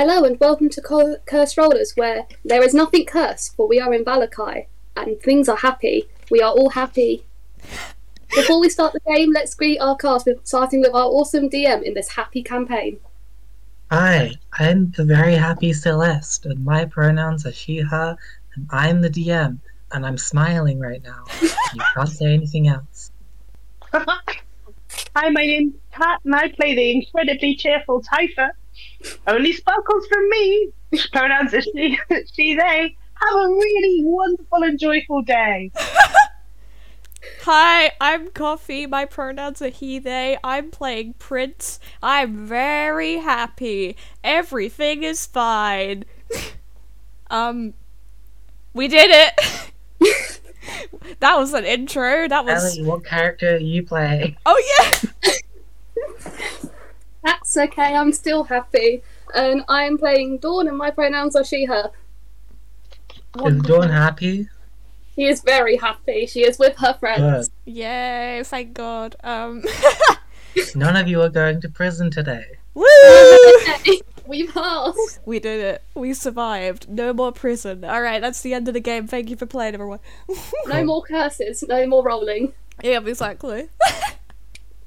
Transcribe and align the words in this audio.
Hello 0.00 0.24
and 0.24 0.40
welcome 0.40 0.70
to 0.70 0.80
Co- 0.80 1.18
Cursed 1.26 1.58
Rollers, 1.58 1.92
where 1.94 2.26
there 2.42 2.62
is 2.62 2.72
nothing 2.72 3.04
cursed, 3.04 3.54
for 3.54 3.68
we 3.68 3.78
are 3.78 3.92
in 3.92 4.02
Vallaki, 4.02 4.64
and 4.96 5.20
things 5.20 5.46
are 5.46 5.58
happy. 5.58 6.08
We 6.30 6.40
are 6.40 6.52
all 6.52 6.70
happy. 6.70 7.26
Before 8.34 8.58
we 8.58 8.70
start 8.70 8.94
the 8.94 9.14
game, 9.14 9.30
let's 9.34 9.54
greet 9.54 9.78
our 9.78 9.96
cast, 9.96 10.24
with, 10.24 10.38
starting 10.46 10.80
with 10.80 10.94
our 10.94 11.04
awesome 11.04 11.50
DM 11.50 11.82
in 11.82 11.92
this 11.92 12.08
happy 12.08 12.42
campaign. 12.42 12.98
Hi, 13.90 14.30
I'm 14.54 14.90
the 14.92 15.04
very 15.04 15.34
happy 15.34 15.74
Celeste, 15.74 16.46
and 16.46 16.64
my 16.64 16.86
pronouns 16.86 17.44
are 17.44 17.52
she, 17.52 17.80
her, 17.80 18.16
and 18.54 18.66
I'm 18.70 19.02
the 19.02 19.10
DM, 19.10 19.58
and 19.92 20.06
I'm 20.06 20.16
smiling 20.16 20.80
right 20.80 21.02
now. 21.02 21.24
You 21.74 21.82
can't 21.94 22.08
say 22.08 22.32
anything 22.32 22.68
else. 22.68 23.12
Hi, 23.92 25.28
my 25.28 25.44
name's 25.44 25.74
Cat, 25.92 26.20
and 26.24 26.34
I 26.34 26.48
play 26.48 26.74
the 26.74 26.90
incredibly 26.90 27.54
cheerful 27.54 28.00
Typha. 28.00 28.52
Only 29.26 29.52
sparkles 29.52 30.06
from 30.06 30.28
me. 30.28 30.70
Pronouns 31.12 31.54
are 31.54 31.62
she, 31.62 31.98
she, 32.32 32.54
they. 32.54 32.96
Have 33.14 33.34
a 33.34 33.48
really 33.48 34.00
wonderful 34.02 34.62
and 34.62 34.78
joyful 34.78 35.22
day. 35.22 35.70
Hi, 37.42 37.92
I'm 38.00 38.30
Coffee. 38.30 38.86
My 38.86 39.04
pronouns 39.04 39.60
are 39.60 39.68
he, 39.68 39.98
they. 39.98 40.38
I'm 40.42 40.70
playing 40.70 41.14
Prince. 41.14 41.78
I'm 42.02 42.46
very 42.46 43.16
happy. 43.16 43.96
Everything 44.24 45.02
is 45.02 45.26
fine. 45.26 46.06
um, 47.30 47.74
we 48.72 48.88
did 48.88 49.10
it. 49.10 49.70
that 51.20 51.36
was 51.36 51.52
an 51.52 51.64
intro. 51.64 52.26
That 52.26 52.46
was. 52.46 52.78
Ellie, 52.78 52.88
what 52.88 53.04
character 53.04 53.56
are 53.56 53.58
you 53.58 53.82
playing? 53.82 54.36
Oh 54.46 54.62
yeah. 54.78 55.32
That's 57.22 57.56
okay, 57.56 57.94
I'm 57.94 58.12
still 58.12 58.44
happy. 58.44 59.02
And 59.34 59.64
I 59.68 59.84
am 59.84 59.98
playing 59.98 60.38
Dawn, 60.38 60.68
and 60.68 60.76
my 60.76 60.90
pronouns 60.90 61.36
are 61.36 61.44
she, 61.44 61.66
her. 61.66 61.90
Is 63.44 63.62
Dawn 63.62 63.88
happy? 63.88 64.48
She 65.14 65.24
is 65.24 65.42
very 65.42 65.76
happy. 65.76 66.26
She 66.26 66.40
is 66.40 66.58
with 66.58 66.76
her 66.78 66.92
Good. 66.92 66.98
friends. 66.98 67.50
Yay! 67.64 68.42
Thank 68.44 68.74
God. 68.74 69.16
Um. 69.22 69.62
None 70.74 70.96
of 70.96 71.06
you 71.08 71.20
are 71.22 71.28
going 71.28 71.60
to 71.60 71.68
prison 71.68 72.10
today. 72.10 72.44
Woo! 72.74 72.84
we 74.26 74.46
passed. 74.46 75.20
We 75.26 75.38
did 75.38 75.60
it. 75.60 75.82
We 75.94 76.14
survived. 76.14 76.88
No 76.88 77.12
more 77.12 77.32
prison. 77.32 77.84
All 77.84 78.00
right, 78.00 78.20
that's 78.20 78.40
the 78.42 78.54
end 78.54 78.68
of 78.68 78.74
the 78.74 78.80
game. 78.80 79.06
Thank 79.06 79.30
you 79.30 79.36
for 79.36 79.46
playing, 79.46 79.74
everyone. 79.74 80.00
No 80.66 80.84
more 80.84 81.02
curses, 81.02 81.64
no 81.68 81.86
more 81.86 82.04
rolling. 82.04 82.52
yeah, 82.82 83.00
exactly. 83.00 83.68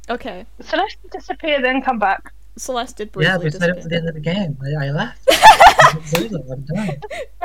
okay, 0.10 0.46
Celeste 0.62 0.98
disappear, 1.12 1.62
then 1.62 1.82
come 1.82 2.00
back. 2.00 2.32
Celeste 2.58 2.98
did 2.98 3.12
briefly. 3.12 3.32
yeah, 3.32 3.38
we 3.38 3.50
said 3.50 3.70
it 3.70 3.76
disappear. 3.76 3.82
for 3.82 3.90
the 3.90 3.96
end 3.96 4.08
of 4.10 4.14
the 4.14 4.20
game. 4.20 4.58
I, 4.80 4.86
I 4.88 4.92
left. 4.92 5.28
I'm 6.52 6.64
done. 6.66 6.98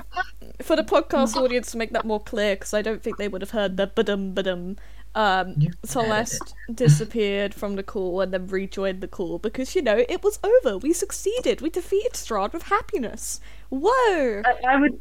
for 0.62 0.77
the 0.77 0.83
podcast 0.84 1.34
audience 1.37 1.70
to 1.73 1.78
make 1.78 1.92
that 1.92 2.05
more 2.05 2.20
clear 2.20 2.56
because 2.56 2.75
I 2.75 2.83
don't 2.83 3.03
think 3.03 3.17
they 3.17 3.28
would 3.28 3.41
have 3.42 3.53
heard 3.53 3.77
the 3.77 3.87
badum 3.87 4.34
badum. 4.34 4.77
Um, 5.15 5.55
You 5.56 5.70
Celeste 5.84 6.55
disappeared 6.73 7.55
from 7.55 7.77
the 7.77 7.83
call 7.83 8.20
and 8.20 8.33
then 8.33 8.47
rejoined 8.47 9.00
the 9.00 9.09
call 9.09 9.39
because 9.39 9.75
you 9.75 9.81
know 9.83 10.05
it 10.09 10.22
was 10.22 10.39
over. 10.45 10.77
We 10.77 10.93
succeeded. 10.93 11.62
We 11.62 11.70
defeated 11.70 12.12
Strahd 12.12 12.53
with 12.53 12.65
happiness. 12.65 13.41
Whoa! 13.70 14.42
I, 14.44 14.55
I 14.66 14.77
would, 14.80 14.98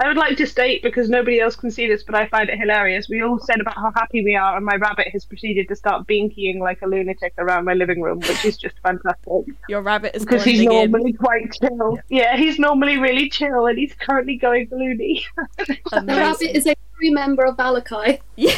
I 0.00 0.08
would 0.08 0.16
like 0.16 0.36
to 0.38 0.46
state 0.46 0.82
because 0.82 1.08
nobody 1.08 1.40
else 1.40 1.54
can 1.54 1.70
see 1.70 1.86
this, 1.86 2.02
but 2.02 2.14
I 2.14 2.26
find 2.28 2.48
it 2.48 2.58
hilarious. 2.58 3.08
We 3.08 3.22
all 3.22 3.38
said 3.38 3.60
about 3.60 3.76
how 3.76 3.92
happy 3.94 4.24
we 4.24 4.34
are, 4.34 4.56
and 4.56 4.64
my 4.66 4.74
rabbit 4.76 5.08
has 5.12 5.24
proceeded 5.24 5.68
to 5.68 5.76
start 5.76 6.06
binkying 6.08 6.58
like 6.58 6.82
a 6.82 6.86
lunatic 6.86 7.34
around 7.38 7.66
my 7.66 7.74
living 7.74 8.00
room, 8.00 8.18
which 8.18 8.44
is 8.44 8.56
just 8.56 8.74
fantastic. 8.82 9.54
Your 9.68 9.82
rabbit 9.82 10.16
is 10.16 10.24
Because 10.24 10.42
he's 10.42 10.64
blending 10.64 10.84
in. 10.84 10.90
normally 10.90 11.12
quite 11.12 11.52
chill. 11.52 11.98
Yeah. 12.08 12.36
he's 12.36 12.58
normally 12.58 12.96
really 12.98 13.28
chill, 13.30 13.66
and 13.66 13.78
he's 13.78 13.94
currently 13.94 14.36
going 14.36 14.68
loony. 14.72 15.24
The 15.90 16.04
rabbit 16.06 16.56
is 16.56 16.66
a 16.66 16.74
true 16.98 17.12
member 17.12 17.44
of 17.44 17.56
Vallaki. 17.56 18.20
Yeah. 18.36 18.52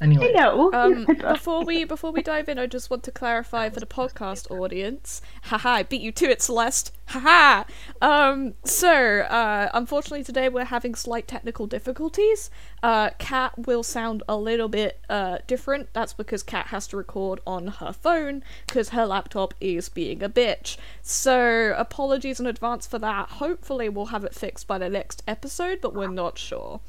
Anyway, 0.00 0.32
Hello. 0.34 0.72
Um, 0.72 1.04
before 1.04 1.64
we 1.64 1.84
before 1.84 2.10
we 2.10 2.20
dive 2.20 2.48
in, 2.48 2.58
I 2.58 2.66
just 2.66 2.90
want 2.90 3.04
to 3.04 3.12
clarify 3.12 3.70
for 3.70 3.78
the 3.78 3.86
podcast 3.86 4.50
audience. 4.50 5.22
Haha, 5.42 5.68
I 5.68 5.82
beat 5.84 6.02
you 6.02 6.10
to 6.12 6.28
it, 6.28 6.42
Celeste. 6.42 6.90
Haha. 7.06 7.64
Um, 8.02 8.54
so 8.64 9.20
uh, 9.20 9.68
unfortunately 9.72 10.24
today 10.24 10.48
we're 10.48 10.64
having 10.64 10.96
slight 10.96 11.28
technical 11.28 11.66
difficulties. 11.68 12.50
Uh, 12.82 13.10
Cat 13.18 13.66
will 13.66 13.84
sound 13.84 14.24
a 14.28 14.36
little 14.36 14.68
bit 14.68 15.00
uh 15.08 15.38
different. 15.46 15.88
That's 15.92 16.12
because 16.12 16.42
Cat 16.42 16.68
has 16.68 16.88
to 16.88 16.96
record 16.96 17.40
on 17.46 17.68
her 17.68 17.92
phone 17.92 18.42
because 18.66 18.88
her 18.88 19.06
laptop 19.06 19.54
is 19.60 19.88
being 19.88 20.24
a 20.24 20.28
bitch. 20.28 20.76
So 21.02 21.72
apologies 21.76 22.40
in 22.40 22.46
advance 22.46 22.86
for 22.86 22.98
that. 22.98 23.28
Hopefully 23.28 23.88
we'll 23.88 24.06
have 24.06 24.24
it 24.24 24.34
fixed 24.34 24.66
by 24.66 24.78
the 24.78 24.88
next 24.88 25.22
episode, 25.28 25.80
but 25.80 25.94
we're 25.94 26.08
not 26.08 26.36
sure. 26.36 26.80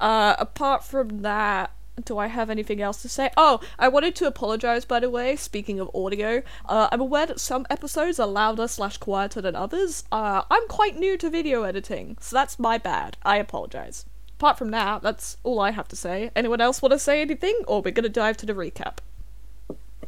Uh, 0.00 0.34
apart 0.38 0.82
from 0.82 1.20
that. 1.20 1.70
Do 2.02 2.18
I 2.18 2.26
have 2.26 2.50
anything 2.50 2.82
else 2.82 3.00
to 3.02 3.08
say? 3.08 3.30
Oh, 3.36 3.60
I 3.78 3.86
wanted 3.86 4.16
to 4.16 4.26
apologize, 4.26 4.84
by 4.84 4.98
the 4.98 5.08
way. 5.08 5.36
Speaking 5.36 5.78
of 5.78 5.90
audio, 5.94 6.42
uh, 6.68 6.88
I'm 6.90 7.00
aware 7.00 7.26
that 7.26 7.38
some 7.38 7.66
episodes 7.70 8.18
are 8.18 8.26
louder 8.26 8.66
slash 8.66 8.96
quieter 8.96 9.40
than 9.40 9.54
others. 9.54 10.02
Uh, 10.10 10.42
I'm 10.50 10.66
quite 10.66 10.98
new 10.98 11.16
to 11.18 11.30
video 11.30 11.62
editing, 11.62 12.16
so 12.20 12.34
that's 12.34 12.58
my 12.58 12.78
bad. 12.78 13.16
I 13.22 13.36
apologize. 13.36 14.06
Apart 14.38 14.58
from 14.58 14.72
that, 14.72 15.02
that's 15.02 15.36
all 15.44 15.60
I 15.60 15.70
have 15.70 15.86
to 15.88 15.96
say. 15.96 16.32
Anyone 16.34 16.60
else 16.60 16.82
want 16.82 16.92
to 16.92 16.98
say 16.98 17.20
anything, 17.20 17.60
or 17.68 17.80
we're 17.80 17.92
gonna 17.92 18.08
dive 18.08 18.36
to 18.38 18.46
the 18.46 18.54
recap? 18.54 18.98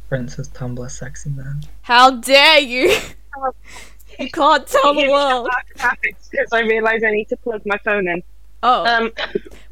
Princess 0.09 0.49
Tumblr 0.49 0.91
Sexy 0.91 1.29
Man. 1.29 1.63
How 1.83 2.11
dare 2.11 2.59
you! 2.59 2.97
you 4.19 4.29
can't 4.29 4.67
tell 4.67 4.93
the 4.93 5.09
world. 5.09 5.49
Because 6.31 6.51
I 6.51 6.61
realise 6.61 7.01
I 7.03 7.11
need 7.11 7.29
to 7.29 7.37
plug 7.37 7.61
my 7.65 7.77
phone 7.77 8.07
in. 8.09 8.23
Oh, 8.63 8.85
Um, 8.85 9.11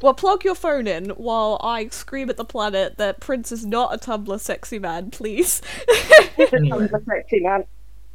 well, 0.00 0.14
plug 0.14 0.44
your 0.44 0.54
phone 0.54 0.86
in 0.86 1.10
while 1.10 1.58
I 1.62 1.88
scream 1.88 2.30
at 2.30 2.36
the 2.36 2.44
planet 2.44 2.98
that 2.98 3.20
Prince 3.20 3.50
is 3.50 3.66
not 3.66 3.92
a 3.92 3.98
Tumblr 3.98 4.38
sexy 4.40 4.78
man, 4.78 5.10
please. 5.10 5.60
Anyway. 6.38 6.88
I'm 6.92 7.04
sexy 7.04 7.40
man. 7.40 7.64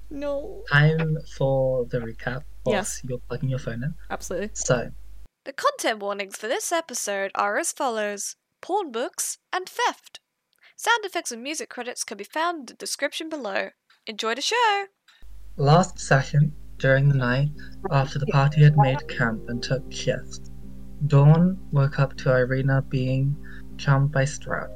no. 0.10 0.64
Time 0.72 1.18
for 1.36 1.86
the 1.86 2.00
recap. 2.00 2.44
Yes. 2.68 3.02
You're 3.04 3.18
plugging 3.28 3.50
your 3.50 3.60
phone 3.60 3.84
in. 3.84 3.94
Absolutely. 4.10 4.52
So, 4.54 4.92
The 5.44 5.54
content 5.54 6.00
warnings 6.00 6.38
for 6.38 6.48
this 6.48 6.72
episode 6.72 7.32
are 7.36 7.58
as 7.58 7.72
follows 7.72 8.36
porn 8.62 8.92
books 8.92 9.40
and 9.52 9.68
theft. 9.68 10.20
Sound 10.76 11.04
effects 11.04 11.32
and 11.32 11.42
music 11.44 11.70
credits 11.70 12.04
can 12.04 12.18
be 12.18 12.24
found 12.24 12.60
in 12.60 12.66
the 12.68 12.74
description 12.76 13.28
below. 13.30 13.70
Enjoy 14.08 14.36
the 14.36 14.42
show! 14.42 14.86
last 15.58 16.00
session, 16.00 16.54
during 16.78 17.10
the 17.10 17.16
night, 17.18 17.50
after 17.92 18.18
the 18.20 18.26
party 18.28 18.64
had 18.64 18.78
made 18.78 19.08
camp 19.08 19.42
and 19.50 19.62
took 19.62 19.92
shift, 19.92 20.51
Dawn 21.08 21.58
woke 21.72 22.00
up 22.00 22.16
to 22.18 22.36
Irina 22.36 22.84
being 22.84 23.36
charmed 23.78 24.12
by 24.12 24.24
Strahd. 24.24 24.70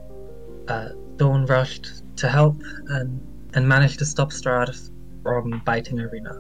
Uh, 0.67 0.89
Dawn 1.17 1.45
rushed 1.45 2.03
to 2.17 2.27
help 2.27 2.59
and, 2.89 3.21
and 3.53 3.67
managed 3.67 3.99
to 3.99 4.05
stop 4.05 4.31
Strahd 4.31 4.89
from 5.21 5.61
biting 5.65 5.99
Irina. 5.99 6.39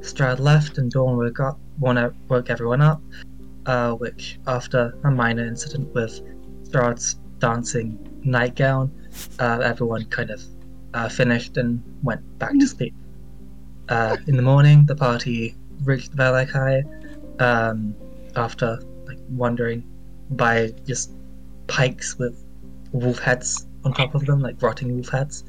Strahd 0.00 0.38
left 0.38 0.78
and 0.78 0.90
Dawn 0.90 1.16
woke 1.16 1.40
up, 1.40 1.58
woke 1.78 2.50
everyone 2.50 2.82
up, 2.82 3.02
uh, 3.64 3.92
which, 3.92 4.38
after 4.46 4.96
a 5.04 5.10
minor 5.10 5.46
incident 5.46 5.92
with 5.94 6.20
Strahd's 6.64 7.14
dancing 7.38 7.98
nightgown, 8.22 8.92
uh, 9.38 9.60
everyone 9.60 10.04
kind 10.06 10.30
of 10.30 10.42
uh, 10.94 11.08
finished 11.08 11.56
and 11.56 11.82
went 12.02 12.38
back 12.38 12.52
to 12.58 12.66
sleep. 12.66 12.94
Uh, 13.88 14.16
in 14.26 14.36
the 14.36 14.42
morning, 14.42 14.84
the 14.86 14.96
party 14.96 15.54
reached 15.84 16.14
Vallaki 16.16 16.84
um, 17.40 17.94
after 18.34 18.78
wandering 19.30 19.84
by 20.30 20.72
just 20.86 21.12
pikes 21.66 22.18
with 22.18 22.42
wolf 22.92 23.18
heads 23.18 23.66
on 23.84 23.92
top 23.92 24.14
of 24.14 24.26
them, 24.26 24.40
like 24.40 24.60
rotting 24.62 24.94
wolf 24.94 25.08
heads. 25.08 25.44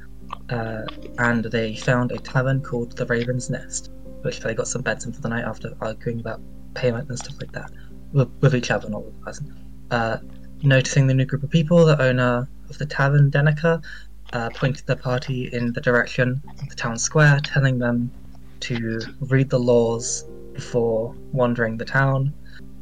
Uh, 0.50 0.84
and 1.20 1.46
they 1.46 1.76
found 1.76 2.12
a 2.12 2.18
tavern 2.18 2.62
called 2.62 2.96
the 2.98 3.06
Raven's 3.06 3.50
Nest, 3.50 3.92
which 4.22 4.42
they 4.42 4.54
got 4.54 4.68
some 4.68 4.82
beds 4.82 5.06
in 5.06 5.14
for 5.14 5.22
the 5.22 5.30
night 5.30 5.46
after 5.46 5.74
arguing 5.82 6.20
about 6.20 6.42
payment 6.74 7.10
and 7.10 7.18
stuff 7.18 7.36
like 7.40 7.52
that 7.54 7.72
with, 8.12 8.30
with 8.42 8.56
each 8.56 8.72
other, 8.72 8.90
not 8.90 9.04
with 9.04 9.18
the 9.20 9.26
person. 9.26 9.56
Uh, 9.92 10.18
noticing 10.64 11.08
the 11.08 11.14
new 11.14 11.26
group 11.26 11.44
of 11.44 11.50
people, 11.50 11.86
the 11.86 12.02
owner 12.02 12.48
of 12.70 12.78
the 12.78 12.86
tavern, 12.86 13.32
Danika, 13.32 13.84
uh, 14.34 14.50
pointed 14.50 14.86
the 14.86 14.96
party 14.96 15.50
in 15.54 15.72
the 15.74 15.82
direction 15.82 16.42
of 16.62 16.70
the 16.70 16.76
town 16.76 16.98
square, 16.98 17.40
telling 17.44 17.80
them 17.80 18.12
to 18.60 19.00
read 19.22 19.50
the 19.50 19.60
laws 19.60 20.26
before 20.54 21.16
wandering 21.32 21.78
the 21.78 21.86
town. 21.86 22.34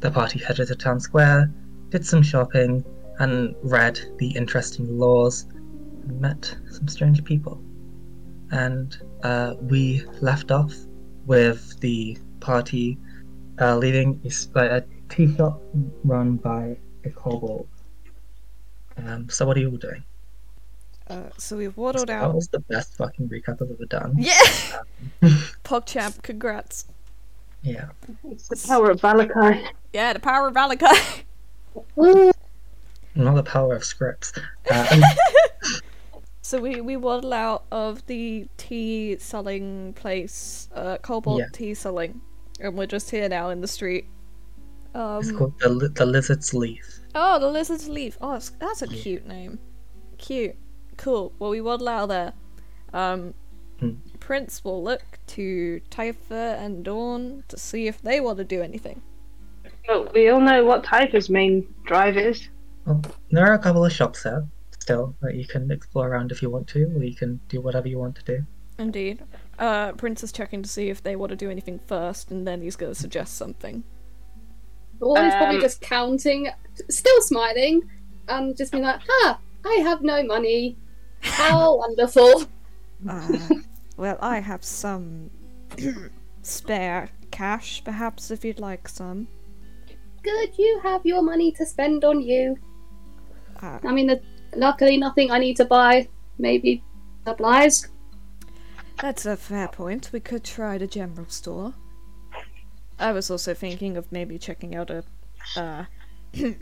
The 0.06 0.12
party 0.12 0.38
headed 0.38 0.68
to 0.68 0.76
town 0.76 1.00
square, 1.00 1.50
did 1.90 2.06
some 2.06 2.22
shopping, 2.22 2.84
and 3.18 3.56
read 3.64 3.98
the 4.18 4.28
interesting 4.28 5.00
laws 5.00 5.46
and 6.04 6.20
met 6.20 6.56
some 6.70 6.86
strange 6.86 7.24
people. 7.24 7.60
And 8.52 8.96
uh, 9.24 9.54
we 9.60 10.04
left 10.20 10.52
off 10.52 10.72
with 11.24 11.80
the 11.80 12.16
party 12.38 12.98
uh, 13.60 13.78
leaving 13.78 14.20
a 14.54 14.84
tea 15.08 15.34
shop 15.34 15.60
run 16.04 16.36
by 16.36 16.76
a 17.04 17.10
kobold. 17.10 17.66
Um, 18.98 19.28
so 19.28 19.44
what 19.44 19.56
are 19.56 19.60
you 19.60 19.72
all 19.72 19.76
doing? 19.76 20.04
Uh, 21.08 21.30
so 21.36 21.56
we've 21.56 21.76
waddled 21.76 22.10
That 22.10 22.22
out. 22.22 22.28
That 22.28 22.34
was 22.36 22.46
the 22.46 22.60
best 22.60 22.96
fucking 22.96 23.28
recap 23.28 23.60
I've 23.60 23.72
ever 23.72 23.86
done. 23.86 24.14
Yeah! 24.16 24.36
PogChamp, 25.64 26.22
congrats. 26.22 26.84
Yeah. 27.66 27.88
It's 28.30 28.46
the 28.48 28.68
power 28.68 28.90
of 28.90 29.00
Vallaki. 29.00 29.66
Yeah, 29.92 30.12
the 30.12 30.20
power 30.20 30.48
of 30.48 30.54
Vallaki. 30.54 31.24
Woo. 31.96 32.30
Not 33.16 33.34
the 33.34 33.42
power 33.42 33.74
of 33.74 33.84
scripts. 33.84 34.32
Uh, 34.70 35.00
So 36.42 36.60
we, 36.60 36.80
we 36.80 36.96
waddle 36.96 37.32
out 37.32 37.64
of 37.72 38.06
the 38.06 38.46
tea 38.56 39.16
selling 39.18 39.94
place, 39.94 40.68
uh, 40.76 40.96
Kobold 40.98 41.40
Yeah. 41.40 41.46
tea 41.52 41.74
selling, 41.74 42.20
and 42.60 42.76
we're 42.78 42.86
just 42.86 43.10
here 43.10 43.28
now 43.28 43.48
in 43.50 43.60
the 43.60 43.66
street. 43.66 44.06
it's 44.94 45.28
Um, 45.30 45.36
called 45.36 45.58
the, 45.58 45.88
the 45.92 46.06
Lizard's 46.06 46.54
Leaf. 46.54 47.00
oh, 47.16 47.40
the 47.40 47.48
lizard's 47.50 47.88
leaf. 47.88 48.16
Oh, 48.20 48.34
that's, 48.34 48.50
that's 48.60 48.82
a 48.82 48.86
Yeah. 48.88 49.02
cute 49.02 49.26
name. 49.26 49.58
Cute. 50.18 50.54
Cool. 50.96 51.32
Well, 51.40 51.50
we 51.50 51.60
waddle 51.60 51.88
out 51.88 52.04
of 52.04 52.08
there. 52.10 52.32
Um, 52.94 53.34
Hmm. 53.80 53.94
Prince 54.26 54.64
will 54.64 54.82
look 54.82 55.20
to 55.28 55.80
Typha 55.88 56.58
and 56.58 56.84
Dawn 56.84 57.44
to 57.46 57.56
see 57.56 57.86
if 57.86 58.02
they 58.02 58.18
want 58.18 58.38
to 58.38 58.44
do 58.44 58.60
anything. 58.60 59.00
Well, 59.86 60.10
we 60.12 60.28
all 60.28 60.40
know 60.40 60.64
what 60.64 60.82
Typha's 60.82 61.30
main 61.30 61.72
drive 61.84 62.16
is. 62.16 62.48
Well, 62.84 63.02
there 63.30 63.46
are 63.46 63.54
a 63.54 63.58
couple 63.60 63.84
of 63.84 63.92
shops 63.92 64.24
there 64.24 64.44
still 64.80 65.14
that 65.22 65.36
you 65.36 65.46
can 65.46 65.70
explore 65.70 66.08
around 66.08 66.32
if 66.32 66.42
you 66.42 66.50
want 66.50 66.66
to, 66.70 66.86
or 66.96 67.04
you 67.04 67.14
can 67.14 67.38
do 67.48 67.60
whatever 67.60 67.86
you 67.86 68.00
want 68.00 68.16
to 68.16 68.24
do. 68.24 68.44
Indeed. 68.78 69.22
Uh, 69.60 69.92
Prince 69.92 70.24
is 70.24 70.32
checking 70.32 70.60
to 70.60 70.68
see 70.68 70.90
if 70.90 71.00
they 71.04 71.14
want 71.14 71.30
to 71.30 71.36
do 71.36 71.48
anything 71.48 71.78
first, 71.78 72.32
and 72.32 72.48
then 72.48 72.62
he's 72.62 72.74
going 72.74 72.92
to 72.92 72.98
suggest 73.00 73.36
something. 73.36 73.84
Dawn's 74.98 75.34
probably 75.36 75.56
Um, 75.58 75.62
just 75.62 75.80
counting, 75.80 76.48
still 76.90 77.22
smiling, 77.22 77.88
and 78.26 78.56
just 78.56 78.72
being 78.72 78.82
like, 78.82 79.02
"Ha! 79.08 79.38
I 79.64 79.74
have 79.84 80.02
no 80.02 80.24
money. 80.24 80.76
How 81.20 81.76
wonderful!" 81.78 82.42
Uh, 83.08 83.38
well, 83.96 84.18
I 84.20 84.40
have 84.40 84.64
some 84.64 85.30
spare 86.42 87.08
cash, 87.30 87.82
perhaps, 87.84 88.30
if 88.30 88.44
you'd 88.44 88.60
like 88.60 88.88
some. 88.88 89.28
Good, 90.22 90.58
you 90.58 90.80
have 90.82 91.04
your 91.04 91.22
money 91.22 91.52
to 91.52 91.64
spend 91.64 92.04
on 92.04 92.20
you. 92.20 92.56
Uh, 93.62 93.78
I 93.84 93.92
mean, 93.92 94.06
the, 94.06 94.20
luckily 94.54 94.96
nothing 94.96 95.30
I 95.30 95.38
need 95.38 95.56
to 95.56 95.64
buy. 95.64 96.08
Maybe 96.38 96.82
supplies. 97.24 97.88
that's 99.00 99.24
a 99.24 99.36
fair 99.36 99.68
point. 99.68 100.10
We 100.12 100.20
could 100.20 100.44
try 100.44 100.78
the 100.78 100.86
general 100.86 101.28
store. 101.28 101.74
I 102.98 103.12
was 103.12 103.30
also 103.30 103.54
thinking 103.54 103.96
of 103.96 104.10
maybe 104.10 104.38
checking 104.38 104.74
out 104.74 104.90
a, 104.90 105.04
uh, 105.56 105.84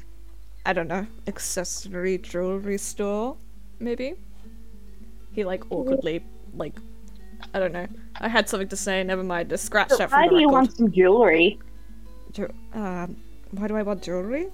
I 0.66 0.72
don't 0.72 0.88
know, 0.88 1.06
accessory 1.26 2.19
jewelry 2.19 2.78
store, 2.78 3.36
maybe? 3.78 4.14
He, 5.32 5.44
like, 5.44 5.64
awkwardly, 5.70 6.25
like, 6.54 6.75
I 7.52 7.58
don't 7.58 7.73
know. 7.73 7.87
I 8.20 8.29
had 8.29 8.49
something 8.49 8.69
to 8.69 8.76
say, 8.76 9.02
never 9.05 9.23
mind, 9.23 9.50
just 9.50 9.64
scratched 9.64 9.99
that 9.99 10.11
from 10.11 10.23
Why 10.23 10.29
do 10.29 10.38
you 10.38 10.49
want 10.49 10.76
some 10.76 10.91
jewelry? 10.91 11.58
Ju- 12.32 12.52
um, 12.73 13.17
why 13.50 13.69
do 13.69 13.76
I 13.76 13.82
want 13.82 14.02
jewelry? 14.02 14.49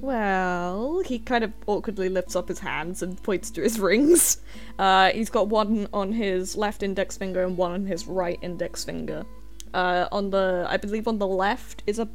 Well, 0.00 1.02
he 1.04 1.18
kind 1.18 1.44
of 1.44 1.52
awkwardly 1.66 2.08
lifts 2.08 2.34
up 2.34 2.48
his 2.48 2.58
hands 2.58 3.02
and 3.02 3.22
points 3.22 3.50
to 3.52 3.62
his 3.62 3.78
rings. 3.88 4.40
Uh, 4.78 5.10
he's 5.10 5.28
got 5.30 5.48
one 5.48 5.88
on 5.92 6.12
his 6.12 6.56
left 6.56 6.82
index 6.82 7.16
finger 7.16 7.44
and 7.44 7.56
one 7.56 7.72
on 7.72 7.86
his 7.86 8.06
right 8.06 8.38
index 8.40 8.82
finger. 8.84 9.26
Uh, 9.74 10.08
on 10.10 10.30
the, 10.30 10.66
I 10.68 10.78
believe 10.78 11.06
on 11.06 11.18
the 11.18 11.26
left 11.26 11.82
is 11.86 11.98
a 11.98 12.08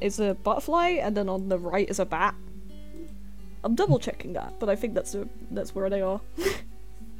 is 0.00 0.20
a 0.20 0.34
butterfly, 0.34 0.90
and 1.00 1.16
then 1.16 1.28
on 1.28 1.48
the 1.48 1.58
right 1.58 1.88
is 1.88 1.98
a 1.98 2.04
bat. 2.04 2.34
I'm 3.64 3.74
double 3.74 3.98
checking 3.98 4.34
that, 4.34 4.60
but 4.60 4.68
I 4.68 4.76
think 4.76 4.94
that's 4.94 5.14
a, 5.14 5.26
that's 5.50 5.74
where 5.74 5.88
they 5.90 6.02
are. 6.02 6.20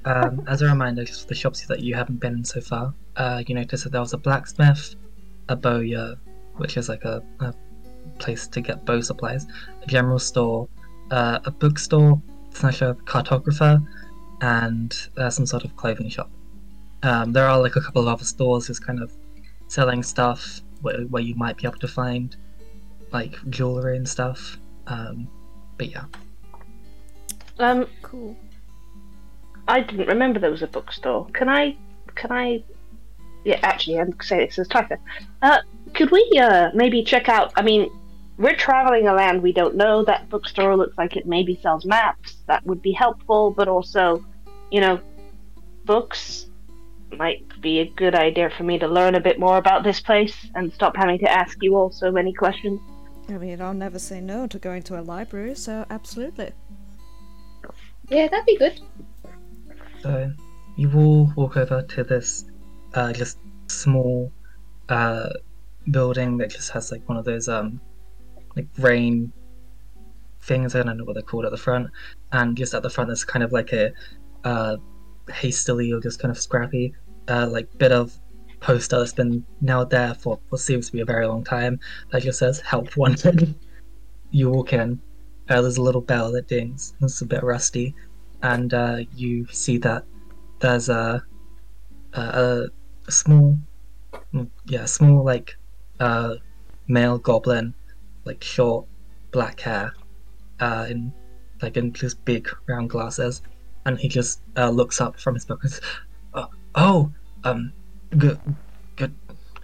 Um, 0.04 0.42
as 0.46 0.62
a 0.62 0.66
reminder, 0.66 1.04
just 1.04 1.22
for 1.22 1.28
the 1.28 1.34
shops 1.34 1.66
that 1.66 1.80
you 1.80 1.94
haven't 1.94 2.20
been 2.20 2.34
in 2.34 2.44
so 2.44 2.60
far, 2.60 2.94
uh, 3.16 3.42
you 3.46 3.54
notice 3.54 3.84
that 3.84 3.92
there 3.92 4.00
was 4.00 4.12
a 4.12 4.18
blacksmith, 4.18 4.94
a 5.48 5.56
bowyer, 5.56 6.16
which 6.56 6.76
is 6.76 6.88
like 6.88 7.04
a, 7.04 7.22
a 7.40 7.54
place 8.18 8.46
to 8.48 8.60
get 8.60 8.84
bow 8.84 9.00
supplies, 9.00 9.46
a 9.82 9.86
general 9.86 10.18
store, 10.18 10.68
uh, 11.10 11.40
a 11.44 11.50
bookstore 11.50 12.20
slash 12.52 12.82
a 12.82 12.94
cartographer, 13.04 13.84
and 14.40 15.08
uh, 15.18 15.28
some 15.28 15.44
sort 15.46 15.64
of 15.64 15.76
clothing 15.76 16.08
shop. 16.08 16.30
Um, 17.02 17.32
there 17.32 17.46
are 17.46 17.60
like 17.60 17.76
a 17.76 17.80
couple 17.80 18.02
of 18.02 18.08
other 18.08 18.24
stores 18.24 18.66
just 18.66 18.84
kind 18.84 19.02
of 19.02 19.12
selling 19.68 20.02
stuff 20.02 20.60
where, 20.82 21.02
where 21.02 21.22
you 21.22 21.34
might 21.34 21.56
be 21.56 21.66
able 21.66 21.78
to 21.78 21.88
find 21.88 22.36
like 23.12 23.36
jewelry 23.50 23.96
and 23.96 24.08
stuff. 24.08 24.58
Um, 24.86 25.28
but 25.76 25.90
yeah, 25.90 26.04
Um, 27.58 27.86
Cool. 28.02 28.36
I 29.70 29.80
didn't 29.80 30.08
remember 30.08 30.40
there 30.40 30.50
was 30.50 30.62
a 30.62 30.66
bookstore. 30.66 31.26
Can 31.32 31.48
I? 31.48 31.76
Can 32.16 32.32
I? 32.32 32.64
Yeah, 33.44 33.60
actually, 33.62 34.00
I'm 34.00 34.12
say 34.20 34.44
this 34.44 34.58
as 34.58 34.68
Typha. 34.68 34.98
Uh, 35.42 35.58
could 35.94 36.10
we 36.10 36.28
uh 36.38 36.70
maybe 36.74 37.04
check 37.04 37.28
out? 37.28 37.52
I 37.56 37.62
mean, 37.62 37.88
we're 38.36 38.56
traveling 38.56 39.06
a 39.06 39.14
land 39.14 39.42
we 39.42 39.52
don't 39.52 39.76
know. 39.76 40.04
That 40.04 40.28
bookstore 40.28 40.76
looks 40.76 40.98
like 40.98 41.16
it 41.16 41.26
maybe 41.26 41.58
sells 41.62 41.84
maps. 41.84 42.36
That 42.48 42.66
would 42.66 42.82
be 42.82 42.90
helpful, 42.90 43.52
but 43.52 43.68
also, 43.68 44.24
you 44.72 44.80
know, 44.80 45.00
books 45.84 46.46
might 47.16 47.44
be 47.60 47.80
a 47.80 47.86
good 47.86 48.14
idea 48.14 48.50
for 48.50 48.64
me 48.64 48.78
to 48.78 48.88
learn 48.88 49.14
a 49.14 49.20
bit 49.20 49.38
more 49.38 49.56
about 49.56 49.84
this 49.84 50.00
place 50.00 50.34
and 50.54 50.72
stop 50.72 50.96
having 50.96 51.18
to 51.20 51.30
ask 51.30 51.58
you 51.62 51.76
all 51.76 51.92
so 51.92 52.10
many 52.10 52.32
questions. 52.32 52.80
I 53.28 53.38
mean, 53.38 53.60
I'll 53.60 53.74
never 53.74 53.98
say 53.98 54.20
no 54.20 54.46
to 54.48 54.58
going 54.58 54.82
to 54.84 54.98
a 54.98 55.02
library, 55.02 55.54
so 55.54 55.86
absolutely. 55.90 56.52
Yeah, 58.08 58.26
that'd 58.26 58.46
be 58.46 58.56
good. 58.56 58.80
So 60.02 60.32
you 60.76 60.90
all 60.94 61.32
walk 61.36 61.56
over 61.56 61.82
to 61.82 62.04
this 62.04 62.46
uh, 62.94 63.12
just 63.12 63.38
small 63.68 64.32
uh, 64.88 65.30
building 65.90 66.38
that 66.38 66.50
just 66.50 66.70
has 66.70 66.90
like 66.90 67.08
one 67.08 67.18
of 67.18 67.24
those 67.24 67.48
um 67.48 67.80
like 68.56 68.66
rain 68.78 69.32
things. 70.42 70.74
I 70.74 70.82
don't 70.82 70.96
know 70.96 71.04
what 71.04 71.14
they're 71.14 71.22
called 71.22 71.44
at 71.44 71.50
the 71.50 71.58
front, 71.58 71.88
and 72.32 72.56
just 72.56 72.74
at 72.74 72.82
the 72.82 72.90
front 72.90 73.08
there's 73.08 73.24
kind 73.24 73.42
of 73.42 73.52
like 73.52 73.72
a 73.72 73.92
uh, 74.44 74.76
hastily 75.30 75.92
or 75.92 76.00
just 76.00 76.20
kind 76.20 76.30
of 76.30 76.38
scrappy 76.38 76.94
uh, 77.28 77.46
like 77.50 77.68
bit 77.78 77.92
of 77.92 78.16
poster 78.60 78.98
that's 78.98 79.12
been 79.12 79.44
nailed 79.60 79.90
there 79.90 80.14
for 80.14 80.38
what 80.48 80.60
seems 80.60 80.86
to 80.86 80.92
be 80.92 81.00
a 81.00 81.04
very 81.04 81.26
long 81.26 81.44
time 81.44 81.78
that 82.10 82.22
just 82.22 82.38
says 82.38 82.60
"Help 82.60 82.96
Wanted." 82.96 83.54
you 84.30 84.50
walk 84.50 84.72
in. 84.72 85.00
Uh, 85.48 85.60
there's 85.60 85.78
a 85.78 85.82
little 85.82 86.00
bell 86.00 86.30
that 86.30 86.46
dings. 86.46 86.94
It's 87.00 87.20
a 87.22 87.26
bit 87.26 87.42
rusty 87.42 87.94
and 88.42 88.72
uh, 88.74 88.98
you 89.14 89.46
see 89.48 89.78
that 89.78 90.04
there's 90.60 90.88
a 90.88 91.22
a, 92.14 92.68
a, 93.06 93.12
small, 93.12 93.58
yeah, 94.66 94.84
small 94.84 95.24
like 95.24 95.56
uh, 96.00 96.34
male 96.88 97.18
goblin, 97.18 97.74
like 98.24 98.42
short 98.42 98.86
black 99.30 99.60
hair, 99.60 99.94
uh, 100.60 100.86
in 100.88 101.12
like 101.62 101.76
in 101.76 101.92
just 101.92 102.24
big 102.24 102.48
round 102.68 102.90
glasses, 102.90 103.42
and 103.86 103.98
he 103.98 104.08
just 104.08 104.40
uh, 104.56 104.70
looks 104.70 105.00
up 105.00 105.18
from 105.18 105.34
his 105.34 105.44
book 105.44 105.62
and 105.62 105.72
says, 105.72 105.82
uh, 106.34 106.46
"Oh, 106.74 107.12
um, 107.44 107.72
good, 108.16 108.40
good." 108.96 109.14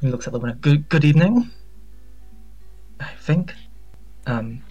He 0.00 0.08
looks 0.08 0.26
at 0.26 0.32
the 0.32 0.38
window. 0.38 0.56
Good, 0.60 0.88
good 0.88 1.04
evening. 1.04 1.50
I 3.00 3.10
think. 3.20 3.54
Um, 4.26 4.62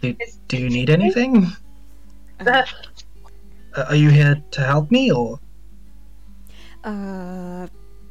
do, 0.00 0.16
do 0.48 0.56
you 0.56 0.70
need 0.70 0.90
anything? 0.90 1.46
Uh, 2.46 3.84
are 3.88 3.96
you 3.96 4.10
here 4.10 4.42
to 4.50 4.60
help 4.62 4.90
me, 4.90 5.10
or 5.10 5.40
Uh, 6.84 7.66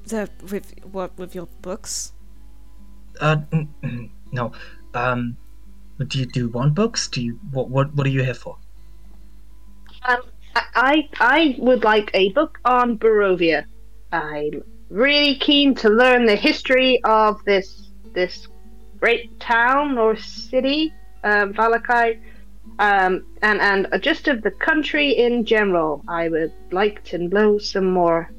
the 0.06 0.30
with 0.52 0.74
what 0.92 1.18
with 1.18 1.36
your 1.36 1.48
books? 1.62 2.14
uh, 3.20 3.38
no? 4.32 4.52
Um, 4.94 5.38
do 6.08 6.20
you 6.20 6.26
do 6.26 6.40
you 6.42 6.50
want 6.50 6.74
books? 6.74 7.08
Do 7.08 7.22
you 7.22 7.40
what 7.52 7.70
what 7.70 7.94
what 7.96 8.08
are 8.08 8.10
you 8.10 8.24
here 8.24 8.34
for? 8.34 8.58
Um, 10.08 10.22
I 10.56 11.10
I 11.20 11.56
would 11.60 11.84
like 11.84 12.12
a 12.14 12.32
book 12.34 12.60
on 12.66 12.98
Barovia. 12.98 13.66
I'm 14.12 14.64
really 14.90 15.36
keen 15.36 15.76
to 15.76 15.90
learn 15.90 16.26
the 16.26 16.36
history 16.36 17.02
of 17.04 17.44
this 17.46 17.92
this 18.14 18.48
great 19.00 19.40
town 19.40 19.98
or 19.98 20.16
city, 20.16 20.94
um, 21.24 21.54
Vallaki, 21.54 22.20
um, 22.82 23.24
and 23.44 23.62
and 23.62 23.88
just 24.02 24.28
of 24.28 24.42
the 24.42 24.52
country 24.52 25.12
in 25.12 25.46
general. 25.46 26.04
I 26.08 26.28
would 26.30 26.52
like 26.72 27.04
to 27.06 27.20
know 27.20 27.60
some 27.60 27.86
more. 27.86 28.32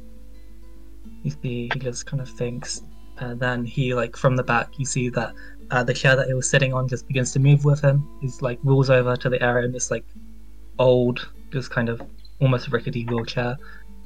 See, 1.24 1.70
he 1.72 1.78
just 1.78 2.06
kind 2.06 2.20
of 2.20 2.28
thinks, 2.28 2.82
and 3.18 3.38
then 3.38 3.64
he 3.64 3.94
like 3.94 4.16
from 4.16 4.34
the 4.34 4.42
back, 4.42 4.78
you 4.78 4.84
see 4.84 5.08
that 5.10 5.32
uh, 5.70 5.84
the 5.84 5.94
chair 5.94 6.16
that 6.16 6.26
he 6.26 6.34
was 6.34 6.50
sitting 6.50 6.74
on 6.74 6.88
just 6.88 7.06
begins 7.06 7.30
to 7.32 7.38
move 7.38 7.64
with 7.64 7.80
him. 7.80 8.06
He's 8.20 8.42
like 8.42 8.58
rolls 8.64 8.90
over 8.90 9.16
to 9.16 9.28
the 9.30 9.40
area 9.40 9.64
in 9.64 9.72
this 9.72 9.92
like 9.92 10.04
old, 10.80 11.28
just 11.52 11.70
kind 11.70 11.88
of 11.88 12.02
almost 12.40 12.68
rickety 12.72 13.04
wheelchair, 13.04 13.56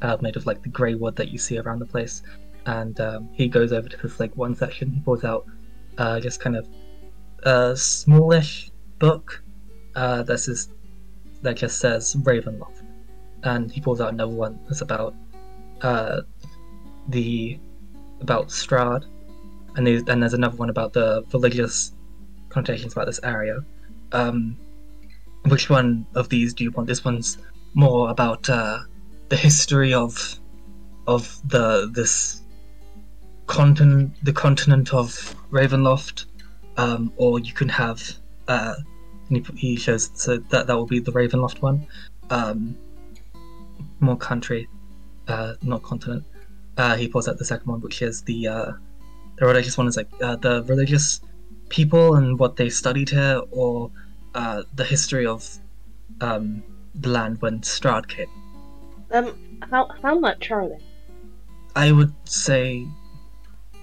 uh, 0.02 0.18
made 0.20 0.36
of 0.36 0.44
like 0.44 0.62
the 0.62 0.68
grey 0.68 0.94
wood 0.94 1.16
that 1.16 1.30
you 1.30 1.38
see 1.38 1.58
around 1.58 1.78
the 1.78 1.86
place. 1.86 2.22
And 2.66 3.00
um, 3.00 3.30
he 3.32 3.48
goes 3.48 3.72
over 3.72 3.88
to 3.88 3.96
this 3.96 4.20
like 4.20 4.36
one 4.36 4.54
section. 4.54 4.92
He 4.92 5.00
pulls 5.00 5.24
out 5.24 5.46
uh, 5.96 6.20
just 6.20 6.40
kind 6.40 6.56
of 6.56 6.68
a 7.44 7.74
smallish 7.74 8.70
book. 8.98 9.42
Uh, 9.96 10.22
that 10.22 11.56
just 11.56 11.78
says 11.78 12.14
Ravenloft, 12.16 12.82
and 13.44 13.72
he 13.72 13.80
pulls 13.80 14.00
out 14.00 14.12
another 14.12 14.34
one 14.34 14.60
that's 14.68 14.82
about 14.82 15.14
uh, 15.80 16.20
the 17.08 17.58
about 18.20 18.48
Strahd, 18.48 19.06
and 19.76 19.86
there's, 19.86 20.02
and 20.02 20.22
there's 20.22 20.34
another 20.34 20.56
one 20.56 20.68
about 20.68 20.92
the 20.92 21.24
religious 21.32 21.94
connotations 22.50 22.92
about 22.92 23.06
this 23.06 23.20
area. 23.22 23.64
Um, 24.12 24.58
which 25.46 25.70
one 25.70 26.06
of 26.14 26.28
these 26.28 26.52
do 26.52 26.64
you 26.64 26.72
want? 26.72 26.88
This 26.88 27.04
one's 27.04 27.38
more 27.72 28.10
about 28.10 28.50
uh, 28.50 28.80
the 29.30 29.36
history 29.36 29.94
of 29.94 30.38
of 31.06 31.40
the 31.48 31.90
this 31.94 32.42
continent, 33.46 34.12
the 34.22 34.32
continent 34.32 34.92
of 34.92 35.34
Ravenloft, 35.50 36.26
um, 36.76 37.12
or 37.16 37.38
you 37.38 37.54
can 37.54 37.70
have. 37.70 38.02
Uh, 38.46 38.74
and 39.28 39.46
he, 39.46 39.56
he 39.56 39.76
shows 39.76 40.10
so 40.14 40.38
that 40.38 40.66
that 40.66 40.76
will 40.76 40.86
be 40.86 41.00
the 41.00 41.12
Ravenloft 41.12 41.62
one. 41.62 41.86
Um, 42.30 42.76
more 44.00 44.16
country, 44.16 44.68
uh, 45.28 45.54
not 45.62 45.82
continent. 45.82 46.24
Uh, 46.76 46.96
he 46.96 47.08
pulls 47.08 47.28
out 47.28 47.38
the 47.38 47.44
second 47.44 47.66
one, 47.70 47.80
which 47.80 48.02
is 48.02 48.22
the 48.22 48.48
uh, 48.48 48.72
the 49.36 49.46
religious 49.46 49.78
one 49.78 49.86
is 49.86 49.96
like 49.96 50.08
uh, 50.22 50.36
the 50.36 50.62
religious 50.64 51.20
people 51.68 52.14
and 52.16 52.38
what 52.38 52.56
they 52.56 52.68
studied 52.68 53.10
here, 53.10 53.40
or 53.50 53.90
uh, 54.34 54.62
the 54.74 54.84
history 54.84 55.26
of 55.26 55.58
um, 56.20 56.62
the 56.94 57.08
land 57.08 57.40
when 57.40 57.60
Strahd 57.60 58.08
came. 58.08 58.28
Um, 59.10 59.58
how 59.70 59.88
how 60.02 60.18
much 60.18 60.50
are 60.50 60.68
they? 60.68 60.78
I 61.74 61.92
would 61.92 62.12
say 62.28 62.86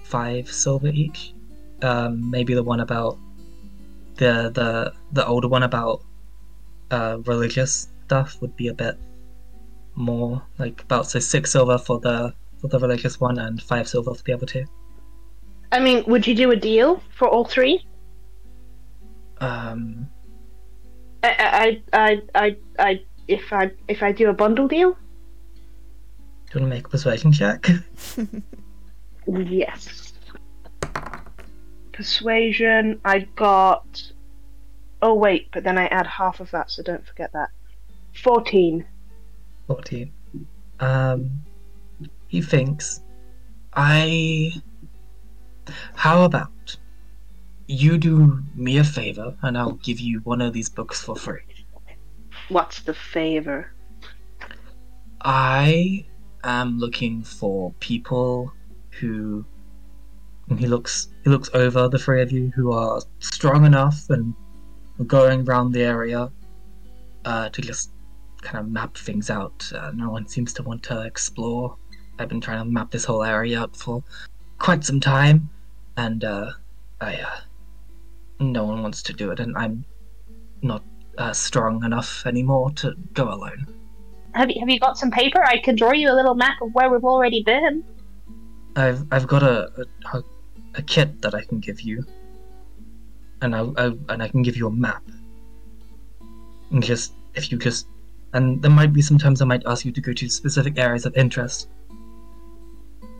five 0.02 0.50
silver 0.50 0.88
each. 0.88 1.34
Um, 1.82 2.30
maybe 2.30 2.54
the 2.54 2.62
one 2.62 2.80
about 2.80 3.18
the 4.16 4.50
the 4.50 4.92
the 5.12 5.26
older 5.26 5.48
one 5.48 5.62
about 5.62 6.02
uh, 6.90 7.18
religious 7.26 7.88
stuff 8.06 8.40
would 8.40 8.54
be 8.56 8.68
a 8.68 8.74
bit 8.74 8.98
more 9.94 10.42
like 10.58 10.82
about 10.82 11.06
say 11.06 11.20
six 11.20 11.52
silver 11.52 11.78
for 11.78 12.00
the 12.00 12.34
for 12.60 12.68
the 12.68 12.78
religious 12.78 13.20
one 13.20 13.38
and 13.38 13.62
five 13.62 13.88
silver 13.88 14.14
for 14.14 14.22
the 14.22 14.32
other 14.32 14.46
two. 14.46 14.64
I 15.72 15.80
mean, 15.80 16.04
would 16.06 16.26
you 16.26 16.34
do 16.34 16.50
a 16.50 16.56
deal 16.56 17.02
for 17.16 17.28
all 17.28 17.44
three? 17.44 17.86
Um, 19.38 20.08
I 21.22 21.82
I 21.92 21.98
I 21.98 22.22
I, 22.34 22.56
I 22.78 23.00
if 23.28 23.52
I 23.52 23.70
if 23.88 24.02
I 24.02 24.12
do 24.12 24.28
a 24.28 24.34
bundle 24.34 24.68
deal? 24.68 24.96
do 26.54 26.60
you 26.60 26.66
want 26.66 26.72
to 26.72 26.76
make 26.76 26.86
a 26.86 26.90
persuasion 26.90 27.32
check? 27.32 27.66
Yes. 29.26 30.03
Persuasion. 31.94 33.00
I 33.04 33.20
got. 33.36 34.12
Oh 35.00 35.14
wait, 35.14 35.48
but 35.52 35.64
then 35.64 35.78
I 35.78 35.86
add 35.86 36.06
half 36.06 36.40
of 36.40 36.50
that, 36.50 36.70
so 36.70 36.82
don't 36.82 37.06
forget 37.06 37.32
that. 37.32 37.50
Fourteen. 38.22 38.86
14. 39.66 40.12
Um, 40.80 41.30
he 42.28 42.42
thinks, 42.42 43.00
I. 43.74 44.52
How 45.94 46.24
about 46.24 46.76
you 47.66 47.96
do 47.96 48.42
me 48.54 48.76
a 48.76 48.84
favor 48.84 49.34
and 49.40 49.56
I'll 49.56 49.72
give 49.72 49.98
you 49.98 50.20
one 50.24 50.42
of 50.42 50.52
these 50.52 50.68
books 50.68 51.02
for 51.02 51.16
free? 51.16 51.40
What's 52.50 52.82
the 52.82 52.92
favor? 52.92 53.72
I 55.22 56.04
am 56.42 56.78
looking 56.78 57.22
for 57.22 57.72
people 57.80 58.52
who. 58.90 59.46
And 60.48 60.60
he 60.60 60.66
looks 60.66 61.08
he 61.24 61.30
looks 61.30 61.50
over 61.54 61.88
the 61.88 61.98
three 61.98 62.22
of 62.22 62.30
you 62.30 62.52
who 62.54 62.72
are 62.72 63.00
strong 63.18 63.64
enough 63.64 64.10
and 64.10 64.34
going 65.06 65.48
around 65.48 65.72
the 65.72 65.82
area 65.82 66.30
uh, 67.24 67.48
to 67.48 67.62
just 67.62 67.90
kind 68.42 68.58
of 68.58 68.70
map 68.70 68.96
things 68.96 69.30
out. 69.30 69.70
Uh, 69.74 69.90
no 69.94 70.10
one 70.10 70.28
seems 70.28 70.52
to 70.54 70.62
want 70.62 70.82
to 70.84 71.02
explore. 71.02 71.76
I've 72.18 72.28
been 72.28 72.40
trying 72.40 72.58
to 72.58 72.70
map 72.70 72.90
this 72.90 73.04
whole 73.04 73.24
area 73.24 73.60
up 73.60 73.74
for 73.74 74.04
quite 74.58 74.84
some 74.84 75.00
time, 75.00 75.50
and 75.96 76.22
uh, 76.22 76.52
I 77.00 77.16
uh, 77.16 77.40
no 78.38 78.64
one 78.64 78.82
wants 78.82 79.02
to 79.04 79.12
do 79.12 79.30
it, 79.30 79.40
and 79.40 79.56
I'm 79.56 79.84
not 80.62 80.84
uh, 81.18 81.32
strong 81.32 81.84
enough 81.84 82.24
anymore 82.26 82.70
to 82.72 82.94
go 83.14 83.32
alone. 83.32 83.66
Have 84.34 84.50
you 84.50 84.60
have 84.60 84.68
you 84.68 84.78
got 84.78 84.98
some 84.98 85.10
paper? 85.10 85.42
I 85.42 85.58
can 85.58 85.76
draw 85.76 85.92
you 85.92 86.10
a 86.10 86.14
little 86.14 86.34
map 86.34 86.60
of 86.60 86.72
where 86.74 86.90
we've 86.90 87.04
already 87.04 87.42
been. 87.42 87.84
I've 88.76 89.06
I've 89.10 89.26
got 89.26 89.42
a 89.42 89.70
a, 90.12 90.18
a 90.18 90.22
kit 90.82 91.22
that 91.22 91.34
I 91.34 91.42
can 91.42 91.60
give 91.60 91.80
you, 91.80 92.04
and 93.40 93.54
I, 93.54 93.62
I 93.76 93.86
and 94.08 94.22
I 94.22 94.28
can 94.28 94.42
give 94.42 94.56
you 94.56 94.66
a 94.66 94.70
map. 94.70 95.02
And 96.70 96.82
just 96.82 97.12
if 97.34 97.50
you 97.52 97.58
just 97.58 97.86
and 98.32 98.60
there 98.62 98.70
might 98.70 98.92
be 98.92 99.02
sometimes 99.02 99.40
I 99.40 99.44
might 99.44 99.62
ask 99.66 99.84
you 99.84 99.92
to 99.92 100.00
go 100.00 100.12
to 100.12 100.28
specific 100.28 100.78
areas 100.78 101.06
of 101.06 101.16
interest. 101.16 101.68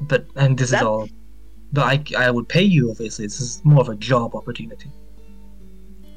But 0.02 0.26
and 0.36 0.58
this 0.58 0.72
is 0.72 0.82
all. 0.82 1.08
But 1.72 1.84
I 1.84 2.26
I 2.26 2.30
would 2.30 2.48
pay 2.48 2.62
you 2.62 2.90
obviously. 2.90 3.26
This 3.26 3.40
is 3.40 3.64
more 3.64 3.80
of 3.80 3.88
a 3.88 3.96
job 3.96 4.34
opportunity. 4.34 4.90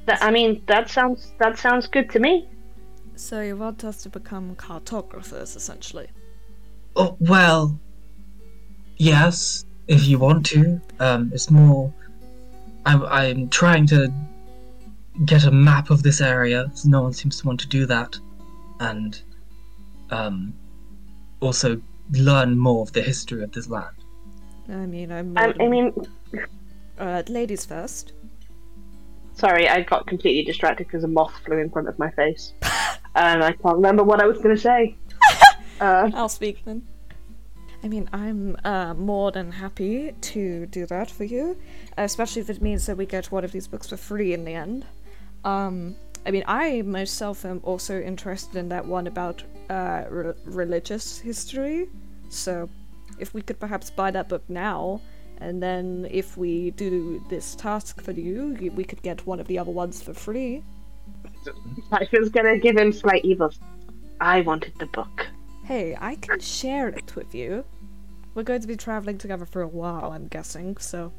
That, 0.08 0.24
I 0.24 0.32
mean, 0.32 0.64
that 0.68 0.90
sounds 0.90 1.34
that 1.40 1.58
sounds 1.60 1.88
good 1.88 2.10
to 2.12 2.20
me. 2.20 2.50
So 3.16 3.42
you 3.42 3.58
want 3.58 3.84
us 3.84 4.04
to 4.04 4.10
become 4.10 4.56
cartographers, 4.56 5.56
essentially? 5.56 6.08
Oh 6.96 7.18
well. 7.20 7.80
Yes, 8.98 9.66
if 9.88 10.06
you 10.06 10.20
want 10.20 10.46
to. 10.48 10.80
Um, 11.00 11.32
it's 11.34 11.50
more. 11.50 11.94
I'm 12.86 13.04
I'm 13.06 13.50
trying 13.50 13.88
to 13.88 14.12
get 15.26 15.46
a 15.46 15.52
map 15.52 15.90
of 15.90 16.04
this 16.04 16.22
area. 16.22 16.70
So 16.74 16.90
no 16.90 17.02
one 17.02 17.14
seems 17.14 17.40
to 17.42 17.48
want 17.48 17.60
to 17.62 17.68
do 17.68 17.86
that, 17.86 18.18
and 18.80 19.20
um, 20.12 20.54
also 21.40 21.82
learn 22.12 22.58
more 22.58 22.82
of 22.82 22.94
the 22.94 23.02
history 23.02 23.44
of 23.44 23.52
this 23.52 23.68
land. 23.70 23.96
I 24.70 24.86
mean, 24.86 25.12
I'm. 25.12 25.38
Um, 25.38 25.54
I 25.60 25.68
mean, 25.68 25.94
uh, 27.00 27.24
ladies 27.28 27.66
first. 27.66 28.14
sorry, 29.34 29.70
I 29.70 29.82
got 29.82 30.08
completely 30.08 30.44
distracted 30.44 30.88
because 30.88 31.04
a 31.04 31.08
moth 31.08 31.34
flew 31.46 31.58
in 31.58 31.70
front 31.70 31.88
of 31.88 31.98
my 32.00 32.12
face, 32.12 32.54
and 33.16 33.44
I 33.44 33.54
can't 33.54 33.76
remember 33.76 34.04
what 34.04 34.22
I 34.22 34.26
was 34.26 34.38
going 34.38 34.56
to 34.56 34.62
say. 34.62 34.96
Uh, 35.80 36.10
I'll 36.16 36.28
speak 36.28 36.66
then. 36.66 36.82
I 37.84 37.88
mean, 37.88 38.10
I'm 38.12 38.58
uh, 38.64 38.94
more 38.96 39.32
than 39.32 39.52
happy 39.52 40.14
to 40.20 40.66
do 40.66 40.86
that 40.88 41.12
for 41.12 41.24
you, 41.24 41.58
especially 41.98 42.42
if 42.42 42.50
it 42.50 42.62
means 42.62 42.86
that 42.88 42.98
we 42.98 43.06
get 43.06 43.32
one 43.32 43.44
of 43.44 43.52
these 43.52 43.68
books 43.68 43.90
for 43.90 43.98
free 43.98 44.34
in 44.34 44.46
the 44.46 44.54
end. 44.54 44.86
Um, 45.44 45.96
I 46.26 46.32
mean, 46.32 46.44
I 46.48 46.82
myself 46.82 47.46
am 47.46 47.62
also 47.64 48.02
interested 48.02 48.56
in 48.58 48.70
that 48.70 48.86
one 48.86 49.08
about 49.08 49.44
uh, 49.70 50.04
re- 50.10 50.34
religious 50.46 51.20
history, 51.20 51.88
so 52.30 52.70
if 53.20 53.34
we 53.34 53.42
could 53.42 53.60
perhaps 53.60 53.90
buy 53.90 54.12
that 54.12 54.28
book 54.28 54.44
now, 54.50 55.00
and 55.40 55.62
then 55.62 56.08
if 56.10 56.36
we 56.36 56.72
do 56.72 57.24
this 57.30 57.56
task 57.56 58.02
for 58.02 58.12
you, 58.12 58.58
we 58.76 58.84
could 58.84 59.02
get 59.04 59.26
one 59.28 59.40
of 59.40 59.48
the 59.48 59.60
other 59.60 59.72
ones 59.72 60.02
for 60.02 60.14
free. 60.14 60.64
I 61.92 62.08
was 62.12 62.32
to 62.32 62.60
give 62.62 62.78
him 62.78 62.92
slight 62.92 63.24
evils. 63.24 63.60
I 64.20 64.42
wanted 64.42 64.74
the 64.80 64.88
book. 64.88 65.28
Hey, 65.68 65.98
I 66.00 66.16
can 66.16 66.40
share 66.40 66.88
it 66.88 67.14
with 67.16 67.36
you. 67.36 67.66
We're 68.34 68.44
going 68.44 68.62
to 68.62 68.68
be 68.68 68.78
traveling 68.78 69.18
together 69.18 69.46
for 69.46 69.62
a 69.62 69.68
while, 69.68 70.12
I'm 70.14 70.28
guessing, 70.28 70.78
so. 70.78 71.12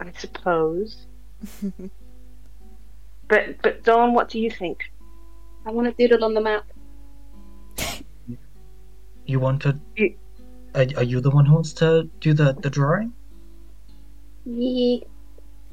I 0.00 0.10
suppose. 0.18 1.06
but 3.28 3.60
but 3.62 3.82
Dawn, 3.84 4.14
what 4.14 4.30
do 4.30 4.38
you 4.40 4.50
think? 4.50 4.84
I 5.66 5.70
want 5.70 5.86
to 5.86 5.92
doodle 6.08 6.24
on 6.24 6.32
the 6.34 6.40
map. 6.40 6.64
You 9.26 9.38
want 9.40 9.60
to? 9.62 9.78
You- 9.96 10.16
Are, 10.74 10.86
are 10.96 11.02
you 11.02 11.20
the 11.20 11.30
one 11.30 11.44
who 11.44 11.54
wants 11.54 11.72
to 11.74 12.08
do 12.20 12.32
the 12.32 12.54
the 12.54 12.70
drawing? 12.70 13.12
Yeah. 14.46 14.98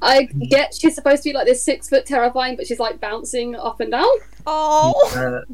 I 0.01 0.23
get 0.49 0.75
she's 0.75 0.95
supposed 0.95 1.23
to 1.23 1.29
be 1.29 1.33
like 1.33 1.45
this 1.45 1.63
six 1.63 1.87
foot 1.87 2.05
terrifying, 2.05 2.57
but 2.57 2.67
she's 2.67 2.79
like 2.79 2.99
bouncing 2.99 3.55
up 3.55 3.79
and 3.79 3.91
down. 3.91 4.05
Oh! 4.45 4.93
Uh, 5.15 5.53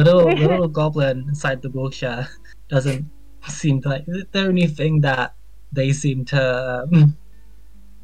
little 0.00 0.24
little 0.32 0.68
goblin 0.68 1.24
inside 1.28 1.62
the 1.62 1.70
wheelchair 1.70 2.28
doesn't 2.68 3.08
seem 3.48 3.80
like 3.84 4.04
the 4.06 4.28
only 4.34 4.66
thing 4.66 5.00
that 5.00 5.34
they 5.72 5.92
seem 5.92 6.24
to 6.26 6.88
um, 6.92 7.16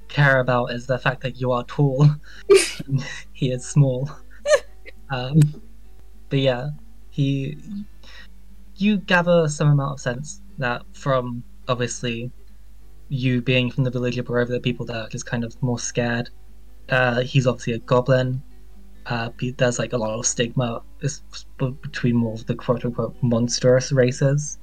care 0.08 0.40
about 0.40 0.72
is 0.72 0.86
the 0.86 0.98
fact 0.98 1.20
that 1.22 1.40
you 1.40 1.52
are 1.52 1.64
tall. 1.64 2.08
and 2.86 3.04
he 3.32 3.52
is 3.52 3.64
small. 3.64 4.10
Um, 5.10 5.40
but 6.28 6.38
yeah, 6.38 6.70
he 7.10 7.58
you 8.76 8.98
gather 8.98 9.48
some 9.48 9.70
amount 9.70 9.94
of 9.94 10.00
sense 10.00 10.40
that 10.58 10.82
from 10.92 11.42
obviously 11.66 12.30
you 13.08 13.40
being 13.40 13.70
from 13.70 13.84
the 13.84 13.90
village 13.90 14.18
of 14.18 14.26
Barovia, 14.26 14.48
the 14.48 14.60
people 14.60 14.84
that 14.86 14.96
are 14.96 15.08
just 15.08 15.26
kind 15.26 15.44
of 15.44 15.60
more 15.62 15.78
scared. 15.78 16.30
Uh, 16.88 17.20
he's 17.20 17.46
obviously 17.46 17.74
a 17.74 17.78
goblin 17.80 18.42
uh, 19.08 19.30
there's 19.56 19.78
like 19.78 19.92
a 19.92 19.96
lot 19.96 20.18
of 20.18 20.26
stigma 20.26 20.82
between 21.58 22.16
more 22.16 22.34
of 22.34 22.46
the 22.46 22.54
quote 22.54 22.84
unquote 22.84 23.16
monstrous 23.22 23.90
races, 23.90 24.58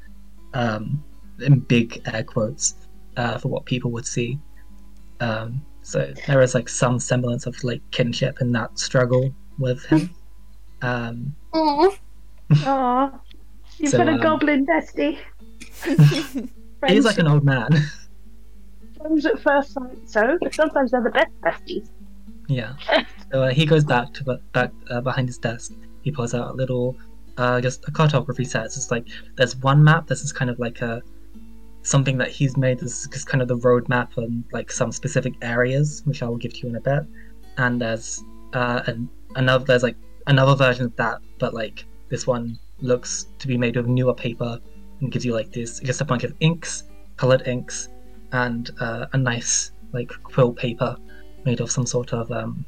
um, 0.54 1.04
in 1.42 1.60
big 1.60 2.02
air 2.14 2.24
quotes, 2.24 2.76
uh, 3.18 3.38
for 3.38 3.48
what 3.50 3.66
people 3.66 3.92
would 3.92 4.06
see. 4.06 4.40
Um, 5.20 5.66
so 5.82 6.14
there 6.28 6.42
is 6.42 6.54
like 6.54 6.70
some 6.70 7.00
semblance 7.00 7.46
of 7.46 7.62
like 7.64 7.82
kinship 7.92 8.40
in 8.42 8.52
that 8.54 8.78
struggle 8.80 9.34
with 9.60 9.84
him. 9.86 10.10
Um, 10.82 11.34
Oh, 11.54 11.98
Aw, 12.66 13.10
you've 13.78 13.90
So, 13.90 13.98
got 13.98 14.10
a 14.10 14.12
um, 14.12 14.20
goblin 14.20 14.68
bestie. 14.68 15.18
He's 16.88 17.06
like 17.06 17.18
an 17.18 17.28
old 17.28 17.44
man. 17.44 17.70
at 17.74 19.40
first 19.40 19.72
sight, 19.72 19.98
so 20.06 20.38
sometimes 20.52 20.92
they're 20.92 21.02
the 21.02 21.10
best 21.10 21.32
besties. 21.42 21.90
Yeah. 22.48 22.76
So 23.32 23.44
uh, 23.44 23.52
he 23.52 23.66
goes 23.66 23.84
back 23.84 24.14
to 24.14 24.40
back 24.54 24.72
uh, 24.90 25.02
behind 25.02 25.28
his 25.28 25.38
desk. 25.38 25.74
He 26.02 26.12
pulls 26.12 26.34
out 26.34 26.52
a 26.52 26.54
little, 26.54 26.96
uh, 27.38 27.60
just 27.60 27.88
a 27.88 27.92
cartography 27.92 28.46
set. 28.46 28.66
It's 28.66 28.92
like 28.92 29.08
there's 29.36 29.56
one 29.58 29.84
map. 29.84 30.08
This 30.08 30.24
is 30.24 30.32
kind 30.32 30.50
of 30.50 30.60
like 30.60 30.82
a 30.82 31.02
something 31.82 32.18
that 32.18 32.30
he's 32.30 32.58
made. 32.58 32.80
This 32.80 33.02
is 33.02 33.08
just 33.12 33.28
kind 33.28 33.42
of 33.42 33.48
the 33.48 33.58
road 33.58 33.90
map 33.90 34.18
and 34.18 34.44
like 34.52 34.72
some 34.72 34.92
specific 34.92 35.34
areas, 35.42 36.02
which 36.06 36.24
I 36.24 36.28
will 36.28 36.38
give 36.38 36.54
to 36.54 36.60
you 36.62 36.70
in 36.70 36.76
a 36.76 36.82
bit. 36.82 37.04
And 37.58 37.82
there's 37.82 38.24
uh, 38.54 38.82
an, 38.88 39.10
another 39.36 39.66
there's 39.66 39.84
like 39.84 39.98
another 40.28 40.56
version 40.56 40.86
of 40.86 40.96
that, 40.98 41.20
but 41.40 41.54
like 41.54 41.86
this 42.10 42.28
one 42.28 42.60
looks 42.80 43.28
to 43.40 43.48
be 43.48 43.58
made 43.58 43.78
of 43.78 43.88
newer 43.88 44.14
paper 44.14 44.60
and 45.02 45.12
gives 45.12 45.26
you 45.26 45.34
like 45.34 45.52
this 45.52 45.80
just 45.80 46.02
a 46.02 46.06
bunch 46.06 46.24
of 46.24 46.34
inks, 46.40 46.84
colored 47.18 47.48
inks, 47.48 47.90
and 48.32 48.72
uh, 48.80 49.08
a 49.14 49.18
nice 49.18 49.72
like 49.94 50.12
quill 50.24 50.54
paper 50.54 50.96
made 51.46 51.60
of 51.62 51.72
some 51.72 51.86
sort 51.86 52.14
of 52.14 52.32
um, 52.32 52.66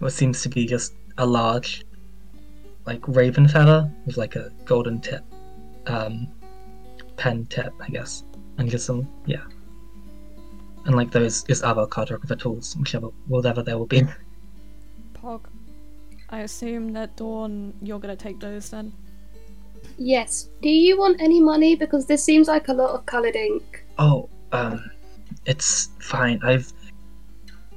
what 0.00 0.12
seems 0.12 0.42
to 0.42 0.48
be 0.48 0.66
just 0.66 0.94
a 1.18 1.26
large 1.26 1.84
like 2.86 3.06
raven 3.06 3.46
feather 3.46 3.90
with 4.06 4.16
like 4.16 4.34
a 4.36 4.50
golden 4.64 5.00
tip, 5.00 5.22
um, 5.86 6.26
pen 7.16 7.46
tip, 7.46 7.72
I 7.80 7.88
guess, 7.88 8.24
and 8.58 8.70
just 8.70 8.86
some 8.86 9.08
yeah, 9.26 9.44
and 10.86 10.94
like 10.94 11.10
those 11.10 11.42
just 11.44 11.62
other 11.64 11.86
cartographer 11.86 12.38
tools, 12.38 12.76
whichever 12.76 13.08
whatever 13.26 13.62
there 13.62 13.78
will 13.78 13.86
be. 13.86 14.02
Pog. 15.14 15.42
I 16.30 16.40
assume 16.40 16.92
that 16.92 17.16
Dawn, 17.16 17.72
you're 17.82 17.98
gonna 17.98 18.16
take 18.16 18.38
those 18.40 18.70
then. 18.70 18.92
yes. 19.96 20.48
Do 20.62 20.68
you 20.68 20.98
want 20.98 21.20
any 21.20 21.40
money? 21.40 21.74
Because 21.74 22.06
this 22.06 22.22
seems 22.22 22.48
like 22.48 22.68
a 22.68 22.74
lot 22.74 22.90
of 22.90 23.06
coloured 23.06 23.34
ink. 23.36 23.84
Oh, 23.98 24.28
um, 24.52 24.90
it's 25.46 25.90
fine. 26.00 26.38
I've 26.42 26.72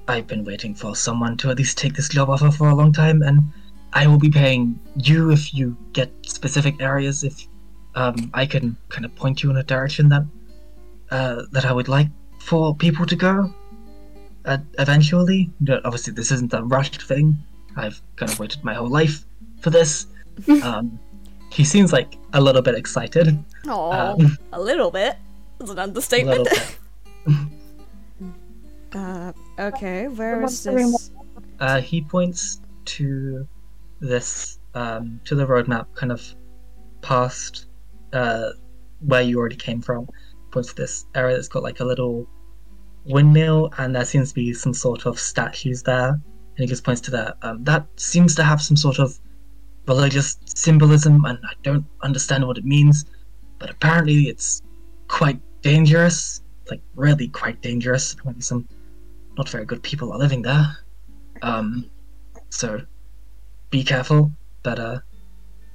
I've 0.07 0.27
been 0.27 0.43
waiting 0.43 0.75
for 0.75 0.95
someone 0.95 1.37
to 1.37 1.49
at 1.51 1.57
least 1.57 1.77
take 1.77 1.93
this 1.95 2.09
job 2.09 2.29
offer 2.29 2.51
for 2.51 2.69
a 2.69 2.75
long 2.75 2.91
time, 2.91 3.21
and 3.21 3.41
I 3.93 4.07
will 4.07 4.17
be 4.17 4.29
paying 4.29 4.79
you 4.95 5.31
if 5.31 5.53
you 5.53 5.77
get 5.93 6.11
specific 6.25 6.81
areas. 6.81 7.23
If 7.23 7.47
um, 7.95 8.29
I 8.33 8.45
can 8.45 8.75
kind 8.89 9.05
of 9.05 9.15
point 9.15 9.43
you 9.43 9.49
in 9.51 9.57
a 9.57 9.63
direction 9.63 10.09
that 10.09 10.23
uh, 11.11 11.43
that 11.51 11.65
I 11.65 11.71
would 11.73 11.87
like 11.87 12.07
for 12.39 12.75
people 12.75 13.05
to 13.05 13.15
go. 13.15 13.53
Uh, 14.45 14.57
eventually, 14.79 15.51
obviously, 15.85 16.13
this 16.13 16.31
isn't 16.31 16.51
a 16.53 16.63
rushed 16.63 17.01
thing. 17.03 17.37
I've 17.77 18.01
kind 18.15 18.31
of 18.31 18.39
waited 18.39 18.63
my 18.63 18.73
whole 18.73 18.89
life 18.89 19.23
for 19.61 19.69
this. 19.69 20.07
um, 20.63 20.99
he 21.51 21.63
seems 21.63 21.93
like 21.93 22.15
a 22.33 22.41
little 22.41 22.61
bit 22.61 22.75
excited. 22.75 23.37
Oh, 23.67 23.91
Um, 23.91 24.37
a 24.51 24.59
little 24.59 24.89
bit. 24.89 25.17
That's 25.59 25.71
an 25.71 25.79
understatement. 25.87 26.39
little 26.39 26.57
bit. 27.27 27.37
uh, 28.95 29.33
okay, 29.59 30.07
where 30.07 30.33
Someone's 30.33 30.53
is 30.53 30.63
doing 30.63 30.91
this? 30.91 31.11
Uh, 31.59 31.81
he 31.81 32.01
points 32.01 32.61
to 32.85 33.47
this 33.99 34.59
um, 34.73 35.19
to 35.25 35.35
the 35.35 35.45
roadmap, 35.45 35.93
kind 35.95 36.11
of 36.11 36.23
past 37.01 37.67
uh, 38.13 38.49
where 38.99 39.21
you 39.21 39.39
already 39.39 39.55
came 39.55 39.81
from. 39.81 40.07
Points 40.51 40.69
to 40.69 40.75
this 40.75 41.05
area 41.15 41.35
that's 41.35 41.47
got 41.47 41.63
like 41.63 41.79
a 41.79 41.85
little 41.85 42.27
windmill, 43.05 43.71
and 43.77 43.95
there 43.95 44.05
seems 44.05 44.29
to 44.29 44.35
be 44.35 44.53
some 44.53 44.73
sort 44.73 45.05
of 45.05 45.19
statues 45.19 45.83
there. 45.83 46.09
And 46.09 46.57
he 46.57 46.67
just 46.67 46.83
points 46.83 47.01
to 47.01 47.11
that. 47.11 47.37
Um, 47.41 47.63
that 47.63 47.87
seems 47.95 48.35
to 48.35 48.43
have 48.43 48.61
some 48.61 48.77
sort 48.77 48.99
of 48.99 49.17
religious 49.87 50.37
symbolism, 50.45 51.23
and 51.25 51.37
I 51.43 51.53
don't 51.63 51.85
understand 52.01 52.45
what 52.45 52.57
it 52.57 52.65
means. 52.65 53.05
But 53.59 53.69
apparently, 53.69 54.23
it's 54.23 54.61
quite 55.07 55.39
dangerous. 55.61 56.41
Like 56.69 56.81
really 56.95 57.27
quite 57.27 57.61
dangerous. 57.61 58.15
Maybe 58.23 58.41
some 58.41 58.67
not 59.37 59.49
very 59.49 59.65
good 59.65 59.81
people 59.83 60.11
are 60.11 60.19
living 60.19 60.41
there. 60.41 60.77
Um, 61.41 61.89
so 62.49 62.81
be 63.69 63.83
careful. 63.83 64.31
But 64.63 64.79
uh, 64.79 64.99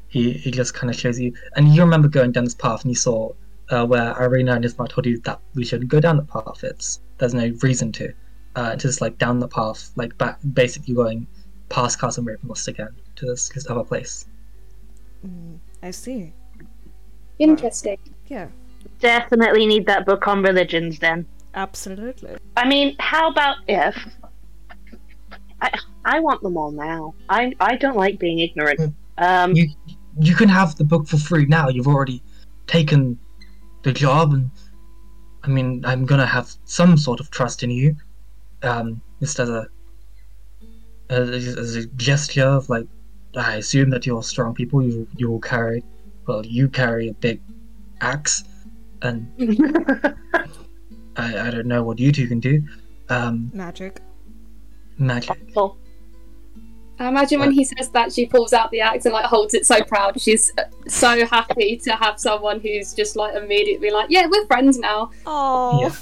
he 0.08 0.32
he 0.32 0.50
just 0.50 0.74
kind 0.74 0.90
of 0.90 0.98
shows 0.98 1.18
you, 1.18 1.34
and 1.56 1.74
you 1.74 1.82
remember 1.82 2.08
going 2.08 2.32
down 2.32 2.44
this 2.44 2.54
path, 2.54 2.82
and 2.82 2.90
you 2.90 2.96
saw 2.96 3.32
uh, 3.70 3.84
where 3.84 4.14
Irina 4.22 4.54
and 4.54 4.64
Ismark 4.64 4.90
told 4.90 5.06
you 5.06 5.18
that 5.22 5.40
we 5.54 5.64
shouldn't 5.64 5.90
go 5.90 6.00
down 6.00 6.16
the 6.16 6.22
path. 6.22 6.62
It's 6.62 7.00
there's 7.18 7.34
no 7.34 7.52
reason 7.62 7.92
to. 7.92 8.12
Uh, 8.54 8.74
just 8.74 9.02
like 9.02 9.18
down 9.18 9.38
the 9.38 9.48
path, 9.48 9.90
like 9.96 10.16
back, 10.16 10.38
basically 10.54 10.94
going 10.94 11.26
past 11.68 12.00
Castle 12.00 12.24
Ravenloft 12.24 12.66
again 12.68 12.88
to 13.16 13.26
this, 13.26 13.50
this 13.50 13.68
other 13.68 13.84
place. 13.84 14.26
Mm, 15.26 15.58
I 15.82 15.90
see. 15.90 16.32
Interesting. 17.38 17.98
Yeah, 18.28 18.48
Definitely 19.00 19.66
need 19.66 19.86
that 19.86 20.06
book 20.06 20.26
on 20.26 20.42
religions 20.42 20.98
then. 20.98 21.26
Absolutely. 21.56 22.36
I 22.56 22.68
mean, 22.68 22.94
how 22.98 23.30
about 23.30 23.56
if 23.66 23.96
I 25.60 25.70
I 26.04 26.20
want 26.20 26.42
them 26.42 26.56
all 26.56 26.70
now. 26.70 27.14
I 27.28 27.52
I 27.60 27.76
don't 27.76 27.96
like 27.96 28.18
being 28.18 28.38
ignorant. 28.38 28.94
Um 29.18 29.54
You 29.54 29.68
you 30.20 30.34
can 30.34 30.48
have 30.48 30.76
the 30.76 30.84
book 30.84 31.06
for 31.06 31.18
free 31.18 31.46
now. 31.46 31.68
You've 31.68 31.88
already 31.88 32.22
taken 32.66 33.18
the 33.82 33.92
job, 33.92 34.32
and 34.32 34.50
I 35.42 35.48
mean, 35.48 35.84
I'm 35.84 36.06
gonna 36.06 36.26
have 36.26 36.52
some 36.64 36.96
sort 36.96 37.20
of 37.20 37.30
trust 37.30 37.62
in 37.62 37.70
you, 37.70 37.96
um, 38.62 39.00
just 39.20 39.38
as 39.38 39.48
a 39.48 39.66
as, 41.10 41.56
as 41.56 41.76
a 41.76 41.86
gesture 41.86 42.46
of 42.46 42.68
like, 42.68 42.86
I 43.36 43.56
assume 43.56 43.90
that 43.90 44.06
you're 44.06 44.22
strong 44.22 44.54
people. 44.54 44.82
You 44.82 45.06
you 45.16 45.30
will 45.30 45.40
carry, 45.40 45.84
well, 46.26 46.44
you 46.44 46.68
carry 46.68 47.08
a 47.08 47.14
big 47.14 47.40
axe, 48.00 48.44
and 49.02 49.30
I 51.16 51.48
I 51.48 51.50
don't 51.50 51.66
know 51.66 51.82
what 51.82 51.98
you 51.98 52.12
two 52.12 52.26
can 52.28 52.40
do. 52.40 52.62
Um, 53.08 53.50
Magic. 53.54 54.00
magic. 54.98 55.38
well, 55.54 55.76
I 56.98 57.08
imagine 57.08 57.38
when 57.40 57.52
he 57.52 57.64
says 57.64 57.90
that, 57.90 58.12
she 58.12 58.26
pulls 58.26 58.52
out 58.52 58.70
the 58.70 58.80
axe 58.80 59.04
and 59.04 59.12
like 59.12 59.26
holds 59.26 59.54
it 59.54 59.66
so 59.66 59.82
proud. 59.84 60.20
She's 60.20 60.50
uh, 60.58 60.62
so 60.88 61.24
happy 61.26 61.76
to 61.84 61.92
have 61.92 62.18
someone 62.18 62.58
who's 62.60 62.94
just 62.94 63.14
like 63.16 63.34
immediately 63.36 63.90
like, 63.90 64.06
yeah, 64.10 64.26
we're 64.26 64.46
friends 64.46 64.78
now. 64.78 65.10
Oh, 65.26 65.82
Yeah. 65.82 65.94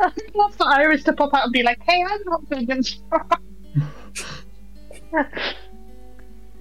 I'd 0.00 0.12
love 0.34 0.54
for 0.54 0.66
Iris 0.66 1.02
to 1.04 1.12
pop 1.14 1.32
out 1.32 1.44
and 1.44 1.52
be 1.52 1.62
like, 1.62 1.80
"Hey, 1.82 2.04
I'm 2.06 2.20
not 2.26 2.48
big 2.50 2.68
and 2.68 2.84
strong." 2.84 3.30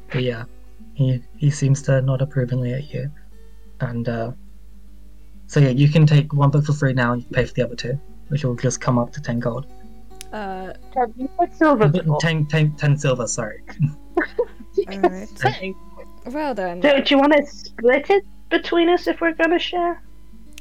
But 0.09 0.23
yeah, 0.23 0.45
he 0.93 1.21
he 1.35 1.51
seems 1.51 1.81
to 1.83 2.01
nod 2.01 2.21
approvingly 2.21 2.73
at 2.73 2.93
you, 2.93 3.11
and 3.81 4.07
uh, 4.07 4.31
so 5.47 5.59
yeah, 5.59 5.69
you 5.69 5.89
can 5.89 6.05
take 6.05 6.33
one 6.33 6.49
book 6.49 6.65
for 6.65 6.73
free 6.73 6.93
now 6.93 7.13
and 7.13 7.23
you 7.23 7.27
pay 7.29 7.45
for 7.45 7.53
the 7.53 7.63
other 7.65 7.75
two, 7.75 7.99
which 8.29 8.43
will 8.43 8.55
just 8.55 8.79
come 8.81 8.97
up 8.99 9.11
to 9.13 9.21
ten 9.21 9.39
gold. 9.39 9.65
uh, 10.33 10.73
You 11.15 11.27
put 11.37 11.53
silver 11.55 11.87
But 11.87 12.03
before. 12.03 12.19
10, 12.19 12.45
10, 12.47 12.73
10 12.75 12.97
silver, 12.97 13.27
sorry. 13.27 13.63
alright. 14.91 15.29
Saying. 15.39 15.75
Well 16.25 16.53
then, 16.53 16.81
Do, 16.81 17.01
do 17.01 17.15
you 17.15 17.19
want 17.19 17.33
to 17.33 17.45
split 17.45 18.09
it 18.09 18.25
between 18.49 18.89
us 18.89 19.07
if 19.07 19.21
we're 19.21 19.33
gonna 19.33 19.59
share? 19.59 20.01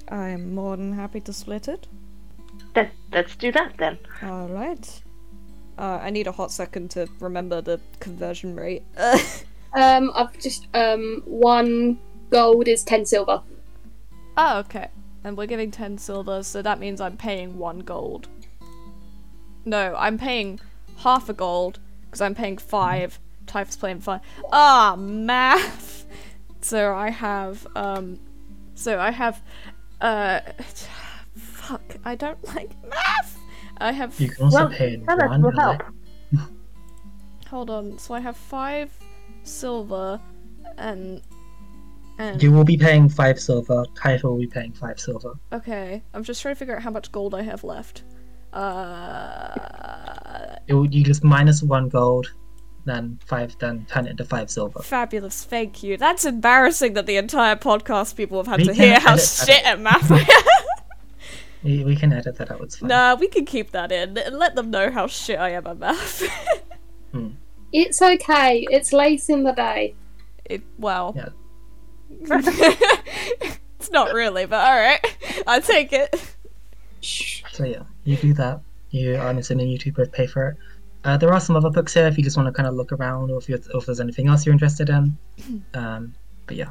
I'm 0.09 0.55
more 0.55 0.77
than 0.77 0.93
happy 0.93 1.21
to 1.23 1.33
split 1.33 1.67
it. 1.69 1.89
Let, 2.77 2.93
let's 3.13 3.35
do 3.37 3.51
that 3.53 3.77
then. 3.79 3.99
Alright. 4.23 5.03
Uh, 5.79 5.99
I 6.01 6.11
need 6.11 6.27
a 6.27 6.33
hot 6.33 6.53
second 6.53 6.91
to 6.93 7.09
remember 7.21 7.61
the 7.61 7.81
conversion 8.01 8.55
rate. 8.57 8.83
Um, 9.75 10.11
I've 10.15 10.39
just 10.39 10.69
um 10.73 11.23
one 11.27 11.99
gold 12.31 12.67
is 12.67 12.83
ten 12.83 13.05
silver. 13.05 13.43
Oh, 14.37 14.59
okay. 14.61 14.89
And 15.25 15.37
we're 15.37 15.47
giving 15.47 15.71
10 15.71 15.99
silver, 15.99 16.43
so 16.43 16.63
that 16.63 16.79
means 16.79 17.01
I'm 17.01 17.17
paying 17.17 17.59
1 17.59 17.81
gold. 17.81 18.29
No, 19.65 19.95
I'm 19.99 20.19
paying 20.19 20.61
half 20.99 21.29
a 21.29 21.33
gold, 21.33 21.81
because 22.05 22.21
I'm 22.21 22.35
paying 22.35 22.59
5. 22.59 23.19
Typha's 23.47 23.77
playing 23.77 24.01
5. 24.01 24.21
Ah, 24.53 24.97
math! 24.99 26.05
So 26.63 26.95
I 26.97 27.11
have, 27.11 27.65
um. 27.77 28.19
So 28.75 28.99
I 28.99 29.13
have, 29.13 29.41
uh. 30.01 30.41
Fuck, 31.37 31.97
I 32.05 32.17
don't 32.17 32.43
like 32.57 32.71
math! 32.89 33.39
I 33.79 33.93
have. 33.93 34.19
You 34.19 34.31
can 34.31 34.45
also 34.47 34.57
Well, 34.57 34.69
pay 34.71 34.95
in 34.95 35.05
one. 35.07 35.43
we'll 35.43 35.53
help. 35.53 35.83
Hold 37.51 37.71
on, 37.71 37.99
so 37.99 38.15
I 38.15 38.21
have 38.21 38.37
5 38.37 38.91
silver, 39.45 40.21
and. 40.77 41.23
And. 42.19 42.43
You 42.43 42.51
will 42.53 42.65
be 42.65 42.77
paying 42.79 43.09
five 43.09 43.39
silver. 43.39 43.85
Title 43.95 44.33
will 44.33 44.41
be 44.41 44.47
paying 44.47 44.73
five 44.73 44.99
silver. 44.99 45.35
Okay, 45.53 46.03
I'm 46.15 46.25
just 46.25 46.41
trying 46.43 46.55
to 46.55 46.59
figure 46.59 46.77
out 46.77 46.83
how 46.83 46.91
much 46.91 47.13
gold 47.13 47.35
I 47.35 47.43
have 47.43 47.63
left. 47.63 48.03
Uh, 48.53 50.57
It 50.67 50.75
will, 50.75 50.87
you 50.87 51.05
just 51.05 51.23
minus 51.23 51.63
one 51.63 51.89
gold, 51.89 52.33
then 52.87 53.19
five, 53.27 53.57
then 53.59 53.85
turn 53.89 54.07
it 54.07 54.11
into 54.13 54.25
five 54.25 54.51
silver. 54.51 54.81
fabulous, 54.83 55.45
thank 55.45 55.83
you. 55.83 55.97
That's 55.99 56.25
embarrassing 56.25 56.95
that 56.95 57.07
the 57.07 57.17
entire 57.17 57.57
podcast 57.57 58.17
people 58.17 58.39
have 58.39 58.47
had 58.47 58.61
We 58.61 58.65
to 58.67 58.73
can 58.75 58.83
hear 58.83 59.01
how 59.01 59.15
edit 59.15 59.25
that 59.25 59.47
shit 59.47 59.67
at 59.67 59.81
math 59.81 60.11
I 60.11 60.21
am. 60.21 60.27
We, 61.63 61.85
we 61.85 61.97
can 61.97 62.13
edit 62.13 62.37
that 62.37 62.51
out. 62.51 62.61
It's 62.61 62.77
fine. 62.77 62.89
nah, 62.89 63.17
we 63.17 63.29
can 63.29 63.45
keep 63.45 63.73
that 63.73 63.91
in 63.93 64.17
and 64.17 64.39
let 64.39 64.55
them 64.55 64.71
know 64.71 64.91
how 64.91 65.07
shit 65.09 65.39
I 65.39 65.51
am 65.51 65.67
at 65.67 65.79
math. 65.79 66.23
It's 67.73 68.01
okay. 68.01 68.65
It's 68.71 68.93
late 68.93 69.29
in 69.29 69.43
the 69.43 69.53
day. 69.53 69.95
It 70.45 70.63
well. 70.79 71.13
Yeah. 71.17 71.31
it's 72.21 73.91
not 73.91 74.13
really, 74.13 74.47
but 74.47 74.67
all 74.67 74.77
right. 74.77 75.01
I 75.47 75.61
take 75.61 75.93
it. 75.93 76.15
So 77.01 77.65
yeah, 77.65 77.83
you 78.05 78.17
do 78.17 78.33
that. 78.35 78.61
You, 78.91 79.17
I'm 79.17 79.39
assuming 79.39 79.69
you 79.69 79.79
two 79.79 79.93
both 79.93 80.13
pay 80.13 80.27
for 80.27 80.49
it. 80.49 80.57
Uh, 81.05 81.17
there 81.17 81.33
are 81.33 81.41
some 81.41 81.55
other 81.57 81.71
books 81.71 81.95
here 81.95 82.07
if 82.07 82.17
you 82.19 82.25
just 82.25 82.37
want 82.37 82.49
to 82.49 82.53
kind 82.53 82.67
of 82.69 82.75
look 82.75 82.91
around, 82.93 83.31
or 83.31 83.39
if, 83.39 83.49
you 83.49 83.57
or 83.73 83.79
if 83.79 83.87
there's 83.87 84.01
anything 84.01 84.27
else 84.29 84.45
you're 84.45 84.53
interested 84.53 84.89
in. 84.91 85.17
Um, 85.75 86.15
but 86.47 86.57
yeah, 86.57 86.71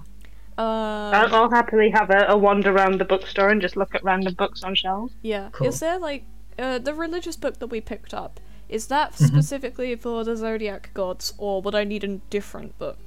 Uh, 0.57 1.11
I'll, 1.13 1.35
I'll 1.35 1.49
happily 1.49 1.89
have 1.91 2.09
a, 2.09 2.25
a 2.29 2.37
wander 2.37 2.71
around 2.71 2.99
the 2.99 3.05
bookstore 3.05 3.49
and 3.49 3.61
just 3.61 3.75
look 3.77 3.93
at 3.95 4.03
random 4.03 4.33
books 4.33 4.63
on 4.63 4.73
shelves. 4.75 5.13
yeah. 5.21 5.49
Cool. 5.51 5.67
Is 5.67 5.79
there 5.79 5.99
like 5.99 6.25
uh, 6.57 6.79
the 6.79 6.93
religious 6.93 7.35
book 7.37 7.59
that 7.59 7.67
we 7.67 7.81
picked 7.81 8.13
up? 8.13 8.39
Is 8.67 8.87
that 8.87 9.11
Mm-hmm. 9.13 9.25
specifically 9.25 9.95
for 9.95 10.23
the 10.23 10.35
zodiac 10.35 10.89
gods, 10.93 11.33
or 11.37 11.61
would 11.61 11.75
I 11.75 11.83
need 11.83 12.03
a 12.03 12.17
different 12.29 12.77
book? 12.79 13.04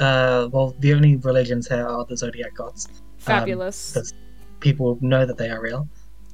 Uh, 0.00 0.48
well, 0.50 0.74
the 0.80 0.94
only 0.94 1.16
religions 1.16 1.68
here 1.68 1.86
are 1.86 2.04
the 2.06 2.16
zodiac 2.16 2.54
gods. 2.54 2.88
Fabulous. 3.18 3.92
because 3.92 4.14
people 4.60 4.98
know 5.00 5.26
that 5.26 5.36
they 5.36 5.50
are 5.50 5.60
real. 5.60 5.88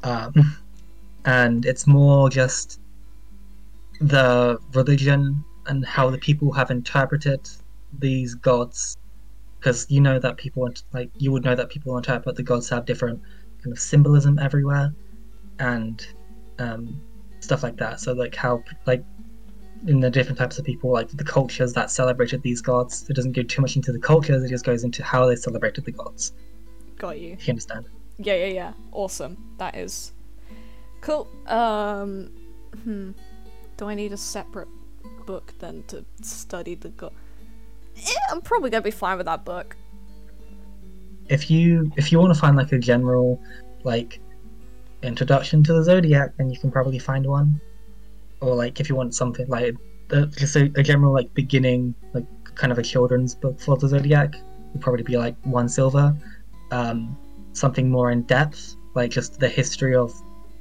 Um, 0.05 0.57
and 1.25 1.67
it's 1.67 1.87
more 1.87 2.31
just 2.31 2.81
the 4.01 4.59
religion 4.73 5.45
and 5.67 5.85
how 5.85 6.11
the 6.11 6.19
people 6.19 6.53
have 6.53 6.71
interpreted 6.71 7.49
these 7.99 8.35
gods. 8.35 8.97
Because 9.59 9.91
you 9.91 10.01
know 10.01 10.21
that 10.21 10.37
people 10.37 10.63
want, 10.63 10.85
like, 10.93 11.11
you 11.19 11.33
would 11.33 11.45
know 11.45 11.57
that 11.57 11.69
people 11.69 11.97
interpret 11.97 12.37
the 12.37 12.43
gods 12.43 12.69
have 12.69 12.87
different 12.87 13.21
kind 13.63 13.73
of 13.73 13.81
symbolism 13.81 14.39
everywhere 14.39 14.95
and 15.59 16.07
um, 16.61 17.01
stuff 17.41 17.65
like 17.65 17.77
that. 17.79 17.99
So, 17.99 18.13
like, 18.13 18.37
how, 18.37 18.63
like, 18.87 19.05
in 19.87 20.01
the 20.01 20.11
different 20.11 20.39
types 20.39 20.59
of 20.59 20.65
people, 20.65 20.91
like 20.93 21.09
the 21.11 21.25
cultures 21.25 21.73
that 21.75 21.91
celebrated 21.91 22.43
these 22.43 22.61
gods, 22.61 23.09
it 23.09 23.15
doesn't 23.15 23.33
go 23.33 23.43
too 23.43 23.63
much 23.63 23.77
into 23.77 23.93
the 23.93 23.99
cultures, 23.99 24.43
it 24.43 24.49
just 24.49 24.65
goes 24.65 24.85
into 24.85 25.03
how 25.03 25.27
they 25.27 25.37
celebrated 25.37 25.85
the 25.85 25.93
gods, 25.93 26.33
Got 26.99 27.21
you. 27.21 27.33
if 27.35 27.47
you 27.47 27.53
understand. 27.53 27.87
Yeah, 28.19 28.35
yeah, 28.35 28.47
yeah. 28.47 28.73
Awesome. 28.93 29.37
That 29.59 29.75
is 29.77 30.13
cool. 31.03 31.29
Um, 31.47 32.31
hmm. 32.83 33.13
Do 33.77 33.89
I 33.89 33.95
need 33.95 34.13
a 34.13 34.17
separate 34.17 34.69
book 35.27 35.53
then 35.59 35.85
to 35.89 36.05
study 36.23 36.75
the 36.75 36.89
god? 36.91 37.13
Eh, 37.97 38.11
I'm 38.31 38.41
probably 38.41 38.71
gonna 38.71 38.83
be 38.83 38.91
fine 38.91 39.19
with 39.19 39.27
that 39.27 39.45
book. 39.45 39.77
if 41.29 41.51
you 41.51 41.91
if 41.97 42.11
you 42.13 42.19
want 42.21 42.33
to 42.33 42.39
find 42.41 42.57
like 42.57 42.73
a 42.73 42.79
general 42.79 43.41
like 43.85 44.21
introduction 45.03 45.63
to 45.65 45.73
the 45.73 45.83
zodiac 45.83 46.31
then 46.39 46.49
you 46.51 46.59
can 46.59 46.71
probably 46.71 46.99
find 46.99 47.27
one 47.27 47.61
or 48.41 48.55
like 48.55 48.81
if 48.81 48.89
you 48.89 48.95
want 48.95 49.15
something 49.15 49.47
like 49.49 49.75
uh, 50.11 50.27
just 50.27 50.57
a, 50.57 50.71
a 50.77 50.83
general 50.83 51.13
like 51.13 51.33
beginning 51.35 51.95
like 52.15 52.27
kind 52.55 52.73
of 52.73 52.79
a 52.79 52.83
children's 52.83 53.35
book 53.35 53.61
for 53.61 53.77
the 53.77 53.89
zodiac 53.89 54.37
would 54.73 54.81
probably 54.83 55.03
be 55.03 55.17
like 55.17 55.37
one 55.45 55.69
silver 55.69 56.17
um 56.71 57.17
something 57.53 57.91
more 57.91 58.11
in 58.11 58.23
depth 58.23 58.77
like 58.95 59.11
just 59.11 59.41
the 59.41 59.49
history 59.49 59.95
of 59.95 60.13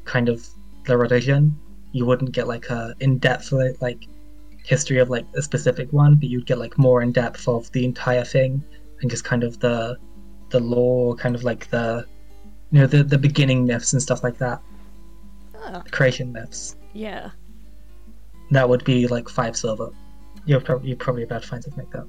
kind 0.06 0.30
of 0.30 0.46
the 0.86 0.98
religion 0.98 1.58
you 1.92 2.06
wouldn't 2.06 2.32
get 2.32 2.48
like 2.48 2.70
a 2.70 2.94
in-depth 3.00 3.52
like, 3.52 3.82
like 3.82 4.08
history 4.64 4.98
of 4.98 5.10
like 5.10 5.26
a 5.36 5.42
specific 5.42 5.92
one 5.94 6.16
but 6.16 6.30
you'd 6.30 6.46
get 6.46 6.58
like 6.58 6.78
more 6.78 7.02
in 7.02 7.12
depth 7.12 7.48
of 7.48 7.72
the 7.72 7.86
entire 7.86 8.24
thing 8.26 8.64
and 9.02 9.10
just 9.12 9.24
kind 9.24 9.44
of 9.44 9.60
the 9.60 9.98
the 10.50 10.60
lore, 10.60 11.16
kind 11.16 11.36
of 11.36 11.44
like 11.44 11.70
the 11.70 12.06
you 12.72 12.80
know 12.80 12.88
the 12.88 13.04
the 13.04 13.18
beginning 13.18 13.66
myths 13.66 13.94
and 13.94 14.02
stuff 14.02 14.24
like 14.24 14.38
that, 14.38 14.62
Ah, 15.58 15.84
creation 15.92 16.32
myths. 16.32 16.76
yeah. 16.94 17.32
That 18.56 18.70
would 18.70 18.86
be 18.86 19.06
like 19.08 19.28
five 19.28 19.58
silver. 19.58 19.90
You're 20.46 20.62
probably 20.62 20.88
you're 20.88 20.98
probably 20.98 21.24
about 21.24 21.42
to 21.44 21.48
find 21.50 21.62
something 21.64 21.84
like 21.84 21.92
that. 21.94 22.08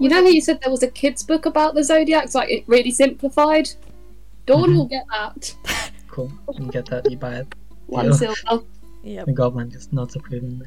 You 0.00 0.08
know 0.08 0.22
how 0.22 0.28
you 0.28 0.40
said 0.40 0.60
there 0.60 0.70
was 0.70 0.82
a 0.82 0.88
kids' 0.88 1.22
book 1.22 1.46
about 1.46 1.74
the 1.76 1.84
zodiacs, 1.84 2.34
like 2.34 2.50
it 2.50 2.64
really 2.66 2.90
simplified? 2.90 3.70
Dawn 4.46 4.70
Mhm. 4.70 4.76
will 4.76 4.86
get 4.86 5.04
that. 5.10 5.54
Cool. 6.08 6.30
You 6.48 6.54
can 6.54 6.68
get 6.68 6.86
that. 6.86 7.10
You 7.10 7.16
buy 7.16 7.34
it. 7.36 7.54
One 7.86 8.06
Yeah. 8.06 8.12
silver. 8.12 8.64
Yep. 9.02 9.26
The 9.26 9.32
goblin 9.32 9.70
just 9.70 9.92
nods 9.92 10.14
approvingly. 10.16 10.66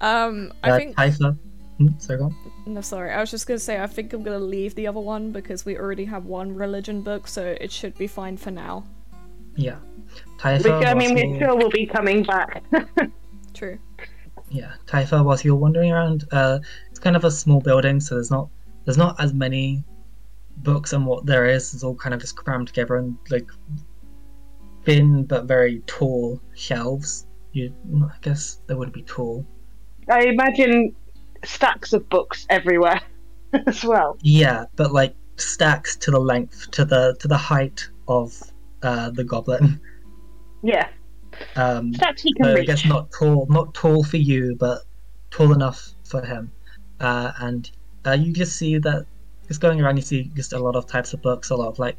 Um, 0.00 0.52
I 0.62 0.70
Uh, 0.70 0.76
think. 0.78 0.96
Typha. 0.96 1.36
Hmm, 1.78 1.88
sorry. 1.98 2.30
No, 2.66 2.80
sorry. 2.80 3.10
I 3.12 3.20
was 3.20 3.30
just 3.30 3.46
gonna 3.46 3.58
say 3.58 3.80
I 3.80 3.86
think 3.86 4.12
I'm 4.12 4.22
gonna 4.22 4.38
leave 4.38 4.74
the 4.74 4.86
other 4.86 5.00
one 5.00 5.32
because 5.32 5.64
we 5.66 5.76
already 5.78 6.04
have 6.06 6.24
one 6.26 6.54
religion 6.54 7.02
book, 7.02 7.26
so 7.28 7.44
it 7.60 7.70
should 7.72 7.96
be 7.98 8.06
fine 8.06 8.36
for 8.36 8.50
now. 8.50 8.84
Yeah. 9.56 9.76
We, 10.38 10.50
Typha. 10.50 10.86
I 10.86 10.94
mean, 10.94 11.10
whilst 11.10 11.14
we 11.14 11.20
you're- 11.30 11.36
still 11.36 11.58
will 11.58 11.70
be 11.70 11.86
coming 11.86 12.22
back. 12.22 12.62
True. 13.54 13.78
Yeah, 14.50 14.72
Typha. 14.86 15.24
Whilst 15.24 15.44
you're 15.44 15.56
wandering 15.56 15.92
around, 15.92 16.24
uh, 16.32 16.58
it's 16.90 16.98
kind 16.98 17.16
of 17.16 17.24
a 17.24 17.30
small 17.30 17.60
building, 17.60 18.00
so 18.00 18.14
there's 18.14 18.30
not 18.30 18.48
there's 18.84 18.96
not 18.98 19.20
as 19.20 19.34
many 19.34 19.84
books, 20.58 20.92
and 20.92 21.04
what 21.06 21.26
there 21.26 21.46
is 21.46 21.74
is 21.74 21.84
all 21.84 21.94
kind 21.94 22.14
of 22.14 22.20
just 22.20 22.36
crammed 22.36 22.68
together 22.68 22.96
in 22.96 23.18
like 23.30 23.48
thin 24.84 25.24
but 25.24 25.44
very 25.44 25.80
tall 25.86 26.40
shelves. 26.54 27.26
You, 27.52 27.74
I 28.02 28.16
guess 28.22 28.60
they 28.66 28.74
wouldn't 28.74 28.94
be 28.94 29.02
tall. 29.02 29.44
I 30.08 30.20
imagine 30.24 30.94
stacks 31.44 31.92
of 31.92 32.08
books 32.08 32.46
everywhere 32.50 33.00
as 33.66 33.84
well. 33.84 34.16
Yeah, 34.22 34.64
but 34.76 34.92
like 34.92 35.14
stacks 35.36 35.96
to 35.96 36.10
the 36.10 36.20
length, 36.20 36.70
to 36.72 36.84
the 36.84 37.16
to 37.20 37.28
the 37.28 37.36
height 37.36 37.88
of 38.06 38.40
uh, 38.82 39.10
the 39.10 39.24
goblin. 39.24 39.80
Yeah, 40.62 40.88
Um, 41.56 41.94
stacks 41.94 42.22
he 42.22 42.32
can 42.32 42.46
so 42.46 42.56
I 42.56 42.64
guess 42.64 42.84
not 42.84 43.10
tall, 43.12 43.46
not 43.48 43.74
tall 43.74 44.02
for 44.04 44.16
you, 44.16 44.56
but 44.58 44.82
tall 45.30 45.52
enough 45.52 45.94
for 46.04 46.24
him. 46.24 46.50
Uh, 47.00 47.32
and 47.38 47.70
uh, 48.06 48.12
you 48.12 48.32
just 48.32 48.56
see 48.56 48.78
that 48.78 49.06
just 49.46 49.60
going 49.60 49.80
around, 49.80 49.96
you 49.96 50.02
see 50.02 50.30
just 50.34 50.52
a 50.52 50.58
lot 50.58 50.76
of 50.76 50.86
types 50.86 51.12
of 51.12 51.22
books, 51.22 51.50
a 51.50 51.56
lot 51.56 51.68
of 51.68 51.78
like 51.78 51.96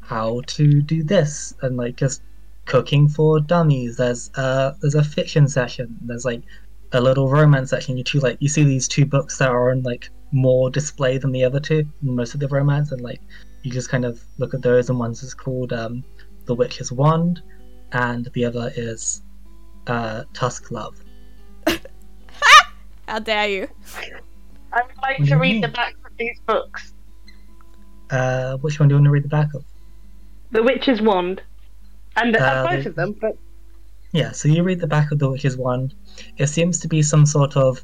how 0.00 0.42
to 0.46 0.82
do 0.82 1.02
this, 1.02 1.54
and 1.62 1.76
like 1.76 1.96
just 1.96 2.22
cooking 2.64 3.08
for 3.08 3.40
dummies. 3.40 3.96
There's 3.96 4.30
uh, 4.34 4.72
there's 4.80 4.94
a 4.94 5.04
fiction 5.04 5.48
session. 5.48 5.96
There's 6.02 6.24
like 6.24 6.42
a 6.92 7.00
little 7.00 7.28
romance 7.28 7.70
section. 7.70 7.96
You 7.96 8.04
two 8.04 8.20
like 8.20 8.36
you 8.40 8.48
see 8.48 8.64
these 8.64 8.88
two 8.88 9.06
books 9.06 9.38
that 9.38 9.48
are 9.48 9.70
on 9.70 9.82
like 9.82 10.10
more 10.32 10.70
display 10.70 11.18
than 11.18 11.32
the 11.32 11.44
other 11.44 11.60
two, 11.60 11.84
most 12.02 12.34
of 12.34 12.40
the 12.40 12.48
romance, 12.48 12.92
and 12.92 13.00
like 13.00 13.20
you 13.62 13.70
just 13.70 13.88
kind 13.88 14.04
of 14.04 14.22
look 14.38 14.54
at 14.54 14.62
those, 14.62 14.90
and 14.90 14.98
one's 14.98 15.22
is 15.22 15.34
called 15.34 15.72
um, 15.72 16.04
The 16.44 16.54
Witch's 16.54 16.92
Wand, 16.92 17.42
and 17.96 18.28
the 18.34 18.44
other 18.44 18.70
is 18.76 19.22
uh, 19.86 20.24
Tusk 20.34 20.70
Love. 20.70 20.96
How 23.08 23.18
dare 23.20 23.48
you? 23.48 23.68
I 24.72 24.82
would 24.82 24.96
like 25.02 25.18
What 25.20 25.28
to 25.28 25.36
read 25.36 25.52
mean? 25.52 25.60
the 25.62 25.68
backs 25.68 25.96
of 26.04 26.12
these 26.18 26.38
books. 26.46 26.92
Uh, 28.10 28.56
which 28.58 28.78
one 28.78 28.88
do 28.88 28.94
you 28.94 28.96
want 28.98 29.06
to 29.06 29.10
read 29.10 29.24
the 29.24 29.28
back 29.28 29.54
of? 29.54 29.64
The 30.50 30.62
Witch's 30.62 31.00
Wand. 31.00 31.42
And 32.16 32.36
uh, 32.36 32.40
Uh, 32.40 32.66
both 32.68 32.84
the- 32.84 32.90
of 32.90 32.96
them, 32.96 33.16
but 33.20 33.36
Yeah, 34.12 34.32
so 34.32 34.48
you 34.48 34.62
read 34.62 34.80
the 34.80 34.86
back 34.86 35.12
of 35.12 35.18
the 35.18 35.30
Witch's 35.30 35.56
Wand. 35.56 35.94
It 36.36 36.48
seems 36.48 36.80
to 36.80 36.88
be 36.88 37.02
some 37.02 37.24
sort 37.26 37.56
of 37.56 37.82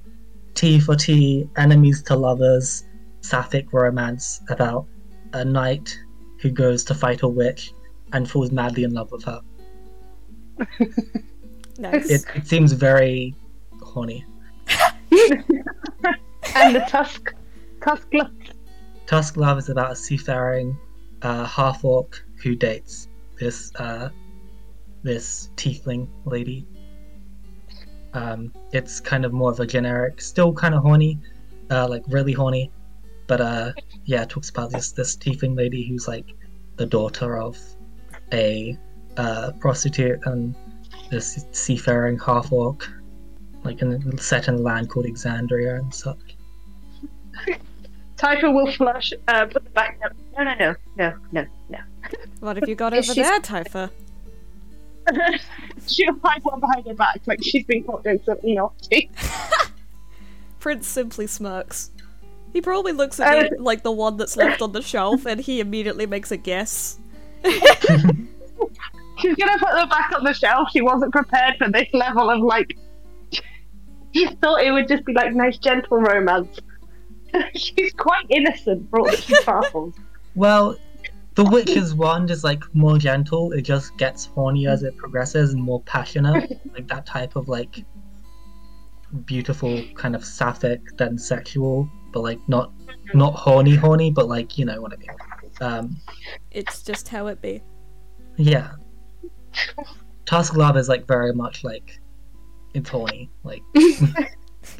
T 0.55 0.79
for 0.81 0.94
T, 0.96 1.48
enemies 1.57 2.03
to 2.05 2.16
lovers, 2.16 2.85
sapphic 3.20 3.72
romance 3.72 4.40
about 4.48 4.87
a 5.33 5.44
knight 5.44 5.96
who 6.40 6.51
goes 6.51 6.85
to 6.85 6.94
fight 6.94 7.22
a 7.22 7.29
witch 7.29 7.72
and 8.12 8.29
falls 8.29 8.51
madly 8.51 8.83
in 8.85 8.92
love 8.92 9.11
with 9.12 9.25
her. 9.25 9.40
Nice. 11.79 12.11
It, 12.11 12.25
it 12.35 12.47
seems 12.47 12.73
very 12.73 13.35
horny. 13.81 14.25
and 16.55 16.77
the 16.77 16.85
Tusk 16.88 17.35
Tusk 17.83 18.07
Love. 18.12 18.31
Tusk 19.07 19.37
Love 19.37 19.59
is 19.59 19.69
about 19.69 19.93
a 19.93 19.97
seafaring 19.97 20.79
uh, 21.23 21.45
half 21.45 21.85
orc 21.85 22.25
who 22.43 22.55
dates 22.55 23.09
this 23.41 23.73
uh, 23.77 24.11
this 25.03 25.51
tiefling 25.57 26.09
lady. 26.25 26.67
Um, 28.15 28.53
it's 28.73 29.01
kind 29.01 29.25
of 29.25 29.33
more 29.33 29.51
of 29.51 29.59
a 29.59 29.67
generic, 29.67 30.21
still 30.21 30.53
kind 30.53 30.75
of 30.75 30.83
horny, 30.83 31.19
uh, 31.71 31.88
like 31.88 32.05
really 32.09 32.33
horny, 32.33 32.71
but 33.27 33.41
uh, 33.41 33.73
yeah, 34.05 34.23
it 34.23 34.29
talks 34.29 34.51
about 34.51 34.71
this 34.71 34.93
this 34.93 35.17
tiefling 35.17 35.57
lady 35.57 35.88
who's 35.88 36.07
like 36.07 36.35
the 36.77 36.87
daughter 36.87 37.38
of 37.38 37.59
a 38.33 38.77
uh, 39.16 39.53
prostitute 39.61 40.20
and 40.27 40.55
this 41.11 41.44
seafaring 41.53 42.18
half 42.18 42.53
orc, 42.53 42.88
like 43.64 43.83
in 43.83 43.92
a 43.92 44.18
set 44.18 44.48
in 44.48 44.55
a 44.55 44.59
land 44.59 44.88
called 44.90 45.07
Exandria 45.07 45.79
and 45.79 45.94
such. 45.94 46.37
Typha 48.16 48.55
will 48.55 48.72
flush, 48.72 49.12
uh, 49.29 49.46
put 49.46 49.64
the 49.64 49.70
back 49.70 50.01
down. 50.01 50.12
No, 50.37 50.44
no, 50.44 50.55
no, 50.55 50.75
no, 50.96 51.14
no, 51.33 51.46
no. 51.68 51.79
What 52.40 52.57
have 52.57 52.68
you 52.68 52.75
got 52.75 52.94
over 52.94 53.14
there, 53.14 53.40
Typha? 53.40 53.90
She'll 55.87 56.18
hide 56.22 56.44
one 56.44 56.61
behind 56.61 56.87
her 56.87 56.94
back 56.94 57.20
like 57.27 57.42
she's 57.42 57.64
been 57.64 57.83
caught 57.83 58.05
doing 58.05 58.20
something 58.25 58.55
naughty. 58.55 59.11
Prince 60.61 60.87
simply 60.87 61.27
smirks. 61.27 61.90
He 62.53 62.61
probably 62.61 62.92
looks 62.92 63.18
at 63.18 63.51
the, 63.51 63.57
like 63.61 63.83
the 63.83 63.90
one 63.90 64.16
that's 64.16 64.37
left 64.37 64.62
on 64.62 64.72
the 64.72 64.83
shelf, 64.83 65.27
and 65.27 65.40
he 65.40 65.59
immediately 65.59 66.07
makes 66.07 66.31
a 66.31 66.37
guess. 66.37 67.01
She's 69.18 69.37
gonna 69.37 69.59
put 69.59 69.70
them 69.72 69.88
back 69.88 70.12
on 70.16 70.25
the 70.25 70.33
shelf. 70.33 70.68
She 70.72 70.81
wasn't 70.83 71.12
prepared 71.12 71.57
for 71.59 71.68
this 71.70 71.88
level 71.92 72.31
of 72.31 72.40
like. 72.40 72.77
She 74.14 74.27
thought 74.42 74.62
it 74.62 74.70
would 74.72 74.88
just 74.88 75.07
be 75.07 75.14
like 75.14 75.33
nice, 75.33 75.57
gentle 75.57 75.96
romance. 75.98 76.59
she's 77.55 77.94
quite 77.94 78.27
innocent 78.29 78.90
for 78.90 78.98
all 79.01 79.07
that 79.07 79.18
she 79.18 79.35
sparkles. 79.40 79.94
Well, 80.35 80.77
the 81.35 81.44
witch's 81.44 81.94
wand 81.94 82.31
is 82.31 82.44
like 82.44 82.62
more 82.75 82.98
gentle. 82.98 83.53
It 83.53 83.62
just 83.62 83.96
gets 83.96 84.27
horny 84.27 84.66
as 84.66 84.83
it 84.83 84.94
progresses 84.98 85.55
and 85.55 85.62
more 85.62 85.81
passionate, 85.85 86.61
like 86.75 86.87
that 86.88 87.07
type 87.07 87.37
of 87.37 87.48
like 87.48 87.87
beautiful 89.25 89.83
kind 89.94 90.14
of 90.14 90.22
sapphic 90.27 90.81
then 90.98 91.16
sexual, 91.16 91.88
but 92.12 92.20
like 92.20 92.38
not 92.48 92.70
not 93.14 93.35
horny 93.35 93.75
horny, 93.75 94.11
but 94.11 94.29
like 94.29 94.59
you 94.59 94.66
know 94.66 94.79
what 94.83 94.92
I 94.92 94.96
mean. 94.96 95.09
Um, 95.62 95.96
It's 96.51 96.83
just 96.83 97.09
how 97.09 97.29
it 97.29 97.40
be. 97.40 97.62
yeah. 98.37 98.72
Tusk 100.27 100.57
Love 100.57 100.77
is 100.77 100.88
like 100.88 101.07
very 101.07 101.33
much 101.33 101.65
like 101.65 102.01
it's 102.75 102.88
horny, 102.88 103.31
like 103.45 103.62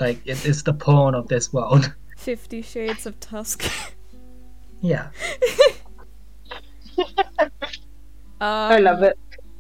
like 0.01 0.21
it, 0.25 0.45
it's 0.47 0.63
the 0.63 0.73
porn 0.73 1.15
of 1.15 1.29
this 1.29 1.53
world. 1.53 1.93
Fifty 2.17 2.63
Shades 2.63 3.07
of 3.07 3.19
Tusk. 3.21 3.71
Yeah. 4.81 5.09
I 8.41 8.79
love 8.79 9.03
it. 9.03 9.19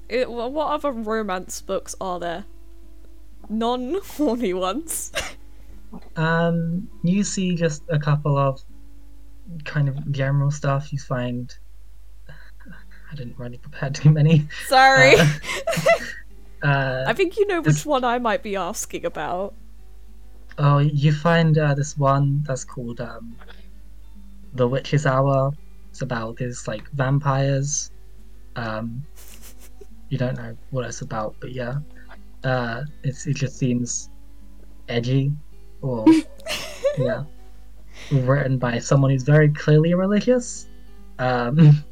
It, 0.09 0.31
what 0.31 0.69
other 0.69 0.93
romance 0.93 1.63
books 1.63 1.95
are 2.01 2.19
there? 2.19 2.45
Non 3.49 3.99
horny 4.05 4.53
ones. 4.55 5.13
Um, 6.17 6.89
you 7.03 7.23
see 7.23 7.55
just 7.55 7.83
a 7.89 7.99
couple 7.99 8.37
of 8.37 8.61
kind 9.65 9.89
of 9.89 10.11
general 10.13 10.51
stuff. 10.51 10.93
You 10.93 10.99
find 10.99 11.55
I 13.13 13.15
didn't 13.15 13.39
really 13.39 13.59
prepare 13.59 13.91
too 13.91 14.11
many. 14.11 14.49
Sorry. 14.67 15.15
Uh, 15.17 15.29
uh, 16.67 17.05
I 17.07 17.13
think 17.13 17.37
you 17.37 17.47
know 17.47 17.61
which 17.61 17.75
this- 17.75 17.87
one 17.87 18.05
I 18.05 18.19
might 18.19 18.43
be 18.43 18.57
asking 18.57 19.05
about. 19.05 19.55
oh, 20.59 20.79
you 20.79 21.13
find 21.13 21.57
uh, 21.59 21.75
this 21.75 21.97
one 21.99 22.43
that's 22.47 22.65
called 22.65 23.01
um, 23.01 23.37
"The 24.55 24.67
Witch's 24.67 25.07
Hour." 25.07 25.53
It's 25.91 26.01
about 26.03 26.37
these 26.37 26.67
like 26.67 26.89
vampires. 26.93 27.91
Um, 28.57 29.03
you 30.09 30.17
don't 30.19 30.37
know 30.37 30.57
what 30.71 30.85
it's 30.87 31.03
about, 31.03 31.35
but 31.41 31.53
yeah, 31.53 31.75
uh, 32.45 32.83
it's 33.03 33.27
it 33.27 33.37
just 33.37 33.59
seems 33.59 34.09
edgy, 34.89 35.33
or 35.83 36.07
yeah, 36.99 37.25
written 38.11 38.57
by 38.59 38.79
someone 38.79 39.11
who's 39.11 39.23
very 39.23 39.51
clearly 39.51 39.93
religious, 39.95 40.67
um, 41.19 41.83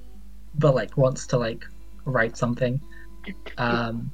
but 0.59 0.75
like 0.75 0.97
wants 0.97 1.27
to 1.29 1.39
like 1.39 1.67
write 2.05 2.37
something. 2.37 2.81
Um, 3.59 4.11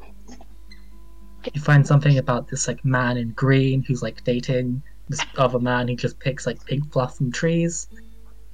you 1.54 1.60
find 1.60 1.86
something 1.86 2.18
about 2.18 2.48
this 2.48 2.66
like 2.66 2.84
man 2.84 3.16
in 3.16 3.30
green 3.30 3.82
who's 3.82 4.02
like 4.02 4.24
dating 4.24 4.82
this 5.08 5.20
other 5.38 5.60
man 5.60 5.86
who 5.86 5.94
just 5.94 6.18
picks 6.18 6.46
like 6.46 6.64
pink 6.66 6.90
fluff 6.92 7.16
from 7.16 7.30
trees, 7.30 7.86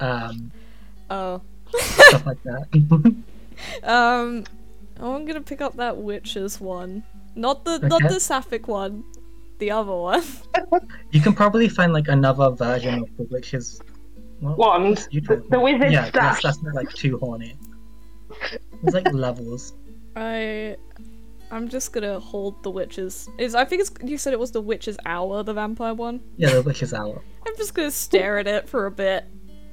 um, 0.01 0.51
Oh. 1.11 1.41
stuff 1.79 2.27
like 2.27 2.43
that. 2.45 2.67
Um, 3.85 4.45
I'm 4.99 5.25
gonna 5.25 5.41
pick 5.41 5.61
up 5.61 5.77
that 5.77 5.97
witches 5.97 6.61
one, 6.61 7.05
not 7.37 7.65
the 7.65 7.79
not 7.79 8.03
the 8.09 8.19
sapphic 8.19 8.67
one, 8.67 9.05
the 9.59 9.71
other 9.71 9.95
one. 9.95 10.25
you 11.13 11.21
can 11.21 11.33
probably 11.33 11.69
find 11.69 11.93
like 11.93 12.09
another 12.09 12.51
version 12.51 13.03
of 13.03 13.17
the 13.17 13.25
witch's 13.31 13.81
what? 14.41 14.59
Wand. 14.59 15.07
You 15.13 15.21
The, 15.21 15.37
told 15.37 15.51
the 15.51 15.59
me. 15.59 15.63
wizard 15.75 15.93
yeah, 15.93 16.07
staff. 16.09 16.41
that's, 16.41 16.43
that's 16.43 16.63
not 16.63 16.75
like 16.75 16.93
too 16.93 17.19
horny. 17.19 17.55
There's 18.83 18.95
like 18.95 19.13
levels. 19.13 19.75
I, 20.17 20.77
I'm 21.51 21.69
just 21.69 21.93
gonna 21.93 22.19
hold 22.19 22.63
the 22.63 22.71
witches. 22.71 23.29
Is 23.39 23.55
I 23.55 23.65
think 23.65 23.83
it's 23.83 23.93
you 24.03 24.19
said 24.19 24.33
it 24.33 24.39
was 24.39 24.51
the 24.51 24.61
witches 24.61 24.97
hour, 25.07 25.43
the 25.43 25.55
vampire 25.55 25.95
one. 25.95 26.21
Yeah, 26.37 26.55
the 26.55 26.63
witch's 26.63 26.95
hour. 26.95 27.23
I'm 27.47 27.57
just 27.57 27.75
gonna 27.75 27.91
stare 27.91 28.39
at 28.39 28.47
it 28.47 28.69
for 28.69 28.87
a 28.87 28.91
bit 28.91 29.25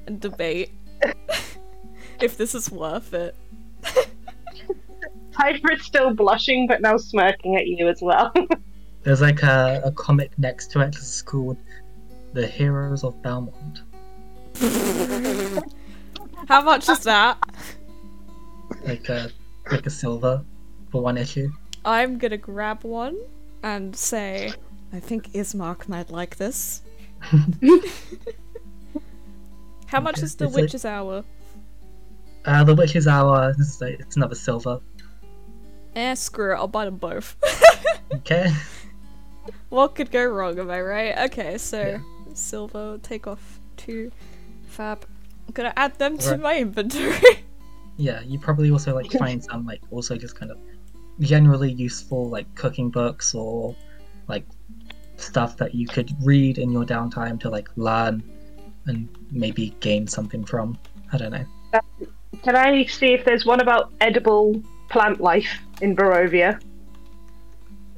and 0.06 0.20
debate 0.20 0.72
if 2.22 2.38
this 2.38 2.54
is 2.54 2.70
worth 2.70 3.14
it. 3.14 3.36
Piper's 5.32 5.86
still 5.86 6.14
blushing, 6.14 6.68
but 6.68 6.82
now 6.82 6.98
smirking 6.98 7.56
at 7.56 7.68
you 7.68 7.88
as 7.88 8.02
well. 8.02 8.34
There's 9.04 9.22
like 9.22 9.42
a, 9.44 9.82
a 9.86 9.92
comic 9.94 10.38
next 10.38 10.72
to 10.72 10.82
it. 10.82 10.96
It's 10.98 11.22
called 11.22 11.58
"The 12.34 12.46
Heroes 12.46 13.06
of 13.06 13.22
Belmont." 13.22 13.84
How 16.48 16.62
much 16.62 16.90
is 16.90 17.04
that? 17.04 17.38
Like 18.84 19.10
a 19.10 19.30
like 19.72 19.86
a 19.86 19.90
silver 19.90 20.44
for 20.92 21.02
one 21.02 21.18
issue. 21.18 21.52
I'm 21.86 22.18
gonna 22.18 22.38
grab 22.38 22.84
one 22.84 23.18
and 23.64 23.96
say, 23.96 24.54
I 24.94 25.00
think 25.00 25.32
Ismark 25.34 25.88
might 25.88 26.10
like 26.10 26.38
this. 26.38 26.82
How 29.88 30.00
much 30.00 30.18
Okay, 30.18 30.24
is 30.26 30.36
the 30.36 30.48
witch's 30.50 30.86
hour? 30.86 31.24
Uh, 32.46 32.64
the 32.64 32.76
witch's 32.76 33.08
hour. 33.08 33.54
Is 33.58 33.82
like, 33.82 34.00
it's 34.00 34.16
another 34.16 34.36
silver. 34.36 34.80
Eh, 35.96 36.14
screw 36.16 36.54
it, 36.54 36.58
I'll 36.58 36.68
buy 36.68 36.86
them 36.86 36.98
both. 36.98 37.36
Okay. 38.12 38.52
what 39.70 39.94
could 39.94 40.10
go 40.10 40.26
wrong, 40.26 40.58
am 40.58 40.72
I 40.72 40.82
right? 40.82 41.16
Okay, 41.30 41.60
so 41.60 41.80
Yeah. 41.80 42.00
silver, 42.34 42.98
take 43.04 43.28
off 43.28 43.60
two, 43.78 44.12
fab. 44.66 45.06
I'm 45.48 45.54
gonna 45.54 45.74
add 45.78 46.00
them 46.00 46.18
to 46.18 46.38
my 46.38 46.58
inventory. 46.58 47.44
Yeah, 48.00 48.22
you 48.22 48.40
probably 48.40 48.72
also 48.72 48.96
like 48.96 49.12
find 49.12 49.44
some 49.44 49.66
like 49.66 49.82
also 49.92 50.16
just 50.16 50.40
kind 50.40 50.52
of 50.52 50.58
generally 51.20 51.70
useful 51.70 52.30
like 52.30 52.48
cooking 52.56 52.90
books 52.90 53.36
or 53.36 53.76
like 54.30 54.46
stuff 55.18 55.58
that 55.58 55.76
you 55.76 55.86
could 55.86 56.10
read 56.24 56.60
in 56.60 56.72
your 56.72 56.86
downtime 56.86 57.38
to 57.42 57.50
like 57.50 57.68
learn 57.76 58.24
and 58.86 59.10
maybe 59.32 59.76
gain 59.82 60.08
something 60.08 60.46
from. 60.46 60.80
I 61.12 61.18
don't 61.18 61.34
know. 61.34 61.46
Can 62.42 62.56
I 62.56 62.86
see 62.86 63.08
if 63.08 63.26
there's 63.26 63.46
one 63.46 63.60
about 63.60 63.92
edible 64.00 64.64
plant 64.88 65.20
life 65.20 65.60
in 65.82 65.94
Barovia? 65.94 66.58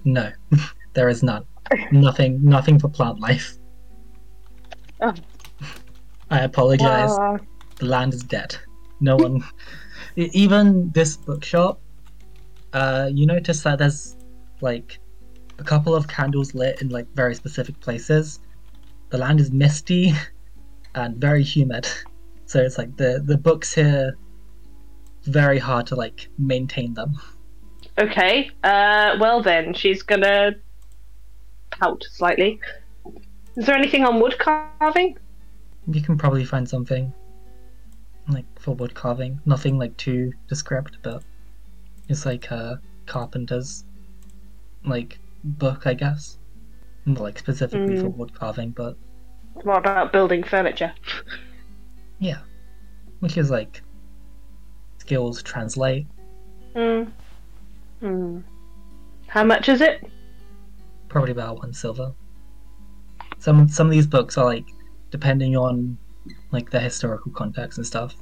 No, 0.04 0.32
there 0.94 1.10
is 1.10 1.22
none. 1.22 1.46
Nothing. 1.92 2.44
Nothing 2.44 2.80
for 2.80 2.90
plant 2.90 3.20
life. 3.20 3.56
Oh. 5.00 5.14
I 6.32 6.40
apologize. 6.40 7.12
Uh, 7.12 7.38
the 7.78 7.86
land 7.86 8.16
is 8.16 8.24
dead. 8.24 8.56
No 9.00 9.16
one. 9.16 9.44
Even 10.16 10.92
this 10.92 11.18
bookshop, 11.18 11.80
uh, 12.74 13.10
you 13.12 13.26
notice 13.26 13.64
that 13.64 13.80
there's 13.80 14.18
like 14.62 15.00
a 15.60 15.64
couple 15.64 15.96
of 15.96 16.08
candles 16.08 16.54
lit 16.54 16.82
in 16.82 16.90
like 16.90 17.08
very 17.16 17.36
specific 17.36 17.80
places. 17.80 18.40
The 19.10 19.18
land 19.18 19.40
is 19.40 19.52
misty 19.52 20.14
and 20.96 21.18
very 21.18 21.44
humid, 21.44 21.88
so 22.46 22.60
it's 22.60 22.78
like 22.78 22.96
the 22.98 23.22
the 23.26 23.38
books 23.38 23.74
here 23.74 24.18
very 25.24 25.60
hard 25.60 25.86
to 25.88 25.96
like 25.96 26.30
maintain 26.38 26.94
them. 26.94 27.16
okay. 27.98 28.50
Uh, 28.64 29.18
well 29.20 29.42
then, 29.42 29.74
she's 29.74 30.02
gonna 30.04 30.56
pout 31.70 32.04
slightly. 32.10 32.60
Is 33.56 33.66
there 33.66 33.76
anything 33.76 34.04
on 34.06 34.20
wood 34.20 34.38
carving? 34.40 35.18
You 35.88 36.02
can 36.02 36.18
probably 36.18 36.46
find 36.46 36.68
something 36.68 37.14
like 38.28 38.46
for 38.60 38.76
wood 38.76 38.94
carving. 38.94 39.40
Nothing 39.46 39.78
like 39.78 39.96
too 39.98 40.32
descript, 40.48 40.98
but 41.02 41.24
it's 42.10 42.26
like 42.26 42.50
a 42.52 42.80
carpenter's 43.06 43.84
like 44.86 45.20
book, 45.44 45.86
I 45.88 45.94
guess. 45.94 46.38
Not 47.06 47.22
like 47.22 47.40
specifically 47.40 47.98
for 47.98 48.10
Mm. 48.10 48.16
wood 48.18 48.34
carving, 48.34 48.72
but 48.72 48.96
What 49.54 49.80
about 49.80 50.12
building 50.12 50.44
furniture? 50.44 50.94
yeah, 52.20 52.40
which 53.20 53.38
is 53.38 53.50
like 53.50 53.82
skills 55.00 55.42
translate. 55.42 56.06
Hmm. 56.76 57.04
Hmm. 58.00 58.40
How 59.28 59.44
much 59.44 59.68
is 59.70 59.82
it? 59.82 60.04
Probably 61.10 61.32
about 61.32 61.58
one 61.58 61.74
silver. 61.74 62.14
Some 63.40 63.68
some 63.68 63.88
of 63.88 63.92
these 63.92 64.08
books 64.08 64.38
are 64.38 64.46
like 64.46 64.66
depending 65.10 65.58
on 65.58 65.98
like 66.52 66.70
the 66.70 66.80
historical 66.80 67.32
context 67.32 67.78
and 67.78 67.88
stuff, 67.88 68.16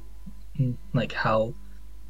and, 0.58 0.76
like 0.94 1.12
how 1.12 1.54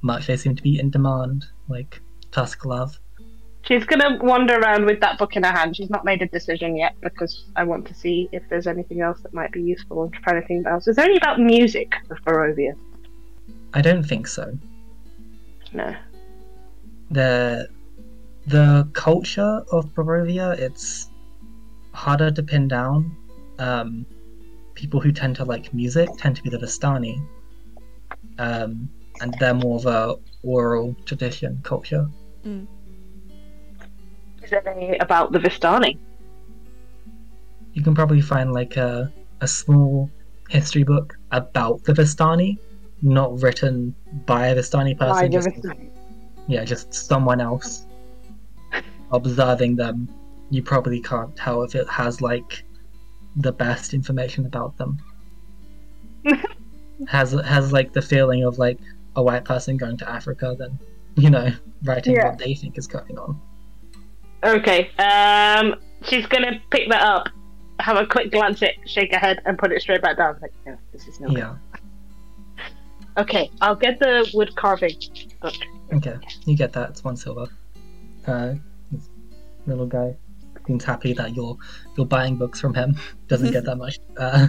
much 0.02 0.26
they 0.26 0.37
seem 0.37 0.56
to 0.56 0.62
be 0.62 0.78
in 0.78 0.90
demand. 0.90 1.46
Like 1.68 2.00
Tusk 2.30 2.64
Love. 2.64 2.98
She's 3.62 3.85
gonna 3.85 4.18
wander 4.22 4.59
around 4.59 4.87
with 4.87 5.00
that 5.00 5.18
book 5.18 5.37
in 5.37 5.42
her 5.42 5.52
hand. 5.52 5.76
She's 5.76 5.90
not 5.90 6.04
made 6.04 6.22
a 6.22 6.26
decision 6.26 6.76
yet 6.76 6.94
because 7.02 7.44
I 7.56 7.64
want 7.64 7.87
to 7.88 7.94
see 7.94 8.28
if 8.33 8.42
there's 8.48 8.66
anything 8.66 9.02
else 9.02 9.20
that 9.20 9.35
might 9.35 9.52
be 9.52 9.62
useful. 9.62 10.02
I'm 10.02 10.22
trying 10.22 10.40
to 10.40 10.46
think 10.48 10.62
about. 10.66 10.87
Is 10.88 10.96
there 10.96 11.04
any 11.04 11.16
about 11.16 11.40
music 11.40 11.92
of 12.11 12.18
Barovia? 12.24 12.74
I 13.74 13.83
don't 13.83 14.02
think 14.02 14.26
so. 14.26 14.59
No. 15.72 15.94
the 17.11 17.68
the 18.46 18.88
culture 18.92 19.62
of 19.70 19.87
Barovia 19.94 20.59
it's 20.59 21.09
harder 21.92 22.30
to 22.30 22.42
pin 22.42 22.66
down. 22.66 23.16
Um, 23.59 24.06
people 24.81 24.99
who 24.99 25.12
tend 25.12 25.37
to 25.37 25.45
like 25.45 25.75
music 25.75 26.09
tend 26.16 26.35
to 26.35 26.43
be 26.43 26.49
the 26.49 26.57
Vistani, 26.57 27.23
um, 28.38 28.88
and 29.21 29.35
they're 29.38 29.55
more 29.55 29.77
of 29.77 29.85
a 29.85 30.16
oral 30.43 30.97
tradition 31.05 31.61
culture. 31.62 32.09
Is 34.43 34.49
there 34.49 34.66
any 34.66 34.97
about 34.99 35.33
the 35.33 35.38
Vistani? 35.38 35.99
You 37.75 37.83
can 37.83 37.95
probably 37.95 38.23
find 38.23 38.55
like 38.55 38.79
a 38.79 39.12
a 39.43 39.49
small 39.49 40.11
history 40.49 40.83
book 40.83 41.19
about 41.31 41.85
the 41.85 41.93
Vistani, 41.93 42.59
not 43.03 43.38
written 43.43 43.95
by 44.25 44.49
a 44.49 44.57
Vistani 44.57 44.97
person. 44.97 45.31
just, 45.31 45.51
yeah, 46.49 46.64
just 46.64 46.95
someone 46.95 47.40
else 47.40 47.87
observing 49.12 49.77
them. 49.77 50.09
You 50.49 50.62
probably 50.62 51.01
can't 51.01 51.37
tell 51.37 51.62
if 51.62 51.75
it 51.75 51.88
has 51.88 52.21
like 52.23 52.64
the 53.37 53.53
best 53.53 53.95
information 53.95 54.47
about 54.47 54.77
them. 54.77 54.99
has 57.09 57.33
has 57.33 57.73
like 57.73 57.93
the 57.93 58.03
feeling 58.03 58.45
of 58.45 58.59
like 58.59 58.79
a 59.16 59.23
white 59.23 59.45
person 59.45 59.77
going 59.77 59.97
to 59.99 60.09
Africa, 60.09 60.55
then 60.59 60.79
you 61.16 61.31
know, 61.31 61.51
writing 61.85 62.14
Yeah. 62.14 62.31
what 62.31 62.38
they 62.38 62.55
think 62.55 62.79
is 62.79 62.87
going 62.87 63.19
on. 63.19 63.40
Okay. 64.43 64.90
Um, 64.99 65.75
she's 66.05 66.27
gonna 66.27 66.61
pick 66.71 66.88
that 66.90 67.03
up, 67.03 67.29
have 67.81 67.97
a 67.97 68.07
quick 68.07 68.31
glance 68.33 68.62
at, 68.62 68.75
shake 68.87 69.12
her 69.12 69.19
head, 69.21 69.40
and 69.45 69.59
put 69.59 69.73
it 69.73 69.81
straight 69.83 70.03
back 70.03 70.16
down. 70.16 70.38
Like, 70.40 70.53
no, 70.66 70.77
this 70.93 71.07
is 71.07 71.21
no. 71.21 71.29
good." 71.29 71.38
Yeah. 71.38 71.57
Okay, 73.19 73.51
I'll 73.61 73.75
get 73.75 73.99
the 73.99 74.31
wood 74.33 74.55
carving 74.57 74.95
book. 75.43 75.55
Okay, 75.93 76.16
you 76.47 76.57
get 76.57 76.73
that. 76.73 76.90
It's 76.90 77.03
one 77.05 77.16
silver. 77.16 77.47
Uh, 78.27 78.55
little 79.66 79.87
guy 79.87 80.16
seems 80.66 80.85
happy 80.85 81.12
that 81.14 81.35
you're 81.35 81.57
you're 81.96 82.07
buying 82.07 82.37
books 82.37 82.61
from 82.61 82.75
him. 82.75 82.96
Doesn't 83.29 83.51
get 83.53 83.64
that 83.64 83.77
much. 83.77 83.99
Uh, 84.16 84.49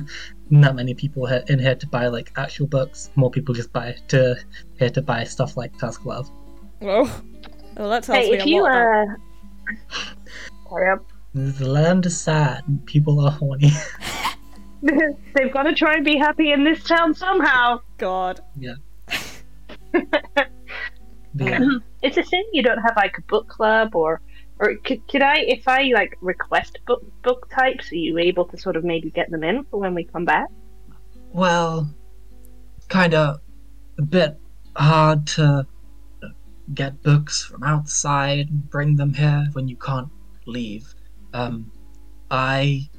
not 0.50 0.76
many 0.76 0.93
people 0.93 1.26
in 1.28 1.60
here 1.60 1.76
to 1.76 1.88
buy 1.88 2.08
like 2.08 2.32
actual 2.38 2.67
books. 2.67 3.10
More 3.15 3.32
people 3.32 3.54
just 3.54 3.71
buy 3.74 3.95
to 4.10 4.36
here 4.80 4.89
to 4.89 5.02
buy 5.02 5.24
stuff 5.24 5.58
like 5.58 5.78
Tusk 5.78 6.06
Love. 6.06 6.30
Oh, 6.82 7.21
well, 7.78 7.89
that 7.89 8.04
tells 8.04 8.17
Hey, 8.17 8.32
me 8.32 8.38
if 8.38 8.45
a 8.45 8.50
you 8.50 8.63
lot. 8.63 8.71
about- 8.71 9.08
uh, 9.08 10.69
hurry 10.69 10.89
up. 10.91 11.06
The 11.34 11.67
land 11.69 12.06
is 12.06 12.19
sad. 12.19 12.63
and 12.67 12.86
People 12.86 13.19
are 13.26 13.32
horny. 13.32 13.71
They've 14.82 15.54
got 15.54 15.63
to 15.63 15.74
try 15.74 15.93
and 15.93 16.04
be 16.04 16.17
happy 16.17 16.52
in 16.52 16.63
this 16.63 16.84
town 16.84 17.13
somehow. 17.13 17.80
God. 17.97 18.41
But 18.58 18.76
yeah. 21.47 21.60
It's 22.04 22.17
a 22.17 22.24
shame 22.24 22.43
you 22.52 22.63
don't 22.63 22.80
have 22.80 22.93
like 22.95 23.15
a 23.19 23.21
book 23.30 23.47
club 23.47 23.95
or 23.95 24.21
or 24.62 24.76
could, 24.86 25.06
could 25.08 25.24
I 25.24 25.39
if 25.39 25.67
I 25.67 25.91
like 25.93 26.17
request 26.21 26.80
book 26.86 27.04
book 27.24 27.50
types 27.50 27.91
are 27.91 27.95
you 27.95 28.19
able 28.19 28.45
to 28.45 28.58
sort 28.58 28.76
of 28.76 28.84
maybe 28.84 29.10
get 29.10 29.30
them 29.32 29.43
in 29.43 29.65
for 29.65 29.80
when 29.80 29.95
we 29.95 30.04
come 30.04 30.24
back? 30.24 30.47
Well, 31.34 31.93
kind 32.88 33.13
of 33.15 33.41
a 33.97 34.04
bit 34.04 34.39
hard 34.76 35.26
to 35.28 35.65
get 36.76 37.02
books 37.02 37.43
from 37.43 37.63
outside 37.63 38.50
and 38.50 38.69
bring 38.69 38.95
them 38.95 39.13
here 39.13 39.47
when 39.54 39.67
you 39.67 39.76
can't 39.76 40.10
leave. 40.45 40.93
Um, 41.34 41.71
I 42.30 42.89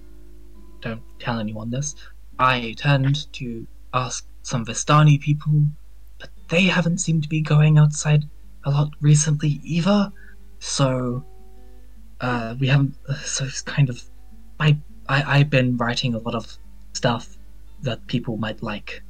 don't 0.80 1.02
tell 1.18 1.38
anyone 1.38 1.70
this. 1.70 1.94
I 2.38 2.74
tend 2.76 3.32
to 3.34 3.66
ask 3.94 4.26
some 4.42 4.66
Vistani 4.66 5.20
people, 5.20 5.64
but 6.18 6.30
they 6.48 6.64
haven't 6.64 6.98
seemed 6.98 7.22
to 7.22 7.28
be 7.28 7.40
going 7.40 7.78
outside 7.78 8.24
a 8.64 8.70
lot 8.70 8.90
recently 9.00 9.60
either. 9.62 10.10
So, 10.58 11.24
uh, 12.22 12.54
we 12.58 12.66
haven't. 12.68 12.94
So 13.24 13.44
it's 13.44 13.60
kind 13.60 13.90
of. 13.90 14.02
I, 14.58 14.78
I 15.08 15.38
I've 15.40 15.50
been 15.50 15.76
writing 15.76 16.14
a 16.14 16.18
lot 16.18 16.34
of 16.34 16.56
stuff 16.94 17.36
that 17.82 18.06
people 18.06 18.36
might 18.38 18.62
like. 18.62 19.02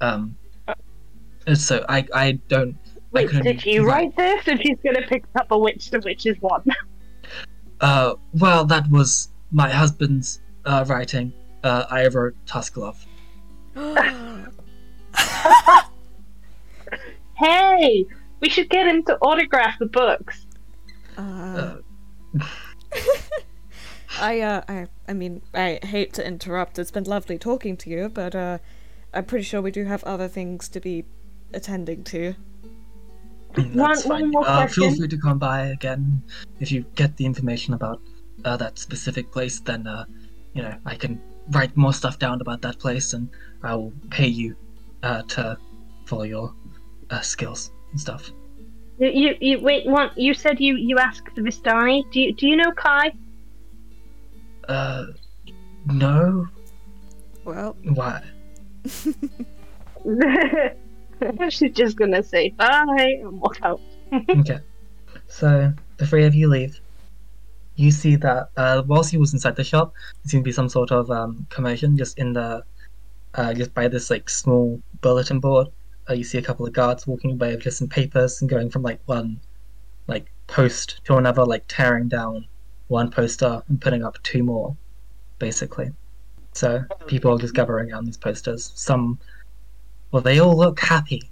Um, 0.00 0.36
and 1.46 1.58
so 1.58 1.84
I 1.88 2.06
I 2.14 2.32
don't. 2.48 2.76
I 2.86 2.98
Wait, 3.12 3.28
couldn't 3.28 3.44
did 3.44 3.66
you 3.66 3.84
write- 3.86 4.14
write 4.16 4.16
this? 4.16 4.48
And 4.48 4.62
she's 4.62 4.78
gonna 4.84 5.02
pick 5.06 5.24
up 5.34 5.50
a 5.50 5.58
witch 5.58 5.90
the 5.90 6.00
witch 6.00 6.24
is 6.26 6.36
one. 6.40 6.64
Uh, 7.82 8.14
well, 8.34 8.66
that 8.66 8.86
was 8.90 9.30
my 9.52 9.70
husband's 9.70 10.42
uh, 10.66 10.84
writing. 10.86 11.32
Uh, 11.64 11.86
I 11.88 12.06
wrote 12.08 12.34
Tusk 12.44 12.76
Love. 12.76 13.06
hey, 17.38 18.04
we 18.40 18.48
should 18.50 18.68
get 18.68 18.86
him 18.86 19.02
to 19.04 19.16
autograph 19.18 19.78
the 19.78 19.86
books. 19.86 20.46
Uh, 21.16 21.20
Uh, 21.22 21.76
I, 24.20 24.40
uh, 24.40 24.62
I, 24.68 24.86
I 25.08 25.12
mean, 25.12 25.42
I 25.54 25.78
hate 25.82 26.12
to 26.14 26.26
interrupt. 26.26 26.78
It's 26.78 26.90
been 26.90 27.04
lovely 27.04 27.38
talking 27.38 27.76
to 27.78 27.90
you, 27.90 28.08
but 28.08 28.34
uh, 28.34 28.58
I'm 29.14 29.24
pretty 29.24 29.44
sure 29.44 29.62
we 29.62 29.70
do 29.70 29.84
have 29.84 30.04
other 30.04 30.28
things 30.28 30.68
to 30.70 30.80
be 30.80 31.04
attending 31.52 32.04
to. 32.04 32.34
that's 33.54 33.74
One- 33.74 33.96
fine. 33.96 34.20
one 34.22 34.30
more 34.30 34.48
uh, 34.48 34.66
feel 34.66 34.94
free 34.94 35.08
to 35.08 35.18
come 35.18 35.38
by 35.38 35.66
again 35.66 36.22
if 36.60 36.70
you 36.70 36.84
get 36.94 37.16
the 37.16 37.26
information 37.26 37.74
about 37.74 38.00
uh, 38.44 38.56
that 38.56 38.78
specific 38.78 39.32
place. 39.32 39.60
Then 39.60 39.86
uh, 39.86 40.04
you 40.54 40.62
know 40.62 40.74
I 40.84 40.94
can 40.94 41.20
write 41.50 41.76
more 41.76 41.92
stuff 41.92 42.18
down 42.18 42.40
about 42.40 42.62
that 42.62 42.78
place, 42.78 43.12
and 43.12 43.28
I 43.62 43.74
will 43.74 43.92
pay 44.10 44.28
you 44.28 44.56
uh, 45.02 45.22
to 45.22 45.58
for 46.06 46.26
your 46.26 46.54
uh, 47.10 47.20
skills 47.20 47.72
and 47.90 48.00
stuff. 48.00 48.30
You, 49.00 49.08
you, 49.08 49.34
you 49.40 49.60
wait. 49.60 49.86
One, 49.86 50.10
you 50.14 50.34
said 50.34 50.60
you 50.60 50.76
you 50.76 50.98
asked 50.98 51.34
the 51.34 51.40
Vistani. 51.40 52.04
Do 52.12 52.20
you 52.20 52.34
do 52.34 52.46
you 52.46 52.56
know 52.56 52.70
Kai? 52.72 53.12
Uh, 54.68 55.06
no. 55.86 56.46
Well, 57.44 57.74
Why? 57.82 58.22
she's 61.48 61.72
just 61.72 61.96
gonna 61.96 62.22
say 62.22 62.50
bye 62.50 63.16
and 63.22 63.40
walk 63.40 63.58
out. 63.62 63.80
okay. 64.28 64.58
So 65.28 65.72
the 65.96 66.06
three 66.06 66.26
of 66.26 66.34
you 66.34 66.48
leave. 66.48 66.78
You 67.76 67.90
see 67.90 68.16
that 68.16 68.50
uh, 68.58 68.82
whilst 68.86 69.10
he 69.10 69.16
was 69.16 69.32
inside 69.32 69.56
the 69.56 69.64
shop, 69.64 69.94
there 70.22 70.30
seemed 70.30 70.44
to 70.44 70.48
be 70.48 70.52
some 70.52 70.68
sort 70.68 70.92
of 70.92 71.10
um, 71.10 71.46
commotion 71.48 71.96
just 71.96 72.18
in 72.18 72.34
the 72.34 72.62
uh, 73.32 73.54
just 73.54 73.72
by 73.72 73.88
this 73.88 74.10
like 74.10 74.28
small 74.28 74.82
bulletin 75.00 75.40
board. 75.40 75.68
Uh, 76.10 76.14
you 76.14 76.24
see 76.24 76.38
a 76.38 76.42
couple 76.42 76.66
of 76.66 76.72
guards 76.72 77.06
walking 77.06 77.32
away 77.32 77.54
with 77.54 77.62
just 77.62 77.78
some 77.78 77.88
papers 77.88 78.40
and 78.40 78.50
going 78.50 78.68
from 78.68 78.82
like 78.82 79.00
one 79.06 79.38
like 80.08 80.26
post 80.48 81.00
to 81.04 81.16
another, 81.16 81.44
like 81.44 81.64
tearing 81.68 82.08
down 82.08 82.46
one 82.88 83.10
poster 83.10 83.62
and 83.68 83.80
putting 83.80 84.02
up 84.02 84.20
two 84.24 84.42
more, 84.42 84.76
basically. 85.38 85.92
So 86.52 86.84
people 87.06 87.32
are 87.32 87.38
just 87.38 87.54
gathering 87.54 87.92
around 87.92 88.06
these 88.06 88.16
posters. 88.16 88.72
Some, 88.74 89.20
well, 90.10 90.22
they 90.22 90.40
all 90.40 90.56
look 90.56 90.80
happy, 90.80 91.30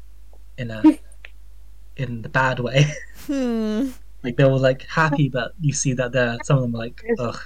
in 0.58 0.70
a 0.70 0.82
in 1.96 2.22
the 2.22 2.28
bad 2.28 2.60
way. 2.60 2.86
hmm. 3.26 3.88
like 4.22 4.36
they 4.36 4.44
were 4.44 4.58
like 4.58 4.82
happy, 4.82 5.28
but 5.28 5.54
you 5.60 5.72
see 5.72 5.92
that 5.94 6.12
they're 6.12 6.38
some 6.44 6.58
of 6.58 6.62
them 6.62 6.74
are 6.76 6.78
like 6.78 7.04
ugh, 7.18 7.40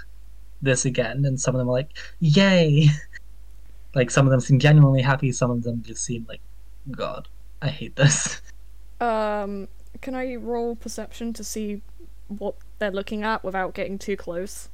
this 0.61 0.85
again, 0.85 1.25
and 1.25 1.41
some 1.41 1.55
of 1.55 1.59
them 1.59 1.69
are 1.69 1.73
like 1.73 1.97
yay. 2.21 2.89
like 3.95 4.11
some 4.11 4.27
of 4.27 4.31
them 4.31 4.41
seem 4.41 4.59
genuinely 4.59 5.03
happy, 5.03 5.33
some 5.33 5.51
of 5.51 5.63
them 5.63 5.83
just 5.83 6.05
seem 6.05 6.27
like 6.29 6.41
God, 6.91 7.29
I 7.61 7.69
hate 7.69 7.97
this. 7.97 8.41
Um, 9.01 9.67
can 10.01 10.15
I 10.15 10.37
roll 10.37 10.77
perception 10.77 11.33
to 11.33 11.43
see 11.43 11.83
what 12.29 12.55
they're 12.79 12.93
looking 12.93 13.25
at 13.25 13.43
without 13.43 13.75
getting 13.75 13.99
too 13.99 14.17
close? 14.17 14.69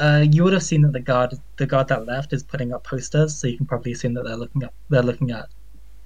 Uh, 0.00 0.24
you 0.28 0.42
would 0.42 0.52
have 0.52 0.64
seen 0.64 0.82
that 0.82 0.92
the 0.92 0.98
guard, 0.98 1.34
the 1.56 1.64
guard 1.64 1.86
that 1.88 2.06
left, 2.06 2.32
is 2.32 2.42
putting 2.42 2.72
up 2.72 2.82
posters, 2.82 3.36
so 3.36 3.46
you 3.46 3.56
can 3.56 3.66
probably 3.66 3.92
assume 3.92 4.14
that 4.14 4.24
they're 4.24 4.34
looking 4.36 4.64
at 4.64 4.72
they're 4.88 5.04
looking 5.04 5.30
at 5.30 5.48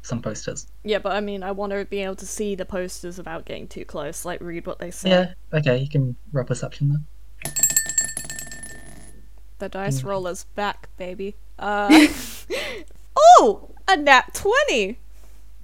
some 0.03 0.21
posters. 0.21 0.67
Yeah, 0.83 0.99
but 0.99 1.13
I 1.17 1.21
mean, 1.23 1.43
I 1.43 1.51
want 1.53 1.73
to 1.73 1.87
be 1.87 2.01
able 2.01 2.17
to 2.17 2.27
see 2.27 2.55
the 2.55 2.67
posters 2.67 3.17
without 3.17 3.47
getting 3.47 3.69
too 3.69 3.87
close, 3.87 4.27
like 4.27 4.43
read 4.43 4.67
what 4.67 4.79
they 4.79 4.91
say. 4.91 5.09
Yeah, 5.09 5.33
okay, 5.55 5.79
you 5.79 5.89
can 5.89 6.17
roll 6.31 6.45
perception 6.45 6.89
then. 6.89 7.07
The 9.61 9.71
dice 9.71 10.03
Mm. 10.03 10.05
roller's 10.05 10.45
back, 10.55 10.91
baby. 10.99 11.37
Uh, 11.59 11.89
oh, 13.17 13.71
a 13.89 13.97
nat 13.97 14.35
twenty. 14.35 14.99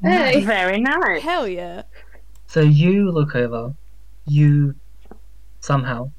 Hey. 0.02 0.40
Very 0.44 0.80
nice. 0.80 1.22
Hell 1.22 1.46
yeah. 1.46 1.82
So 2.46 2.60
you 2.60 3.10
look 3.10 3.34
over, 3.34 3.74
you 4.26 4.74
somehow 5.60 6.10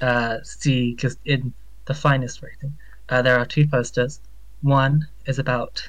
uh, 0.00 0.38
see 0.42 0.94
just 0.94 1.18
in 1.24 1.52
the 1.86 1.94
finest 1.94 2.42
writing. 2.42 2.76
Uh, 3.08 3.22
there 3.22 3.38
are 3.38 3.46
two 3.46 3.66
posters. 3.66 4.20
One 4.62 5.08
is 5.26 5.38
about 5.38 5.88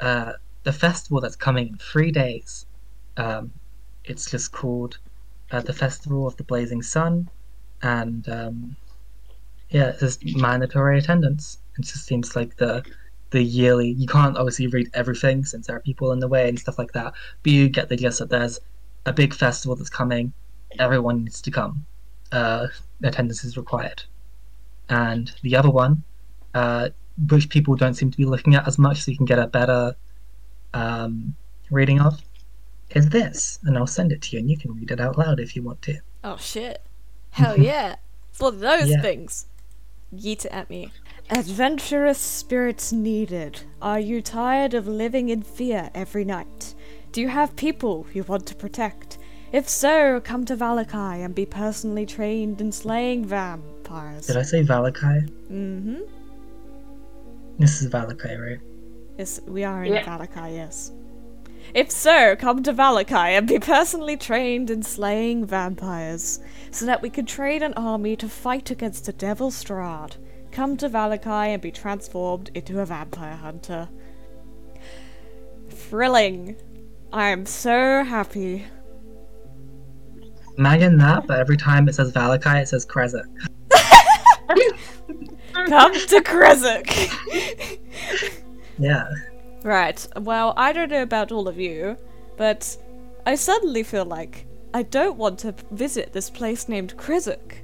uh, 0.00 0.32
the 0.64 0.72
festival 0.72 1.20
that's 1.20 1.36
coming 1.36 1.68
in 1.68 1.76
three 1.78 2.10
days. 2.10 2.66
Um, 3.16 3.52
it's 4.04 4.30
just 4.30 4.52
called 4.52 4.98
uh, 5.50 5.60
the 5.60 5.72
Festival 5.72 6.26
of 6.26 6.36
the 6.36 6.44
Blazing 6.44 6.82
Sun, 6.82 7.28
and 7.82 8.28
um, 8.28 8.76
yeah, 9.70 9.88
it's 9.88 10.00
just 10.00 10.36
mandatory 10.36 10.98
attendance. 10.98 11.58
It 11.78 11.82
just 11.82 12.06
seems 12.06 12.36
like 12.36 12.56
the 12.56 12.84
the 13.34 13.42
yearly. 13.42 13.90
You 13.90 14.06
can't 14.06 14.36
obviously 14.36 14.68
read 14.68 14.88
everything 14.94 15.44
since 15.44 15.66
there 15.66 15.76
are 15.76 15.80
people 15.80 16.12
in 16.12 16.20
the 16.20 16.28
way 16.28 16.48
and 16.48 16.58
stuff 16.58 16.78
like 16.78 16.92
that, 16.92 17.12
but 17.42 17.52
you 17.52 17.68
get 17.68 17.88
the 17.88 17.96
gist 17.96 18.20
that 18.20 18.30
there's 18.30 18.60
a 19.06 19.12
big 19.12 19.34
festival 19.34 19.74
that's 19.76 19.90
coming. 19.90 20.32
Everyone 20.78 21.24
needs 21.24 21.42
to 21.42 21.50
come. 21.50 21.84
Uh, 22.32 22.68
attendance 23.02 23.44
is 23.44 23.56
required. 23.56 24.02
And 24.88 25.32
the 25.42 25.56
other 25.56 25.70
one, 25.70 26.02
uh, 26.54 26.90
which 27.28 27.48
people 27.48 27.74
don't 27.76 27.94
seem 27.94 28.10
to 28.10 28.16
be 28.16 28.24
looking 28.24 28.54
at 28.54 28.66
as 28.68 28.78
much, 28.78 29.02
so 29.02 29.10
you 29.10 29.16
can 29.16 29.26
get 29.26 29.38
a 29.38 29.46
better 29.46 29.94
um, 30.72 31.34
reading 31.70 32.00
of, 32.00 32.20
is 32.90 33.08
this. 33.08 33.58
And 33.64 33.76
I'll 33.76 33.86
send 33.86 34.12
it 34.12 34.22
to 34.22 34.36
you, 34.36 34.40
and 34.40 34.50
you 34.50 34.56
can 34.56 34.74
read 34.74 34.90
it 34.90 35.00
out 35.00 35.18
loud 35.18 35.40
if 35.40 35.56
you 35.56 35.62
want 35.62 35.82
to. 35.82 35.98
Oh 36.22 36.36
shit. 36.36 36.82
Hell 37.30 37.58
yeah. 37.58 37.96
It's 38.30 38.40
one 38.40 38.54
of 38.54 38.60
those 38.60 38.88
Yeah. 38.88 39.02
things. 39.02 39.46
yeet 40.14 40.44
it 40.44 40.52
at 40.52 40.70
me. 40.70 40.92
Adventurous 41.30 42.18
spirits 42.18 42.92
needed. 42.92 43.62
Are 43.80 43.98
you 43.98 44.20
tired 44.20 44.74
of 44.74 44.86
living 44.86 45.30
in 45.30 45.42
fear 45.42 45.90
every 45.94 46.24
night? 46.24 46.74
Do 47.12 47.22
you 47.22 47.28
have 47.28 47.56
people 47.56 48.06
you 48.12 48.24
want 48.24 48.44
to 48.46 48.54
protect? 48.54 49.16
If 49.50 49.66
so, 49.66 50.20
come 50.20 50.44
to 50.44 50.56
Vallaki 50.56 51.24
and 51.24 51.34
be 51.34 51.46
personally 51.46 52.04
trained 52.04 52.60
in 52.60 52.72
slaying 52.72 53.24
vampires. 53.24 54.26
Did 54.26 54.36
I 54.36 54.42
say 54.42 54.62
Vallaki? 54.62 55.30
Mm-hmm. 55.50 56.00
This 57.58 57.80
is 57.80 57.88
Vallaki, 57.90 58.38
right? 58.38 58.60
Yes, 59.16 59.40
we 59.46 59.64
are 59.64 59.84
in 59.84 59.94
Yeah. 59.94 60.04
Vallaki, 60.04 60.54
yes. 60.54 60.92
If 61.72 61.90
so, 61.90 62.36
come 62.36 62.62
to 62.64 62.74
Vallaki 62.74 63.12
and 63.12 63.48
be 63.48 63.58
personally 63.58 64.18
trained 64.18 64.68
in 64.68 64.82
slaying 64.82 65.46
vampires, 65.46 66.40
so 66.70 66.84
that 66.84 67.00
we 67.00 67.08
can 67.08 67.24
train 67.24 67.62
an 67.62 67.72
army 67.74 68.14
to 68.16 68.28
fight 68.28 68.70
against 68.70 69.06
the 69.06 69.12
Devil 69.12 69.50
Strahd. 69.50 70.16
Come 70.54 70.76
to 70.76 70.88
Vallaki 70.88 71.48
and 71.48 71.60
be 71.60 71.72
transformed 71.72 72.52
into 72.54 72.80
a 72.80 72.86
vampire 72.86 73.34
hunter. 73.34 73.88
Thrilling. 75.68 76.54
I 77.12 77.30
am 77.30 77.44
so 77.44 78.04
happy. 78.04 78.64
Imagine 80.56 80.96
that, 80.98 81.26
but 81.26 81.40
every 81.40 81.56
time 81.56 81.88
it 81.88 81.96
says 81.96 82.12
Vallaki, 82.12 82.62
it 82.62 82.68
says 82.68 82.86
Krezk. 82.86 83.24
Come 85.66 85.92
to 85.92 86.20
Krezk! 86.20 87.80
Yeah. 88.76 89.08
Right. 89.62 90.04
Well, 90.16 90.52
I 90.56 90.72
don't 90.72 90.90
know 90.90 91.02
about 91.02 91.30
all 91.30 91.46
of 91.46 91.60
you, 91.60 91.96
but 92.36 92.76
I 93.24 93.36
suddenly 93.36 93.84
feel 93.84 94.04
like 94.04 94.46
I 94.72 94.82
don't 94.82 95.16
want 95.16 95.38
to 95.40 95.54
visit 95.70 96.12
this 96.12 96.28
place 96.28 96.68
named 96.68 96.96
Krezk. 96.96 97.63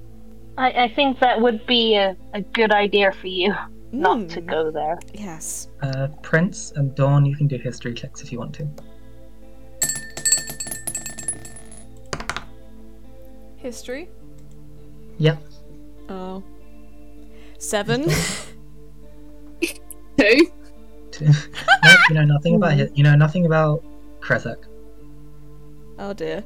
I, 0.61 0.85
I 0.85 0.89
think 0.95 1.19
that 1.21 1.41
would 1.41 1.65
be 1.67 1.95
a, 1.97 2.15
a 2.35 2.43
good 2.43 2.71
idea 2.71 3.13
for 3.13 3.29
you 3.29 3.55
not 3.93 4.29
to 4.31 4.41
Hmm. 4.41 4.47
go 4.47 4.71
there. 4.71 4.99
Yes. 5.15 5.69
Uh, 5.83 6.09
Prince 6.23 6.73
and 6.77 6.95
Dawn, 6.95 7.25
you 7.25 7.35
can 7.37 7.47
do 7.49 7.57
history 7.57 7.95
checks 7.95 8.21
if 8.23 8.31
you 8.31 8.39
want 8.39 8.55
to. 8.55 8.69
History? 13.57 14.09
Yep. 15.19 15.43
Oh. 16.09 16.43
Seven? 17.59 18.05
Two. 20.19 20.51
Two. 21.11 21.25
nope, 21.27 21.99
you 22.09 22.15
know 22.15 22.25
nothing 22.25 22.55
about. 22.57 22.97
You 22.97 23.03
know 23.05 23.15
nothing 23.17 23.47
about 23.47 23.83
Krezk. 24.21 24.65
oh 25.99 26.13
dear. 26.13 26.45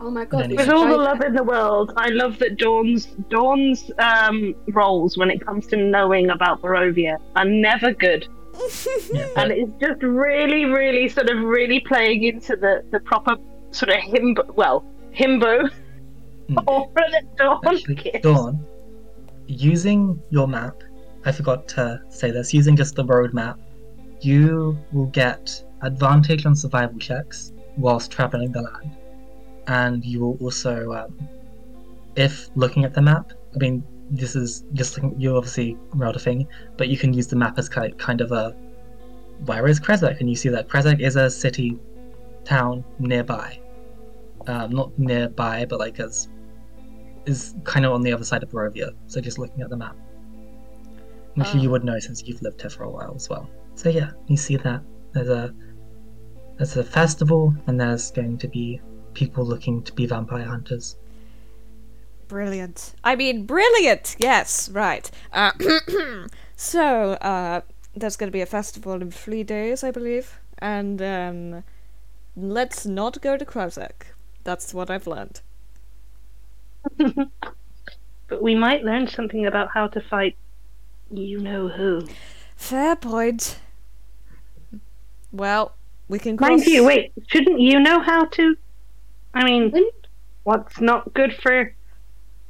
Oh 0.00 0.10
my 0.10 0.24
god. 0.24 0.42
With 0.42 0.50
we 0.50 0.56
With 0.56 0.66
should 0.66 0.74
all 0.74 0.88
the 0.88 0.96
love 0.96 1.20
in 1.22 1.34
the 1.34 1.44
world, 1.44 1.92
I 1.96 2.08
love 2.08 2.38
that 2.38 2.58
Dawn's 2.58 3.06
Dawn's 3.30 3.90
um, 3.98 4.54
roles 4.68 5.16
when 5.16 5.30
it 5.30 5.44
comes 5.44 5.66
to 5.68 5.76
knowing 5.76 6.30
about 6.30 6.60
Barovia 6.60 7.18
are 7.36 7.44
never 7.44 7.92
good, 7.92 8.28
Yeah, 9.12 9.28
and 9.36 9.52
it's 9.52 9.72
just 9.80 10.02
really, 10.02 10.64
really 10.64 11.08
sort 11.08 11.30
of 11.30 11.38
really 11.38 11.80
playing 11.80 12.24
into 12.24 12.56
the 12.56 12.82
the 12.90 13.00
proper 13.00 13.36
sort 13.70 13.90
of 13.90 13.96
himbo, 13.96 14.54
well, 14.54 14.84
himbo 15.14 15.70
aura 16.66 17.10
that 17.10 17.36
Dawn 17.36 17.60
actually, 17.66 17.94
gives. 17.96 18.20
Dawn, 18.22 18.64
using 19.46 20.20
your 20.30 20.46
map, 20.46 20.82
I 21.24 21.32
forgot 21.32 21.66
to 21.68 22.00
say 22.10 22.30
this, 22.30 22.52
using 22.54 22.76
just 22.76 22.94
the 22.94 23.04
road 23.04 23.34
map, 23.34 23.58
you 24.20 24.78
will 24.92 25.06
get 25.06 25.62
advantage 25.82 26.46
on 26.46 26.54
survival 26.54 26.98
checks 26.98 27.52
whilst 27.76 28.10
traveling 28.10 28.52
the 28.52 28.62
land. 28.62 28.96
And 29.66 30.04
you 30.04 30.20
will 30.20 30.36
also, 30.40 30.92
um, 30.92 31.28
if 32.16 32.48
looking 32.54 32.84
at 32.84 32.94
the 32.94 33.00
map, 33.02 33.32
I 33.54 33.58
mean, 33.58 33.82
this 34.10 34.36
is 34.36 34.64
just 34.74 34.96
looking, 34.96 35.18
you're 35.20 35.36
obviously 35.36 35.76
routing, 35.94 36.46
but 36.76 36.88
you 36.88 36.98
can 36.98 37.12
use 37.14 37.26
the 37.26 37.36
map 37.36 37.58
as 37.58 37.68
ki- 37.68 37.94
kind 37.98 38.20
of 38.20 38.32
a 38.32 38.54
where 39.46 39.66
is 39.66 39.80
Krezk? 39.80 40.20
And 40.20 40.28
you 40.30 40.36
see 40.36 40.48
that 40.50 40.68
Krezk 40.68 41.00
is 41.00 41.16
a 41.16 41.28
city, 41.28 41.78
town 42.44 42.84
nearby. 42.98 43.58
Um, 44.46 44.70
not 44.70 44.96
nearby, 44.98 45.64
but 45.64 45.78
like 45.78 45.98
as 45.98 46.28
is 47.26 47.54
kind 47.64 47.86
of 47.86 47.92
on 47.92 48.02
the 48.02 48.12
other 48.12 48.24
side 48.24 48.42
of 48.42 48.50
Barovia. 48.50 48.90
So 49.06 49.20
just 49.20 49.38
looking 49.38 49.62
at 49.62 49.70
the 49.70 49.76
map, 49.76 49.96
which 51.34 51.48
Oh. 51.54 51.58
you 51.58 51.70
would 51.70 51.82
know 51.84 51.98
since 51.98 52.22
you've 52.22 52.42
lived 52.42 52.60
here 52.60 52.70
for 52.70 52.84
a 52.84 52.90
while 52.90 53.14
as 53.16 53.28
well. 53.30 53.48
So 53.74 53.88
yeah, 53.88 54.10
you 54.26 54.36
see 54.36 54.56
that 54.58 54.82
there's 55.12 55.30
a 55.30 55.54
there's 56.58 56.76
a 56.76 56.84
festival, 56.84 57.52
and 57.66 57.80
there's 57.80 58.10
going 58.12 58.38
to 58.38 58.46
be 58.46 58.80
people 59.14 59.44
looking 59.44 59.82
to 59.82 59.92
be 59.92 60.06
vampire 60.06 60.44
hunters. 60.44 60.96
Brilliant. 62.28 62.94
I 63.04 63.16
mean, 63.16 63.46
brilliant! 63.46 64.16
Yes, 64.18 64.68
right. 64.70 65.10
Uh, 65.32 65.52
so, 66.56 67.12
uh, 67.12 67.60
there's 67.94 68.16
gonna 68.16 68.32
be 68.32 68.40
a 68.40 68.46
festival 68.46 68.94
in 68.94 69.10
three 69.10 69.44
days, 69.44 69.84
I 69.84 69.90
believe. 69.90 70.40
And, 70.58 71.02
um, 71.02 71.64
let's 72.36 72.86
not 72.86 73.20
go 73.20 73.36
to 73.36 73.44
Krezk. 73.44 74.06
That's 74.42 74.72
what 74.74 74.90
I've 74.90 75.06
learned. 75.06 75.40
But 78.28 78.42
we 78.42 78.54
might 78.54 78.84
learn 78.84 79.06
something 79.06 79.46
about 79.46 79.68
how 79.72 79.88
to 79.88 80.00
fight. 80.00 80.36
You 81.10 81.38
know 81.40 81.68
who. 81.68 82.06
Fair 82.56 82.96
point. 82.96 83.58
Well, 85.30 85.74
we 86.08 86.18
can 86.18 86.36
cross... 86.36 86.48
Mind 86.48 86.66
you, 86.66 86.84
wait, 86.84 87.12
shouldn't 87.28 87.60
you 87.60 87.80
know 87.80 88.00
how 88.00 88.24
to? 88.24 88.56
I 89.34 89.44
mean, 89.44 89.72
what's 90.44 90.80
not 90.80 91.12
good 91.12 91.34
for 91.34 91.74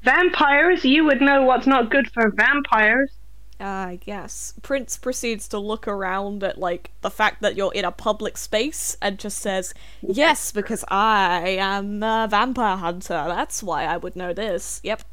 vampires? 0.02 0.84
You 0.84 1.04
would 1.06 1.20
know 1.20 1.42
what's 1.42 1.66
not 1.66 1.90
good 1.90 2.10
for 2.12 2.30
vampires. 2.30 3.10
Uh, 3.58 3.96
yes. 4.04 4.54
Prince 4.62 4.98
proceeds 4.98 5.48
to 5.48 5.58
look 5.58 5.86
around 5.88 6.42
at, 6.42 6.58
like, 6.58 6.90
the 7.00 7.10
fact 7.10 7.40
that 7.40 7.56
you're 7.56 7.72
in 7.72 7.84
a 7.84 7.92
public 7.92 8.36
space 8.36 8.96
and 9.00 9.18
just 9.18 9.38
says, 9.38 9.72
Yes, 10.02 10.52
because 10.52 10.84
I 10.88 11.56
am 11.58 12.02
a 12.02 12.26
vampire 12.28 12.76
hunter. 12.76 13.24
That's 13.28 13.62
why 13.62 13.84
I 13.84 13.96
would 13.96 14.16
know 14.16 14.32
this. 14.32 14.80
Yep. 14.82 15.04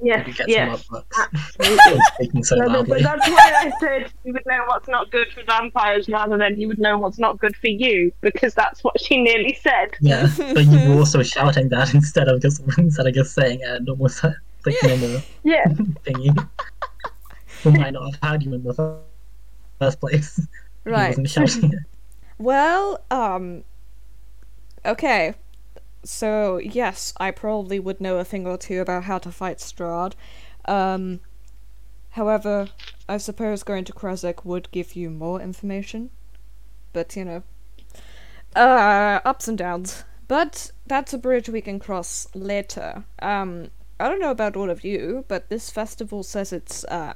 Yes, 0.00 0.26
You 0.38 0.44
yes. 0.48 0.86
some 0.86 1.02
books. 1.10 2.08
Speaking 2.14 2.44
so 2.44 2.56
No, 2.56 2.66
no, 2.66 2.84
but 2.84 3.02
that's 3.02 3.28
why 3.28 3.52
I 3.56 3.72
said 3.80 4.12
you 4.24 4.32
would 4.32 4.46
know 4.46 4.64
what's 4.66 4.88
not 4.88 5.10
good 5.10 5.28
for 5.32 5.42
vampires 5.44 6.08
rather 6.08 6.38
than 6.38 6.60
you 6.60 6.68
would 6.68 6.78
know 6.78 6.98
what's 6.98 7.18
not 7.18 7.38
good 7.38 7.56
for 7.56 7.68
you, 7.68 8.12
because 8.20 8.54
that's 8.54 8.84
what 8.84 9.00
she 9.00 9.20
nearly 9.20 9.54
said. 9.60 9.96
Yeah, 10.00 10.28
but 10.38 10.66
you 10.66 10.88
were 10.88 10.96
also 10.96 11.22
shouting 11.22 11.68
that 11.70 11.94
instead 12.00 12.28
of 12.28 12.40
just 12.42 12.62
instead 12.78 13.06
of 13.06 13.14
just 13.14 13.34
saying 13.34 13.60
it, 13.60 13.68
and 13.68 13.88
almost 13.88 14.22
like 14.24 14.34
normal 14.82 15.20
Yeah. 15.42 15.64
thingy. 16.04 16.48
Who 17.62 17.72
might 17.72 17.92
not 17.92 18.14
have 18.14 18.22
had 18.22 18.42
you 18.44 18.54
in 18.54 18.62
the 18.62 19.00
first 19.80 19.98
place. 20.00 20.40
Right. 20.84 21.08
wasn't 21.08 21.28
shouting 21.28 21.72
it. 21.72 21.78
Well, 22.38 23.02
um. 23.10 23.64
Okay. 24.86 25.34
So, 26.04 26.58
yes, 26.58 27.12
I 27.18 27.30
probably 27.30 27.78
would 27.80 28.00
know 28.00 28.18
a 28.18 28.24
thing 28.24 28.46
or 28.46 28.56
two 28.56 28.80
about 28.80 29.04
how 29.04 29.18
to 29.18 29.32
fight 29.32 29.58
Strahd. 29.58 30.14
Um. 30.64 31.20
However, 32.12 32.68
I 33.08 33.18
suppose 33.18 33.62
going 33.62 33.84
to 33.84 33.92
Krezk 33.92 34.44
would 34.44 34.70
give 34.72 34.96
you 34.96 35.10
more 35.10 35.40
information. 35.40 36.10
But, 36.92 37.14
you 37.16 37.24
know. 37.24 37.42
Uh, 38.56 39.20
ups 39.24 39.46
and 39.46 39.58
downs. 39.58 40.04
But 40.26 40.72
that's 40.86 41.12
a 41.12 41.18
bridge 41.18 41.48
we 41.48 41.60
can 41.60 41.78
cross 41.78 42.26
later. 42.34 43.04
Um, 43.20 43.70
I 44.00 44.08
don't 44.08 44.20
know 44.20 44.30
about 44.30 44.56
all 44.56 44.70
of 44.70 44.84
you, 44.84 45.24
but 45.28 45.48
this 45.48 45.70
festival 45.70 46.22
says 46.22 46.52
it's, 46.52 46.84
uh, 46.84 47.14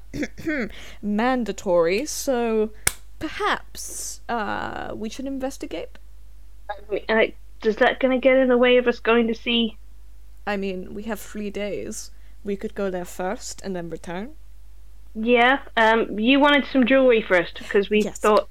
mandatory, 1.03 2.07
so 2.07 2.71
perhaps, 3.19 4.21
uh, 4.29 4.93
we 4.95 5.09
should 5.09 5.27
investigate? 5.27 5.99
I 6.71 6.75
mean, 6.91 7.05
I- 7.09 7.35
Is 7.65 7.77
that 7.77 8.01
going 8.01 8.13
to 8.13 8.21
get 8.23 8.37
in 8.37 8.49
the 8.49 8.59
way 8.59 8.77
of 8.77 8.87
us 8.89 8.99
going 8.99 9.29
to 9.29 9.35
see? 9.35 9.77
I 10.47 10.57
mean, 10.57 10.95
we 10.95 11.05
have 11.05 11.21
three 11.21 11.51
days. 11.51 12.11
We 12.45 12.57
could 12.57 12.75
go 12.75 12.91
there 12.91 13.05
first 13.05 13.61
and 13.63 13.75
then 13.77 13.89
return. 13.91 14.33
Yeah. 15.15 15.61
Um. 15.77 16.19
You 16.19 16.41
wanted 16.41 16.65
some 16.73 16.87
jewelry 16.87 17.23
first 17.23 17.59
because 17.59 17.89
we 17.91 18.03
Yes. 18.03 18.19
thought. 18.19 18.49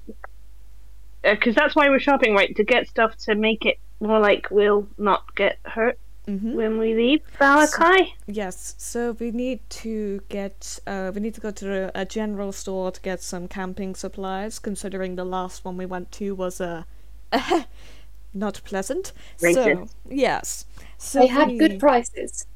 Because 1.22 1.54
that's 1.54 1.76
why 1.76 1.88
we're 1.88 2.00
shopping, 2.00 2.34
right? 2.34 2.54
To 2.56 2.64
get 2.64 2.88
stuff 2.88 3.16
to 3.26 3.34
make 3.34 3.64
it 3.66 3.78
more 4.00 4.18
like 4.18 4.48
we'll 4.50 4.88
not 4.98 5.34
get 5.34 5.58
hurt 5.64 5.98
Mm-hmm. 6.28 6.54
when 6.54 6.78
we 6.78 6.94
leave 6.94 7.20
Vallaki. 7.40 8.12
Yes, 8.28 8.76
so 8.78 9.10
we 9.18 9.32
need 9.32 9.58
to 9.70 10.20
get, 10.28 10.78
uh, 10.86 11.10
we 11.12 11.20
need 11.20 11.34
to 11.34 11.40
go 11.40 11.50
to 11.50 11.90
a, 11.96 12.02
a 12.02 12.04
general 12.04 12.52
store 12.52 12.92
to 12.92 13.00
get 13.00 13.20
some 13.20 13.48
camping 13.48 13.96
supplies, 13.96 14.60
considering 14.60 15.16
the 15.16 15.24
last 15.24 15.64
one 15.64 15.76
we 15.76 15.84
went 15.84 16.12
to 16.12 16.36
was, 16.36 16.60
uh, 16.60 16.84
not 18.34 18.60
pleasant. 18.64 19.12
So, 19.38 19.88
yes. 20.08 20.66
So 20.98 21.20
They 21.20 21.26
had 21.26 21.48
we- 21.48 21.58
good 21.58 21.78
prices. 21.80 22.46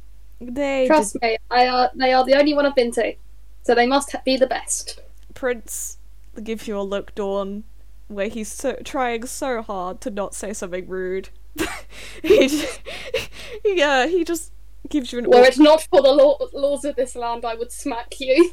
They 0.41 0.87
Trust 0.87 1.17
me, 1.23 1.39
I 1.51 1.67
are, 1.67 1.91
they 1.95 2.13
are 2.13 2.25
the 2.25 2.35
only 2.35 2.53
one 2.53 2.67
I've 2.67 2.75
been 2.75 2.93
to. 2.93 3.15
So 3.63 3.75
they 3.75 3.87
must 3.87 4.15
be 4.25 4.37
the 4.37 4.47
best. 4.47 5.01
Prince 5.35 5.97
gives 6.43 6.69
you 6.69 6.79
a 6.79 6.83
look, 6.83 7.15
Dawn, 7.15 7.65
where 8.09 8.29
he's 8.29 8.53
so, 8.53 8.75
trying 8.85 9.25
so 9.27 9.63
hard 9.63 10.01
to 10.03 10.11
not 10.11 10.35
say 10.35 10.53
something 10.53 10.87
rude. 10.87 11.31
he, 12.23 12.49
j- 12.49 12.69
yeah, 13.65 14.07
he 14.07 14.25
just 14.25 14.53
gives 14.91 15.11
you 15.13 15.19
an 15.21 15.31
Were 15.31 15.37
aw- 15.39 15.45
it 15.45 15.59
not 15.59 15.83
for 15.91 16.03
the 16.03 16.13
law- 16.13 16.39
laws 16.53 16.85
of 16.85 16.97
this 16.97 17.17
land, 17.17 17.45
I 17.47 17.55
would 17.55 17.73
smack 17.73 18.21
you. 18.21 18.53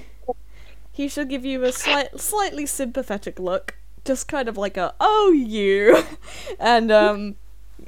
he 0.92 1.08
should 1.08 1.28
give 1.28 1.44
you 1.44 1.62
a 1.64 1.72
slight, 1.72 2.18
slightly 2.18 2.64
sympathetic 2.66 3.38
look, 3.38 3.76
just 4.04 4.28
kind 4.28 4.48
of 4.48 4.56
like 4.56 4.76
a 4.76 4.94
"oh 5.00 5.32
you," 5.32 6.02
and 6.60 6.90
um, 6.90 7.36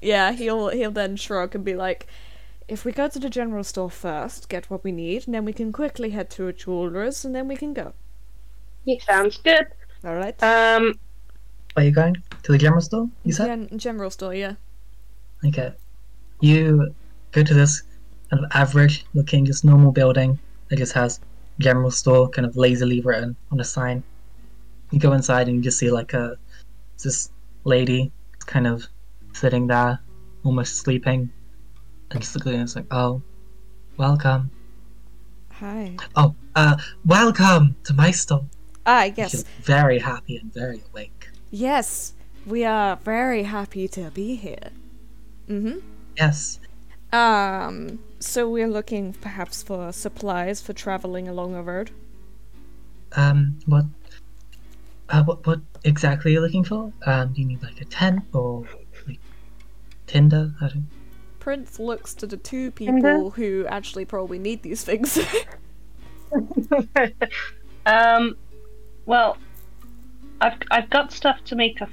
yeah, 0.00 0.32
he'll 0.32 0.68
he'll 0.68 0.90
then 0.90 1.16
shrug 1.16 1.54
and 1.54 1.64
be 1.64 1.74
like, 1.74 2.06
"If 2.68 2.84
we 2.84 2.92
go 2.92 3.08
to 3.08 3.18
the 3.18 3.30
general 3.30 3.64
store 3.64 3.90
first, 3.90 4.48
get 4.48 4.70
what 4.70 4.84
we 4.84 4.92
need, 4.92 5.26
and 5.26 5.34
then 5.34 5.44
we 5.44 5.52
can 5.52 5.72
quickly 5.72 6.10
head 6.10 6.30
to 6.30 6.48
a 6.48 6.52
jeweler's, 6.52 7.24
and 7.24 7.34
then 7.34 7.48
we 7.48 7.56
can 7.56 7.72
go." 7.72 7.94
Sounds 9.00 9.38
good. 9.38 9.66
All 10.04 10.14
right? 10.14 10.40
Um, 10.42 10.98
Are 11.76 11.84
you 11.84 11.92
going 11.92 12.16
to 12.42 12.52
the 12.52 12.58
general 12.58 12.80
store? 12.80 13.08
You 13.24 13.32
said. 13.32 13.46
Gen- 13.46 13.78
general 13.78 14.10
store, 14.10 14.34
yeah. 14.34 14.54
Okay. 15.46 15.72
You 16.40 16.92
go 17.30 17.42
to 17.42 17.54
this 17.54 17.82
kind 18.30 18.44
of 18.44 18.50
average 18.54 19.04
looking, 19.14 19.44
just 19.44 19.64
normal 19.64 19.92
building 19.92 20.38
that 20.68 20.76
just 20.76 20.92
has 20.94 21.20
general 21.58 21.90
store 21.90 22.28
kind 22.28 22.46
of 22.46 22.56
lazily 22.56 23.00
written 23.00 23.36
on 23.52 23.60
a 23.60 23.64
sign. 23.64 24.02
You 24.92 24.98
go 24.98 25.12
inside 25.14 25.48
and 25.48 25.56
you 25.56 25.62
just 25.62 25.78
see 25.78 25.90
like 25.90 26.12
a 26.12 26.36
this 27.02 27.30
lady 27.64 28.12
kind 28.46 28.66
of 28.66 28.86
sitting 29.32 29.66
there, 29.66 29.98
almost 30.44 30.76
sleeping. 30.76 31.30
And 32.10 32.20
just 32.20 32.36
looking 32.36 32.52
and 32.52 32.62
it's 32.62 32.76
like, 32.76 32.86
oh, 32.90 33.22
welcome. 33.96 34.50
Hi. 35.52 35.96
Oh, 36.14 36.34
uh, 36.54 36.76
welcome 37.06 37.74
to 37.84 37.94
my 37.94 38.10
store. 38.10 38.44
Ah, 38.84 39.04
She's 39.06 39.16
yes, 39.16 39.44
very 39.62 39.98
happy 39.98 40.36
and 40.36 40.52
very 40.52 40.82
awake. 40.90 41.28
yes. 41.50 42.12
We 42.44 42.64
are 42.64 42.96
very 42.96 43.44
happy 43.44 43.86
to 43.86 44.10
be 44.10 44.34
here. 44.34 44.70
Mm-hmm. 45.48 45.78
Yes. 46.16 46.58
Um, 47.12 48.00
so 48.18 48.48
we're 48.50 48.66
looking 48.66 49.12
perhaps 49.12 49.62
for 49.62 49.92
supplies 49.92 50.60
for 50.60 50.72
traveling 50.72 51.28
along 51.28 51.54
a 51.54 51.62
road. 51.62 51.92
Um, 53.12 53.60
what, 53.66 53.84
uh, 55.12 55.22
what, 55.22 55.46
what 55.46 55.60
exactly 55.84 56.32
are 56.32 56.34
you 56.34 56.40
looking 56.40 56.64
for? 56.64 56.90
Um, 57.06 57.32
do 57.32 57.40
you 57.42 57.46
need 57.46 57.62
like 57.62 57.80
a 57.80 57.84
tent 57.84 58.24
or 58.32 58.66
like 59.06 59.20
Tinder? 60.06 60.52
I 60.60 60.68
don't. 60.68 60.88
Prince 61.38 61.78
looks 61.78 62.14
to 62.14 62.26
the 62.26 62.38
two 62.38 62.70
Tinder? 62.70 62.94
people 62.94 63.30
who 63.30 63.66
actually 63.68 64.06
probably 64.06 64.38
need 64.38 64.62
these 64.62 64.82
things. 64.82 65.18
um, 67.86 68.36
well, 69.04 69.36
I've 70.40 70.58
I've 70.70 70.88
got 70.88 71.12
stuff 71.12 71.44
to 71.44 71.56
make 71.56 71.80
a 71.82 71.88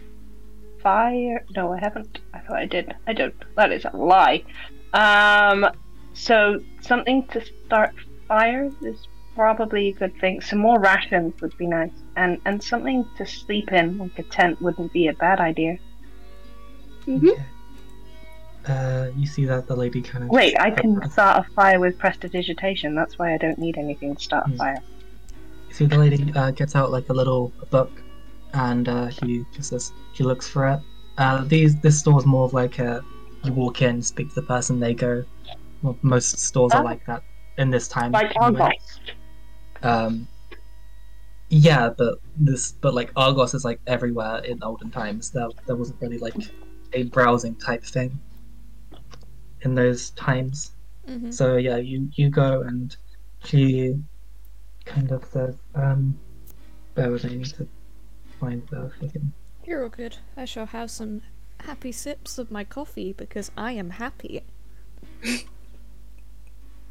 fire. 0.82 1.44
No, 1.56 1.74
I 1.74 1.80
haven't. 1.80 2.20
I 2.34 2.40
thought 2.40 2.58
I 2.58 2.66
did. 2.66 2.96
I 3.06 3.14
don't. 3.14 3.36
That 3.56 3.74
is 3.74 3.86
a 3.86 3.96
lie. 3.96 4.44
Um, 4.94 5.68
so 6.14 6.60
something 6.82 7.28
to 7.28 7.44
start 7.66 7.94
fires 8.28 8.74
is 8.82 9.08
probably 9.44 9.88
a 9.88 9.94
good 9.94 10.16
thing. 10.20 10.42
Some 10.42 10.60
more 10.60 10.80
rations 10.80 11.40
would 11.42 11.56
be 11.58 11.66
nice, 11.66 11.98
and 12.18 12.42
and 12.46 12.62
something 12.62 13.06
to 13.18 13.26
sleep 13.26 13.72
in, 13.72 13.98
like 13.98 14.20
a 14.20 14.24
tent, 14.24 14.62
wouldn't 14.62 14.92
be 14.92 15.08
a 15.08 15.14
bad 15.14 15.40
idea. 15.40 15.78
Mhm. 17.08 17.30
Okay. 17.32 17.44
Uh, 18.68 19.06
you 19.16 19.26
see 19.26 19.46
that 19.46 19.66
the 19.68 19.76
lady 19.84 20.02
kind 20.02 20.26
of. 20.26 20.30
Wait, 20.30 20.54
I 20.60 20.70
can 20.72 20.92
start 21.10 21.46
a 21.46 21.54
fire 21.54 21.80
with 21.80 21.98
prestidigitation. 21.98 22.94
That's 22.94 23.18
why 23.18 23.34
I 23.34 23.38
don't 23.38 23.58
need 23.58 23.78
anything 23.78 24.16
to 24.18 24.22
start 24.22 24.46
a 24.48 24.50
Hmm. 24.50 24.58
fire. 24.58 24.82
You 25.70 25.74
see 25.74 25.86
the 25.86 25.98
lady 25.98 26.20
uh, 26.36 26.52
gets 26.52 26.76
out 26.76 26.92
like 26.92 27.08
a 27.10 27.14
little 27.14 27.54
book, 27.70 27.92
and 28.54 28.90
uh, 28.90 29.10
she 29.10 29.46
just 29.56 29.70
says 29.70 29.94
she 30.16 30.24
looks 30.26 30.48
for 30.50 30.68
it. 30.74 30.80
Uh, 31.18 31.46
these 31.46 31.80
this 31.86 31.98
store 32.00 32.20
is 32.20 32.26
more 32.26 32.44
of 32.44 32.54
like 32.54 32.78
a 32.80 33.02
you 33.46 33.54
walk 33.54 33.82
in, 33.82 34.02
speak 34.02 34.28
to 34.34 34.36
the 34.42 34.48
person, 34.54 34.82
they 34.82 34.94
go. 34.94 35.24
Well, 35.82 35.98
most 36.02 36.38
stores 36.40 36.74
are 36.74 36.82
Oh. 36.82 36.92
like 36.92 37.06
that 37.06 37.24
in 37.58 37.70
this 37.70 37.88
time. 37.88 38.12
Like 38.12 38.34
anyway. 38.42 38.78
Um, 39.84 40.28
yeah, 41.50 41.90
but 41.90 42.20
this, 42.38 42.74
but 42.74 42.94
like 42.94 43.12
Argos 43.16 43.54
is 43.54 43.66
like 43.66 43.80
everywhere 43.88 44.40
in 44.40 44.62
olden 44.64 44.92
times. 44.92 45.32
There, 45.32 45.48
there 45.66 45.76
wasn't 45.76 46.02
really 46.02 46.20
like 46.20 46.36
a 46.94 47.04
browsing 47.04 47.56
type 47.56 47.84
thing 47.84 48.20
in 49.62 49.76
those 49.76 50.12
times. 50.12 50.72
mm-hmm. 51.08 51.32
So 51.32 51.58
yeah, 51.58 51.78
you 51.78 52.10
you 52.14 52.30
go 52.30 52.62
and 52.62 52.96
she 53.44 53.96
kind 54.86 55.12
of 55.12 55.26
says, 55.26 55.56
um, 55.76 56.18
bear 56.96 57.12
with 57.12 57.24
me, 57.24 57.34
I 57.34 57.38
need 57.38 57.46
to 57.46 57.68
find 58.40 58.68
the 58.70 58.92
fucking. 59.00 59.34
You're 59.66 59.84
all 59.84 59.90
good. 59.90 60.18
I 60.38 60.46
shall 60.46 60.68
have 60.68 60.92
some 60.92 61.22
happy 61.62 61.92
sips 61.92 62.38
of 62.38 62.52
my 62.52 62.64
coffee 62.64 63.14
because 63.14 63.52
I 63.58 63.74
am 63.74 63.92
happy. 63.92 64.44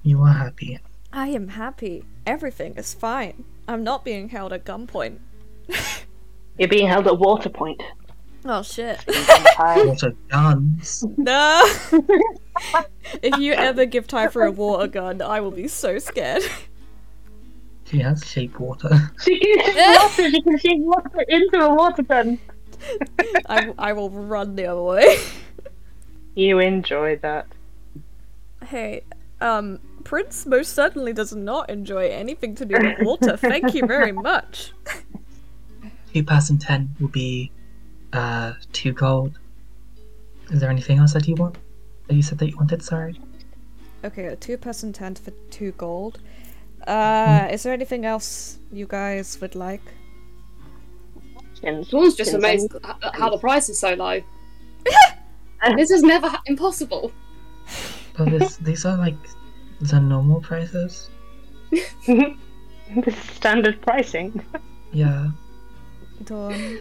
You 0.04 0.22
are 0.22 0.32
happy. 0.32 0.78
I 1.12 1.28
am 1.28 1.48
happy. 1.48 2.04
Everything 2.26 2.74
is 2.74 2.94
fine. 2.94 3.44
I'm 3.66 3.82
not 3.82 4.04
being 4.04 4.28
held 4.28 4.52
at 4.52 4.64
gunpoint. 4.64 5.18
You're 6.58 6.68
being 6.68 6.88
held 6.88 7.06
at 7.06 7.18
water 7.18 7.48
point. 7.48 7.82
Oh 8.44 8.62
shit. 8.62 9.02
What 9.06 10.02
are 10.02 10.12
guns? 10.30 11.04
no! 11.16 11.62
if 13.22 13.38
you 13.38 13.52
ever 13.52 13.84
give 13.84 14.06
Typha 14.06 14.46
a 14.46 14.50
water 14.50 14.86
gun, 14.86 15.20
I 15.22 15.40
will 15.40 15.50
be 15.50 15.68
so 15.68 15.98
scared. 15.98 16.42
She 17.84 17.98
has 17.98 18.24
shape 18.24 18.58
water. 18.60 19.10
She 19.22 19.38
can 19.38 19.72
shoot 19.74 20.00
water. 20.00 20.30
She 20.30 20.42
can 20.42 20.58
shoot 20.58 20.78
water 20.78 21.24
into 21.28 21.58
a 21.58 21.74
water 21.74 22.02
gun. 22.02 22.38
I, 23.48 23.72
I 23.78 23.92
will 23.92 24.10
run 24.10 24.56
the 24.56 24.66
other 24.66 24.82
way. 24.82 25.18
You 26.34 26.60
enjoy 26.60 27.16
that. 27.16 27.46
Hey, 28.64 29.02
um, 29.40 29.80
Prince 30.04 30.46
most 30.46 30.74
certainly 30.74 31.12
does 31.12 31.34
not 31.34 31.68
enjoy 31.70 32.08
anything 32.08 32.54
to 32.56 32.64
do 32.64 32.76
with 32.78 32.96
water. 33.02 33.36
Thank 33.36 33.74
you 33.74 33.86
very 33.86 34.12
much. 34.30 34.72
Two 36.12 36.24
person 36.24 36.58
ten 36.58 36.94
will 37.00 37.08
be 37.08 37.50
uh 38.12 38.54
two 38.72 38.92
gold. 38.92 39.38
Is 40.50 40.60
there 40.60 40.70
anything 40.70 40.98
else 40.98 41.12
that 41.12 41.28
you 41.28 41.34
want? 41.34 41.58
That 42.06 42.14
you 42.14 42.22
said 42.22 42.38
that 42.38 42.48
you 42.48 42.56
wanted, 42.56 42.82
sorry? 42.82 43.20
Okay, 44.04 44.26
a 44.26 44.36
two 44.36 44.56
person 44.56 44.92
tent 44.92 45.18
for 45.18 45.32
two 45.50 45.72
gold. 45.72 46.20
Uh, 46.86 47.48
is 47.50 47.62
there 47.64 47.72
anything 47.72 48.06
else 48.06 48.58
you 48.72 48.86
guys 48.86 49.38
would 49.40 49.54
like? 49.54 49.82
Dawn's 51.62 52.14
just 52.14 52.34
amazed 52.34 52.72
at 52.84 53.14
how 53.14 53.30
the 53.30 53.38
price 53.38 53.68
is 53.68 53.78
so 53.78 53.94
low. 53.94 54.22
And 55.62 55.78
this 55.78 55.90
is 55.90 56.02
never 56.02 56.28
ha- 56.28 56.42
impossible. 56.46 57.12
But 58.16 58.30
this, 58.30 58.56
these 58.56 58.84
are 58.84 58.96
like 58.96 59.16
the 59.80 60.00
normal 60.00 60.40
prices. 60.40 61.10
the 61.70 62.36
standard 63.34 63.80
pricing. 63.82 64.44
Yeah. 64.92 65.28
Dawn, 66.24 66.80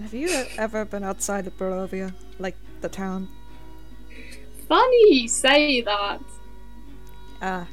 have 0.00 0.14
you 0.14 0.28
ever 0.58 0.84
been 0.84 1.02
outside 1.04 1.46
of 1.46 1.56
Barovia? 1.58 2.14
Like 2.38 2.56
the 2.80 2.88
town? 2.88 3.28
Funny 4.68 5.22
you 5.22 5.28
say 5.28 5.80
that. 5.82 6.20
Ah. 7.42 7.66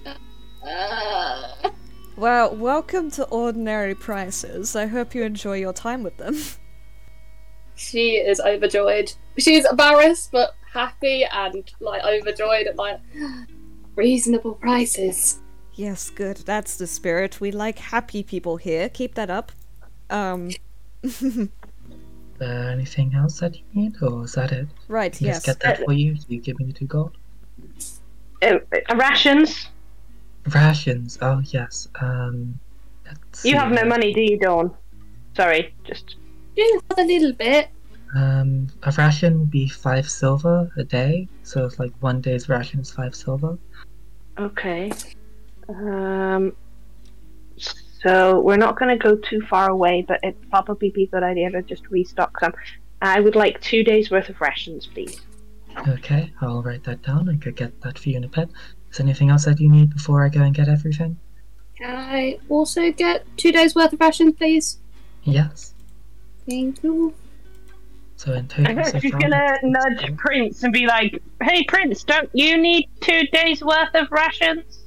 Uh, 0.65 1.69
Well, 2.15 2.55
welcome 2.55 3.09
to 3.11 3.25
Ordinary 3.29 3.95
Prices. 3.95 4.75
I 4.75 4.85
hope 4.85 5.15
you 5.15 5.23
enjoy 5.23 5.57
your 5.57 5.73
time 5.73 6.03
with 6.03 6.17
them. 6.17 6.37
she 7.75 8.17
is 8.17 8.39
overjoyed. 8.39 9.11
She's 9.39 9.65
embarrassed 9.65 10.31
but 10.31 10.55
happy 10.71 11.25
and 11.25 11.69
like 11.79 12.03
overjoyed 12.03 12.67
at 12.67 12.75
like 12.75 12.99
reasonable 13.95 14.55
prices. 14.55 15.39
yes, 15.73 16.09
good. 16.09 16.37
That's 16.37 16.77
the 16.77 16.87
spirit. 16.87 17.39
We 17.41 17.51
like 17.51 17.79
happy 17.79 18.23
people 18.23 18.57
here. 18.57 18.89
Keep 18.89 19.15
that 19.15 19.29
up. 19.29 19.51
Um, 20.09 20.49
Is 21.03 21.19
there 22.39 22.69
anything 22.69 23.13
else 23.15 23.39
that 23.39 23.55
you 23.55 23.63
need, 23.73 23.95
or 24.01 24.23
is 24.25 24.33
that 24.33 24.51
it? 24.51 24.67
right, 24.87 25.11
Can 25.13 25.27
I 25.27 25.29
yes. 25.29 25.37
just 25.37 25.45
get 25.45 25.59
that 25.61 25.85
for 25.85 25.93
you? 25.93 26.15
You 26.27 26.39
give 26.39 26.59
me 26.59 26.65
the 26.65 26.73
two 26.73 26.85
gold. 26.85 27.17
Uh, 28.41 28.57
uh, 28.89 28.95
rations. 28.95 29.69
Rations. 30.53 31.17
Oh 31.21 31.41
yes. 31.45 31.87
Um. 32.01 32.59
let's 33.05 33.45
You 33.45 33.55
have 33.55 33.71
no 33.71 33.85
money, 33.85 34.13
do 34.13 34.21
you, 34.21 34.37
Dawn? 34.39 34.73
Sorry, 35.35 35.73
just. 35.85 36.15
Do 36.55 36.81
have 36.89 36.99
a 36.99 37.07
little 37.07 37.33
bit. 37.33 37.69
Um, 38.15 38.67
a 38.83 38.91
ration 38.91 39.39
would 39.39 39.49
be 39.49 39.67
five 39.67 40.07
silver 40.07 40.69
a 40.77 40.83
day, 40.83 41.27
so 41.41 41.65
it's 41.65 41.79
like 41.79 41.91
one 42.01 42.21
day's 42.21 42.47
ration 42.47 42.79
is 42.81 42.91
five 42.91 43.15
silver. 43.15 43.57
Okay. 44.37 44.91
Um. 45.69 46.55
So 47.57 48.41
we're 48.41 48.57
not 48.57 48.77
going 48.77 48.97
to 48.97 49.01
go 49.01 49.15
too 49.15 49.41
far 49.49 49.69
away, 49.69 50.03
but 50.05 50.19
it'd 50.23 50.49
probably 50.49 50.89
be 50.89 51.03
a 51.03 51.07
good 51.07 51.23
idea 51.23 51.49
to 51.51 51.61
just 51.61 51.87
restock 51.89 52.37
some. 52.39 52.53
I 53.01 53.21
would 53.21 53.35
like 53.35 53.61
two 53.61 53.83
days 53.83 54.11
worth 54.11 54.29
of 54.29 54.41
rations, 54.41 54.87
please. 54.87 55.21
Okay, 55.87 56.31
I'll 56.41 56.61
write 56.61 56.83
that 56.83 57.01
down. 57.01 57.29
I 57.29 57.37
could 57.37 57.55
get 57.55 57.79
that 57.81 57.97
for 57.97 58.09
you 58.09 58.17
in 58.17 58.25
a 58.25 58.27
bit. 58.27 58.49
Is 58.91 58.97
there 58.97 59.05
anything 59.05 59.29
else 59.29 59.45
that 59.45 59.59
you 59.59 59.69
need 59.69 59.93
before 59.93 60.23
I 60.23 60.29
go 60.29 60.41
and 60.41 60.53
get 60.53 60.67
everything? 60.67 61.17
Can 61.77 61.95
I 61.95 62.39
also 62.49 62.91
get 62.91 63.25
two 63.37 63.51
days 63.51 63.73
worth 63.73 63.93
of 63.93 63.99
rations, 63.99 64.35
please? 64.35 64.77
Yes. 65.23 65.73
Thank 66.47 66.83
you. 66.83 67.13
So 68.23 68.31
in 68.33 68.47
total, 68.47 68.83
She's 69.01 69.11
far, 69.11 69.19
gonna 69.19 69.35
that's- 69.35 69.59
nudge 69.63 70.15
Prince 70.17 70.63
and 70.63 70.71
be 70.71 70.85
like, 70.87 71.21
"Hey, 71.41 71.65
Prince, 71.65 72.03
don't 72.05 72.29
you 72.33 72.57
need 72.57 72.87
two 73.01 73.23
days 73.33 73.61
worth 73.61 73.93
of 73.95 74.09
rations?" 74.11 74.79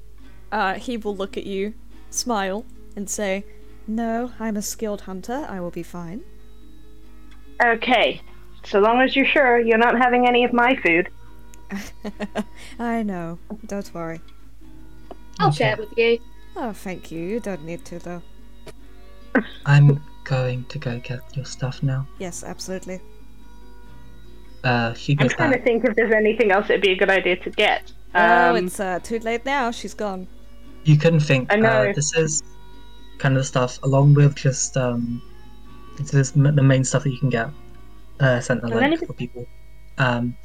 Uh, 0.51 0.75
he 0.75 0.97
will 0.97 1.15
look 1.15 1.37
at 1.37 1.45
you, 1.45 1.75
smile, 2.09 2.65
and 2.97 3.11
say, 3.11 3.45
No, 3.87 4.33
I'm 4.41 4.57
a 4.57 4.63
skilled 4.63 5.03
hunter. 5.03 5.45
I 5.51 5.61
will 5.61 5.71
be 5.71 5.83
fine. 5.83 6.23
Okay, 7.63 8.23
so 8.65 8.81
long 8.81 9.01
as 9.03 9.15
you're 9.15 9.27
sure 9.27 9.61
you're 9.61 9.77
not 9.79 9.99
having 9.99 10.27
any 10.27 10.43
of 10.45 10.53
my 10.55 10.75
food. 10.77 11.09
I 12.79 13.03
know. 13.03 13.39
Don't 13.67 13.93
worry. 13.93 14.21
I'll 15.39 15.49
Okay. 15.49 15.57
share 15.59 15.73
it 15.75 15.79
with 15.81 15.99
you. 15.99 16.19
Oh, 16.57 16.73
thank 16.73 17.11
you. 17.13 17.21
You 17.21 17.41
don't 17.41 17.65
need 17.65 17.85
to, 17.87 17.99
though. 17.99 18.23
I'm 19.67 20.01
going 20.25 20.65
to 20.65 20.79
go 20.79 20.99
get 21.01 21.21
your 21.37 21.45
stuff 21.45 21.83
now. 21.83 22.07
Yes, 22.19 22.43
absolutely. 22.43 23.01
Uh, 24.67 24.93
she 24.95 25.13
I'm 25.13 25.19
goes 25.19 25.35
trying 25.35 25.53
to 25.53 25.63
think 25.63 25.85
if 25.85 25.95
there's 25.95 26.13
anything 26.13 26.51
else 26.51 26.69
it'd 26.69 26.83
be 26.83 26.91
a 26.91 26.97
good 26.97 27.09
idea 27.09 27.37
to 27.37 27.51
get. 27.51 27.93
oh, 28.17 28.51
Um, 28.51 28.67
it's 28.67 28.81
uh, 28.81 28.99
too 29.01 29.21
late 29.21 29.45
now. 29.47 29.71
She's 29.71 29.95
gone. 29.95 30.27
You 30.83 30.97
couldn't 30.99 31.21
think. 31.21 31.53
I 31.53 31.57
know. 31.57 31.91
Uh, 31.91 31.93
this 31.93 32.17
is 32.17 32.43
kind 33.19 33.37
of 33.37 33.43
the 33.43 33.45
stuff, 33.45 33.79
along 33.85 34.15
with 34.15 34.35
just 34.35 34.77
um, 34.77 35.23
this 35.99 36.13
is 36.13 36.33
the 36.33 36.63
main 36.73 36.83
stuff 36.83 37.05
that 37.05 37.11
you 37.11 37.19
can 37.19 37.31
get. 37.31 37.49
Uh, 38.19 38.41
sent 38.41 38.59
a 38.65 38.67
Does 38.67 38.73
link 38.73 38.85
anybody- 38.85 39.07
for 39.07 39.13
people. 39.13 39.47
Um, 39.99 40.37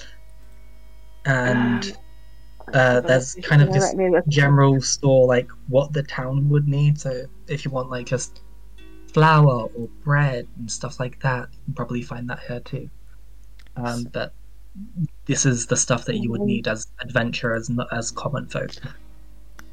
and 1.26 1.98
uh, 2.74 3.02
there's 3.02 3.36
kind 3.42 3.64
of 3.64 3.74
just 3.74 3.96
general 4.28 4.82
store 4.82 5.26
like 5.26 5.50
what 5.68 5.94
the 5.94 6.04
town 6.04 6.48
would 6.50 6.68
need. 6.68 7.00
So 7.00 7.26
if 7.48 7.66
you 7.66 7.72
want 7.72 7.90
like 7.90 8.06
just 8.06 8.42
flour 9.14 9.68
or 9.76 9.88
bread 10.04 10.48
and 10.58 10.70
stuff 10.70 11.00
like 11.00 11.20
that, 11.22 11.50
you 11.52 11.60
can 11.66 11.74
probably 11.74 12.04
find 12.04 12.30
that 12.30 12.40
here 12.48 12.60
too. 12.60 12.88
Um, 13.76 14.08
but 14.12 14.34
this 15.26 15.46
is 15.46 15.68
the 15.68 15.78
stuff 15.78 16.06
that 16.06 16.18
you 16.18 16.32
would 16.32 16.42
need 16.42 16.68
as 16.68 16.88
adventurers, 17.02 17.70
not 17.70 17.88
as 17.92 18.12
common 18.12 18.48
folk. 18.48 18.72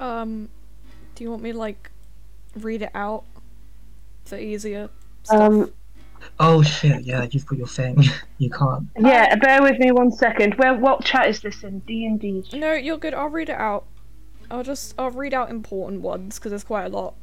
Um, 0.00 0.48
do 1.14 1.24
you 1.24 1.30
want 1.30 1.42
me 1.42 1.52
to, 1.52 1.58
like, 1.58 1.90
read 2.56 2.82
it 2.82 2.90
out 2.94 3.24
for 4.24 4.36
easier 4.36 4.90
stuff? 5.24 5.40
Um, 5.40 5.72
Oh 6.40 6.62
shit! 6.62 7.02
Yeah, 7.02 7.26
you've 7.30 7.46
got 7.46 7.58
your 7.58 7.66
thing. 7.66 8.02
you 8.38 8.50
can't. 8.50 8.88
yeah, 8.98 9.34
bear 9.36 9.62
with 9.62 9.78
me 9.78 9.92
one 9.92 10.10
second. 10.10 10.54
Where 10.54 10.74
what 10.74 11.04
chat 11.04 11.28
is 11.28 11.40
this 11.40 11.62
in? 11.62 11.80
D 11.80 12.06
and 12.06 12.20
D. 12.20 12.44
no, 12.54 12.72
you're 12.72 12.98
good. 12.98 13.14
I'll 13.14 13.28
read 13.28 13.48
it 13.48 13.56
out. 13.56 13.86
I'll 14.50 14.62
just 14.62 14.94
I'll 14.98 15.10
read 15.10 15.34
out 15.34 15.50
important 15.50 16.00
ones 16.02 16.38
because 16.38 16.50
there's 16.50 16.64
quite 16.64 16.84
a 16.84 16.88
lot. 16.88 17.14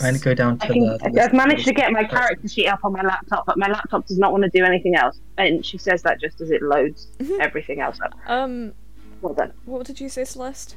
I'm 0.00 0.14
gonna 0.14 0.18
go 0.18 0.34
down 0.34 0.58
I 0.60 0.66
to 0.66 0.72
can, 0.72 0.82
the. 0.86 1.10
the 1.12 1.22
I've 1.22 1.32
managed 1.32 1.66
to 1.66 1.74
get 1.74 1.92
my 1.92 2.04
character 2.04 2.48
sheet 2.48 2.68
up 2.68 2.84
on 2.84 2.92
my 2.92 3.02
laptop, 3.02 3.46
but 3.46 3.58
my 3.58 3.68
laptop 3.68 4.06
does 4.06 4.18
not 4.18 4.32
want 4.32 4.44
to 4.44 4.50
do 4.50 4.64
anything 4.64 4.94
else. 4.96 5.20
And 5.38 5.64
she 5.64 5.78
says 5.78 6.02
that 6.02 6.20
just 6.20 6.40
as 6.40 6.50
it 6.50 6.62
loads 6.62 7.08
everything 7.40 7.80
else 7.80 7.98
up. 8.00 8.14
Um, 8.26 8.72
Well 9.20 9.34
done. 9.34 9.52
what 9.64 9.86
did 9.86 10.00
you 10.00 10.08
say, 10.08 10.24
Celeste? 10.24 10.76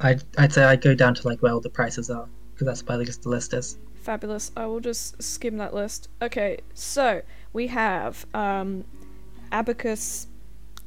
I'd, 0.00 0.22
I'd 0.36 0.52
say 0.52 0.64
I'd 0.64 0.80
go 0.80 0.94
down 0.94 1.14
to 1.16 1.26
like 1.28 1.40
where 1.42 1.52
all 1.52 1.60
the 1.60 1.70
prices 1.70 2.10
are 2.10 2.28
because 2.52 2.66
that's 2.66 2.86
where 2.86 2.98
like, 2.98 3.08
the 3.08 3.28
list 3.28 3.54
is. 3.54 3.78
Fabulous. 4.02 4.50
I 4.56 4.66
will 4.66 4.80
just 4.80 5.22
skim 5.22 5.56
that 5.58 5.74
list. 5.74 6.08
Okay, 6.22 6.58
so 6.74 7.22
we 7.52 7.66
have 7.68 8.26
um, 8.34 8.84
abacus, 9.52 10.26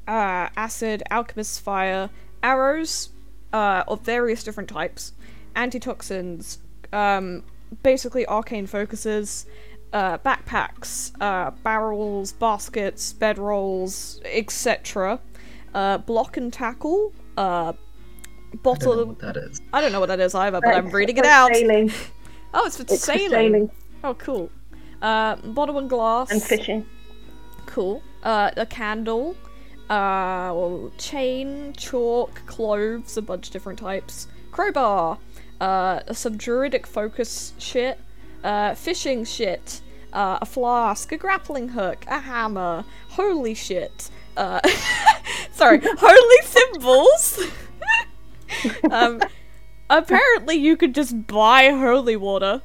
uh, 0.08 0.50
acid, 0.56 1.04
alchemist's 1.12 1.60
fire, 1.60 2.10
arrows 2.42 3.10
uh, 3.54 3.84
of 3.88 4.02
various 4.02 4.44
different 4.44 4.70
types, 4.70 5.14
antitoxins, 5.56 6.60
um, 6.94 7.44
basically 7.84 8.26
arcane 8.26 8.68
focuses, 8.68 9.46
uh, 9.94 10.18
backpacks, 10.20 11.12
uh, 11.22 11.52
barrels, 11.64 12.32
baskets, 12.34 13.14
bedrolls, 13.14 14.20
etc. 14.26 15.20
Uh, 15.74 15.98
block 16.00 16.38
and 16.38 16.52
tackle. 16.52 17.14
Uh, 17.38 17.42
I 17.42 17.74
don't 18.54 18.54
know 18.54 18.60
bottle. 18.64 19.06
what 19.06 19.20
that 19.20 19.38
is. 19.38 19.62
I 19.74 19.82
don't 19.82 19.92
know 19.92 20.00
what 20.02 20.10
that 20.10 20.20
is 20.20 20.36
either, 20.36 20.60
but 20.62 20.76
I'm 20.76 20.86
It's 20.88 20.94
reading 20.94 21.18
it 21.18 21.26
out. 21.26 21.54
Sailing. 21.54 21.92
Oh, 22.54 22.66
it's 22.66 22.76
for 22.76 22.84
It's 22.84 22.92
for 23.06 23.14
sailing. 23.14 23.30
sailing 23.32 23.72
Oh, 24.04 24.14
cool. 24.16 24.50
Uh, 25.02 25.38
bottle 25.38 25.80
and 25.80 25.90
glass. 25.90 26.30
and 26.32 26.44
fishing. 26.44 26.86
Cool. 27.66 28.04
Uh, 28.24 28.52
a 28.58 28.66
candle. 28.66 29.38
Uh, 29.90 30.52
well, 30.54 30.92
chain, 30.98 31.74
chalk, 31.78 32.42
cloves, 32.48 33.16
a 33.16 33.22
bunch 33.22 33.48
of 33.48 33.54
different 33.54 33.80
types. 33.80 34.28
Crowbar. 34.52 35.18
Uh, 35.62 36.12
some 36.12 36.38
druidic 36.38 36.88
focus 36.88 37.54
shit. 37.60 38.00
Uh, 38.44 38.74
fishing 38.74 39.24
shit. 39.24 39.80
Uh, 40.12 40.40
a 40.42 40.46
flask, 40.46 41.12
a 41.12 41.18
grappling 41.18 41.70
hook, 41.70 42.04
a 42.08 42.20
hammer. 42.20 42.84
Holy 43.10 43.54
shit. 43.54 44.10
Uh, 44.36 44.60
sorry, 45.52 45.80
holy 45.84 46.46
symbols. 46.46 47.40
um, 48.92 49.22
apparently 49.88 50.56
you 50.56 50.76
could 50.76 50.96
just 50.96 51.28
buy 51.28 51.70
holy 51.70 52.16
water. 52.16 52.64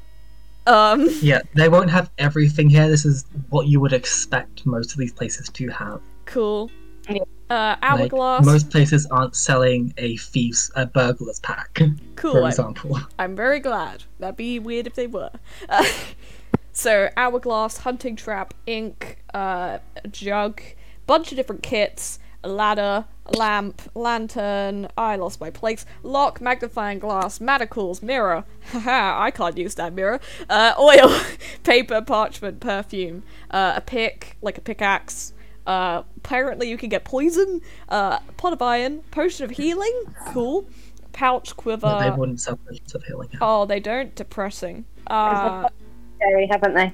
Um. 0.67 1.09
Yeah, 1.21 1.43
they 1.55 1.69
won't 1.69 1.91
have 1.91 2.11
everything 2.17 2.71
here. 2.71 2.89
This 2.89 3.05
is 3.05 3.27
what 3.51 3.69
you 3.69 3.79
would 3.79 3.93
expect 3.93 4.65
most 4.65 4.93
of 4.93 4.99
these 4.99 5.13
places 5.13 5.51
to 5.51 5.69
have. 5.69 6.01
Cool. 6.25 6.71
Yeah. 7.09 7.23
Uh, 7.49 7.77
Like, 7.89 8.13
hourglass. 8.13 8.45
most 8.45 8.71
places 8.71 9.07
aren't 9.07 9.37
selling 9.37 9.95
a 9.99 10.17
thief's 10.17 10.71
a 10.75 10.87
burglar's 10.87 11.39
pack, 11.41 11.79
cool. 12.17 12.33
for 12.33 12.43
I'm, 12.43 12.47
example. 12.49 12.99
I'm 13.19 13.37
very 13.37 13.61
glad. 13.61 14.05
That'd 14.19 14.37
be 14.37 14.59
weird 14.59 14.87
if 14.89 14.95
they 14.97 15.07
were. 15.07 15.31
Uh, 15.69 15.85
so 16.73 17.09
hourglass, 17.17 17.79
hunting 17.79 18.17
trap, 18.17 18.53
ink, 18.67 19.19
uh, 19.33 19.79
a 20.05 20.09
jug, 20.09 20.61
bunch 21.07 21.31
of 21.31 21.37
different 21.37 21.63
kits, 21.63 22.19
a 22.43 22.49
ladder, 22.49 23.05
a 23.27 23.37
lamp, 23.39 23.83
lantern. 23.95 24.89
I 24.99 25.15
lost 25.17 25.41
my 25.41 25.51
place. 25.51 25.87
Lock, 26.03 26.41
magnifying 26.41 26.99
glass, 26.99 27.41
manacles, 27.41 28.03
mirror. 28.03 28.45
Haha, 28.73 29.23
I 29.23 29.31
can't 29.31 29.57
use 29.57 29.77
that 29.77 29.93
mirror. 29.93 30.19
Uh, 30.49 30.75
oil, 30.79 31.17
paper, 31.63 32.03
parchment, 32.03 32.59
perfume. 32.59 33.23
Uh, 33.53 33.75
a 33.77 33.81
pick, 33.81 34.37
like 34.43 34.59
a 34.59 34.61
pickaxe. 34.61 35.33
Uh, 35.67 36.03
apparently 36.17 36.69
you 36.69 36.77
can 36.77 36.89
get 36.89 37.05
poison. 37.05 37.61
Uh, 37.89 38.21
pot 38.37 38.53
of 38.53 38.63
iron, 38.63 39.03
potion 39.11 39.45
of 39.45 39.51
healing. 39.51 39.95
Cool. 40.29 40.69
Pouch, 41.13 41.57
quiver. 41.57 41.81
But 41.81 42.01
they 42.01 42.11
wouldn't 42.11 42.41
sell 42.41 42.57
potions 42.57 42.95
of 42.95 43.03
healing. 43.05 43.29
Oh, 43.41 43.65
they 43.65 43.81
don't. 43.81 44.15
Depressing. 44.15 44.85
Uh, 45.07 45.69
Scary, 46.17 46.47
haven't 46.51 46.75
they? 46.75 46.93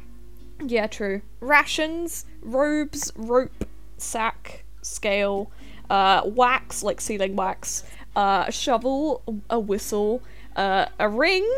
yeah, 0.67 0.87
true. 0.87 1.23
Rations, 1.41 2.25
robes, 2.41 3.13
rope, 3.17 3.65
sack, 3.99 4.65
scale, 4.83 5.51
uh, 5.91 6.23
wax 6.25 6.83
like 6.83 7.01
sealing 7.01 7.37
wax, 7.37 7.85
uh, 8.17 8.45
a 8.49 8.53
shovel, 8.53 9.23
a 9.51 9.59
whistle, 9.59 10.23
uh, 10.57 10.87
a 10.99 11.09
ring. 11.09 11.49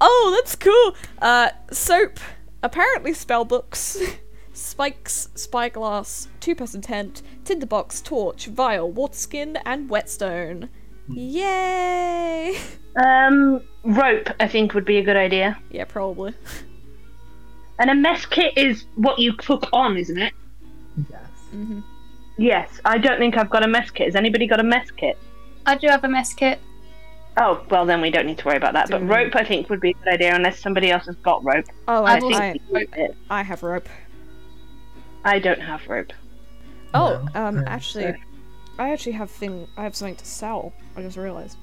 Oh, 0.00 0.32
that's 0.36 0.56
cool. 0.56 0.96
Uh, 1.20 1.50
soap. 1.70 2.18
Apparently 2.62 3.12
spell 3.12 3.44
books. 3.44 3.98
Spikes, 4.60 5.28
spyglass, 5.34 6.28
two-person 6.40 6.80
tent, 6.80 7.20
tinderbox, 7.44 8.00
torch, 8.00 8.46
vial, 8.46 8.90
water 8.90 9.14
skin, 9.14 9.58
and 9.66 9.90
whetstone. 9.90 10.70
Yay! 11.10 12.56
Um, 12.96 13.60
rope, 13.84 14.30
I 14.40 14.48
think, 14.48 14.72
would 14.72 14.86
be 14.86 14.96
a 14.96 15.02
good 15.02 15.16
idea. 15.16 15.58
yeah, 15.70 15.84
probably. 15.84 16.32
And 17.78 17.90
a 17.90 17.94
mess 17.94 18.24
kit 18.24 18.56
is 18.56 18.86
what 18.94 19.18
you 19.18 19.34
cook 19.34 19.68
on, 19.74 19.98
isn't 19.98 20.16
it? 20.18 20.32
Yes. 21.10 21.20
hmm 21.50 21.80
Yes. 22.38 22.80
I 22.86 22.96
don't 22.96 23.18
think 23.18 23.36
I've 23.36 23.50
got 23.50 23.62
a 23.62 23.68
mess 23.68 23.90
kit. 23.90 24.06
Has 24.06 24.16
anybody 24.16 24.46
got 24.46 24.58
a 24.60 24.64
mess 24.64 24.90
kit? 24.90 25.18
I 25.66 25.76
do 25.76 25.86
have 25.88 26.02
a 26.04 26.08
mess 26.08 26.32
kit. 26.32 26.58
Oh, 27.36 27.62
well, 27.68 27.84
then 27.84 28.00
we 28.00 28.10
don't 28.10 28.24
need 28.24 28.38
to 28.38 28.46
worry 28.46 28.56
about 28.56 28.72
that. 28.72 28.88
But 28.90 29.00
Don't 29.00 29.08
rope, 29.08 29.36
I 29.36 29.44
think, 29.44 29.68
would 29.68 29.80
be 29.82 29.90
a 29.90 29.92
good 29.92 30.08
idea 30.14 30.34
unless 30.34 30.58
somebody 30.58 30.90
else 30.90 31.04
has 31.04 31.16
got 31.16 31.44
rope. 31.44 31.66
Oh, 31.86 32.04
I've 32.04 32.22
I, 32.22 32.26
also- 32.26 32.38
I, 32.38 32.58
I, 32.94 33.08
I 33.28 33.42
have 33.42 33.62
rope. 33.62 33.88
I 35.26 35.38
don't 35.38 35.60
have 35.60 35.86
rope. 35.88 36.12
Oh, 36.94 37.26
No, 37.34 37.40
um, 37.46 37.64
actually, 37.66 38.04
sorry. 38.04 38.22
I 38.78 38.90
actually 38.92 39.12
have 39.12 39.30
thing. 39.30 39.66
I 39.76 39.82
have 39.82 39.94
something 39.96 40.16
to 40.16 40.24
sell. 40.24 40.72
I 40.96 41.02
just 41.02 41.16
realized. 41.16 41.58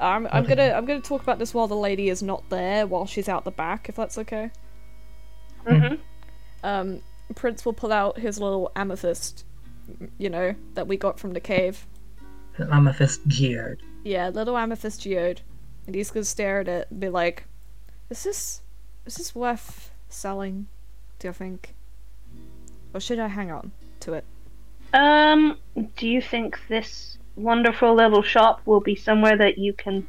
I'm, 0.00 0.26
I'm 0.32 0.44
Okay. 0.44 0.56
gonna 0.56 0.72
I'm 0.72 0.86
gonna 0.86 1.00
talk 1.00 1.22
about 1.22 1.38
this 1.38 1.54
while 1.54 1.68
the 1.68 1.76
lady 1.76 2.08
is 2.08 2.22
not 2.22 2.48
there, 2.50 2.86
while 2.86 3.06
she's 3.06 3.28
out 3.28 3.44
the 3.44 3.50
back, 3.52 3.88
if 3.88 3.94
that's 3.94 4.18
okay. 4.18 4.50
Mm-hmm. 5.66 5.94
Um, 6.64 7.00
Prince 7.34 7.64
will 7.64 7.72
pull 7.72 7.92
out 7.92 8.18
his 8.18 8.40
little 8.40 8.72
amethyst, 8.74 9.44
you 10.18 10.28
know, 10.30 10.54
that 10.74 10.86
we 10.88 10.96
got 10.96 11.18
from 11.20 11.32
the 11.32 11.40
cave. 11.40 11.86
An 12.56 12.70
amethyst 12.72 13.26
geode. 13.28 13.80
Yeah, 14.04 14.28
little 14.30 14.56
amethyst 14.56 15.02
geode, 15.02 15.42
and 15.86 15.94
he's 15.94 16.10
gonna 16.10 16.24
stare 16.24 16.60
at 16.60 16.68
it 16.68 16.88
and 16.90 17.00
be 17.00 17.08
like, 17.08 17.44
"Is 18.10 18.24
this 18.24 18.62
is 19.06 19.16
this 19.16 19.34
worth 19.34 19.90
selling? 20.08 20.66
Do 21.18 21.28
you 21.28 21.32
think, 21.34 21.74
or 22.94 23.00
should 23.00 23.18
I 23.18 23.28
hang 23.28 23.50
on 23.50 23.72
to 24.00 24.14
it?" 24.14 24.24
Um, 24.94 25.58
do 25.96 26.08
you 26.08 26.22
think 26.22 26.58
this 26.68 27.18
wonderful 27.36 27.94
little 27.94 28.22
shop 28.22 28.60
will 28.64 28.80
be 28.80 28.94
somewhere 28.94 29.36
that 29.36 29.58
you 29.58 29.72
can 29.72 30.06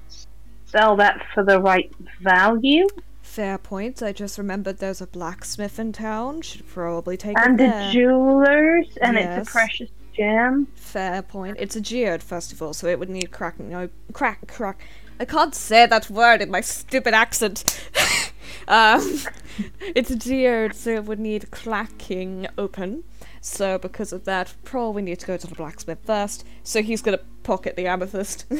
sell 0.65 0.95
that 0.97 1.25
for 1.33 1.43
the 1.43 1.59
right 1.59 1.91
value? 2.21 2.87
Fair 3.21 3.57
point. 3.57 4.03
I 4.03 4.13
just 4.13 4.37
remembered 4.37 4.77
there's 4.77 5.01
a 5.01 5.07
blacksmith 5.07 5.79
in 5.79 5.91
town. 5.91 6.41
Should 6.41 6.67
probably 6.67 7.17
take 7.17 7.37
And 7.39 7.59
it 7.59 7.71
the 7.71 7.89
jewelers, 7.91 8.87
and 9.01 9.15
Yes. 9.17 9.39
it's 9.39 9.49
a 9.49 9.51
precious 9.51 9.89
gem. 10.15 10.67
Fair 10.75 11.21
point. 11.23 11.57
It's 11.59 11.75
a 11.75 11.81
geode 11.81 12.21
festival, 12.23 12.73
so 12.73 12.87
it 12.87 12.99
would 12.99 13.09
need 13.09 13.31
cracking. 13.31 13.69
No, 13.69 13.89
crack, 14.13 14.47
crack. 14.47 14.79
I 15.19 15.25
can't 15.25 15.55
say 15.55 15.85
that 15.85 16.09
word 16.09 16.41
in 16.41 16.51
my 16.51 16.61
stupid 16.61 17.13
accent. 17.13 17.89
um, 18.67 19.19
it's 19.81 20.11
a 20.11 20.15
geode, 20.15 20.73
so 20.73 20.91
it 20.91 21.05
would 21.05 21.19
need 21.19 21.51
clacking 21.51 22.47
open. 22.57 23.03
So 23.41 23.77
because 23.77 24.11
of 24.11 24.25
that, 24.25 24.53
probably 24.63 25.03
need 25.03 25.19
to 25.19 25.27
go 25.27 25.37
to 25.37 25.47
the 25.47 25.55
blacksmith 25.55 25.99
first. 26.03 26.45
So 26.63 26.81
he's 26.81 27.01
gonna 27.01 27.19
pocket 27.43 27.75
the 27.75 27.87
amethyst. 27.87 28.45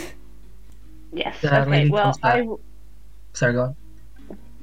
Yes. 1.15 1.39
The 1.41 1.61
okay. 1.61 1.89
Well, 1.89 2.03
comes 2.03 2.17
back. 2.17 2.43
I, 2.43 2.55
Sorry, 3.33 3.53
go 3.53 3.61
on. 3.61 3.75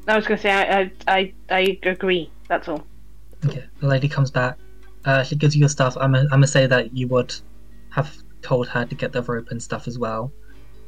I 0.07 0.17
was 0.17 0.27
going 0.27 0.37
to 0.37 0.43
say 0.43 0.51
I, 0.51 0.81
I 0.81 0.93
I 1.09 1.33
I 1.49 1.79
agree. 1.85 2.31
That's 2.49 2.69
all. 2.69 2.85
Okay. 3.47 3.65
The 3.81 3.87
lady 3.87 4.09
comes 4.09 4.31
back. 4.31 4.59
Uh, 5.05 5.23
she 5.23 5.37
gives 5.37 5.57
you 5.57 5.61
your 5.61 5.69
stuff. 5.69 5.97
I'm, 6.01 6.15
I'm 6.15 6.29
gonna 6.29 6.47
say 6.47 6.67
that 6.67 6.97
you 6.97 7.09
would 7.09 7.35
have 7.91 8.15
told 8.43 8.69
her 8.69 8.85
to 8.85 8.95
get 8.95 9.13
the 9.13 9.23
rope 9.23 9.51
and 9.51 9.63
stuff 9.63 9.89
as 9.89 9.99
well. 9.99 10.33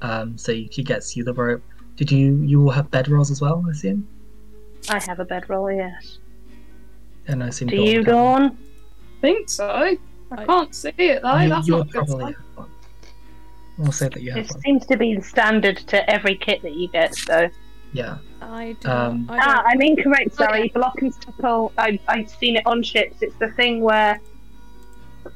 Um, 0.03 0.37
so 0.37 0.53
she 0.71 0.83
gets 0.83 1.17
you 1.17 1.25
the 1.25 1.33
rope. 1.33 1.63
Did 1.97 2.11
you 2.13 2.35
you 2.43 2.61
will 2.61 2.73
have 2.73 2.91
bedrolls 2.91 3.31
as 3.31 3.41
well? 3.41 3.65
I 3.67 3.71
assume. 3.71 4.07
I 4.89 5.01
have 5.07 5.21
a 5.21 5.25
bedroll. 5.25 5.71
Yes. 5.73 6.19
And 7.27 7.43
I 7.43 7.49
assume. 7.49 7.69
Do 7.69 7.77
you, 7.77 7.99
would 7.99 8.07
have 8.09 8.17
one. 8.17 8.43
Dawn? 8.43 8.59
think 9.21 9.49
so. 9.49 9.67
I, 9.69 9.99
I- 10.33 10.45
can't 10.45 10.75
see 10.75 10.89
it 10.99 11.23
though. 11.23 11.37
You, 11.39 11.49
That's 11.49 11.67
you'll 11.67 11.79
not 11.79 11.89
a 11.89 11.91
good 11.91 12.07
probably 12.07 12.25
sign. 12.25 12.33
have 12.35 12.57
one. 12.57 12.71
We'll 13.79 13.93
say 13.93 14.09
that 14.09 14.23
you 14.23 14.31
have 14.33 14.45
It 14.45 14.51
one. 14.51 14.61
seems 14.61 14.87
to 14.87 14.97
be 14.97 15.15
the 15.17 15.23
standard 15.23 15.79
to 15.79 16.11
every 16.11 16.37
kit 16.37 16.63
that 16.63 16.75
you 16.75 16.89
get. 16.89 17.15
So. 17.15 17.49
Yeah. 17.93 18.19
I 18.43 18.77
do. 18.81 18.89
Um, 18.91 19.27
not, 19.27 19.39
I 19.39 19.43
ah, 19.43 19.63
I'm 19.67 19.81
incorrect. 19.81 20.35
Sorry, 20.35 20.61
Okay. 20.63 20.69
block 20.75 21.01
and 21.01 21.15
stucco. 21.15 21.73
I 21.79 21.99
I've 22.09 22.29
seen 22.29 22.57
it 22.57 22.67
on 22.67 22.83
ships. 22.83 23.23
It's 23.23 23.37
the 23.37 23.49
thing 23.53 23.81
where 23.81 24.21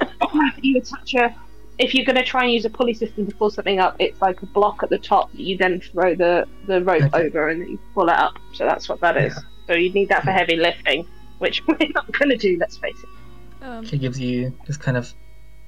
you 0.63 0.79
attach 0.79 1.15
a. 1.15 1.35
If 1.79 1.95
you're 1.95 2.05
going 2.05 2.17
to 2.17 2.25
try 2.25 2.43
and 2.45 2.53
use 2.53 2.65
a 2.65 2.71
pulley 2.71 2.95
system 2.95 3.27
to 3.27 3.35
pull 3.37 3.51
something 3.51 3.79
up, 3.79 3.97
it's 4.01 4.21
like 4.21 4.43
a 4.43 4.47
block 4.47 4.83
at 4.83 4.91
the 4.91 4.99
top 4.99 5.31
that 5.33 5.41
you 5.41 5.57
then 5.57 5.81
throw 5.81 6.15
the 6.15 6.47
the 6.67 6.83
rope 6.83 7.03
Okay. 7.15 7.27
over 7.27 7.49
and 7.49 7.69
you 7.69 7.79
pull 7.95 8.09
it 8.09 8.17
up. 8.17 8.39
So 8.53 8.65
that's 8.65 8.89
what 8.89 9.01
that 9.01 9.17
is. 9.17 9.35
Yeah. 9.35 9.43
So 9.69 9.73
you'd 9.75 9.95
need 9.95 10.09
that 10.09 10.25
for 10.25 10.33
heavy 10.33 10.57
lifting, 10.57 11.07
which 11.39 11.65
we're 11.67 11.77
not 11.95 12.11
going 12.13 12.31
to 12.31 12.37
do. 12.37 12.57
Let's 12.59 12.79
face 12.79 12.99
it. 13.03 13.65
Um, 13.65 13.85
She 13.85 13.99
gives 13.99 14.19
you 14.19 14.53
just 14.67 14.81
kind 14.81 14.97
of 14.97 15.13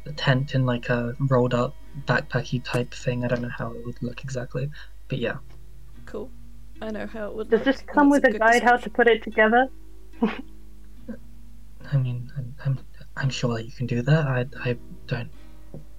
a 0.06 0.12
tent 0.12 0.54
in 0.54 0.66
like 0.66 0.88
a 0.88 1.14
rolled 1.20 1.54
up 1.54 1.74
backpacky 2.06 2.62
type 2.64 2.92
thing. 2.94 3.24
I 3.24 3.28
don't 3.28 3.42
know 3.42 3.50
how 3.56 3.70
it 3.72 3.84
would 3.84 4.02
look 4.02 4.24
exactly, 4.24 4.68
but 5.08 5.18
yeah. 5.18 5.36
cool. 6.06 6.30
I 6.82 6.90
know 6.90 7.06
how 7.06 7.26
it 7.28 7.34
would. 7.34 7.50
Does 7.50 7.60
look, 7.66 7.76
this 7.76 7.82
come 7.86 8.10
with 8.10 8.24
a 8.24 8.30
good 8.32 8.40
guide 8.40 8.62
how 8.62 8.76
to 8.76 8.90
put 8.90 9.06
it 9.06 9.22
together? 9.22 9.68
I 11.92 11.96
mean, 11.96 12.30
I'm 12.36 12.54
I'm, 12.64 12.78
I'm 13.16 13.30
sure 13.30 13.54
that 13.54 13.64
you 13.64 13.72
can 13.72 13.86
do 13.86 14.02
that. 14.02 14.26
I 14.26 14.46
I 14.64 14.76
don't 15.06 15.30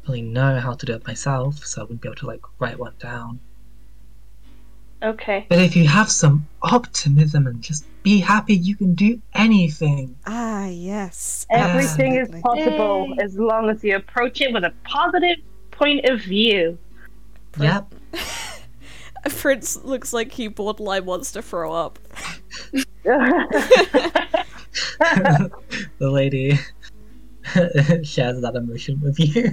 really 0.08 0.22
know 0.22 0.60
how 0.60 0.74
to 0.74 0.86
do 0.86 0.94
it 0.94 1.06
myself, 1.06 1.66
so 1.66 1.82
I 1.82 1.84
wouldn't 1.84 2.02
be 2.02 2.10
able 2.10 2.16
to 2.18 2.28
like 2.28 2.42
write 2.60 2.80
one 2.80 2.94
down. 3.00 3.40
Okay. 5.04 5.48
But 5.50 5.60
if 5.60 5.76
you 5.76 5.88
have 5.88 6.12
some 6.12 6.48
optimism 6.62 7.48
and 7.48 7.62
just 7.62 7.86
be 8.04 8.20
happy, 8.20 8.56
you 8.56 8.76
can 8.76 8.94
do 8.94 9.20
anything. 9.34 10.16
Ah, 10.28 10.68
yes. 10.68 11.48
Everything 11.50 12.16
is 12.16 12.30
possible 12.42 13.08
Yay. 13.10 13.24
as 13.24 13.36
long 13.38 13.70
as 13.70 13.84
you 13.84 13.96
approach 13.96 14.42
it 14.42 14.54
with 14.54 14.64
a 14.64 14.74
positive 14.84 15.38
point 15.72 16.06
of 16.06 16.22
view. 16.22 16.78
Yep. 17.60 17.96
Prince 19.38 19.84
looks 19.84 20.14
like 20.14 20.32
he 20.32 20.48
borderline 20.48 21.06
wants 21.06 21.32
to 21.32 21.42
throw 21.42 21.74
up. 21.74 21.98
the 25.04 25.52
lady 26.00 26.60
shares 28.04 28.42
that 28.42 28.54
emotion 28.56 29.00
with 29.02 29.20
you. 29.20 29.52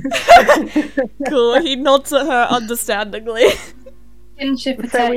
Cool. 1.29 1.61
He 1.61 1.77
nods 1.77 2.13
at 2.13 2.27
her 2.27 2.47
understandingly. 2.51 3.47
Kinship 4.39 4.87
So 4.91 5.11
we 5.11 5.17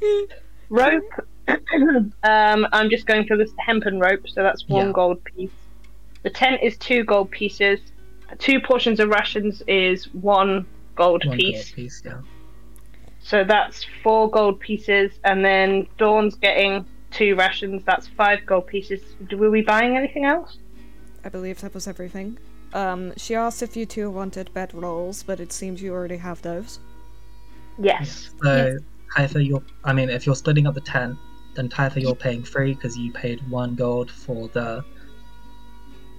attained. 0.00 0.34
rope. 0.68 1.02
um, 1.48 2.66
I'm 2.72 2.90
just 2.90 3.06
going 3.06 3.26
for 3.26 3.36
this 3.36 3.50
hempen 3.58 4.00
rope, 4.00 4.28
so 4.28 4.42
that's 4.42 4.68
one 4.68 4.86
Yeah. 4.88 4.92
gold 4.92 5.22
piece. 5.24 5.50
The 6.22 6.30
tent 6.30 6.60
is 6.62 6.76
two 6.78 7.04
gold 7.04 7.30
pieces. 7.30 7.80
Two 8.38 8.60
portions 8.60 8.98
of 8.98 9.08
rations 9.10 9.62
is 9.68 10.12
one 10.12 10.66
gold 10.96 11.24
One 11.24 11.36
piece. 11.36 11.66
gold 11.70 11.76
piece, 11.76 12.02
yeah. 12.04 12.20
So 13.20 13.44
that's 13.44 13.84
four 14.02 14.30
gold 14.30 14.58
pieces, 14.60 15.12
and 15.24 15.44
then 15.44 15.86
Dawn's 15.98 16.34
getting 16.36 16.84
two 17.12 17.34
rations. 17.36 17.82
That's 17.84 18.08
five 18.08 18.44
gold 18.46 18.66
pieces. 18.66 19.00
Do- 19.28 19.36
Were 19.38 19.50
we 19.50 19.62
buying 19.62 19.96
anything 19.96 20.24
else? 20.24 20.58
I 21.26 21.28
believe 21.28 21.60
that 21.62 21.74
was 21.74 21.88
everything. 21.88 22.38
Um, 22.72 23.12
she 23.16 23.34
asked 23.34 23.60
if 23.60 23.76
you 23.76 23.84
two 23.84 24.08
wanted 24.10 24.54
bed 24.54 24.72
rolls, 24.72 25.24
but 25.24 25.40
it 25.40 25.52
seems 25.52 25.82
you 25.82 25.92
already 25.92 26.18
have 26.18 26.40
those. 26.42 26.78
Yes. 27.78 28.30
So, 28.42 28.78
Typha, 29.16 29.44
you're. 29.44 29.62
I 29.82 29.92
mean, 29.92 30.08
if 30.08 30.24
you're 30.24 30.36
splitting 30.36 30.68
up 30.68 30.74
the 30.74 30.80
tent, 30.80 31.18
then 31.56 31.68
Typha, 31.68 32.00
you're 32.00 32.14
paying 32.14 32.44
three 32.44 32.74
because 32.74 32.96
you 32.96 33.12
paid 33.12 33.40
one 33.50 33.74
gold 33.74 34.08
for 34.08 34.46
the 34.48 34.84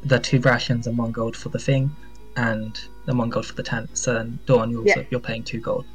the 0.03 0.19
two 0.19 0.39
rations 0.41 0.87
and 0.87 0.97
one 0.97 1.13
gold 1.13 1.37
for 1.37 1.47
the 1.49 1.59
thing, 1.59 1.89
and 2.35 2.77
then 3.05 3.17
one 3.17 3.29
gold 3.29 3.45
for 3.45 3.53
the 3.53 3.63
tent. 3.63 3.97
So, 3.97 4.13
then 4.13 4.37
Dawn, 4.45 4.69
you're 4.71 4.81
also, 4.81 4.99
Yeah. 4.99 5.05
you're 5.09 5.21
paying 5.21 5.43
two 5.43 5.61
gold. 5.61 5.85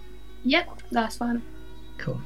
Yep, 0.44 0.82
that's 0.90 1.16
fine. 1.18 1.42
Cool. 1.98 2.18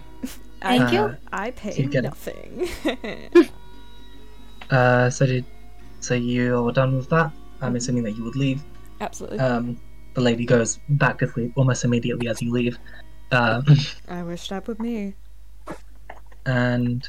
I, 0.63 0.79
Thank 0.79 0.93
you. 0.93 1.01
Uh, 1.01 1.17
I 1.33 1.51
pay 1.51 1.75
you 1.75 1.89
get 1.89 2.05
it. 2.05 2.09
nothing. 2.09 3.49
Uh, 4.69 5.09
so 5.09 5.25
did 5.25 5.45
so 6.07 6.15
you're 6.15 6.71
done 6.73 6.97
with 6.97 7.09
that? 7.11 7.33
I'm 7.61 7.75
assuming 7.77 8.05
that 8.05 8.13
you 8.13 8.25
would 8.25 8.37
leave. 8.37 8.63
Absolutely. 9.01 9.39
Um, 9.41 9.81
the 10.15 10.21
lady 10.21 10.45
goes 10.47 10.79
back 10.89 11.19
to 11.19 11.29
sleep 11.29 11.53
almost 11.57 11.85
immediately 11.85 12.29
as 12.29 12.41
you 12.41 12.53
leave. 12.53 12.79
Um, 13.33 13.65
I 14.09 14.23
wish 14.23 14.49
that 14.49 14.67
would 14.69 14.79
me. 14.81 15.15
and 16.45 17.09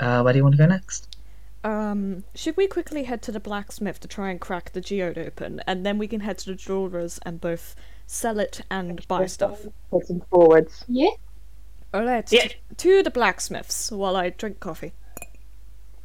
uh, 0.00 0.20
where 0.22 0.32
do 0.32 0.38
you 0.38 0.42
want 0.42 0.54
to 0.54 0.58
go 0.58 0.66
next? 0.66 1.16
Um, 1.64 2.22
should 2.34 2.56
we 2.56 2.68
quickly 2.68 3.04
head 3.04 3.22
to 3.22 3.32
the 3.32 3.40
blacksmith 3.40 3.98
to 4.00 4.08
try 4.08 4.30
and 4.30 4.40
crack 4.40 4.72
the 4.72 4.80
geode 4.80 5.18
open, 5.18 5.60
and 5.66 5.84
then 5.84 5.98
we 5.98 6.06
can 6.06 6.20
head 6.20 6.38
to 6.38 6.50
the 6.50 6.54
jewelers 6.54 7.18
and 7.24 7.40
both 7.40 7.74
sell 8.06 8.38
it 8.38 8.60
and 8.70 9.06
buy 9.08 9.26
stuff? 9.26 9.66
Pushing 9.90 10.20
forwards. 10.30 10.84
Yeah. 10.86 11.10
Alright, 11.94 12.30
Yeah. 12.30 12.48
to 12.76 13.02
the 13.02 13.10
blacksmiths 13.10 13.90
while 13.90 14.14
I 14.16 14.30
drink 14.30 14.60
coffee. 14.60 14.92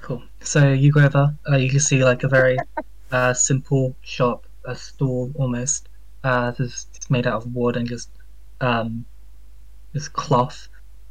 Cool. 0.02 0.24
So 0.42 0.72
you 0.72 0.92
go 0.92 1.02
over. 1.02 1.36
Uh, 1.50 1.58
you 1.58 1.70
can 1.70 1.80
see 1.80 2.04
like 2.04 2.24
a 2.24 2.28
very 2.28 2.58
uh, 3.12 3.34
simple 3.34 3.96
shop, 4.02 4.46
a 4.66 4.76
stall 4.76 5.32
almost. 5.36 5.90
Uh, 6.24 6.54
it's 6.60 7.10
made 7.10 7.28
out 7.28 7.36
of 7.44 7.56
wood 7.56 7.78
and 7.78 7.88
just 7.88 8.10
um, 8.62 9.06
this 9.94 10.08
cloth, 10.08 10.68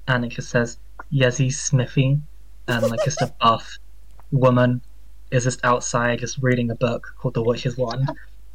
and 0.09 0.25
it 0.25 0.29
just 0.29 0.51
says 0.51 0.79
Yezi 1.13 1.53
Smithy, 1.53 2.21
and 2.69 2.91
like 2.91 3.05
just 3.05 3.23
a 3.23 3.33
buff 3.41 3.79
woman 4.33 4.81
is 5.31 5.45
just 5.45 5.65
outside 5.65 6.19
just 6.19 6.39
reading 6.39 6.71
a 6.71 6.75
book 6.75 7.15
called 7.19 7.35
The 7.35 7.43
Witch's 7.43 7.77
Wand. 7.77 8.09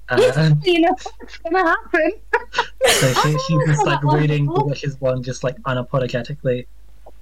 Uh, 0.09 0.51
You 0.63 0.81
know 0.81 0.95
what's 1.17 1.38
gonna 1.38 1.63
happen. 1.63 2.11
so 2.88 3.13
she, 3.13 3.38
she's 3.39 3.65
just 3.67 3.86
like 3.86 4.03
reading 4.03 4.45
The 4.45 4.63
Witch's 4.63 4.99
Wand 4.99 5.23
just 5.23 5.43
like 5.43 5.57
unapologetically. 5.61 6.67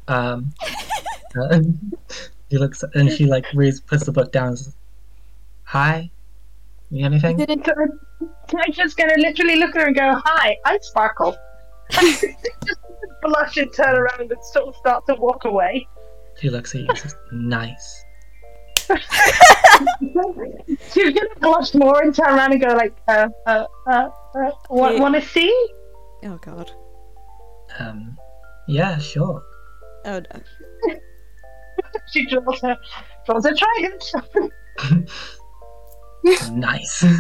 Um, 0.08 0.54
uh, 1.40 1.62
he 2.54 2.60
looks 2.60 2.84
and 2.94 3.12
she 3.12 3.26
like 3.26 3.48
reads, 3.56 3.80
puts 3.82 4.06
the 4.06 4.12
book 4.12 4.32
down. 4.32 4.50
And 4.50 4.60
says, 4.60 4.76
Hi, 5.64 6.12
you 6.92 7.02
got 7.02 7.14
anything? 7.14 7.42
I'm 7.42 8.72
just 8.72 8.96
gonna 8.96 9.16
literally 9.18 9.56
look 9.56 9.76
at 9.76 9.82
her 9.82 9.88
and 9.88 9.96
go, 9.96 10.22
"Hi, 10.24 10.56
I 10.64 10.78
sparkle." 10.84 11.36
just 11.90 12.24
blush 13.24 13.58
and 13.58 13.74
turn 13.74 13.96
around 13.96 14.32
and 14.32 14.32
sort 14.52 14.68
of 14.68 14.76
start 14.76 15.04
to 15.08 15.16
walk 15.16 15.46
away. 15.46 15.88
She 16.40 16.52
looks 16.52 16.76
at 16.76 16.82
you 16.82 16.88
and 16.90 16.98
says, 17.00 17.16
Nice. 17.32 18.06
She's 20.92 21.14
gonna 21.16 21.40
blush 21.42 21.74
more 21.74 22.04
and 22.04 22.14
turn 22.14 22.36
around 22.36 22.52
and 22.52 22.62
go 22.62 22.76
like, 22.76 22.94
"Uh, 23.08 23.30
uh, 23.48 23.66
uh, 23.88 24.10
uh 24.36 24.52
want, 24.70 24.96
Yeah. 24.96 25.02
want 25.02 25.16
to 25.16 25.22
see?" 25.22 25.70
Oh 26.26 26.38
god. 26.38 26.72
Um, 27.80 28.16
yeah, 28.68 29.00
sure. 29.00 29.42
Oh 30.06 30.20
no. 30.20 30.42
She 32.12 32.26
draws 32.28 32.60
her, 32.62 32.78
draws 33.26 33.46
a 33.46 33.54
trident. 33.56 34.04
nice. 36.52 37.04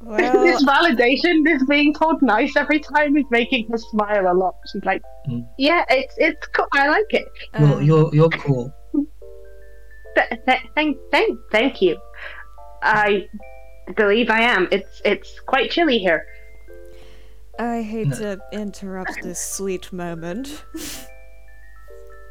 Well, 0.00 0.44
this 0.44 0.64
validation, 0.64 1.44
this 1.44 1.62
being 1.68 1.92
told 1.92 2.22
nice 2.22 2.56
every 2.56 2.80
time, 2.80 3.16
is 3.16 3.24
making 3.30 3.68
her 3.70 3.76
smile 3.78 4.32
a 4.32 4.34
lot. 4.34 4.54
She's 4.72 4.84
like, 4.84 5.02
Mm. 5.28 5.46
"Yeah, 5.58 5.84
it's 5.90 6.14
it's 6.18 6.46
cool. 6.48 6.66
I 6.72 6.88
like 6.88 7.12
it. 7.12 7.26
you're, 7.58 7.72
um, 7.74 7.82
you're, 7.82 8.14
you're 8.14 8.28
cool. 8.30 8.72
Th- 10.16 10.28
th- 10.46 10.62
thank, 10.74 10.96
thank, 11.10 11.38
thank 11.52 11.82
you. 11.82 11.98
I 12.82 13.26
believe 13.96 14.30
I 14.30 14.40
am. 14.40 14.68
It's 14.72 15.02
it's 15.04 15.40
quite 15.40 15.70
chilly 15.70 15.98
here. 15.98 16.24
I 17.58 17.82
hate 17.82 18.08
No. 18.08 18.16
to 18.16 18.40
interrupt 18.52 19.22
this 19.22 19.40
sweet 19.40 19.92
moment. 19.92 20.64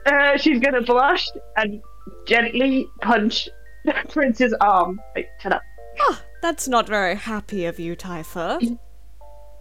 Uh, 0.07 0.37
she's 0.37 0.59
gonna 0.59 0.81
blush 0.81 1.27
and 1.55 1.81
gently 2.27 2.87
punch 3.01 3.49
Prince's 4.09 4.53
arm. 4.61 4.99
Like, 5.15 5.27
shut 5.41 5.53
up. 5.53 5.61
Ah, 6.01 6.21
that's 6.41 6.67
not 6.67 6.87
very 6.87 7.15
happy 7.15 7.65
of 7.65 7.79
you, 7.79 7.95
Typha. 7.95 8.61
It 8.61 8.77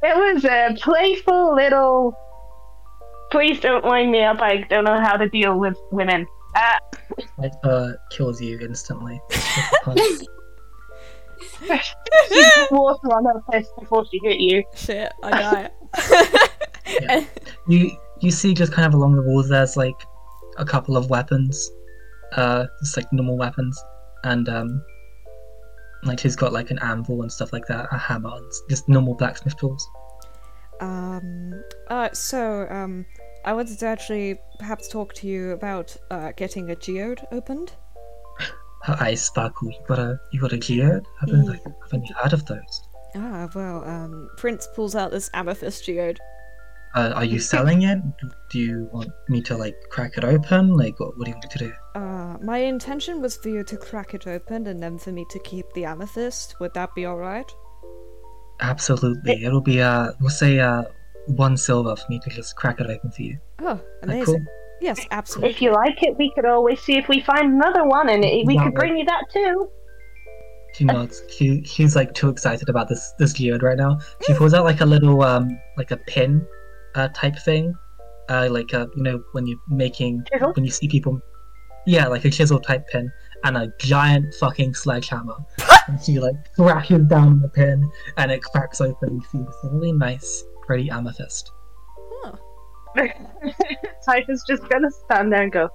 was 0.02 0.44
a 0.44 0.76
playful 0.80 1.54
little. 1.54 2.16
Please 3.30 3.58
don't 3.60 3.84
wind 3.84 4.12
me 4.12 4.22
up. 4.22 4.40
I 4.40 4.58
don't 4.68 4.84
know 4.84 5.00
how 5.00 5.16
to 5.16 5.28
deal 5.28 5.58
with 5.58 5.76
women. 5.90 6.26
Uh, 6.54 6.78
Typha 7.38 7.96
kills 8.10 8.40
you 8.40 8.58
instantly. 8.60 9.20
she 9.30 10.26
put 11.68 12.70
water 12.70 13.08
on 13.08 13.24
her 13.24 13.42
face 13.50 13.68
before 13.78 14.04
she 14.10 14.20
hit 14.22 14.40
you. 14.40 14.62
Shit, 14.74 15.12
I 15.22 15.30
die. 15.30 15.70
Yeah. 17.02 17.24
you 17.66 17.90
you 18.20 18.30
see 18.30 18.54
just 18.54 18.72
kind 18.72 18.86
of 18.86 18.94
along 18.94 19.16
the 19.16 19.22
walls 19.22 19.48
there's 19.48 19.76
like 19.76 19.96
a 20.58 20.64
couple 20.64 20.96
of 20.96 21.10
weapons 21.10 21.70
uh 22.32 22.66
just 22.80 22.96
like 22.96 23.10
normal 23.12 23.36
weapons 23.36 23.80
and 24.24 24.48
um 24.48 24.82
like 26.04 26.20
he's 26.20 26.36
got 26.36 26.52
like 26.52 26.70
an 26.70 26.78
anvil 26.80 27.22
and 27.22 27.30
stuff 27.32 27.52
like 27.52 27.66
that 27.66 27.86
a 27.92 27.98
hammer 27.98 28.30
and 28.34 28.52
just 28.68 28.88
normal 28.88 29.14
blacksmith 29.14 29.56
tools 29.56 29.86
Um, 30.80 31.62
uh, 31.88 32.10
so, 32.12 32.66
um, 32.68 33.06
I 33.46 33.52
wanted 33.54 33.78
to 33.78 33.86
actually 33.86 34.38
perhaps 34.58 34.88
talk 34.88 35.14
to 35.14 35.26
you 35.26 35.52
about, 35.52 35.96
uh, 36.10 36.32
getting 36.36 36.70
a 36.70 36.76
geode 36.76 37.22
opened. 37.32 37.72
her 38.82 38.96
eyes 39.00 39.22
sparkle 39.22 39.68
you 39.70 39.78
got 39.88 39.98
a 39.98 40.20
you 40.32 40.40
got 40.40 40.52
a 40.52 40.58
geode 40.58 41.06
haven't, 41.20 41.44
Mm. 41.46 41.48
like, 41.48 41.64
haven't 41.84 42.08
you 42.08 42.14
heard 42.16 42.32
of 42.34 42.44
those 42.46 42.82
Ah, 43.14 43.48
well, 43.54 43.82
um, 43.84 44.28
Prince 44.36 44.68
pulls 44.74 44.94
out 44.94 45.10
this 45.10 45.30
amethyst 45.32 45.86
geode. 45.86 46.18
Uh, 46.96 47.12
are 47.14 47.24
you 47.24 47.38
selling 47.38 47.82
it 47.82 47.98
Do- 48.20 48.30
do 48.50 48.58
you 48.58 48.88
want 48.92 49.10
me 49.28 49.40
to 49.42 49.56
like 49.56 49.76
crack 49.90 50.12
it 50.18 50.24
open 50.24 50.74
like 50.82 50.98
what, 51.00 51.16
what 51.16 51.24
do 51.26 51.30
you 51.30 51.36
want 51.36 51.44
me 51.44 51.50
to 51.58 51.64
do 51.66 51.72
Uh, 52.00 52.36
my 52.42 52.58
intention 52.58 53.20
was 53.22 53.36
for 53.36 53.48
you 53.50 53.62
to 53.64 53.76
crack 53.76 54.14
it 54.14 54.26
open 54.26 54.66
and 54.66 54.82
then 54.82 54.98
for 54.98 55.12
me 55.12 55.24
to 55.30 55.38
keep 55.50 55.66
the 55.74 55.84
amethyst. 55.84 56.56
Would 56.60 56.74
that 56.74 56.90
be 56.94 57.06
alright? 57.06 57.50
absolutely 58.60 59.44
it'll 59.44 59.60
be 59.60 59.82
uh 59.82 60.12
we'll 60.20 60.30
say 60.30 60.58
uh 60.58 60.82
one 61.26 61.56
silver 61.56 61.94
for 61.94 62.06
me 62.08 62.18
to 62.24 62.30
just 62.30 62.56
crack 62.56 62.80
it 62.80 62.86
open 62.88 63.10
for 63.10 63.22
you 63.22 63.36
Oh, 63.60 63.64
Like, 63.66 63.82
amazing. 64.02 64.24
cool. 64.26 64.44
Yes, 64.82 65.00
absolutely. 65.10 65.50
If 65.50 65.62
you 65.62 65.72
like 65.72 66.02
it, 66.02 66.16
we 66.18 66.30
could 66.34 66.44
always 66.44 66.78
see 66.80 66.96
if 66.98 67.08
we 67.08 67.20
find 67.20 67.54
another 67.54 67.84
one, 67.84 68.10
and 68.10 68.22
we 68.46 68.54
Yeah. 68.54 68.64
could 68.64 68.74
bring 68.74 68.96
you 68.98 69.04
that 69.06 69.24
too. 69.32 69.68
She 70.74 70.84
nods. 70.84 71.22
She 71.34 71.64
she's 71.64 71.96
like 71.96 72.12
too 72.12 72.28
excited 72.28 72.68
about 72.68 72.86
this 72.88 73.02
this 73.18 73.32
geode 73.32 73.62
right 73.62 73.78
now. 73.78 73.98
She 74.26 74.34
pulls 74.34 74.52
out 74.52 74.64
like 74.64 74.82
a 74.82 74.84
little 74.94 75.22
um 75.22 75.58
like 75.78 75.90
a 75.90 75.96
pin 75.96 76.46
uh 76.96 77.08
type 77.14 77.36
thing. 77.38 77.74
Uh 78.28 78.48
like 78.50 78.74
uh 78.74 78.86
you 78.96 79.02
know 79.02 79.22
when 79.32 79.46
you're 79.46 79.58
making 79.68 80.24
Chisel? 80.32 80.52
when 80.54 80.64
you 80.64 80.70
see 80.70 80.88
people 80.88 81.20
Yeah, 81.86 82.06
like 82.08 82.24
a 82.24 82.30
chisel 82.30 82.58
type 82.58 82.84
pin 82.88 83.10
and 83.44 83.56
a 83.56 83.68
giant 83.78 84.34
fucking 84.40 84.74
sledgehammer. 84.74 85.36
and 85.88 86.02
she 86.02 86.18
like 86.18 86.34
thrashes 86.56 87.04
down 87.06 87.40
the 87.40 87.48
pin 87.48 87.88
and 88.16 88.32
it 88.32 88.42
cracks 88.42 88.80
open 88.80 89.08
and 89.10 89.22
you 89.22 89.28
see 89.30 89.38
this 89.38 89.56
really 89.72 89.92
nice, 89.92 90.42
pretty 90.66 90.90
amethyst. 90.90 91.52
Huh. 92.24 92.32
Typha's 94.04 94.42
just 94.48 94.68
gonna 94.68 94.90
stand 94.90 95.32
there 95.32 95.42
and 95.42 95.52
go, 95.52 95.68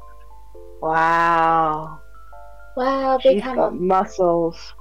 "Wow, 0.82 2.00
Wow, 2.76 3.18
big 3.24 3.34
she's 3.36 3.44
hammer. 3.44 3.56
got 3.70 3.80
muscles." 3.80 4.74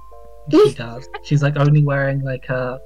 She 0.51 0.73
does. 0.73 1.07
She's 1.23 1.43
like 1.43 1.55
only 1.57 1.83
wearing 1.83 2.21
like 2.23 2.49
a 2.49 2.79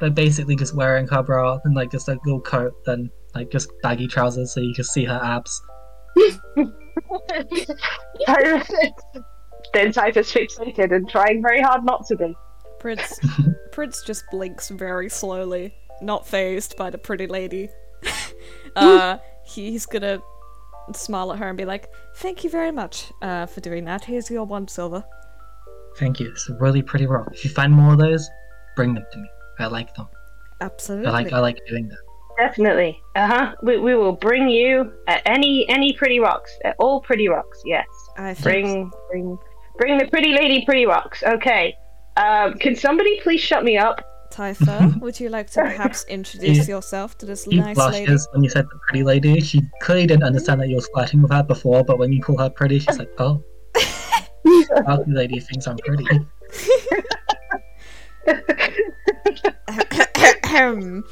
like 0.00 0.14
basically 0.14 0.56
just 0.56 0.74
wearing 0.74 1.06
her 1.08 1.22
bra 1.22 1.58
and 1.64 1.74
like 1.74 1.90
just 1.90 2.08
a 2.08 2.18
little 2.24 2.40
coat, 2.40 2.72
then 2.84 3.10
like 3.34 3.50
just 3.50 3.70
baggy 3.82 4.06
trousers 4.06 4.52
so 4.52 4.60
you 4.60 4.74
can 4.74 4.84
see 4.84 5.04
her 5.04 5.20
abs. 5.22 5.60
then 9.72 9.92
Typha's 9.92 10.32
fixated 10.32 10.94
and 10.94 11.08
trying 11.08 11.42
very 11.42 11.60
hard 11.60 11.84
not 11.84 12.06
to 12.06 12.16
be. 12.16 12.36
Prince 12.78 13.18
Prince 13.72 14.02
just 14.02 14.24
blinks 14.30 14.68
very 14.68 15.08
slowly, 15.08 15.74
not 16.00 16.26
phased 16.26 16.76
by 16.76 16.90
the 16.90 16.98
pretty 16.98 17.26
lady. 17.26 17.68
uh, 18.76 19.18
he's 19.44 19.86
gonna 19.86 20.20
smile 20.92 21.32
at 21.32 21.38
her 21.38 21.48
and 21.48 21.58
be 21.58 21.64
like, 21.64 21.90
"Thank 22.16 22.44
you 22.44 22.50
very 22.50 22.70
much 22.70 23.12
uh, 23.20 23.46
for 23.46 23.60
doing 23.60 23.84
that. 23.86 24.04
Here's 24.04 24.30
your 24.30 24.44
one 24.44 24.68
silver." 24.68 25.04
Thank 25.96 26.20
you. 26.20 26.28
It's 26.30 26.48
a 26.48 26.54
really 26.54 26.82
pretty 26.82 27.06
rock. 27.06 27.30
If 27.32 27.44
you 27.44 27.50
find 27.50 27.72
more 27.72 27.92
of 27.92 27.98
those, 27.98 28.28
bring 28.76 28.94
them 28.94 29.04
to 29.12 29.18
me. 29.18 29.28
I 29.58 29.66
like 29.66 29.94
them. 29.94 30.06
Absolutely. 30.60 31.06
I 31.06 31.10
like 31.10 31.32
I 31.32 31.38
like 31.40 31.58
doing 31.68 31.88
that. 31.88 31.98
Definitely. 32.38 33.00
Uh 33.16 33.26
huh. 33.26 33.54
We, 33.62 33.78
we 33.78 33.94
will 33.96 34.12
bring 34.12 34.48
you 34.48 34.92
uh, 35.08 35.18
any 35.26 35.68
any 35.68 35.92
pretty 35.92 36.20
rocks. 36.20 36.50
Uh, 36.64 36.72
all 36.78 37.00
pretty 37.00 37.28
rocks. 37.28 37.60
Yes. 37.64 37.86
I 38.16 38.34
think 38.34 38.44
Bring 38.44 38.90
bring 39.10 39.38
bring 39.76 39.98
the 39.98 40.06
pretty 40.06 40.32
lady 40.32 40.64
pretty 40.64 40.86
rocks. 40.86 41.22
Okay. 41.22 41.74
Um, 42.16 42.54
can 42.54 42.74
somebody 42.74 43.20
please 43.20 43.40
shut 43.40 43.64
me 43.64 43.76
up? 43.78 44.04
Typha, 44.32 45.00
would 45.00 45.18
you 45.18 45.30
like 45.30 45.48
to 45.50 45.60
perhaps 45.62 46.04
introduce 46.08 46.68
Yeah. 46.68 46.76
yourself 46.76 47.16
to 47.18 47.26
this 47.26 47.46
nice 47.46 47.76
lady? 47.76 48.04
blushes 48.06 48.28
when 48.32 48.42
you 48.44 48.50
said 48.50 48.66
the 48.66 48.78
pretty 48.88 49.02
lady. 49.02 49.40
She 49.40 49.62
clearly 49.80 50.06
didn't 50.06 50.24
understand 50.24 50.60
that 50.60 50.68
you 50.68 50.76
were 50.76 50.82
flirting 50.92 51.22
with 51.22 51.32
her 51.32 51.42
before, 51.42 51.82
but 51.84 51.98
when 51.98 52.12
you 52.12 52.20
call 52.20 52.36
her 52.38 52.50
pretty, 52.50 52.78
she's 52.78 52.98
like, 52.98 53.10
oh. 53.18 53.42
Ugly 54.86 55.14
lady 55.14 55.40
thinks 55.40 55.66
I'm 55.66 55.76
pretty. 55.78 56.04
Ahem. 59.68 61.04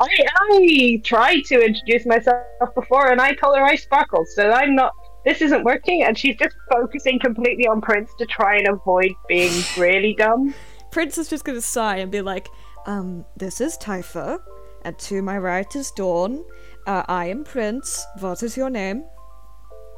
I 0.00 0.08
I 0.50 1.00
tried 1.04 1.44
to 1.46 1.64
introduce 1.64 2.06
myself 2.06 2.74
before, 2.74 3.10
and 3.10 3.20
I 3.20 3.32
told 3.32 3.56
her 3.56 3.64
I 3.64 3.76
sparkle. 3.76 4.24
So 4.26 4.50
I'm 4.50 4.74
not. 4.74 4.92
This 5.24 5.42
isn't 5.42 5.64
working, 5.64 6.04
and 6.04 6.16
she's 6.16 6.36
just 6.36 6.54
focusing 6.70 7.18
completely 7.18 7.66
on 7.66 7.80
Prince 7.80 8.10
to 8.18 8.26
try 8.26 8.58
and 8.58 8.68
avoid 8.68 9.12
being 9.28 9.52
really 9.76 10.14
dumb. 10.14 10.54
Prince 10.92 11.18
is 11.18 11.28
just 11.28 11.44
gonna 11.44 11.60
sigh 11.60 11.96
and 11.96 12.12
be 12.12 12.22
like, 12.22 12.48
um, 12.86 13.24
this 13.36 13.60
is 13.60 13.76
Typha, 13.76 14.38
and 14.82 14.96
to 15.00 15.22
my 15.22 15.36
right 15.36 15.74
is 15.74 15.90
Dawn. 15.90 16.44
Uh, 16.86 17.02
I 17.08 17.26
am 17.26 17.42
Prince. 17.42 18.06
What 18.20 18.42
is 18.42 18.56
your 18.56 18.70
name? 18.70 19.04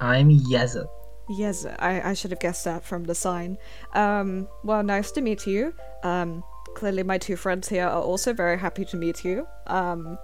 I'm 0.00 0.30
Yeza. 0.30 0.86
Yes, 1.28 1.66
I, 1.78 2.00
I 2.10 2.14
should 2.14 2.30
have 2.30 2.40
guessed 2.40 2.64
that 2.64 2.84
from 2.84 3.04
the 3.04 3.14
sign. 3.14 3.58
Um, 3.92 4.48
well, 4.64 4.82
nice 4.82 5.10
to 5.12 5.20
meet 5.20 5.46
you. 5.46 5.74
Um, 6.02 6.42
clearly 6.78 7.02
my 7.02 7.18
two 7.18 7.36
friends 7.36 7.68
here 7.68 7.86
are 7.86 8.00
also 8.00 8.32
very 8.32 8.56
happy 8.56 8.84
to 8.84 8.96
meet 8.96 9.24
you. 9.24 9.46
Um, 9.66 10.16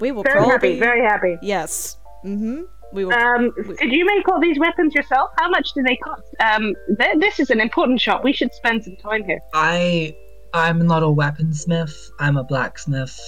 we 0.00 0.12
will 0.12 0.22
Very 0.22 0.36
probably... 0.36 0.52
happy. 0.52 0.78
Very 0.78 1.02
happy. 1.02 1.38
Yes. 1.40 1.96
Mm-hmm. 2.24 2.62
We 2.92 3.06
will... 3.06 3.14
Um, 3.14 3.52
We- 3.56 3.76
did 3.76 3.92
you 3.92 4.04
make 4.04 4.28
all 4.28 4.40
these 4.40 4.58
weapons 4.58 4.94
yourself? 4.94 5.30
How 5.38 5.48
much 5.48 5.72
do 5.72 5.82
they 5.82 5.96
cost? 5.96 6.28
Um, 6.40 6.74
th- 7.00 7.18
this 7.20 7.40
is 7.40 7.48
an 7.50 7.60
important 7.60 8.00
shop. 8.00 8.22
We 8.22 8.34
should 8.34 8.52
spend 8.52 8.84
some 8.84 8.96
time 8.96 9.24
here. 9.24 9.40
I 9.54 10.14
I'm 10.52 10.86
not 10.86 11.02
a 11.02 11.06
weaponsmith. 11.06 11.96
I'm 12.20 12.36
a 12.36 12.44
blacksmith. 12.44 13.18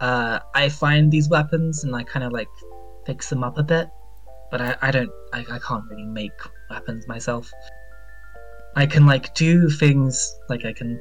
Uh, 0.00 0.38
I 0.54 0.68
find 0.68 1.10
these 1.10 1.28
weapons 1.28 1.82
and 1.82 1.96
I 1.96 2.04
kind 2.04 2.24
of 2.24 2.32
like 2.32 2.48
fix 3.06 3.28
them 3.28 3.42
up 3.42 3.58
a 3.58 3.64
bit, 3.64 3.88
but 4.52 4.60
I, 4.60 4.76
I 4.82 4.90
don't 4.92 5.10
I, 5.32 5.40
I 5.50 5.58
can't 5.58 5.84
really 5.90 6.06
make 6.06 6.38
weapons 6.70 7.08
myself. 7.08 7.50
I 8.76 8.86
can 8.86 9.04
like 9.04 9.34
do 9.34 9.68
things 9.68 10.32
like 10.48 10.64
I 10.64 10.72
can 10.72 11.00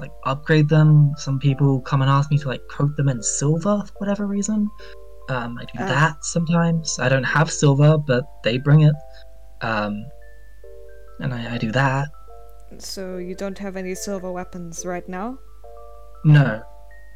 like 0.00 0.10
upgrade 0.24 0.68
them. 0.68 1.12
Some 1.16 1.38
people 1.38 1.80
come 1.80 2.02
and 2.02 2.10
ask 2.10 2.30
me 2.30 2.38
to 2.38 2.48
like 2.48 2.62
coat 2.70 2.96
them 2.96 3.08
in 3.08 3.22
silver 3.22 3.82
for 3.86 3.92
whatever 3.98 4.26
reason. 4.26 4.68
Um, 5.28 5.58
I 5.58 5.64
do 5.64 5.82
Uh. 5.82 5.86
that 5.88 6.24
sometimes. 6.24 6.98
I 6.98 7.08
don't 7.08 7.24
have 7.24 7.50
silver, 7.50 7.98
but 7.98 8.24
they 8.44 8.58
bring 8.58 8.82
it. 8.82 8.94
Um, 9.62 10.04
and 11.20 11.34
I, 11.34 11.54
I 11.54 11.58
do 11.58 11.72
that. 11.72 12.08
So 12.78 13.16
you 13.16 13.34
don't 13.34 13.58
have 13.58 13.76
any 13.76 13.94
silver 13.94 14.30
weapons 14.30 14.84
right 14.84 15.08
now? 15.08 15.38
No, 16.24 16.62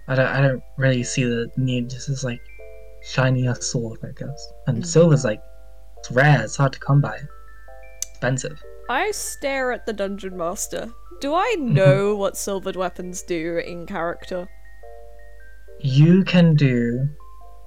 I 0.08 0.14
don't. 0.14 0.26
I 0.26 0.40
don't 0.40 0.62
really 0.78 1.02
see 1.02 1.24
the 1.24 1.48
need. 1.56 1.90
This 1.90 2.08
is 2.08 2.24
like 2.24 2.40
shiny 3.02 3.46
a 3.46 3.54
sword, 3.54 3.98
I 4.02 4.12
guess. 4.18 4.52
And 4.66 4.78
Mhm. 4.82 4.86
silver's 4.86 5.24
like 5.24 5.40
it's 5.98 6.10
rare. 6.10 6.42
It's 6.42 6.56
hard 6.56 6.72
to 6.72 6.80
come 6.80 7.00
by. 7.00 7.18
Expensive. 8.12 8.60
I 8.92 9.10
stare 9.12 9.72
at 9.72 9.86
the 9.86 9.94
dungeon 9.94 10.36
master. 10.36 10.92
Do 11.22 11.34
I 11.34 11.56
know 11.58 12.14
what 12.22 12.36
silvered 12.36 12.76
weapons 12.76 13.22
do 13.22 13.56
in 13.56 13.86
character? 13.86 14.46
You 15.80 16.22
can 16.24 16.54
do. 16.54 17.08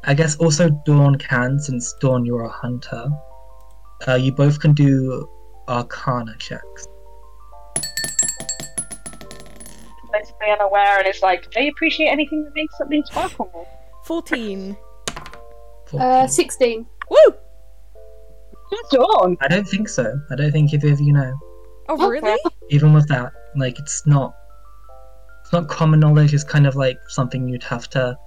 I 0.03 0.13
guess 0.13 0.35
also 0.35 0.69
Dawn 0.85 1.15
can, 1.15 1.57
since 1.57 1.95
Dawn 1.99 2.25
you're 2.25 2.43
a 2.43 2.49
hunter. 2.49 3.07
Uh, 4.07 4.13
you 4.13 4.33
both 4.33 4.59
can 4.59 4.73
do 4.73 5.27
Arcana 5.67 6.35
checks. 6.37 6.87
Basically 10.13 10.51
unaware, 10.51 10.99
and 10.99 11.07
it's 11.07 11.23
like, 11.23 11.47
I 11.57 11.61
appreciate 11.61 12.09
anything 12.09 12.43
that 12.43 12.53
makes 12.53 12.77
something 12.77 13.03
sparkle. 13.05 13.67
14. 14.03 14.77
Uh, 15.91 16.27
16. 16.27 16.85
Woo! 17.09 17.35
Dawn. 18.91 19.37
I 19.41 19.47
don't 19.47 19.67
think 19.67 19.89
so. 19.89 20.19
I 20.31 20.35
don't 20.35 20.51
think 20.51 20.73
either 20.73 20.91
of 20.91 20.99
you 21.01 21.13
know. 21.13 21.33
Oh, 21.89 21.95
Okay. 21.95 22.07
really? 22.07 22.39
Even 22.69 22.93
with 22.93 23.07
that, 23.09 23.31
like 23.55 23.77
it's 23.79 24.05
not. 24.07 24.33
It's 25.41 25.53
not 25.53 25.67
common 25.69 25.99
knowledge. 25.99 26.33
It's 26.33 26.43
kind 26.43 26.65
of 26.65 26.75
like 26.75 26.97
something 27.07 27.47
you'd 27.47 27.63
have 27.63 27.87
to 27.91 28.17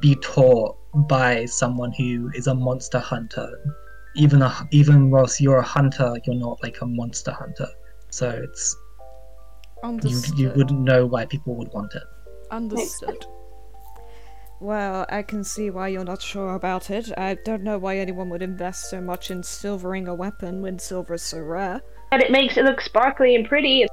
be 0.00 0.14
taught 0.16 0.76
by 1.08 1.44
someone 1.46 1.92
who 1.92 2.30
is 2.34 2.46
a 2.46 2.54
monster 2.54 3.00
hunter. 3.00 3.48
Even 4.16 4.42
a, 4.42 4.68
even 4.70 5.10
whilst 5.10 5.40
you're 5.40 5.58
a 5.58 5.62
hunter, 5.62 6.14
you're 6.24 6.36
not 6.36 6.62
like 6.62 6.80
a 6.80 6.86
monster 6.86 7.32
hunter. 7.32 7.66
So 8.10 8.30
it's 8.30 8.76
you 9.82 9.88
Understood. 9.88 10.38
you 10.38 10.52
wouldn't 10.54 10.80
know 10.80 11.04
why 11.04 11.26
people 11.26 11.56
would 11.56 11.68
want 11.74 11.92
it. 11.94 12.04
Understood. 12.52 13.26
Well, 14.64 15.04
I 15.10 15.20
can 15.20 15.44
see 15.44 15.68
why 15.68 15.88
you're 15.88 16.04
not 16.04 16.22
sure 16.22 16.54
about 16.54 16.88
it. 16.88 17.12
I 17.18 17.34
don't 17.44 17.62
know 17.62 17.76
why 17.76 17.98
anyone 17.98 18.30
would 18.30 18.40
invest 18.40 18.88
so 18.88 18.98
much 18.98 19.30
in 19.30 19.42
silvering 19.42 20.08
a 20.08 20.14
weapon 20.14 20.62
when 20.62 20.78
silver 20.78 21.12
is 21.12 21.22
so 21.22 21.40
rare. 21.40 21.82
And 22.12 22.22
it 22.22 22.30
makes 22.30 22.56
it 22.56 22.64
look 22.64 22.80
sparkly 22.80 23.34
and 23.34 23.46
pretty. 23.46 23.84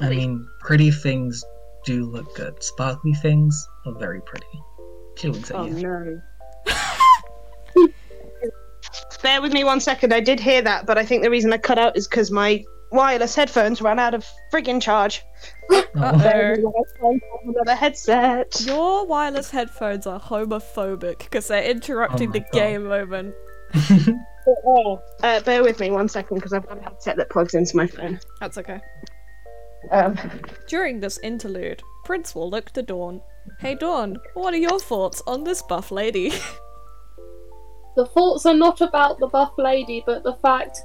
I 0.00 0.08
mean, 0.08 0.48
pretty 0.58 0.90
things 0.90 1.44
do 1.84 2.06
look 2.06 2.34
good. 2.34 2.60
Sparkly 2.60 3.12
things 3.12 3.68
are 3.86 3.94
very 3.94 4.20
pretty. 4.22 4.48
She 5.16 5.28
would 5.28 5.46
say 5.46 5.54
Oh 5.54 5.66
yeah. 5.66 5.80
no. 5.80 6.22
Bear 9.22 9.40
with 9.40 9.52
me 9.52 9.62
one 9.62 9.78
second. 9.78 10.12
I 10.12 10.18
did 10.18 10.40
hear 10.40 10.60
that, 10.60 10.86
but 10.86 10.98
I 10.98 11.04
think 11.04 11.22
the 11.22 11.30
reason 11.30 11.52
I 11.52 11.58
cut 11.58 11.78
out 11.78 11.96
is 11.96 12.08
because 12.08 12.32
my 12.32 12.64
wireless 12.92 13.34
headphones 13.34 13.80
ran 13.82 13.98
out 13.98 14.14
of 14.14 14.26
friggin' 14.52 14.80
charge. 14.82 15.22
Oh, 15.70 15.84
Uh-oh. 15.96 17.20
Another 17.44 17.74
headset. 17.74 18.60
Your 18.64 19.06
wireless 19.06 19.50
headphones 19.50 20.06
are 20.06 20.20
homophobic 20.20 21.18
because 21.18 21.48
they're 21.48 21.64
interrupting 21.70 22.30
Oh 22.30 22.32
the 22.32 22.40
God. 22.40 22.52
game 22.52 22.84
moment. 22.86 23.34
Uh, 25.22 25.40
bear 25.42 25.62
with 25.62 25.78
me 25.78 25.90
one 25.90 26.08
second 26.08 26.36
because 26.36 26.54
I've 26.54 26.66
got 26.66 26.78
a 26.78 26.82
headset 26.82 27.18
that 27.18 27.28
plugs 27.28 27.52
into 27.54 27.76
my 27.76 27.86
phone. 27.86 28.18
That's 28.40 28.56
okay. 28.56 28.80
Um, 29.90 30.18
During 30.68 31.00
this 31.00 31.18
interlude, 31.18 31.82
Prince 32.06 32.34
will 32.34 32.48
look 32.48 32.70
to 32.70 32.80
Dawn. 32.82 33.20
Hey 33.58 33.74
Dawn, 33.74 34.16
what 34.32 34.54
are 34.54 34.58
your 34.58 34.80
thoughts 34.80 35.20
on 35.26 35.44
this 35.44 35.60
buff 35.60 35.90
lady? 35.90 36.32
The 37.96 38.06
thoughts 38.06 38.46
are 38.46 38.54
not 38.54 38.80
about 38.80 39.18
the 39.18 39.26
buff 39.26 39.52
lady, 39.58 40.04
but 40.06 40.22
the 40.22 40.34
fact 40.34 40.78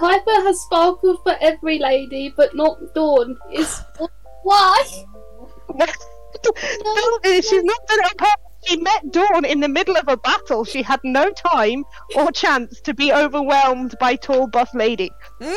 Typha 0.00 0.42
has 0.44 0.60
sparkled 0.60 1.22
for 1.22 1.36
every 1.40 1.78
lady, 1.78 2.32
but 2.36 2.54
not 2.54 2.78
Dawn. 2.94 3.36
Is 3.52 3.80
why? 4.42 4.84
no, 5.74 5.86
she's 7.24 7.64
not 7.64 7.86
done 7.86 7.98
it 7.98 8.04
on 8.04 8.16
purpose. 8.16 8.46
She 8.66 8.76
met 8.80 9.12
Dawn 9.12 9.44
in 9.44 9.60
the 9.60 9.68
middle 9.68 9.96
of 9.96 10.08
a 10.08 10.16
battle. 10.16 10.64
She 10.64 10.82
had 10.82 11.00
no 11.04 11.30
time 11.30 11.84
or 12.16 12.32
chance 12.32 12.80
to 12.80 12.94
be 12.94 13.12
overwhelmed 13.12 13.94
by 14.00 14.16
tall 14.16 14.48
buff 14.48 14.74
lady. 14.74 15.10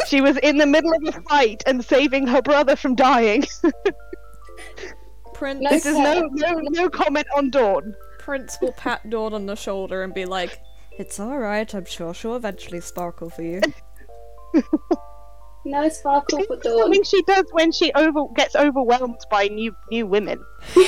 She 0.08 0.22
was 0.22 0.38
in 0.38 0.58
the 0.58 0.68
middle 0.68 0.94
of 0.94 1.16
a 1.16 1.22
fight 1.24 1.64
and 1.66 1.84
saving 1.84 2.28
her 2.28 2.42
brother 2.42 2.76
from 2.76 2.96
dying. 2.96 3.46
Prince 5.34 5.70
This 5.70 5.86
is 5.86 5.98
no 5.98 6.26
uh, 6.26 6.30
no 6.34 6.60
no 6.62 6.90
comment 6.90 7.26
on 7.36 7.50
Dawn. 7.50 7.96
Prince 8.20 8.58
will 8.62 8.74
pat 8.74 9.10
Dawn 9.10 9.34
on 9.34 9.46
the 9.48 9.56
shoulder 9.56 10.04
and 10.04 10.14
be 10.14 10.26
like, 10.26 10.60
It's 11.00 11.20
alright, 11.20 11.74
I'm 11.74 11.86
sure 11.86 12.14
she'll 12.14 12.36
eventually 12.36 12.82
sparkle 12.82 13.30
for 13.30 13.42
you. 13.42 13.62
No 15.66 15.90
sparkle 15.90 16.44
for 16.46 16.56
Dawn. 16.58 16.80
Something 16.80 17.04
she 17.04 17.22
does 17.24 17.46
when 17.52 17.72
she 17.72 17.92
over 17.94 18.22
gets 18.36 18.56
overwhelmed 18.56 19.20
by 19.30 19.48
new 19.50 19.76
new 19.92 20.08
women. 20.08 20.40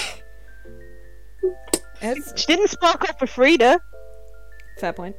It's 2.02 2.34
She 2.40 2.48
didn't 2.48 2.70
sparkle 2.70 3.14
for 3.20 3.28
Frida. 3.28 3.80
fair 4.80 4.94
point. 4.94 5.16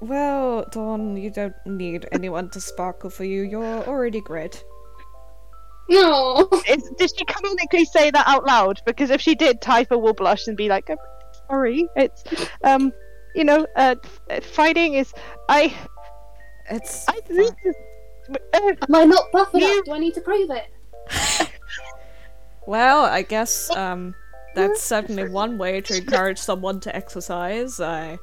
Well, 0.00 0.64
Dawn, 0.70 1.16
you 1.16 1.30
don't 1.30 1.54
need 1.66 2.06
anyone 2.12 2.50
to 2.50 2.60
sparkle 2.60 3.10
for 3.10 3.24
you. 3.24 3.42
You're 3.42 3.84
already 3.88 4.20
great. 4.20 4.62
No. 5.88 6.48
Is, 6.68 6.90
did 6.96 7.10
she 7.16 7.24
canonically 7.24 7.84
say 7.86 8.10
that 8.10 8.26
out 8.26 8.46
loud? 8.46 8.80
Because 8.86 9.10
if 9.10 9.20
she 9.20 9.34
did, 9.34 9.60
Typha 9.60 10.00
will 10.00 10.14
blush 10.14 10.46
and 10.46 10.56
be 10.56 10.68
like, 10.68 10.88
"I'm 10.90 10.96
sorry. 11.48 11.88
It's, 11.96 12.22
um, 12.62 12.92
you 13.34 13.44
know, 13.44 13.66
uh, 13.76 13.96
f- 14.30 14.44
fighting 14.44 14.94
is. 14.94 15.12
I, 15.48 15.74
It's 16.70 17.04
I 17.08 17.20
this 17.28 17.52
is, 17.64 17.74
uh, 18.54 18.58
Am 18.88 18.94
I 18.94 19.04
not 19.04 19.30
buff 19.32 19.54
enough? 19.54 19.84
Do 19.84 19.92
I 19.92 19.98
need 19.98 20.14
to 20.14 20.20
prove 20.20 20.50
it? 20.50 21.50
well, 22.66 23.04
I 23.04 23.22
guess 23.22 23.70
um 23.76 24.14
that's 24.54 24.82
certainly 24.82 25.28
one 25.28 25.58
way 25.58 25.80
to 25.82 25.96
encourage 26.00 26.38
someone 26.38 26.80
to 26.80 26.94
exercise. 26.96 27.80
I 27.80 28.18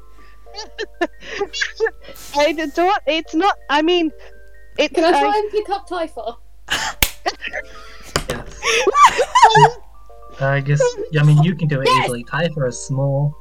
I 2.36 2.52
don't. 2.54 3.02
It's 3.08 3.34
not. 3.36 3.58
I 3.70 3.82
mean, 3.82 4.12
it's. 4.78 4.94
Can 4.94 5.04
I 5.06 5.12
try 5.12 5.30
I- 5.30 5.38
and 5.38 5.52
pick 5.52 5.70
up 5.70 5.88
Typha? 5.88 6.38
yes. 8.30 8.60
I 10.42 10.60
guess. 10.62 10.82
I 11.20 11.24
mean, 11.24 11.44
you 11.44 11.56
can 11.56 11.68
do 11.68 11.82
it 11.82 11.88
Yes! 11.88 12.06
easily. 12.06 12.24
Typha 12.26 12.68
is 12.68 12.80
small. 12.86 13.36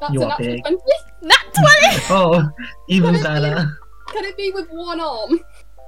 That's 0.00 0.12
You 0.12 0.22
are 0.24 0.36
big. 0.38 0.60
20. 0.62 0.76
Nat 1.22 1.36
twenty. 1.54 2.04
Oh, 2.10 2.50
even 2.88 3.14
Can 3.14 3.26
I 3.26 3.38
do 3.38 3.42
better. 3.42 3.78
Can 4.12 4.24
it 4.24 4.36
be 4.36 4.50
with 4.52 4.68
one 4.70 5.00
arm? 5.00 5.40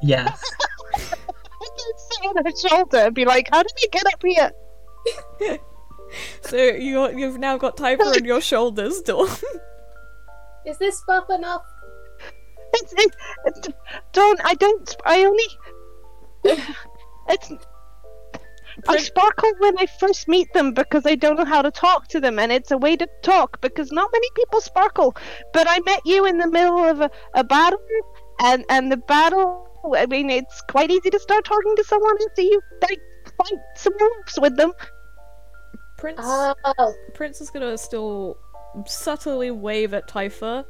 Yes. 0.02 0.42
I 0.94 0.98
can 0.98 1.92
sit 1.96 2.26
on 2.26 2.44
her 2.44 2.68
shoulder 2.68 2.98
and 2.98 3.14
be 3.14 3.24
like, 3.24 3.48
"How 3.50 3.62
did 3.62 3.72
you 3.82 3.88
get 3.90 4.06
up 4.06 4.22
here?" 4.24 5.58
So 6.42 6.56
you 6.56 7.10
you've 7.16 7.38
now 7.38 7.56
got 7.58 7.76
Typha 7.76 8.00
on 8.00 8.24
your 8.24 8.40
shoulders, 8.40 9.00
Dawn. 9.00 9.28
Is 10.66 10.78
this 10.78 11.02
buff 11.06 11.28
enough? 11.28 11.64
It's, 12.74 12.94
it's, 12.96 13.16
it's 13.46 13.68
don't. 14.12 14.40
I 14.44 14.54
don't. 14.54 14.96
I 15.04 15.24
only. 15.24 16.62
It's. 17.28 17.52
I 18.88 18.96
sparkle 18.98 19.50
when 19.58 19.78
I 19.78 19.86
first 19.86 20.28
meet 20.28 20.52
them 20.52 20.72
because 20.72 21.06
I 21.06 21.14
don't 21.14 21.36
know 21.36 21.44
how 21.44 21.62
to 21.62 21.70
talk 21.70 22.08
to 22.08 22.20
them, 22.20 22.38
and 22.38 22.50
it's 22.50 22.70
a 22.70 22.78
way 22.78 22.96
to 22.96 23.08
talk 23.22 23.60
because 23.60 23.92
not 23.92 24.10
many 24.12 24.28
people 24.34 24.60
sparkle. 24.60 25.16
But 25.52 25.66
I 25.68 25.80
met 25.80 26.00
you 26.04 26.26
in 26.26 26.38
the 26.38 26.48
middle 26.48 26.84
of 26.84 27.00
a, 27.00 27.10
a 27.34 27.44
battle, 27.44 27.80
and 28.40 28.64
and 28.68 28.90
the 28.90 28.96
battle. 28.96 29.68
I 29.94 30.06
mean, 30.06 30.30
it's 30.30 30.62
quite 30.68 30.90
easy 30.90 31.10
to 31.10 31.18
start 31.18 31.44
talking 31.44 31.76
to 31.76 31.84
someone 31.84 32.16
after 32.28 32.42
you 32.42 32.60
like 32.82 33.00
fight 33.38 33.58
some 33.76 33.92
wolves 34.00 34.38
with 34.40 34.56
them. 34.56 34.72
Prince 35.98 36.20
Oh. 36.22 36.94
Prince 37.14 37.40
is 37.40 37.50
gonna 37.50 37.78
still 37.78 38.36
subtly 38.86 39.50
wave 39.50 39.94
at 39.94 40.08
Typha 40.08 40.64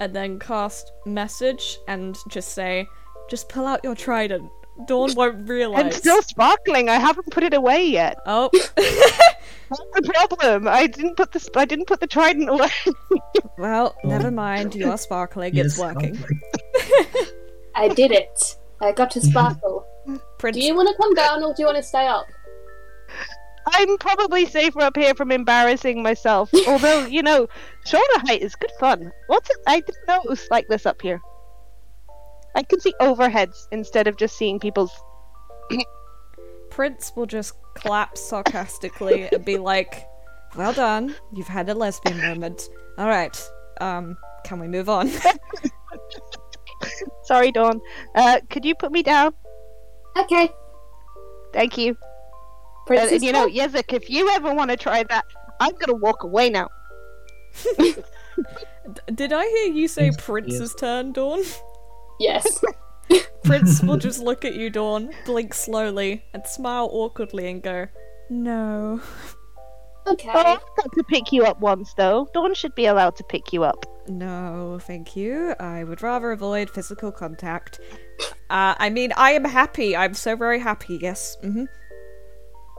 and 0.00 0.14
then 0.14 0.38
cast 0.38 0.92
message 1.06 1.78
and 1.88 2.16
just 2.28 2.52
say, 2.52 2.88
just 3.28 3.48
pull 3.48 3.66
out 3.66 3.80
your 3.82 3.94
trident. 3.94 4.48
Dawn 4.86 5.14
won't 5.14 5.48
realize. 5.48 5.84
I'm 5.84 5.90
still 5.92 6.22
sparkling. 6.22 6.88
I 6.88 6.94
haven't 6.96 7.30
put 7.30 7.42
it 7.42 7.54
away 7.54 7.84
yet. 7.84 8.18
Oh, 8.26 8.50
That's 8.76 9.82
the 9.94 10.02
problem. 10.14 10.66
I 10.68 10.86
didn't 10.86 11.16
put 11.16 11.32
the 11.32 11.50
I 11.56 11.64
didn't 11.64 11.86
put 11.86 12.00
the 12.00 12.06
trident 12.06 12.48
away. 12.48 12.70
well, 13.58 13.96
never 14.04 14.30
mind. 14.30 14.74
You're 14.74 14.96
sparkling. 14.96 15.54
Yes, 15.54 15.66
It's 15.66 15.78
working. 15.78 16.14
lovely. 16.14 16.36
I 17.74 17.88
did 17.88 18.12
it. 18.12 18.56
I 18.80 18.92
got 18.92 19.10
to 19.12 19.20
sparkle. 19.20 19.84
Prince, 20.38 20.56
Do 20.56 20.62
you 20.62 20.74
want 20.74 20.88
to 20.88 20.94
come 20.96 21.12
down 21.14 21.42
or 21.42 21.52
do 21.52 21.62
you 21.62 21.66
want 21.66 21.76
to 21.76 21.82
stay 21.82 22.06
up? 22.06 22.26
I'm 23.66 23.98
probably 23.98 24.46
safer 24.46 24.80
up 24.80 24.96
here 24.96 25.14
from 25.14 25.30
embarrassing 25.30 26.02
myself. 26.02 26.50
Although, 26.68 27.04
you 27.06 27.22
know, 27.22 27.46
shoulder 27.84 28.18
height 28.26 28.40
is 28.40 28.54
good 28.54 28.70
fun. 28.80 29.12
What's 29.26 29.50
it? 29.50 29.56
I 29.66 29.80
didn't 29.80 30.06
know 30.08 30.22
it 30.22 30.28
was 30.30 30.48
like 30.50 30.68
this 30.68 30.86
up 30.86 31.02
here. 31.02 31.20
I 32.54 32.62
can 32.62 32.80
see 32.80 32.94
overheads 33.00 33.68
instead 33.72 34.06
of 34.08 34.16
just 34.16 34.36
seeing 34.36 34.58
people's. 34.58 34.90
Prince 36.70 37.12
will 37.16 37.26
just 37.26 37.54
clap 37.74 38.16
sarcastically 38.16 39.28
and 39.32 39.44
be 39.44 39.56
like, 39.58 40.04
"Well 40.56 40.72
done. 40.72 41.14
You've 41.34 41.48
had 41.48 41.68
a 41.68 41.74
lesbian 41.74 42.18
moment. 42.20 42.68
All 42.98 43.08
right. 43.08 43.36
Um, 43.80 44.16
can 44.44 44.58
we 44.60 44.68
move 44.68 44.88
on?" 44.88 45.10
Sorry, 47.24 47.50
Dawn. 47.52 47.80
Uh, 48.14 48.40
could 48.50 48.64
you 48.64 48.74
put 48.74 48.92
me 48.92 49.02
down? 49.02 49.32
Okay. 50.16 50.50
Thank 51.52 51.76
you. 51.76 51.96
Prince 52.86 53.12
Uh, 53.12 53.14
is 53.16 53.22
you 53.22 53.32
know, 53.32 53.44
fine. 53.48 53.54
Yezek, 53.54 53.92
if 53.92 54.08
you 54.08 54.28
ever 54.30 54.54
want 54.54 54.70
to 54.70 54.76
try 54.76 55.02
that, 55.04 55.24
I'm 55.60 55.74
gonna 55.74 55.98
walk 55.98 56.22
away 56.24 56.48
now. 56.50 56.68
D- 57.78 57.94
did 59.14 59.32
I 59.32 59.44
hear 59.46 59.72
you 59.72 59.88
say 59.88 60.06
Yes, 60.06 60.16
Prince's 60.18 60.74
turn, 60.74 61.12
Dawn? 61.12 61.42
Yes. 62.18 62.62
Prince 63.44 63.82
will 63.82 63.96
just 64.08 64.20
look 64.20 64.44
at 64.44 64.54
you, 64.54 64.70
Dawn, 64.70 65.10
blink 65.24 65.54
slowly, 65.54 66.24
and 66.34 66.46
smile 66.46 66.88
awkwardly 66.92 67.48
and 67.50 67.62
go, 67.62 67.86
No. 68.28 69.00
Okay. 70.06 70.30
Oh, 70.32 70.38
I've 70.38 70.60
got 70.76 70.92
to 70.94 71.04
pick 71.04 71.32
you 71.32 71.44
up 71.44 71.60
once, 71.60 71.92
though. 71.94 72.28
Dawn 72.32 72.54
should 72.54 72.74
be 72.74 72.86
allowed 72.86 73.16
to 73.16 73.24
pick 73.24 73.52
you 73.52 73.62
up. 73.64 73.84
No, 74.08 74.78
thank 74.82 75.14
you. 75.16 75.54
I 75.60 75.84
would 75.84 76.00
rather 76.02 76.30
avoid 76.32 76.70
physical 76.70 77.12
contact. 77.12 77.78
Uh, 78.48 78.74
I 78.78 78.88
mean, 78.88 79.12
I 79.16 79.32
am 79.32 79.44
happy. 79.44 79.94
I'm 79.94 80.14
so 80.14 80.34
very 80.34 80.58
happy, 80.58 80.98
yes. 81.02 81.36
hmm 81.42 81.64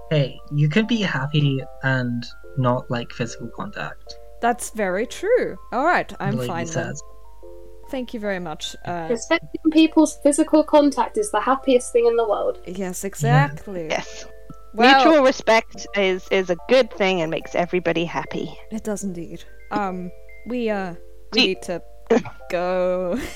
Hey, 0.10 0.40
you 0.52 0.70
can 0.70 0.88
be 0.88 1.02
happy 1.02 1.62
and 1.84 2.26
not 2.58 2.90
like 2.90 3.12
physical 3.12 3.48
contact. 3.56 4.16
That's 4.42 4.72
very 4.72 5.06
true. 5.06 5.56
Alright, 5.72 6.14
I'm 6.20 6.32
the 6.32 6.38
lady 6.38 6.48
fine 6.48 6.66
then. 6.66 6.74
says. 6.74 7.04
Thank 7.90 8.14
you 8.14 8.20
very 8.20 8.40
much. 8.40 8.76
Uh, 8.86 9.08
Respecting 9.10 9.72
people's 9.72 10.18
physical 10.24 10.64
contact 10.64 11.18
is 11.18 11.32
the 11.32 11.40
happiest 11.42 11.92
thing 11.92 12.06
in 12.06 12.16
the 12.16 12.28
world. 12.28 12.60
yes, 12.66 13.04
exactly. 13.04 13.88
Yes. 13.90 14.26
Well, 14.76 15.04
Mutual 15.04 15.24
respect 15.26 15.88
is 15.96 16.28
is 16.30 16.52
a 16.52 16.58
good 16.68 16.92
thing 16.94 17.22
and 17.22 17.32
makes 17.32 17.56
everybody 17.56 18.06
happy. 18.06 18.54
it 18.72 18.84
does 18.84 19.04
indeed. 19.04 19.44
Um, 19.72 20.12
we 20.46 20.70
uh, 20.70 20.94
we 21.34 21.48
need 21.48 21.62
to 21.64 21.82
go. 22.50 23.20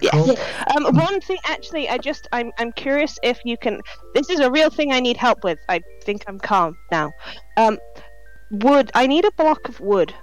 Yes. 0.00 0.14
Cool. 0.14 0.86
Um, 0.86 0.94
one 0.96 1.20
thing, 1.22 1.38
actually, 1.44 1.88
I 1.88 1.98
just, 1.98 2.28
I'm, 2.30 2.52
I'm 2.60 2.70
curious 2.70 3.18
if 3.24 3.40
you 3.44 3.56
can. 3.56 3.80
This 4.14 4.30
is 4.30 4.38
a 4.38 4.48
real 4.48 4.70
thing 4.70 4.92
I 4.92 5.00
need 5.00 5.16
help 5.16 5.42
with. 5.42 5.58
I 5.68 5.80
think 6.04 6.22
I'm 6.28 6.38
calm 6.38 6.76
now. 6.92 7.10
Um, 7.56 7.78
wood. 8.52 8.92
I 8.94 9.08
need 9.08 9.24
a 9.24 9.32
block 9.32 9.68
of 9.68 9.80
wood. 9.80 10.14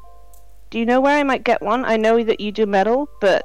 Do 0.70 0.80
you 0.80 0.86
know 0.86 1.00
where 1.02 1.18
I 1.18 1.24
might 1.24 1.44
get 1.44 1.62
one? 1.62 1.86
I 1.86 1.98
know 1.98 2.24
that 2.24 2.40
you 2.40 2.52
do 2.52 2.66
metal, 2.66 3.08
but 3.22 3.44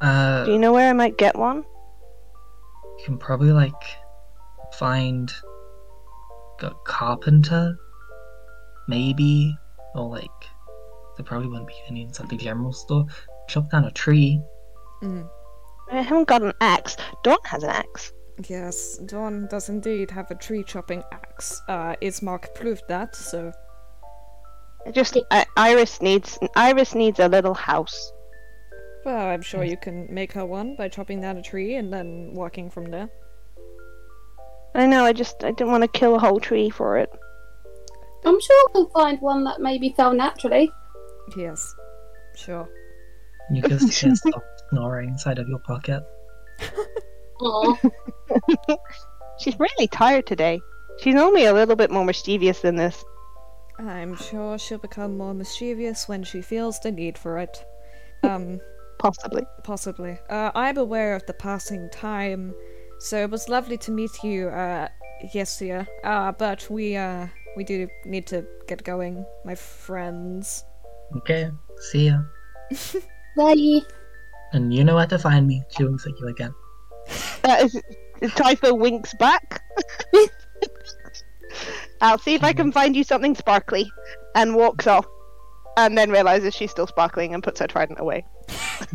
Uh, 0.00 0.44
do 0.44 0.52
you 0.52 0.58
know 0.58 0.72
where 0.72 0.88
I 0.90 0.92
might 0.92 1.16
get 1.18 1.36
one? 1.36 1.64
you 2.98 3.04
can 3.04 3.18
probably 3.18 3.52
like 3.52 3.72
find 4.78 5.30
a 6.62 6.70
carpenter, 6.84 7.76
maybe, 8.88 9.56
or 9.94 10.08
like 10.08 10.30
there 11.16 11.24
probably 11.24 11.48
wouldn't 11.48 11.68
be 11.68 11.74
any 11.88 12.02
inside 12.02 12.28
the 12.30 12.36
general 12.36 12.72
store. 12.72 13.04
Chop 13.48 13.70
down 13.70 13.84
a 13.84 13.90
tree. 13.90 14.40
Mm. 15.02 15.28
I 15.92 16.00
haven't 16.02 16.26
got 16.26 16.42
an 16.42 16.52
axe. 16.60 16.96
Dawn 17.22 17.38
has 17.44 17.62
an 17.62 17.70
axe. 17.70 18.12
Yes, 18.48 18.96
Dawn 18.98 19.46
does 19.50 19.68
indeed 19.68 20.10
have 20.10 20.30
a 20.30 20.34
tree 20.34 20.64
chopping 20.64 21.02
axe. 21.12 21.60
Uh, 21.68 21.94
Ismark 22.02 22.54
proved 22.54 22.82
that, 22.88 23.14
so 23.14 23.50
I 23.50 23.65
just, 24.90 25.18
I, 25.30 25.46
Iris 25.56 26.00
needs, 26.00 26.38
Iris 26.54 26.94
needs 26.94 27.18
a 27.18 27.28
little 27.28 27.54
house. 27.54 28.12
well, 29.04 29.26
I'm 29.26 29.42
sure 29.42 29.60
mm. 29.60 29.70
you 29.70 29.76
can 29.76 30.06
make 30.10 30.32
her 30.32 30.44
one 30.44 30.76
by 30.76 30.88
chopping 30.88 31.20
down 31.20 31.36
a 31.36 31.42
tree 31.42 31.76
and 31.76 31.92
then 31.92 32.32
walking 32.34 32.70
from 32.70 32.90
there. 32.90 33.08
I 34.74 34.86
know. 34.86 35.04
I 35.04 35.12
just, 35.12 35.42
I 35.42 35.52
didn't 35.52 35.70
want 35.70 35.82
to 35.82 35.88
kill 35.88 36.14
a 36.14 36.18
whole 36.18 36.38
tree 36.38 36.70
for 36.70 36.98
it. 36.98 37.10
I'm 38.24 38.40
sure 38.40 38.66
we'll 38.74 38.90
find 38.90 39.20
one 39.20 39.44
that 39.44 39.60
maybe 39.60 39.94
fell 39.96 40.12
naturally. 40.12 40.70
Yes, 41.36 41.74
sure. 42.34 42.68
You 43.52 43.62
just 43.62 43.92
hear 44.00 44.14
soft 44.14 44.44
snoring 44.70 45.10
inside 45.10 45.38
of 45.38 45.48
your 45.48 45.60
pocket. 45.60 46.02
Aw. 47.40 47.76
She's 49.38 49.58
really 49.58 49.86
tired 49.88 50.26
today. 50.26 50.60
She's 50.98 51.14
only 51.14 51.44
a 51.44 51.52
little 51.52 51.76
bit 51.76 51.90
more 51.90 52.04
mischievous 52.04 52.60
than 52.60 52.76
this. 52.76 53.04
I'm 53.78 54.16
sure 54.16 54.58
she'll 54.58 54.78
become 54.78 55.16
more 55.18 55.34
mischievous 55.34 56.08
when 56.08 56.24
she 56.24 56.40
feels 56.40 56.78
the 56.80 56.90
need 56.92 57.18
for 57.18 57.38
it. 57.38 57.64
Um, 58.22 58.60
Possibly. 58.98 59.42
possibly. 59.62 60.18
Uh, 60.30 60.50
I'm 60.54 60.78
aware 60.78 61.14
of 61.14 61.24
the 61.26 61.34
passing 61.34 61.90
time, 61.90 62.54
so 62.98 63.18
it 63.22 63.30
was 63.30 63.48
lovely 63.48 63.76
to 63.78 63.90
meet 63.90 64.10
you, 64.24 64.48
uh, 64.48 64.88
Yesia. 65.34 65.86
Uh, 66.02 66.32
but 66.32 66.66
we, 66.70 66.96
uh, 66.96 67.26
we 67.56 67.64
do 67.64 67.88
need 68.06 68.26
to 68.28 68.46
get 68.66 68.82
going, 68.84 69.24
my 69.44 69.54
friends. 69.54 70.64
Okay, 71.18 71.50
see 71.90 72.06
ya. 72.06 72.20
Bye. 73.36 73.80
And 74.52 74.72
you 74.72 74.82
know 74.82 74.94
where 74.94 75.06
to 75.06 75.18
find 75.18 75.46
me. 75.46 75.62
She 75.76 75.84
winks 75.84 76.06
at 76.06 76.18
you 76.18 76.28
again. 76.28 76.54
That 77.42 77.64
is, 77.64 77.80
Typha 78.22 78.76
winks 78.76 79.12
back. 79.18 79.60
I'll 82.00 82.18
see 82.18 82.34
if 82.34 82.44
I 82.44 82.52
can 82.52 82.72
find 82.72 82.94
you 82.96 83.04
something 83.04 83.34
sparkly, 83.34 83.90
and 84.34 84.54
walks 84.54 84.86
off, 84.86 85.06
and 85.76 85.96
then 85.96 86.10
realizes 86.10 86.54
she's 86.54 86.70
still 86.70 86.86
sparkling 86.86 87.34
and 87.34 87.42
puts 87.42 87.60
her 87.60 87.66
trident 87.66 88.00
away. 88.00 88.24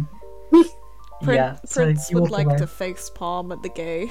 Prin- 1.24 1.36
yeah, 1.36 1.58
so 1.66 1.84
Prince 1.84 2.12
would 2.14 2.32
like 2.32 2.48
away. 2.48 2.58
to 2.58 2.66
face 2.68 3.12
palm 3.14 3.52
at 3.52 3.62
the 3.62 3.70
gay 3.70 4.10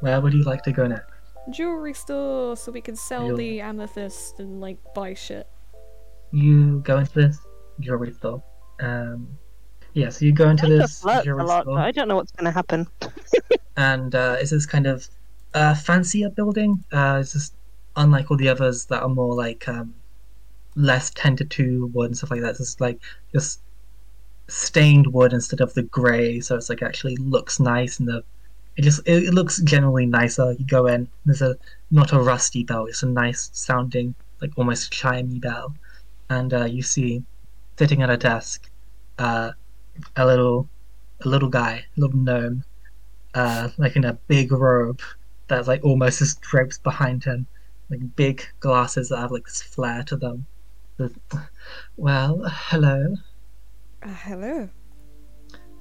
Where 0.00 0.20
would 0.20 0.34
you 0.34 0.42
like 0.44 0.62
to 0.64 0.72
go 0.72 0.86
next? 0.86 1.04
jewelry 1.50 1.94
store 1.94 2.56
so 2.56 2.70
we 2.70 2.80
can 2.82 2.94
sell 2.94 3.28
You'll- 3.28 3.36
the 3.38 3.60
amethyst 3.62 4.38
and 4.38 4.60
like 4.60 4.76
buy 4.94 5.14
shit. 5.14 5.48
You 6.32 6.80
go 6.80 6.98
into 6.98 7.12
this 7.14 7.38
jewelry 7.80 8.12
store. 8.12 8.42
Um, 8.80 9.38
yeah, 9.94 10.10
so 10.10 10.24
you 10.26 10.32
go 10.32 10.48
into 10.50 10.66
I 10.66 10.68
this 10.68 11.00
just 11.02 11.04
a 11.06 11.22
jewelry 11.24 11.44
lot, 11.44 11.62
store. 11.64 11.78
I 11.78 11.90
don't 11.90 12.06
know 12.06 12.16
what's 12.16 12.30
going 12.32 12.44
to 12.44 12.52
happen. 12.52 12.86
and 13.76 14.14
uh, 14.14 14.36
it's 14.38 14.50
this 14.50 14.66
kind 14.66 14.86
of 14.86 15.08
uh, 15.54 15.74
fancier 15.74 16.30
building. 16.30 16.84
Uh, 16.92 17.18
it's 17.20 17.32
just 17.32 17.54
unlike 17.96 18.30
all 18.30 18.36
the 18.36 18.48
others 18.48 18.86
that 18.86 19.02
are 19.02 19.08
more 19.08 19.34
like 19.34 19.68
um, 19.68 19.94
less 20.76 21.10
tended 21.10 21.50
to 21.50 21.86
wood 21.92 22.06
and 22.06 22.16
stuff 22.16 22.30
like 22.30 22.40
that. 22.40 22.50
It's 22.50 22.58
just 22.58 22.80
like 22.80 23.00
just 23.32 23.60
stained 24.48 25.06
wood 25.08 25.32
instead 25.32 25.60
of 25.60 25.74
the 25.74 25.82
grey, 25.82 26.40
so 26.40 26.56
it's 26.56 26.68
like 26.68 26.82
actually 26.82 27.16
looks 27.16 27.60
nice 27.60 27.98
and 27.98 28.08
the 28.08 28.24
it 28.76 28.82
just 28.82 29.00
it, 29.06 29.24
it 29.24 29.34
looks 29.34 29.60
generally 29.62 30.06
nicer. 30.06 30.52
You 30.52 30.66
go 30.66 30.86
in, 30.86 31.08
there's 31.26 31.42
a 31.42 31.56
not 31.90 32.12
a 32.12 32.20
rusty 32.20 32.64
bell, 32.64 32.86
it's 32.86 33.02
a 33.02 33.06
nice 33.06 33.50
sounding 33.52 34.14
like 34.40 34.52
almost 34.56 34.92
chimey 34.92 35.40
bell, 35.40 35.74
and 36.28 36.54
uh, 36.54 36.64
you 36.64 36.82
see 36.82 37.22
sitting 37.78 38.02
at 38.02 38.10
a 38.10 38.16
desk 38.16 38.70
uh, 39.18 39.52
a 40.16 40.26
little 40.26 40.68
a 41.24 41.28
little 41.28 41.48
guy, 41.48 41.84
a 41.96 42.00
little 42.00 42.18
gnome 42.18 42.64
uh, 43.34 43.68
like 43.78 43.96
in 43.96 44.04
a 44.04 44.14
big 44.28 44.52
robe 44.52 45.00
that's 45.50 45.68
like 45.68 45.84
almost 45.84 46.20
just 46.20 46.40
drapes 46.40 46.78
behind 46.78 47.24
him, 47.24 47.46
like 47.90 48.16
big 48.16 48.42
glasses 48.60 49.08
that 49.10 49.18
have 49.18 49.32
like 49.32 49.44
this 49.44 49.60
flare 49.62 50.02
to 50.04 50.16
them. 50.16 50.46
The- 50.96 51.14
Well, 51.96 52.42
hello. 52.46 53.16
Uh, 54.02 54.08
hello. 54.08 54.68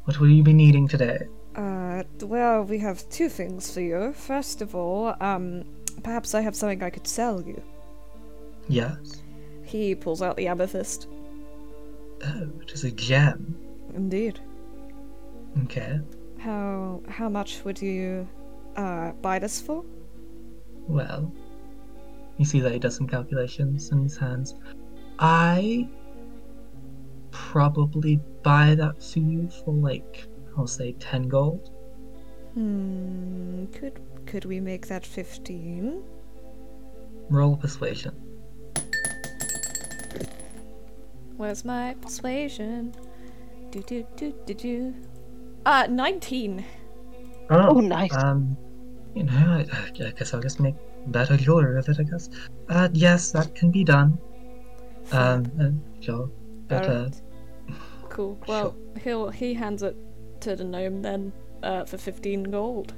What 0.03 0.19
will 0.19 0.29
you 0.29 0.43
be 0.43 0.53
needing 0.53 0.87
today? 0.87 1.19
Uh, 1.55 2.03
well, 2.21 2.63
we 2.63 2.79
have 2.79 3.07
two 3.09 3.29
things 3.29 3.73
for 3.73 3.81
you. 3.81 4.13
First 4.13 4.61
of 4.61 4.75
all, 4.75 5.15
um, 5.21 5.63
perhaps 6.03 6.33
I 6.33 6.41
have 6.41 6.55
something 6.55 6.83
I 6.83 6.89
could 6.89 7.07
sell 7.07 7.41
you. 7.41 7.61
Yes. 8.67 9.21
He 9.63 9.95
pulls 9.95 10.21
out 10.21 10.35
the 10.35 10.47
amethyst. 10.47 11.07
Oh, 12.25 12.49
it 12.61 12.71
is 12.71 12.83
a 12.83 12.91
gem. 12.91 13.57
Indeed. 13.93 14.39
Okay. 15.63 15.99
How 16.39 17.01
how 17.07 17.29
much 17.29 17.63
would 17.65 17.81
you 17.81 18.27
uh 18.79 19.11
buy 19.21 19.39
this 19.39 19.59
for? 19.61 19.83
Well, 20.87 21.31
you 22.37 22.45
see 22.45 22.61
that 22.61 22.71
he 22.71 22.79
does 22.79 22.95
some 22.95 23.07
calculations 23.07 23.91
in 23.91 24.03
his 24.03 24.17
hands. 24.17 24.55
I 25.19 25.87
probably 27.31 28.19
buy 28.43 28.75
that 28.75 29.03
for 29.03 29.19
you 29.19 29.49
for 29.49 29.73
like 29.73 30.27
I'll 30.57 30.67
say 30.67 30.93
ten 30.93 31.27
gold. 31.27 31.71
Hmm. 32.53 33.65
Could 33.77 33.99
could 34.25 34.45
we 34.45 34.59
make 34.59 34.87
that 34.87 35.05
fifteen? 35.05 36.03
Roll 37.29 37.55
persuasion. 37.57 38.15
Where's 41.37 41.63
my 41.63 41.95
persuasion? 42.01 42.93
Do 43.71 43.81
do 43.83 44.05
do 44.17 44.33
do 44.45 44.53
do. 44.53 44.95
Uh, 45.65 45.87
nineteen. 45.89 46.65
Oh, 47.49 47.77
Oh, 47.77 47.79
nice. 47.79 48.13
Um, 48.15 48.57
you 49.15 49.23
know, 49.23 49.31
I, 49.33 49.65
I 50.03 50.11
guess 50.11 50.33
I'll 50.33 50.41
just 50.41 50.59
make 50.59 50.75
better 51.07 51.37
jewelry 51.37 51.75
with 51.75 51.89
it. 51.89 51.99
I 51.99 52.03
guess. 52.03 52.29
Uh, 52.69 52.89
yes, 52.93 53.31
that 53.31 53.55
can 53.55 53.71
be 53.71 53.83
done. 53.83 54.17
Um, 55.11 55.51
uh, 55.59 56.03
sure, 56.03 56.29
but 56.67 56.87
uh, 56.87 57.09
Cool. 58.09 58.39
Well, 58.47 58.75
he'll 59.01 59.29
he 59.29 59.53
hands 59.53 59.83
it 59.83 59.95
to 60.41 60.55
the 60.55 60.63
gnome 60.63 61.01
then, 61.01 61.31
uh, 61.63 61.85
for 61.85 61.97
fifteen 61.97 62.43
gold. 62.43 62.93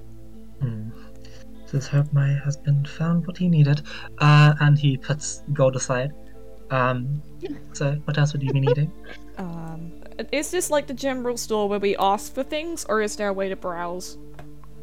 hmm. 0.60 0.90
Hope 1.90 2.12
my 2.12 2.34
husband 2.34 2.90
found 2.90 3.26
what 3.26 3.38
he 3.38 3.48
needed. 3.48 3.84
Uh, 4.18 4.54
and 4.60 4.78
he 4.78 4.98
puts 4.98 5.42
gold 5.54 5.78
aside. 5.78 6.12
Um, 6.70 7.22
so 7.72 7.94
what 8.04 8.18
else 8.18 8.34
would 8.34 8.44
you 8.44 8.52
be 8.52 8.60
needing? 8.68 8.92
Um, 9.38 9.94
is 10.34 10.52
this 10.52 10.70
like 10.70 10.88
the 10.88 10.94
general 10.94 11.38
store 11.38 11.70
where 11.70 11.80
we 11.80 11.96
ask 11.98 12.34
for 12.34 12.44
things, 12.44 12.86
or 12.90 13.02
is 13.02 13.16
there 13.16 13.30
a 13.30 13.34
way 13.34 13.48
to 13.48 13.56
browse? 13.56 14.18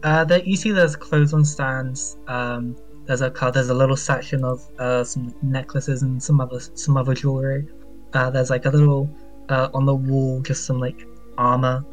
Uh, 0.02 0.24
there, 0.24 0.42
you 0.44 0.56
see, 0.56 0.70
there's 0.70 0.96
clothes 0.96 1.32
on 1.34 1.44
stands. 1.44 2.16
Um, 2.28 2.76
there's 3.06 3.20
a 3.20 3.30
car. 3.30 3.50
There's 3.50 3.68
a 3.70 3.74
little 3.74 3.96
section 3.96 4.44
of 4.44 4.62
uh, 4.78 5.02
some 5.04 5.34
necklaces 5.42 6.02
and 6.02 6.22
some 6.22 6.40
other 6.40 6.60
some 6.60 6.96
other 6.96 7.14
jewelry. 7.14 7.66
Uh, 8.12 8.30
there's 8.30 8.50
like 8.50 8.64
a 8.66 8.70
little 8.70 9.08
uh, 9.48 9.68
on 9.74 9.86
the 9.86 9.94
wall, 9.94 10.40
just 10.42 10.66
some 10.66 10.78
like 10.78 11.06
armor. 11.36 11.84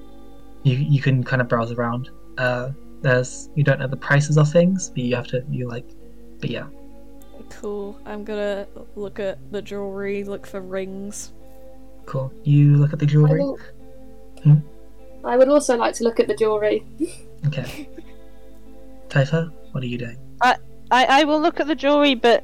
You 0.63 0.75
you 0.77 1.01
can 1.01 1.23
kind 1.23 1.41
of 1.41 1.47
browse 1.47 1.71
around. 1.71 2.09
Uh, 2.37 2.71
there's 3.01 3.49
you 3.55 3.63
don't 3.63 3.79
know 3.79 3.87
the 3.87 3.97
prices 3.97 4.37
of 4.37 4.51
things, 4.51 4.89
but 4.89 4.99
you 4.99 5.15
have 5.15 5.27
to 5.27 5.43
you 5.49 5.67
like. 5.67 5.85
But 6.41 6.49
yeah, 6.49 6.67
Cool. 7.49 7.97
I'm 8.05 8.23
gonna 8.23 8.67
look 8.95 9.19
at 9.19 9.37
the 9.51 9.61
jewelry, 9.61 10.23
look 10.23 10.45
for 10.45 10.61
rings. 10.61 11.31
cool. 12.05 12.31
You 12.43 12.75
look 12.77 12.93
at 12.93 12.99
the 12.99 13.05
I, 13.05 13.09
jewelry. 13.09 13.39
will... 13.39 13.59
Hmm? 14.43 14.55
I 15.23 15.37
would 15.37 15.47
also 15.49 15.75
like 15.77 15.95
to 15.95 16.03
look 16.03 16.19
at 16.19 16.27
the 16.27 16.35
jewelry. 16.35 16.83
Okay. 17.47 17.89
Typha, 19.09 19.51
what 19.71 19.83
are 19.83 19.87
you 19.87 19.97
doing? 19.97 20.17
I, 20.41 20.55
I 20.91 21.05
I 21.21 21.23
will 21.23 21.41
look 21.41 21.59
at 21.59 21.67
the 21.67 21.75
jewelry, 21.75 22.15
but 22.15 22.43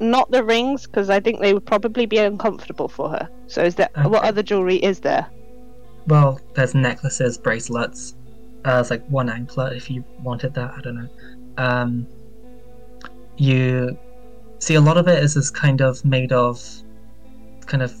not 0.00 0.30
the 0.30 0.44
rings, 0.44 0.86
because 0.86 1.10
I 1.10 1.20
think 1.20 1.40
they 1.40 1.54
would 1.54 1.66
probably 1.66 2.06
be 2.06 2.18
uncomfortable 2.18 2.88
for 2.88 3.10
her. 3.10 3.28
So, 3.46 3.62
is 3.62 3.74
there 3.74 3.88
what 3.94 4.24
other 4.24 4.42
jewelry 4.42 4.76
is 4.76 5.00
there? 5.00 5.26
Well, 6.06 6.40
there's 6.54 6.74
necklaces, 6.74 7.36
bracelets. 7.36 8.14
Uh, 8.64 8.74
there's 8.76 8.90
like 8.90 9.06
one 9.08 9.28
anklet 9.28 9.76
if 9.76 9.90
you 9.90 10.04
wanted 10.22 10.54
that. 10.54 10.72
I 10.76 10.80
don't 10.80 10.96
know. 10.96 11.08
Um, 11.58 12.06
you 13.36 13.98
see 14.58 14.74
a 14.74 14.80
lot 14.80 14.96
of 14.96 15.06
it 15.08 15.22
is 15.22 15.34
this 15.34 15.50
kind 15.50 15.80
of 15.80 16.04
made 16.04 16.32
of 16.32 16.60
kind 17.66 17.82
of 17.82 17.94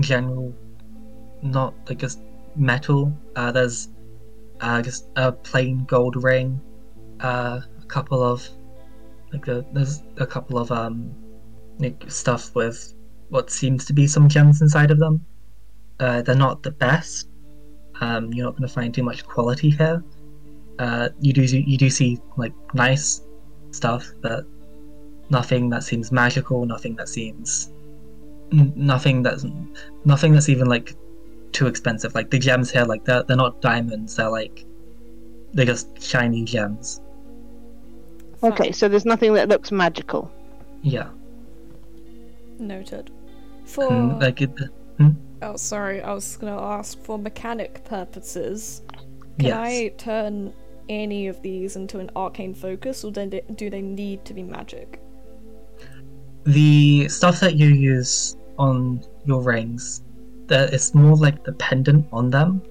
general, 0.00 0.54
not 1.42 1.74
like 1.88 1.98
just 1.98 2.20
metal. 2.56 3.12
Uh, 3.36 3.50
there's 3.50 3.88
uh, 4.60 4.82
just 4.82 5.08
a 5.16 5.32
plain 5.32 5.84
gold 5.84 6.22
ring, 6.22 6.60
uh, 7.20 7.60
a 7.80 7.86
couple 7.86 8.22
of 8.22 8.48
like 9.32 9.46
a, 9.48 9.64
there's 9.72 10.02
a 10.16 10.26
couple 10.26 10.58
of 10.58 10.72
um 10.72 11.14
like 11.78 12.04
stuff 12.08 12.54
with 12.54 12.94
what 13.28 13.50
seems 13.50 13.84
to 13.86 13.92
be 13.92 14.06
some 14.06 14.28
gems 14.28 14.60
inside 14.60 14.90
of 14.90 14.98
them. 14.98 15.24
Uh, 16.00 16.22
they're 16.22 16.34
not 16.34 16.62
the 16.62 16.70
best. 16.70 17.28
Um, 18.00 18.32
you're 18.32 18.46
not 18.46 18.52
going 18.56 18.66
to 18.66 18.74
find 18.74 18.94
too 18.94 19.02
much 19.02 19.26
quality 19.26 19.70
here. 19.70 20.02
Uh, 20.78 21.10
you 21.20 21.32
do 21.32 21.42
you 21.42 21.76
do 21.76 21.90
see 21.90 22.18
like 22.36 22.54
nice 22.74 23.22
stuff, 23.70 24.10
but 24.22 24.44
nothing 25.28 25.68
that 25.70 25.82
seems 25.84 26.10
magical. 26.10 26.64
Nothing 26.64 26.96
that 26.96 27.08
seems 27.08 27.72
nothing 28.52 29.22
that's 29.22 29.44
nothing 30.04 30.32
that's 30.32 30.48
even 30.48 30.66
like 30.66 30.94
too 31.52 31.66
expensive. 31.66 32.14
Like 32.14 32.30
the 32.30 32.38
gems 32.38 32.70
here, 32.70 32.84
like 32.84 33.04
they're 33.04 33.22
they're 33.22 33.36
not 33.36 33.60
diamonds. 33.60 34.16
They're 34.16 34.30
like 34.30 34.64
they're 35.52 35.66
just 35.66 36.02
shiny 36.02 36.44
gems. 36.44 37.00
Okay, 38.42 38.72
so 38.72 38.88
there's 38.88 39.04
nothing 39.04 39.34
that 39.34 39.48
looks 39.48 39.70
magical. 39.70 40.30
Yeah, 40.82 41.10
Noted. 42.58 43.10
For 43.64 43.92
and, 43.92 44.20
like 44.20 44.40
it, 44.40 44.50
hmm? 44.96 45.10
oh, 45.42 45.56
sorry, 45.56 46.02
I 46.02 46.12
was 46.12 46.36
gonna 46.36 46.60
ask 46.60 46.98
for 46.98 47.18
mechanic 47.18 47.84
purposes. 47.84 48.82
Can 49.38 49.48
yes. 49.48 49.56
I 49.56 49.88
turn 49.98 50.52
any 50.88 51.28
of 51.28 51.40
these 51.42 51.76
into 51.76 51.98
an 51.98 52.10
arcane 52.16 52.54
focus, 52.54 53.04
or 53.04 53.12
then 53.12 53.30
they, 53.30 53.42
do 53.54 53.70
they 53.70 53.82
need 53.82 54.24
to 54.24 54.34
be 54.34 54.42
magic? 54.42 55.00
the 56.44 57.08
stuff 57.08 57.40
that 57.40 57.56
you 57.56 57.68
use 57.68 58.36
on 58.58 59.02
your 59.24 59.42
rings, 59.42 60.02
that 60.50 60.74
it's 60.74 60.94
more 60.94 61.16
like 61.16 61.42
the 61.44 61.52
pendant 61.54 62.06
on 62.12 62.28
them. 62.28 62.62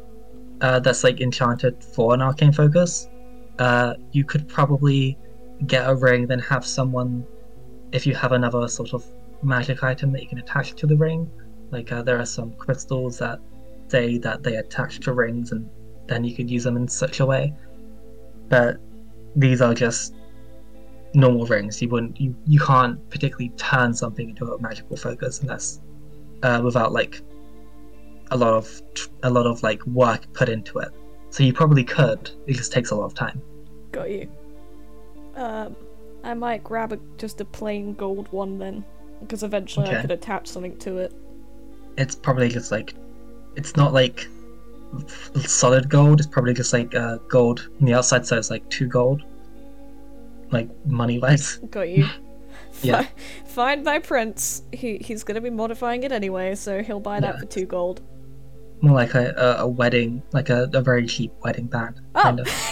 Uh, 0.61 0.79
that's 0.79 1.03
like 1.03 1.21
enchanted 1.21 1.81
for 1.83 2.13
an 2.13 2.21
arcane 2.21 2.51
focus. 2.51 3.07
Uh, 3.57 3.93
you 4.11 4.23
could 4.23 4.47
probably 4.47 5.17
get 5.65 5.89
a 5.89 5.95
ring, 5.95 6.27
then 6.27 6.39
have 6.39 6.65
someone, 6.65 7.25
if 7.91 8.05
you 8.05 8.13
have 8.13 8.33
another 8.33 8.67
sort 8.67 8.93
of 8.93 9.05
magic 9.41 9.83
item 9.83 10.11
that 10.11 10.21
you 10.21 10.27
can 10.27 10.37
attach 10.37 10.73
to 10.75 10.85
the 10.85 10.95
ring. 10.95 11.29
Like 11.71 11.91
uh, 11.91 12.01
there 12.01 12.19
are 12.19 12.25
some 12.25 12.53
crystals 12.53 13.17
that 13.19 13.39
say 13.87 14.17
that 14.19 14.43
they 14.43 14.57
attach 14.57 14.99
to 15.01 15.13
rings, 15.13 15.51
and 15.53 15.69
then 16.07 16.23
you 16.23 16.35
could 16.35 16.49
use 16.49 16.65
them 16.65 16.75
in 16.75 16.87
such 16.87 17.21
a 17.21 17.25
way. 17.25 17.53
But 18.49 18.77
these 19.35 19.61
are 19.61 19.73
just 19.73 20.15
normal 21.13 21.45
rings. 21.45 21.81
You 21.81 21.89
wouldn't, 21.89 22.19
you, 22.19 22.35
you 22.45 22.59
can't 22.59 23.09
particularly 23.09 23.49
turn 23.55 23.93
something 23.93 24.29
into 24.29 24.51
a 24.51 24.61
magical 24.61 24.97
focus 24.97 25.39
unless 25.39 25.79
uh, 26.43 26.61
without 26.63 26.91
like 26.91 27.21
a 28.31 28.37
lot 28.37 28.53
of 28.53 28.81
a 29.23 29.29
lot 29.29 29.45
of 29.45 29.61
like 29.63 29.85
work 29.85 30.31
put 30.33 30.49
into 30.49 30.79
it. 30.79 30.89
So 31.31 31.43
you 31.43 31.53
probably 31.53 31.83
could. 31.83 32.31
It 32.47 32.53
just 32.53 32.71
takes 32.71 32.91
a 32.91 32.95
lot 32.95 33.05
of 33.05 33.13
time. 33.13 33.41
Got 33.91 34.09
you. 34.09 34.29
Um, 35.35 35.75
I 36.23 36.33
might 36.33 36.63
grab 36.63 36.91
a, 36.91 36.99
just 37.17 37.39
a 37.41 37.45
plain 37.45 37.93
gold 37.93 38.31
one 38.31 38.57
then, 38.59 38.83
because 39.21 39.43
eventually 39.43 39.89
I 39.89 40.01
could 40.01 40.11
attach 40.11 40.47
something 40.47 40.77
to 40.79 40.97
it. 40.97 41.13
It's 41.97 42.15
probably 42.15 42.49
just 42.49 42.71
like 42.71 42.93
it's 43.55 43.75
not 43.77 43.93
like 43.93 44.27
solid 45.45 45.89
gold. 45.89 46.19
It's 46.19 46.27
probably 46.27 46.53
just 46.53 46.73
like 46.73 46.93
uh, 46.95 47.17
gold 47.27 47.69
on 47.79 47.85
the 47.85 47.93
outside, 47.93 48.25
so 48.25 48.37
it's 48.37 48.49
like 48.49 48.67
two 48.69 48.87
gold, 48.87 49.23
like 50.51 50.69
money 50.85 51.19
wise. 51.19 51.57
Got 51.69 51.89
you. 51.89 52.05
Yeah. 52.81 53.01
Fi- 53.01 53.09
Find 53.45 53.83
my 53.83 53.99
prince. 53.99 54.61
He 54.71 54.97
he's 54.99 55.23
gonna 55.25 55.41
be 55.41 55.49
modifying 55.49 56.03
it 56.03 56.13
anyway, 56.13 56.55
so 56.55 56.81
he'll 56.81 57.01
buy 57.01 57.19
that 57.19 57.33
Yeah. 57.35 57.39
for 57.41 57.45
two 57.45 57.65
gold. 57.65 58.01
More 58.81 58.95
like 58.95 59.13
a, 59.13 59.33
a, 59.37 59.63
a 59.63 59.67
wedding, 59.67 60.23
like 60.31 60.49
a, 60.49 60.69
a 60.73 60.81
very 60.81 61.05
cheap 61.05 61.33
wedding 61.43 61.67
band. 61.67 62.01
Oh. 62.15 62.21
Kind 62.21 62.39
of. 62.39 62.47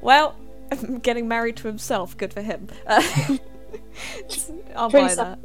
Well, 0.00 0.36
getting 1.02 1.28
married 1.28 1.56
to 1.56 1.66
himself. 1.66 2.16
Good 2.16 2.32
for 2.32 2.42
him. 2.42 2.68
Uh, 2.86 3.02
I'll 4.76 4.90
Pretty 4.90 5.08
buy 5.08 5.14
that. 5.14 5.38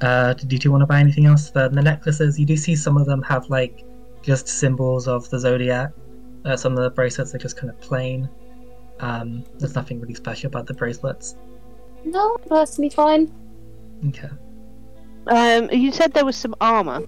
Uh, 0.00 0.32
did 0.32 0.64
you 0.64 0.72
want 0.72 0.82
to 0.82 0.86
buy 0.86 0.98
anything 0.98 1.26
else? 1.26 1.50
The, 1.50 1.68
the 1.68 1.82
necklaces, 1.82 2.38
you 2.38 2.46
do 2.46 2.56
see 2.56 2.74
some 2.74 2.96
of 2.96 3.06
them 3.06 3.22
have 3.22 3.48
like 3.50 3.84
just 4.22 4.48
symbols 4.48 5.06
of 5.06 5.28
the 5.30 5.38
zodiac. 5.38 5.92
Uh, 6.44 6.56
some 6.56 6.72
of 6.72 6.82
the 6.82 6.90
bracelets 6.90 7.34
are 7.34 7.38
just 7.38 7.56
kind 7.56 7.68
of 7.68 7.78
plain. 7.80 8.28
Um, 9.00 9.44
there's 9.58 9.74
nothing 9.74 10.00
really 10.00 10.14
special 10.14 10.48
about 10.48 10.66
the 10.66 10.74
bracelets. 10.74 11.36
No, 12.04 12.38
personally 12.48 12.88
fine. 12.88 13.30
Okay. 14.08 14.30
Um, 15.26 15.70
you 15.70 15.92
said 15.92 16.14
there 16.14 16.24
was 16.24 16.36
some 16.36 16.54
armor. 16.62 17.02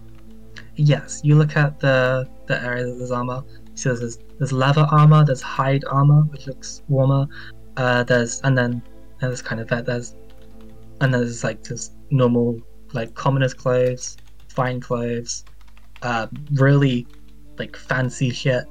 Yes, 0.84 1.20
you 1.22 1.36
look 1.36 1.56
at 1.56 1.78
the 1.78 2.28
the 2.46 2.60
area 2.60 2.84
that 2.84 2.98
there's 2.98 3.12
armor. 3.12 3.44
So 3.74 3.94
there's 3.94 4.18
there's 4.38 4.52
leather 4.52 4.84
armor, 4.90 5.24
there's 5.24 5.40
hide 5.40 5.84
armor, 5.84 6.22
which 6.22 6.48
looks 6.48 6.82
warmer. 6.88 7.28
Uh, 7.76 8.02
there's 8.02 8.40
and 8.40 8.58
then 8.58 8.72
and 8.72 9.30
there's 9.30 9.42
kind 9.42 9.60
of 9.60 9.68
that 9.68 9.86
there's 9.86 10.16
and 11.00 11.14
there's 11.14 11.44
like 11.44 11.62
just 11.62 11.92
normal 12.10 12.60
like 12.94 13.14
commoners 13.14 13.54
clothes, 13.54 14.18
fine 14.48 14.80
clothes, 14.80 15.44
uh, 16.02 16.26
really 16.54 17.06
like 17.58 17.76
fancy 17.76 18.30
shit, 18.30 18.64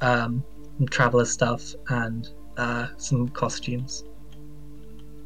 um, 0.00 0.42
traveler 0.90 1.24
stuff, 1.24 1.72
and 1.88 2.30
uh, 2.56 2.88
some 2.96 3.28
costumes. 3.28 4.02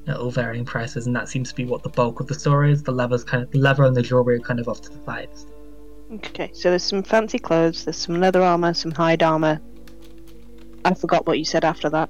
At 0.07 0.17
all 0.17 0.31
varying 0.31 0.67
prices, 0.67 1.07
and 1.07 1.17
that 1.17 1.31
seems 1.31 1.49
to 1.51 1.55
be 1.55 1.65
what 1.65 1.83
the 1.83 1.91
bulk 1.91 2.21
of 2.21 2.27
the 2.27 2.35
store 2.35 2.67
is. 2.67 2.83
The 2.83 2.93
leather's 2.93 3.25
kind 3.25 3.43
of 3.43 3.51
the 3.51 3.59
leather 3.59 3.85
and 3.85 3.97
the 3.97 4.03
jewelry 4.03 4.37
are 4.37 4.41
kind 4.41 4.61
of 4.61 4.69
off 4.69 4.83
to 4.83 4.91
the 4.91 5.03
sides. 5.05 5.47
Okay, 6.11 6.51
so 6.55 6.71
there's 6.71 6.83
some 6.85 7.03
fancy 7.03 7.39
clothes, 7.39 7.85
there's 7.85 7.97
some 7.99 8.19
leather 8.21 8.43
armor, 8.43 8.73
some 8.75 8.91
hide 8.93 9.23
armor. 9.23 9.61
I 10.85 10.95
forgot 10.95 11.27
what 11.27 11.39
you 11.39 11.45
said 11.45 11.65
after 11.65 11.91
that. 11.91 12.09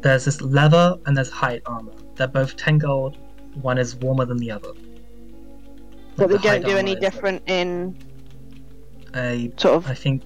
There's 0.00 0.24
this 0.24 0.40
leather 0.40 0.96
and 1.06 1.16
there's 1.16 1.30
hide 1.30 1.62
armor. 1.66 1.92
They're 2.16 2.26
both 2.26 2.56
10 2.56 2.78
gold. 2.78 3.18
One 3.62 3.78
is 3.78 3.94
warmer 3.96 4.24
than 4.24 4.38
the 4.38 4.50
other. 4.50 4.70
But 6.16 6.30
Like, 6.30 6.30
they 6.30 6.36
the 6.36 6.42
don't 6.60 6.70
do 6.70 6.76
any 6.76 6.78
armor 6.78 6.88
is, 6.88 6.94
like, 6.94 7.00
different 7.00 7.42
in 7.46 7.96
A, 9.14 9.52
sort 9.56 9.74
of. 9.76 9.86
I 9.90 9.94
think. 9.94 10.22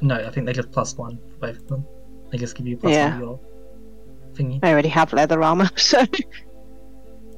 No, 0.00 0.14
I 0.14 0.30
think 0.30 0.46
they 0.46 0.52
just 0.52 0.70
plus 0.70 0.96
one 0.96 1.18
for 1.32 1.36
both 1.48 1.58
of 1.58 1.68
them. 1.68 1.84
They 2.30 2.38
just 2.38 2.56
give 2.56 2.66
you 2.66 2.76
plus 2.76 2.92
Yeah. 2.92 3.10
one 3.10 3.20
your 3.20 3.40
thingy. 4.34 4.60
I 4.62 4.72
already 4.72 4.88
have 4.88 5.12
leather 5.12 5.42
armor, 5.42 5.68
so. 5.76 6.04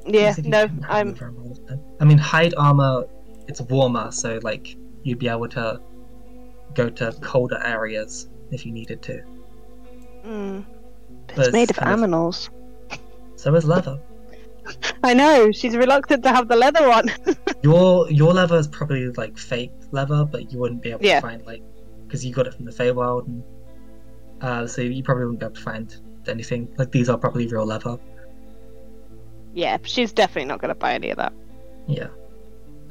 Yeah, 0.06 0.22
As 0.22 0.38
if 0.38 0.44
you 0.44 0.50
no, 0.50 0.68
I'm. 0.88 1.08
leather 1.08 1.24
armor 1.26 1.42
all 1.42 1.54
the 1.54 1.60
time. 1.68 1.80
I 2.00 2.04
mean, 2.04 2.18
hide 2.18 2.54
armor, 2.56 3.04
it's 3.48 3.60
warmer, 3.62 4.10
so 4.12 4.38
like 4.42 4.76
you'd 5.02 5.18
be 5.18 5.28
able 5.28 5.48
to 5.48 5.80
go 6.74 6.88
to 6.88 7.12
colder 7.20 7.60
areas 7.64 8.28
if 8.50 8.64
you 8.66 8.72
needed 8.72 9.02
to. 9.02 9.22
Mm, 10.24 10.64
But 11.28 11.38
it's 11.46 11.52
made 11.52 11.70
of 11.70 11.76
kind 11.76 12.00
aminals. 12.00 12.48
So 13.36 13.54
is 13.54 13.64
leather. 13.64 13.98
I 15.02 15.12
know, 15.14 15.50
she's 15.50 15.76
reluctant 15.76 16.22
to 16.22 16.30
have 16.30 16.46
the 16.48 16.56
leather 16.56 16.88
on. 16.90 17.04
Your 17.62 18.08
your 18.10 18.32
leather 18.32 18.56
is 18.56 18.68
probably 18.68 19.08
like 19.10 19.36
fake 19.38 19.72
leather, 19.90 20.24
but 20.24 20.52
you 20.52 20.58
wouldn't 20.58 20.82
be 20.82 20.90
able 20.90 21.04
Yeah. 21.04 21.16
to 21.20 21.26
find 21.26 21.44
like 21.46 21.62
because 22.06 22.24
you 22.24 22.32
got 22.32 22.46
it 22.46 22.54
from 22.54 22.64
the 22.66 22.70
Feywild, 22.72 23.26
and 23.26 23.42
uh, 24.40 24.66
so 24.66 24.82
you 24.82 25.02
probably 25.02 25.24
wouldn't 25.24 25.40
be 25.40 25.46
able 25.46 25.54
to 25.56 25.60
find 25.62 25.96
anything 26.28 26.72
like 26.78 26.90
these 26.92 27.08
are 27.08 27.16
probably 27.18 27.46
real 27.48 27.64
leather. 27.66 27.98
yeah, 29.54 29.78
she's 29.82 30.12
definitely 30.12 30.46
not 30.48 30.60
going 30.60 30.68
to 30.70 30.74
buy 30.74 30.94
any 30.94 31.10
of 31.10 31.16
that. 31.18 31.32
Yeah, 31.86 32.08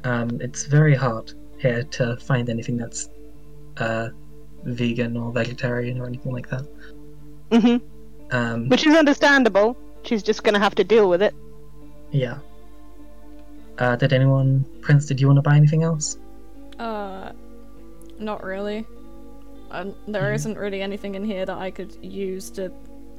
um, 0.04 0.30
it's 0.40 0.64
very 0.66 0.94
hard 0.94 1.32
here 1.62 1.84
to 1.84 2.16
find 2.16 2.48
anything 2.50 2.76
that's 2.76 3.08
uh, 3.78 4.08
vegan 4.64 5.16
or 5.16 5.32
vegetarian 5.32 6.00
or 6.00 6.06
anything 6.06 6.32
like 6.32 6.48
that. 6.50 6.66
hmm 7.52 7.76
Um, 8.36 8.68
Which 8.68 8.86
is 8.86 8.94
understandable. 8.96 9.76
She's 10.04 10.22
just 10.22 10.42
going 10.42 10.54
to 10.54 10.60
have 10.60 10.74
to 10.74 10.84
deal 10.84 11.08
with 11.08 11.22
it. 11.22 11.34
yeah. 12.10 12.38
Uh, 13.78 13.96
did 13.96 14.12
anyone, 14.12 14.64
Prince? 14.82 15.06
Did 15.06 15.18
you 15.20 15.26
want 15.28 15.38
to 15.38 15.42
buy 15.42 15.56
anything 15.56 15.82
else? 15.82 16.18
Uh, 16.78 17.32
not 18.18 18.44
really. 18.44 18.86
Um, 19.70 19.94
there 20.06 20.22
Mhm. 20.34 20.46
not 20.48 20.56
really 20.58 20.82
anything 20.82 21.14
in 21.14 21.24
here 21.24 21.46
that 21.46 21.56
I 21.56 21.70
could 21.70 21.96
use 22.04 22.50
to 22.50 22.70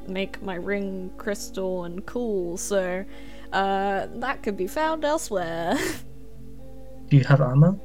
make 0.07 0.41
my 0.43 0.53
ring 0.55 1.09
crystal 1.17 1.85
and 1.85 2.05
cool, 2.05 2.57
so 2.57 3.03
uh, 3.51 4.07
that 4.15 4.43
could 4.43 4.55
be 4.55 4.67
found 4.67 5.03
elsewhere. 5.03 5.75
Do 7.09 7.17
you 7.17 7.23
have 7.23 7.41
armor? 7.41 7.75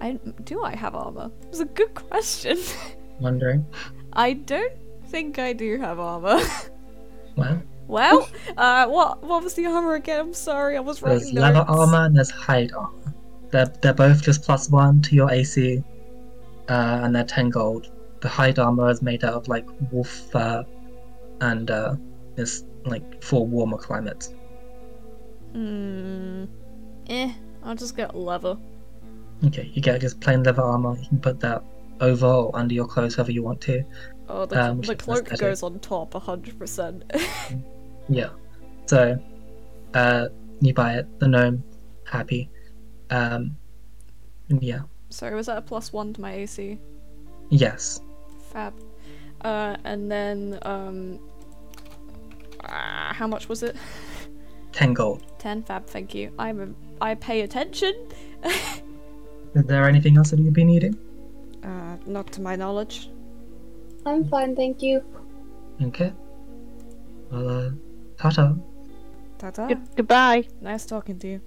I 0.00 0.18
do 0.44 0.62
I 0.62 0.74
have 0.74 0.94
armor? 0.94 1.30
It's 1.48 1.60
a 1.60 1.64
good 1.64 1.94
question. 1.94 2.58
Wondering. 3.20 3.66
I 4.12 4.34
don't 4.34 4.72
think 5.06 5.38
I 5.38 5.52
do 5.52 5.78
have 5.78 5.98
armor. 5.98 6.40
Well, 7.36 7.62
well, 7.86 8.28
uh, 8.56 8.86
what 8.86 9.22
what 9.22 9.44
was 9.44 9.52
the 9.52 9.66
armor 9.66 9.94
again? 9.94 10.20
I'm 10.20 10.32
sorry, 10.32 10.74
I 10.78 10.80
was 10.80 11.00
there's 11.00 11.34
leather 11.34 11.66
armor 11.68 12.06
and 12.06 12.16
there's 12.16 12.30
hide 12.30 12.72
armor. 12.72 13.12
They're 13.50 13.66
they're 13.82 13.92
both 13.92 14.22
just 14.22 14.42
plus 14.42 14.70
one 14.70 15.02
to 15.02 15.14
your 15.14 15.30
AC, 15.30 15.84
uh, 16.70 17.00
and 17.02 17.14
they're 17.14 17.24
ten 17.24 17.50
gold. 17.50 17.92
The 18.22 18.28
hide 18.30 18.58
armor 18.58 18.88
is 18.88 19.02
made 19.02 19.22
out 19.22 19.34
of 19.34 19.48
like 19.48 19.66
wolf 19.92 20.08
fur, 20.32 20.64
and 21.42 21.70
uh, 21.70 21.96
is 22.38 22.64
like 22.86 23.22
for 23.22 23.46
warmer 23.46 23.76
climates. 23.76 24.32
Hmm. 25.52 26.46
Eh. 27.08 27.32
I'll 27.62 27.74
just 27.74 27.96
get 27.96 28.14
leather. 28.16 28.56
Okay, 29.44 29.70
you 29.74 29.82
get 29.82 30.00
just 30.00 30.20
plain 30.20 30.42
leather 30.42 30.62
armor. 30.62 30.96
You 30.96 31.08
can 31.08 31.20
put 31.20 31.40
that 31.40 31.62
over 32.00 32.26
or 32.26 32.56
under 32.56 32.74
your 32.74 32.86
clothes, 32.86 33.16
however 33.16 33.32
you 33.32 33.42
want 33.42 33.60
to. 33.62 33.82
Oh, 34.28 34.46
the, 34.46 34.70
Um, 34.70 34.80
the 34.80 34.96
cloak 34.96 35.28
goes 35.38 35.62
on 35.62 35.78
top, 35.80 36.14
hundred 36.14 36.58
percent. 36.58 37.04
Yeah. 38.08 38.30
So, 38.86 39.18
uh, 39.94 40.28
you 40.60 40.72
buy 40.72 40.94
it. 40.94 41.18
The 41.18 41.26
gnome 41.26 41.64
happy. 42.04 42.48
Um, 43.10 43.56
yeah. 44.48 44.82
Sorry, 45.10 45.34
was 45.34 45.46
that 45.46 45.58
a 45.58 45.62
plus 45.62 45.92
one 45.92 46.12
to 46.12 46.20
my 46.20 46.32
AC? 46.32 46.78
Yes. 47.50 48.00
Fab. 48.52 48.74
Uh, 49.40 49.76
and 49.84 50.10
then 50.10 50.58
um. 50.62 51.18
ah, 52.64 53.12
how 53.12 53.26
much 53.26 53.48
was 53.48 53.62
it? 53.64 53.76
Ten 54.72 54.94
gold. 54.94 55.24
Ten. 55.38 55.62
Fab. 55.64 55.86
Thank 55.86 56.14
you. 56.14 56.32
I'm 56.38 56.60
a. 56.60 57.04
I 57.04 57.16
pay 57.16 57.40
attention. 57.40 57.92
Is 59.56 59.64
there 59.64 59.88
anything 59.88 60.18
else 60.18 60.30
that 60.30 60.38
you'd 60.38 60.52
be 60.52 60.64
needing? 60.64 60.96
Uh, 61.64 61.96
not 62.06 62.30
to 62.32 62.42
my 62.42 62.56
knowledge. 62.56 63.08
I'm 64.04 64.28
fine, 64.28 64.54
thank 64.54 64.82
you. 64.82 65.02
Okay. 65.82 66.12
Well, 67.30 67.48
uh, 67.48 67.70
ta-ta. 68.18 68.54
Ta-ta. 69.38 69.66
Good- 69.68 69.96
goodbye. 69.96 70.44
Nice 70.60 70.84
talking 70.84 71.18
to 71.20 71.26
you. 71.28 71.40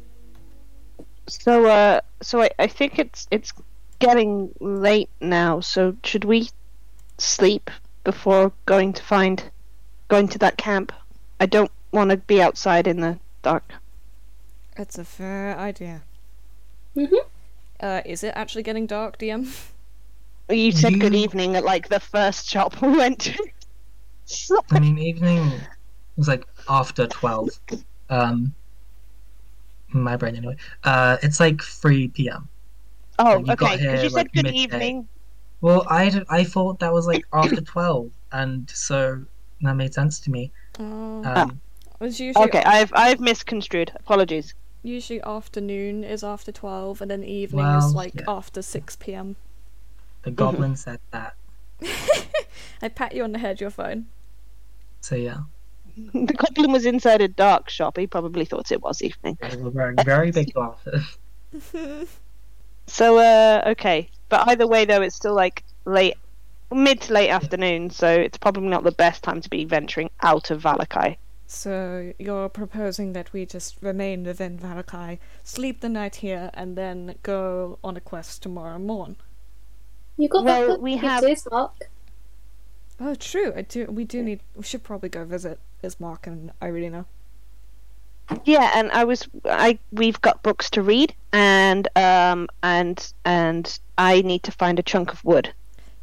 So, 1.27 1.67
uh, 1.67 2.01
so 2.21 2.41
I, 2.41 2.49
I 2.57 2.65
think 2.65 2.97
it's 2.97 3.27
it's 3.29 3.53
getting 3.99 4.51
late 4.59 5.09
now. 5.21 5.59
So 5.59 5.95
should 6.03 6.25
we 6.25 6.49
sleep 7.19 7.69
before 8.03 8.51
going 8.65 8.93
to 8.93 9.03
find 9.03 9.43
going 10.07 10.27
to 10.29 10.39
that 10.39 10.57
camp? 10.57 10.91
I 11.39 11.45
don't 11.45 11.71
want 11.91 12.09
to 12.09 12.17
be 12.17 12.41
outside 12.41 12.87
in 12.87 13.01
the 13.01 13.19
dark. 13.43 13.71
That's 14.75 14.97
a 14.97 15.05
fair 15.05 15.55
idea. 15.57 16.01
Mhm. 16.95 17.19
Uh, 17.79 18.01
is 18.05 18.23
it 18.23 18.33
actually 18.35 18.63
getting 18.63 18.85
dark, 18.85 19.17
DM? 19.17 19.47
You 20.49 20.71
said 20.71 20.99
good 20.99 21.13
evening 21.13 21.55
at 21.55 21.63
like 21.63 21.89
the 21.89 21.99
first 21.99 22.49
shop 22.49 22.81
we 22.81 22.89
went 22.89 23.19
to. 23.21 23.47
So- 24.25 24.63
I 24.71 24.79
mean, 24.79 24.97
evening 24.97 25.51
was 26.17 26.27
like 26.27 26.45
after 26.67 27.07
12. 27.07 27.49
Um, 28.09 28.53
my 29.89 30.17
brain 30.17 30.35
anyway. 30.35 30.55
Uh, 30.83 31.17
it's 31.23 31.39
like 31.39 31.61
3 31.61 32.09
p.m. 32.09 32.47
oh, 33.19 33.37
you 33.39 33.45
got 33.45 33.61
okay. 33.61 33.77
Because 33.77 33.79
here, 33.79 33.91
you 34.03 34.09
said 34.09 34.11
like, 34.13 34.31
good 34.33 34.45
midday. 34.45 34.57
evening. 34.59 35.07
Well, 35.61 35.85
I, 35.89 36.23
I 36.29 36.43
thought 36.43 36.79
that 36.79 36.91
was 36.93 37.05
like 37.07 37.23
after 37.33 37.61
12, 37.61 38.11
and 38.31 38.69
so 38.69 39.23
that 39.61 39.73
made 39.75 39.93
sense 39.93 40.19
to 40.21 40.31
me. 40.31 40.51
Oh, 40.79 41.23
Um, 41.25 41.59
it's 42.01 42.19
usually 42.19 42.45
Okay, 42.45 42.63
I've 42.65 42.91
I've 42.95 43.19
misconstrued. 43.19 43.91
Apologies. 43.95 44.53
Usually 44.81 45.21
afternoon 45.21 46.03
is 46.03 46.23
after 46.23 46.51
twelve, 46.51 47.01
and 47.01 47.11
then 47.11 47.23
evening 47.23 47.65
Well, 47.65 47.85
is 47.85 47.93
like 47.93 48.15
yeah. 48.15 48.23
after 48.27 48.61
six 48.61 48.95
p.m. 48.95 49.35
the 50.23 50.31
goblin 50.31 50.75
said 50.85 50.99
that. 51.11 51.35
I 52.81 52.87
pat 52.87 53.13
you 53.13 53.23
on 53.23 53.31
the 53.33 53.39
head. 53.39 53.59
You're 53.59 53.69
fine. 53.69 54.07
So 55.01 55.15
yeah, 55.15 55.39
the 56.13 56.33
goblin 56.33 56.71
was 56.71 56.85
inside 56.85 57.21
a 57.21 57.27
dark 57.27 57.69
shop. 57.69 57.97
He 57.97 58.07
probably 58.07 58.45
thought 58.45 58.71
it 58.71 58.81
was 58.81 59.01
evening. 59.01 59.37
they 59.41 59.57
were 59.57 59.69
wearing 59.69 59.97
very 60.05 60.31
big 60.31 60.53
glasses. 60.53 61.17
So, 62.89 63.19
uh, 63.19 63.63
okay. 63.67 64.09
But 64.29 64.47
either 64.47 64.67
way, 64.67 64.85
though, 64.85 65.01
it's 65.01 65.15
still 65.15 65.35
like 65.35 65.63
late, 65.85 66.15
mid 66.73 67.01
to 67.01 67.13
late 67.13 67.29
afternoon, 67.29 67.91
so 67.91 68.07
it's 68.07 68.37
probably 68.37 68.67
not 68.67 68.83
the 68.83 68.91
best 68.91 69.23
time 69.23 69.41
to 69.41 69.49
be 69.49 69.63
venturing 69.63 70.09
out 70.21 70.49
of 70.51 70.63
Vallaki. 70.63 71.17
So 71.51 72.13
you're 72.19 72.47
proposing 72.47 73.13
that 73.13 73.33
we 73.33 73.43
just 73.43 73.77
remain 73.81 74.23
within 74.23 74.59
Vallaki, 74.59 75.17
sleep 75.43 75.81
the 75.81 75.89
night 75.89 76.17
here, 76.17 76.51
and 76.53 76.77
then 76.77 77.15
go 77.23 77.79
on 77.83 77.97
a 77.97 77.99
quest 77.99 78.43
tomorrow 78.43 78.77
morn. 78.77 79.15
You 80.15 80.29
got 80.29 80.45
Well, 80.45 80.67
that 80.67 80.79
we 80.79 80.91
we 80.93 80.97
have- 80.97 81.23
have 81.27 81.37
Mark. 81.49 81.89
Oh, 82.99 83.15
true. 83.15 83.51
I 83.55 83.63
do. 83.63 83.85
We 83.85 84.05
do 84.05 84.21
need. 84.21 84.41
We 84.55 84.61
should 84.63 84.83
probably 84.83 85.09
go 85.09 85.25
visit 85.25 85.57
Ismark 85.83 86.27
and 86.27 86.51
Irina. 86.61 87.05
Yeah, 88.45 88.69
and 88.75 88.91
I 88.91 89.03
was, 89.03 89.27
I 89.45 89.79
we've 89.91 90.21
got 90.21 90.43
books 90.43 90.69
to 90.71 90.83
read, 90.83 91.15
and 91.33 91.87
um, 91.95 92.47
and 92.61 93.11
and 93.25 93.79
I 93.97 94.21
need 94.21 94.43
to 94.43 94.51
find 94.51 94.77
a 94.77 94.83
chunk 94.83 95.11
of 95.11 95.25
wood. 95.25 95.51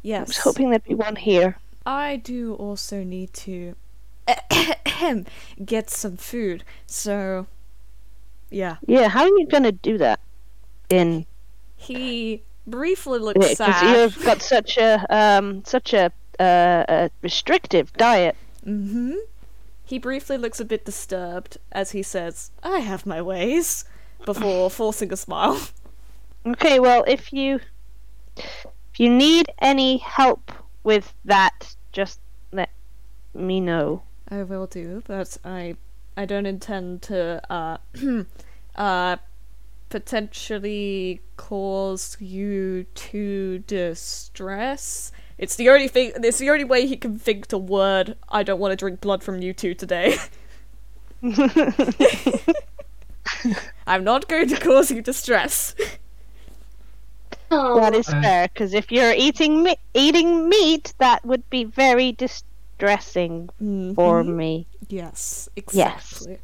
Yes. 0.01 0.19
I 0.19 0.29
was 0.29 0.37
hoping 0.39 0.71
there'd 0.71 0.83
be 0.83 0.93
one 0.93 1.15
here. 1.15 1.57
I 1.85 2.17
do 2.17 2.53
also 2.55 3.05
need 3.05 3.31
to 3.45 3.75
get 5.65 5.89
some 5.89 6.17
food. 6.17 6.63
So, 6.85 7.47
yeah. 8.49 8.77
Yeah, 8.85 9.07
how 9.09 9.23
are 9.23 9.27
you 9.27 9.47
gonna 9.47 9.71
do 9.71 9.97
that? 9.97 10.19
In 10.89 11.25
He 11.75 12.43
briefly 12.65 13.19
looks 13.19 13.39
because 13.39 13.57
sad. 13.57 13.95
you've 13.95 14.23
got 14.23 14.41
such 14.41 14.77
a 14.77 15.05
um 15.09 15.63
such 15.65 15.93
a 15.93 16.11
uh, 16.39 16.85
a 16.87 17.09
restrictive 17.21 17.91
diet. 17.93 18.35
Mm-hmm. 18.65 19.15
He 19.83 19.97
briefly 19.97 20.37
looks 20.37 20.59
a 20.59 20.65
bit 20.65 20.85
disturbed 20.85 21.57
as 21.71 21.91
he 21.91 22.03
says, 22.03 22.51
"I 22.61 22.79
have 22.79 23.05
my 23.05 23.21
ways," 23.21 23.85
before 24.25 24.69
forcing 24.79 25.11
a 25.11 25.17
smile. 25.17 25.59
Okay, 26.45 26.79
well, 26.79 27.03
if 27.07 27.33
you 27.33 27.59
if 28.35 28.99
you 28.99 29.09
need 29.09 29.47
any 29.59 29.97
help 29.97 30.51
with 30.83 31.13
that, 31.25 31.75
just 31.91 32.19
let 32.51 32.69
me 33.33 33.59
know. 33.59 34.03
I 34.29 34.43
will 34.43 34.67
do, 34.67 35.03
but 35.05 35.37
I 35.43 35.75
I 36.15 36.25
don't 36.25 36.45
intend 36.45 37.01
to 37.03 37.41
uh 37.51 37.77
uh 38.75 39.17
potentially 39.89 41.21
cause 41.37 42.17
you 42.19 42.85
to 42.95 43.59
distress. 43.59 45.11
It's 45.37 45.55
the 45.55 45.69
only 45.69 45.87
thing 45.87 46.11
it's 46.15 46.39
the 46.39 46.49
only 46.49 46.63
way 46.65 46.85
he 46.87 46.97
can 46.97 47.17
think 47.17 47.47
to 47.47 47.57
word 47.57 48.17
I 48.29 48.43
don't 48.43 48.59
want 48.59 48.71
to 48.71 48.75
drink 48.75 49.01
blood 49.01 49.23
from 49.23 49.41
you 49.41 49.53
two 49.53 49.73
today. 49.73 50.17
I'm 53.87 54.03
not 54.03 54.27
going 54.27 54.47
to 54.49 54.59
cause 54.59 54.91
you 54.91 55.01
distress. 55.01 55.73
Oh, 57.49 57.79
that 57.79 57.95
is 57.95 58.09
fair, 58.09 58.49
because 58.49 58.73
if 58.73 58.91
you're 58.91 59.13
eating 59.13 59.63
me- 59.63 59.77
eating 59.93 60.49
meat, 60.49 60.93
that 60.97 61.25
would 61.25 61.49
be 61.49 61.63
very 61.63 62.11
distressing 62.79 63.49
for 63.95 64.23
Mhm. 64.23 64.35
me. 64.35 64.67
Yes, 64.89 65.49
Yes. 65.71 66.27
exactly. 66.27 66.39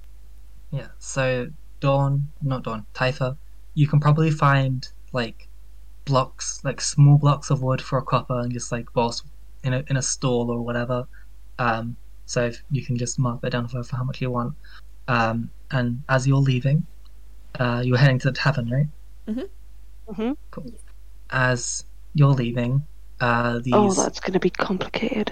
Yeah. 0.71 0.89
So 0.99 1.47
Dawn, 1.79 2.31
not 2.41 2.63
Dawn, 2.63 2.85
Typha, 2.93 3.37
you 3.75 3.87
can 3.87 3.99
probably 3.99 4.31
find 4.31 4.87
like 5.13 5.47
blocks, 6.05 6.59
like 6.63 6.81
small 6.81 7.17
blocks 7.17 7.49
of 7.51 7.61
wood 7.61 7.81
for 7.81 7.97
a 7.99 8.03
copper, 8.03 8.39
and 8.39 8.51
just 8.53 8.71
like 8.71 8.91
boss 8.93 9.23
in 9.63 9.73
a 9.73 9.83
in 9.89 9.97
a 9.97 10.01
stall 10.01 10.51
or 10.51 10.61
whatever. 10.63 11.05
Um, 11.59 11.97
so 12.25 12.45
if 12.45 12.63
you 12.71 12.85
can 12.85 12.97
just 12.97 13.19
mark 13.19 13.41
that 13.41 13.51
down 13.51 13.67
for, 13.67 13.83
for 13.83 13.95
how 13.97 14.03
much 14.03 14.21
you 14.21 14.31
want. 14.31 14.55
Um, 15.07 15.51
and 15.71 16.03
as 16.09 16.27
you're 16.27 16.37
leaving, 16.37 16.87
uh, 17.59 17.81
you're 17.85 17.97
heading 17.97 18.19
to 18.19 18.31
the 18.31 18.37
tavern, 18.37 18.69
right? 18.69 18.87
hmm 19.27 19.41
Mm-hmm. 20.09 20.33
Cool. 20.51 20.71
As 21.31 21.85
you're 22.13 22.33
leaving, 22.33 22.87
uh, 23.19 23.59
these 23.59 23.73
Oh, 23.75 23.93
that's 23.93 24.19
going 24.19 24.33
to 24.33 24.39
be 24.39 24.49
complicated. 24.49 25.31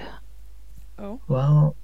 Well, 1.28 1.76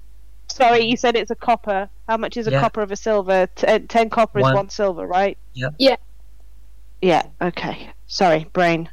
Sorry, 0.50 0.80
you 0.84 0.96
said 0.96 1.14
it's 1.14 1.30
a 1.30 1.36
copper. 1.36 1.88
How 2.08 2.16
much 2.16 2.36
is 2.36 2.46
a 2.46 2.50
Yeah. 2.50 2.60
copper 2.60 2.80
of 2.80 2.90
a 2.90 2.96
silver? 2.96 3.46
T- 3.54 3.66
uh, 3.66 3.80
ten 3.88 4.08
copper 4.10 4.38
is 4.38 4.42
One. 4.44 4.54
one 4.54 4.68
silver, 4.70 5.06
right? 5.06 5.36
Yep. 5.54 5.74
Yeah. 5.78 5.96
Yeah. 7.02 7.22
Okay. 7.40 7.90
Sorry, 8.06 8.44
brain. 8.52 8.88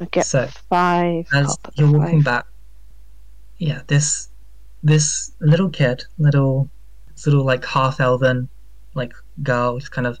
I 0.00 0.06
get 0.06 0.24
So, 0.26 0.46
five. 0.70 1.26
as 1.32 1.46
copper, 1.56 1.72
you're 1.76 1.90
walking 1.92 2.22
five. 2.22 2.24
back 2.24 2.46
yeah 3.58 3.80
this 3.86 4.28
this 4.82 5.32
little 5.40 5.70
kid 5.70 6.04
little 6.18 6.68
this 7.14 7.24
little 7.26 7.44
like 7.44 7.64
half 7.64 8.00
elven 8.00 8.48
like 8.92 9.14
girl 9.42 9.78
just 9.78 9.90
kind 9.92 10.06
of 10.06 10.18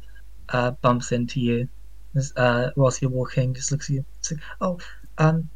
uh 0.50 0.70
bumps 0.82 1.12
into 1.12 1.38
you 1.40 1.68
as, 2.14 2.32
uh 2.36 2.70
whilst 2.76 3.02
you're 3.02 3.10
walking 3.10 3.52
just 3.52 3.70
looks 3.72 3.90
at 3.90 3.94
you 3.96 4.04
it's 4.20 4.32
like, 4.32 4.40
oh 4.62 4.78
um 5.18 5.50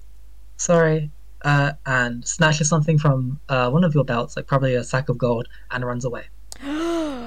sorry 0.59 1.11
uh 1.43 1.73
and 1.87 2.27
snatches 2.27 2.69
something 2.69 2.99
from 2.99 3.39
uh 3.49 3.71
one 3.71 3.85
of 3.85 3.95
your 3.95 4.05
belts 4.05 4.37
like 4.37 4.47
probably 4.47 4.75
a 4.75 4.85
sack 4.85 5.09
of 5.09 5.17
gold 5.19 5.49
and 5.71 5.85
runs 5.85 6.05
away 6.05 6.25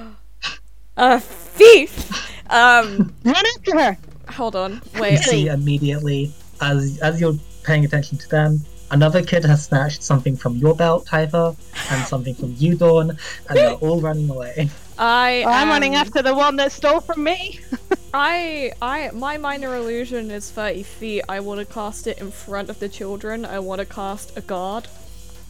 a 0.97 1.19
thief. 1.19 2.29
Um, 2.51 3.13
Run 3.25 3.35
after 3.55 3.79
her. 3.79 3.97
hold 4.29 4.55
on. 4.55 4.81
wait. 4.95 5.11
you 5.13 5.17
Wait. 5.17 5.19
see 5.19 5.47
immediately 5.47 6.33
as 6.61 6.99
as 7.01 7.19
you're 7.19 7.35
paying 7.63 7.83
attention 7.85 8.17
to 8.17 8.29
them 8.29 8.59
another 8.91 9.23
kid 9.23 9.43
has 9.43 9.65
snatched 9.65 10.03
something 10.03 10.35
from 10.35 10.55
your 10.57 10.75
belt 10.75 11.05
Typha 11.05 11.55
and 11.91 12.05
something 12.05 12.35
from 12.35 12.53
you 12.57 12.75
Dawn 12.75 13.09
and 13.49 13.57
they're 13.57 13.73
all 13.85 13.99
running 14.01 14.29
away 14.29 14.69
I 14.97 15.43
I'm 15.47 15.69
running 15.69 15.95
after 15.95 16.21
the 16.21 16.33
one 16.33 16.55
that 16.57 16.71
stole 16.71 16.99
from 16.99 17.23
me. 17.23 17.59
I 18.13 18.73
I 18.81 19.09
my 19.13 19.37
minor 19.37 19.75
illusion 19.75 20.29
is 20.31 20.51
30 20.51 20.83
feet. 20.83 21.23
I 21.27 21.39
want 21.39 21.59
to 21.59 21.65
cast 21.73 22.07
it 22.07 22.19
in 22.19 22.31
front 22.31 22.69
of 22.69 22.79
the 22.79 22.87
children. 22.89 23.45
I 23.45 23.59
want 23.59 23.79
to 23.79 23.85
cast 23.85 24.37
a 24.37 24.41
guard. 24.41 24.87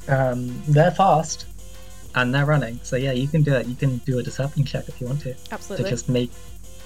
Um, 0.08 0.62
they're 0.68 0.92
fast. 0.92 1.46
and 2.16 2.34
they're 2.34 2.46
running. 2.46 2.80
So 2.84 2.96
yeah, 2.96 3.12
you 3.12 3.28
can 3.28 3.42
do 3.42 3.54
it. 3.56 3.66
You 3.68 3.76
can 3.76 3.98
do 4.00 4.20
a 4.20 4.24
deception 4.24 4.64
check 4.66 4.88
if 4.88 5.02
you 5.02 5.08
want 5.08 5.22
to. 5.22 5.36
Absolutely. 5.52 5.86
To 5.86 5.90
just 5.90 6.08
make 6.10 6.32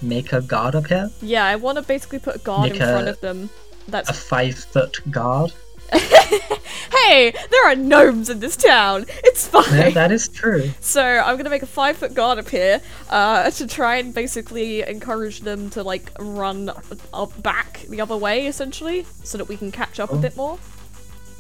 make 0.02 0.32
a 0.34 0.42
guard 0.42 0.76
up 0.76 0.88
here, 0.88 1.10
Yeah, 1.22 1.46
I 1.46 1.56
want 1.56 1.78
to 1.78 1.82
basically 1.82 2.20
put 2.20 2.36
a 2.36 2.40
guard 2.40 2.72
Make 2.72 2.80
in 2.82 2.88
front 2.88 3.08
a- 3.08 3.12
of 3.12 3.20
them. 3.22 3.50
That's 3.88 4.10
a 4.10 4.14
five 4.14 4.56
foot 4.56 5.00
guard. 5.12 5.54
hey, 5.94 7.32
there 7.52 7.68
are 7.68 7.76
gnomes 7.76 8.30
in 8.30 8.40
this 8.40 8.56
town. 8.58 9.06
It's 9.24 9.48
fine. 9.48 9.64
Yeah, 9.74 9.90
that 9.92 10.12
is 10.12 10.28
true. 10.28 10.72
So 10.82 11.02
I'm 11.04 11.38
gonna 11.38 11.50
make 11.50 11.64
a 11.64 11.68
five 11.68 11.98
foot 11.98 12.14
guard 12.14 12.40
up 12.40 12.50
here 12.50 12.82
uh, 13.10 13.50
to 13.52 13.68
try 13.68 13.98
and 13.98 14.14
basically 14.14 14.82
encourage 14.82 15.42
them 15.42 15.70
to 15.72 15.84
like 15.84 16.12
run 16.20 16.72
up 17.14 17.42
back 17.44 17.82
the 17.90 18.02
other 18.02 18.18
way, 18.18 18.48
essentially, 18.48 19.06
so 19.24 19.38
that 19.38 19.48
we 19.48 19.56
can 19.58 19.72
catch 19.72 20.00
up 20.00 20.12
a 20.12 20.16
Oh. 20.16 20.18
bit 20.20 20.36
more. 20.36 20.58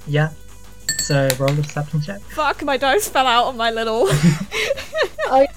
Yeah. 0.08 0.30
So 1.00 1.28
roll 1.38 1.52
a 1.52 1.56
deception 1.62 2.02
check. 2.02 2.22
Fuck, 2.22 2.64
my 2.64 2.78
dice 2.78 3.10
fell 3.10 3.28
out 3.28 3.46
on 3.46 3.58
my 3.58 3.72
little. 3.72 4.08
I, 5.30 5.48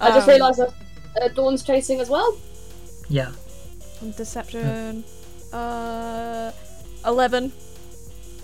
I 0.00 0.10
just 0.10 0.26
Um, 0.26 0.28
realised 0.34 0.58
that 0.60 0.72
uh, 1.20 1.28
Dawn's 1.28 1.62
chasing 1.62 2.00
as 2.00 2.08
well. 2.08 2.36
Yeah. 3.08 3.32
Deception. 4.16 5.04
Uh, 5.52 6.50
eleven. 7.04 7.52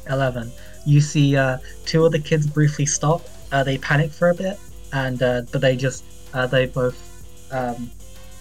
11. 0.09 0.51
You 0.87 1.01
see 1.01 1.37
uh, 1.37 1.59
two 1.85 2.05
of 2.05 2.13
the 2.13 2.19
kids 2.19 2.47
briefly 2.47 2.87
stop. 2.87 3.23
Uh, 3.53 3.63
they 3.65 3.79
panic 3.79 4.11
for 4.11 4.31
a 4.31 4.35
bit, 4.35 4.59
and 4.93 5.23
uh, 5.23 5.43
but 5.53 5.61
they 5.61 5.77
just 5.77 6.05
uh, 6.35 6.47
they 6.47 6.67
both. 6.67 7.05
Um, 7.51 7.91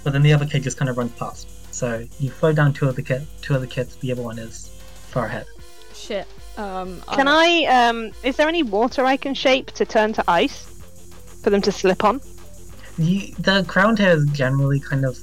but 0.04 0.14
then 0.14 0.22
the 0.22 0.34
other 0.34 0.46
kid 0.46 0.64
just 0.64 0.78
kind 0.78 0.90
of 0.90 0.98
runs 0.98 1.12
past. 1.14 1.48
So 1.74 2.06
you 2.20 2.30
slow 2.32 2.54
down 2.54 2.74
two 2.74 2.88
of 2.88 2.96
the 2.96 3.02
kid, 3.02 3.26
two 3.42 3.56
of 3.56 3.62
the 3.62 3.68
kids. 3.68 3.96
The 3.98 4.12
other 4.12 4.22
one 4.22 4.40
is 4.40 4.70
far 5.10 5.26
ahead. 5.26 5.46
Shit. 5.94 6.28
Um. 6.58 7.02
Can 7.14 7.28
I? 7.28 7.66
Um, 7.66 8.12
is 8.24 8.36
there 8.36 8.48
any 8.48 8.64
water 8.64 9.06
I 9.06 9.18
can 9.18 9.34
shape 9.34 9.72
to 9.72 9.86
turn 9.86 10.14
to 10.14 10.24
ice 10.28 10.66
for 11.44 11.50
them 11.50 11.62
to 11.62 11.72
slip 11.72 12.04
on? 12.04 12.22
The 12.98 13.34
the 13.40 13.64
ground 13.68 14.00
here 14.00 14.10
is 14.10 14.26
generally 14.32 14.80
kind 14.80 15.06
of 15.06 15.20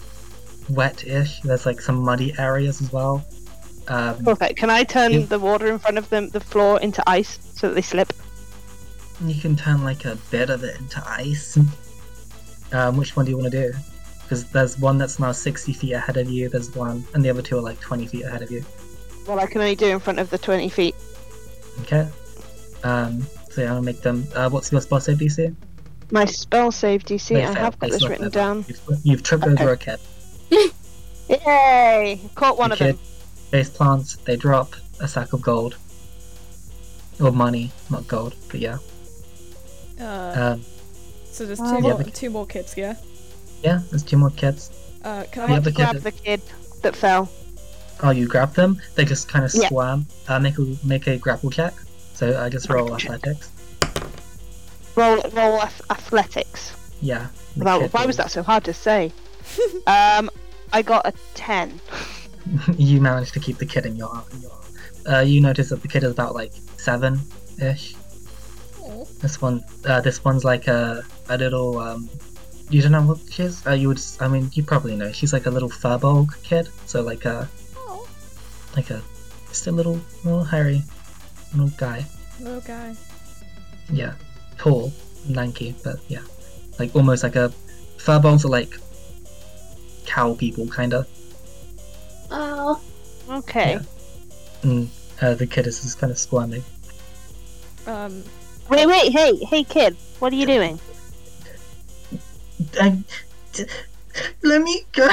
wet-ish. 0.71 1.41
There's 1.41 1.67
like 1.67 1.81
some 1.81 1.97
muddy 1.97 2.35
areas 2.39 2.81
as 2.81 2.93
well. 2.93 3.25
Um, 3.89 4.25
Perfect. 4.25 4.57
Can 4.59 4.71
I 4.71 4.83
turn 4.85 5.27
the 5.27 5.39
water 5.39 5.67
in 5.67 5.79
front 5.79 5.99
of 5.99 6.09
them, 6.09 6.31
the 6.31 6.41
floor, 6.41 6.81
into 6.81 7.03
ice 7.09 7.39
so 7.55 7.69
that 7.69 7.75
they 7.75 7.83
slip? 7.83 8.13
you 9.25 9.41
can 9.41 9.55
turn 9.57 9.85
like 9.85 10.05
a 10.05 10.17
bit 10.31 10.51
of 10.51 10.65
it 10.65 10.79
into 10.81 11.03
ice. 11.09 11.57
Um, 12.73 12.97
which 12.97 13.15
one 13.15 13.25
do 13.25 13.31
you 13.31 13.39
want 13.39 13.53
to 13.53 13.71
do? 13.71 13.79
Because 14.23 14.45
there's 14.51 14.79
one 14.79 14.99
that's 14.99 15.19
now 15.21 15.31
60 15.33 15.73
feet 15.73 15.93
ahead 15.93 16.17
of 16.17 16.29
you. 16.29 16.49
There's 16.49 16.75
one, 16.75 17.05
and 17.15 17.25
the 17.25 17.31
other 17.31 17.43
two 17.43 17.59
are 17.59 17.63
like 17.63 17.79
20 17.81 18.07
feet 18.07 18.25
ahead 18.25 18.43
of 18.43 18.51
you. 18.51 18.65
Well, 19.27 19.39
I 19.39 19.47
can 19.47 19.61
only 19.61 19.77
do 19.77 19.87
in 19.87 20.01
front 20.01 20.19
of 20.19 20.29
the 20.31 20.37
twenty 20.37 20.69
feet. 20.69 20.95
Okay. 21.83 22.07
Um, 22.83 23.27
so 23.51 23.63
yeah, 23.63 23.73
I'll 23.75 23.81
make 23.83 24.03
them. 24.03 24.27
Uh, 24.35 24.51
what's 24.51 24.71
your 24.71 24.81
spell 24.83 25.01
save 25.01 25.17
DC? 25.19 25.55
My 26.11 26.27
spell 26.27 26.71
save 26.71 27.05
DC. 27.05 27.29
They 27.29 27.43
I 27.45 27.55
have 27.55 27.79
got 27.79 27.81
They 27.81 27.91
this 27.91 28.07
written 28.07 28.29
down. 28.31 28.65
You've, 28.69 28.81
you've 29.03 29.23
tripped 29.23 29.45
Okay. 29.45 29.63
over 29.63 29.73
a 29.73 29.77
kid. 29.79 29.99
Yay! 31.31 32.21
Caught 32.35 32.59
one 32.59 32.71
The 32.71 32.75
of 32.75 32.79
them. 32.81 32.99
Face 33.55 33.71
plants. 33.71 34.17
They 34.25 34.35
drop 34.35 34.75
a 34.99 35.07
sack 35.07 35.33
of 35.33 35.41
gold. 35.41 35.77
Or 37.21 37.31
money, 37.31 37.71
not 37.89 38.09
gold, 38.09 38.35
but 38.51 38.59
yeah. 38.59 38.79
Uh, 40.01 40.55
Um, 40.57 40.65
so 41.31 41.47
there's 41.47 41.61
uh, 41.61 41.69
two 41.69 41.75
yeah, 41.87 41.95
more, 41.95 42.03
the- 42.03 42.11
two 42.11 42.31
more 42.31 42.47
kids, 42.47 42.75
yeah. 42.77 42.97
yeah, 43.63 43.83
there's 43.91 44.03
two 44.03 44.17
more 44.17 44.31
kids. 44.31 44.73
Uh, 45.05 45.23
can 45.31 45.43
I 45.43 45.45
I? 45.45 45.47
The 45.47 45.53
want 45.53 45.61
other 45.61 45.71
kid 45.71 45.77
grab 45.77 45.97
the 46.03 46.11
kid 46.11 46.41
that 46.83 46.97
fell. 46.97 47.31
Oh, 48.03 48.11
you 48.11 48.27
grab 48.27 48.55
them. 48.55 48.81
They 48.97 49.05
just 49.05 49.29
kind 49.29 49.45
of 49.45 49.55
Yeah. 49.55 49.69
swam. 49.69 50.07
Uh, 50.27 50.41
make 50.41 50.59
a 50.59 50.77
make 50.83 51.07
a 51.07 51.17
grapple 51.17 51.51
check. 51.53 51.75
So 52.15 52.37
I 52.37 52.49
just 52.49 52.69
roll 52.69 52.89
Grapple 52.89 52.99
check. 52.99 53.11
athletics. 53.13 53.51
Roll, 54.97 55.23
roll 55.31 55.63
ath- 55.63 55.81
athletics. 55.91 56.73
Yeah. 57.01 57.29
the 57.57 57.65
Well, 57.65 57.87
why 57.93 58.05
was 58.05 58.17
that 58.17 58.33
so 58.33 58.43
hard 58.43 58.65
to 58.65 58.75
say? 58.75 59.13
um, 59.87 60.29
I 60.73 60.83
got 60.83 61.07
a 61.07 61.13
ten. 61.35 61.81
you 62.77 63.01
managed 63.01 63.35
to 63.35 63.41
keep 63.41 63.59
the 63.59 63.67
kid 63.67 63.87
in 63.87 63.97
your 63.97 64.23
in 64.33 64.41
your 64.41 64.51
arm. 64.53 64.61
Uh, 65.07 65.21
you 65.21 65.41
notice 65.41 65.69
that 65.69 65.83
the 65.83 65.89
kid 65.89 66.05
is 66.05 66.13
about 66.13 66.35
like 66.35 66.53
seven 66.77 67.21
ish. 67.61 67.95
This 69.21 69.41
one, 69.41 69.65
uh, 69.87 70.01
this 70.01 70.25
one's 70.25 70.45
like 70.45 70.67
a 70.69 71.05
a 71.29 71.39
little. 71.39 71.79
Um, 71.79 72.09
you 72.71 72.81
don't 72.83 72.93
know 72.93 73.03
what 73.03 73.19
she 73.31 73.43
is? 73.43 73.67
Uh, 73.67 73.73
you 73.73 73.89
would. 73.89 74.01
I 74.21 74.29
mean, 74.29 74.51
you 74.55 74.63
probably 74.63 74.97
know. 74.97 75.13
She's 75.13 75.33
like 75.33 75.47
a 75.47 75.51
little 75.51 75.69
furbolg 75.71 76.43
kid. 76.43 76.69
So 76.87 77.03
like 77.03 77.25
a 77.25 77.49
Oh, 77.77 78.07
like 78.77 78.91
a 78.91 79.03
just 79.49 79.67
a 79.67 79.73
little 79.73 80.01
little 80.25 80.45
hairy 80.45 80.83
little 81.55 81.71
guy. 81.79 82.05
little 82.41 82.61
guy. 82.61 82.95
Yeah, 83.93 84.15
tall, 84.59 84.93
lanky, 85.29 85.75
but 85.85 85.97
yeah, 86.09 86.23
like 86.79 86.95
almost 86.97 87.23
like 87.23 87.37
a 87.37 87.53
furbolgs 87.99 88.45
are 88.45 88.49
like 88.49 88.75
cow 90.07 90.35
people 90.35 90.67
kind 90.69 90.95
of. 90.95 91.07
Oh, 92.37 92.81
Okay. 93.31 93.75
Yeah. 93.75 93.81
And 94.63 94.91
uh, 95.21 95.35
the 95.35 95.47
kid 95.47 95.67
is 95.67 95.83
just 95.83 95.99
kind 95.99 96.11
of 96.11 96.19
squirming. 96.19 96.65
Um, 97.87 98.25
Wait, 98.69 98.87
wait, 98.87 99.13
hey, 99.13 99.37
hey, 99.45 99.63
kid, 99.63 99.97
what 100.19 100.33
are 100.33 100.37
you 100.37 100.47
doing? 100.47 100.81
I, 102.81 102.99
d- 103.53 103.67
let 104.43 104.63
me 104.63 104.85
go. 104.93 105.09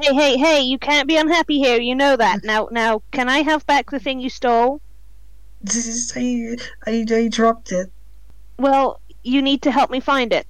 Hey, 0.00 0.14
hey, 0.14 0.36
hey, 0.38 0.60
you 0.60 0.78
can't 0.78 1.06
be 1.06 1.16
unhappy 1.16 1.58
here. 1.58 1.78
You 1.80 1.94
know 1.94 2.16
that. 2.16 2.42
Now, 2.44 2.68
now, 2.70 3.02
can 3.10 3.28
I 3.28 3.38
have 3.42 3.66
back 3.66 3.90
the 3.90 3.98
thing 3.98 4.20
you 4.20 4.30
stole? 4.30 4.80
I, 6.16 6.56
I, 6.86 7.04
I 7.10 7.28
dropped 7.28 7.72
it. 7.72 7.92
Well, 8.58 9.00
you 9.22 9.42
need 9.42 9.62
to 9.62 9.70
help 9.70 9.90
me 9.90 10.00
find 10.00 10.32
it. 10.32 10.46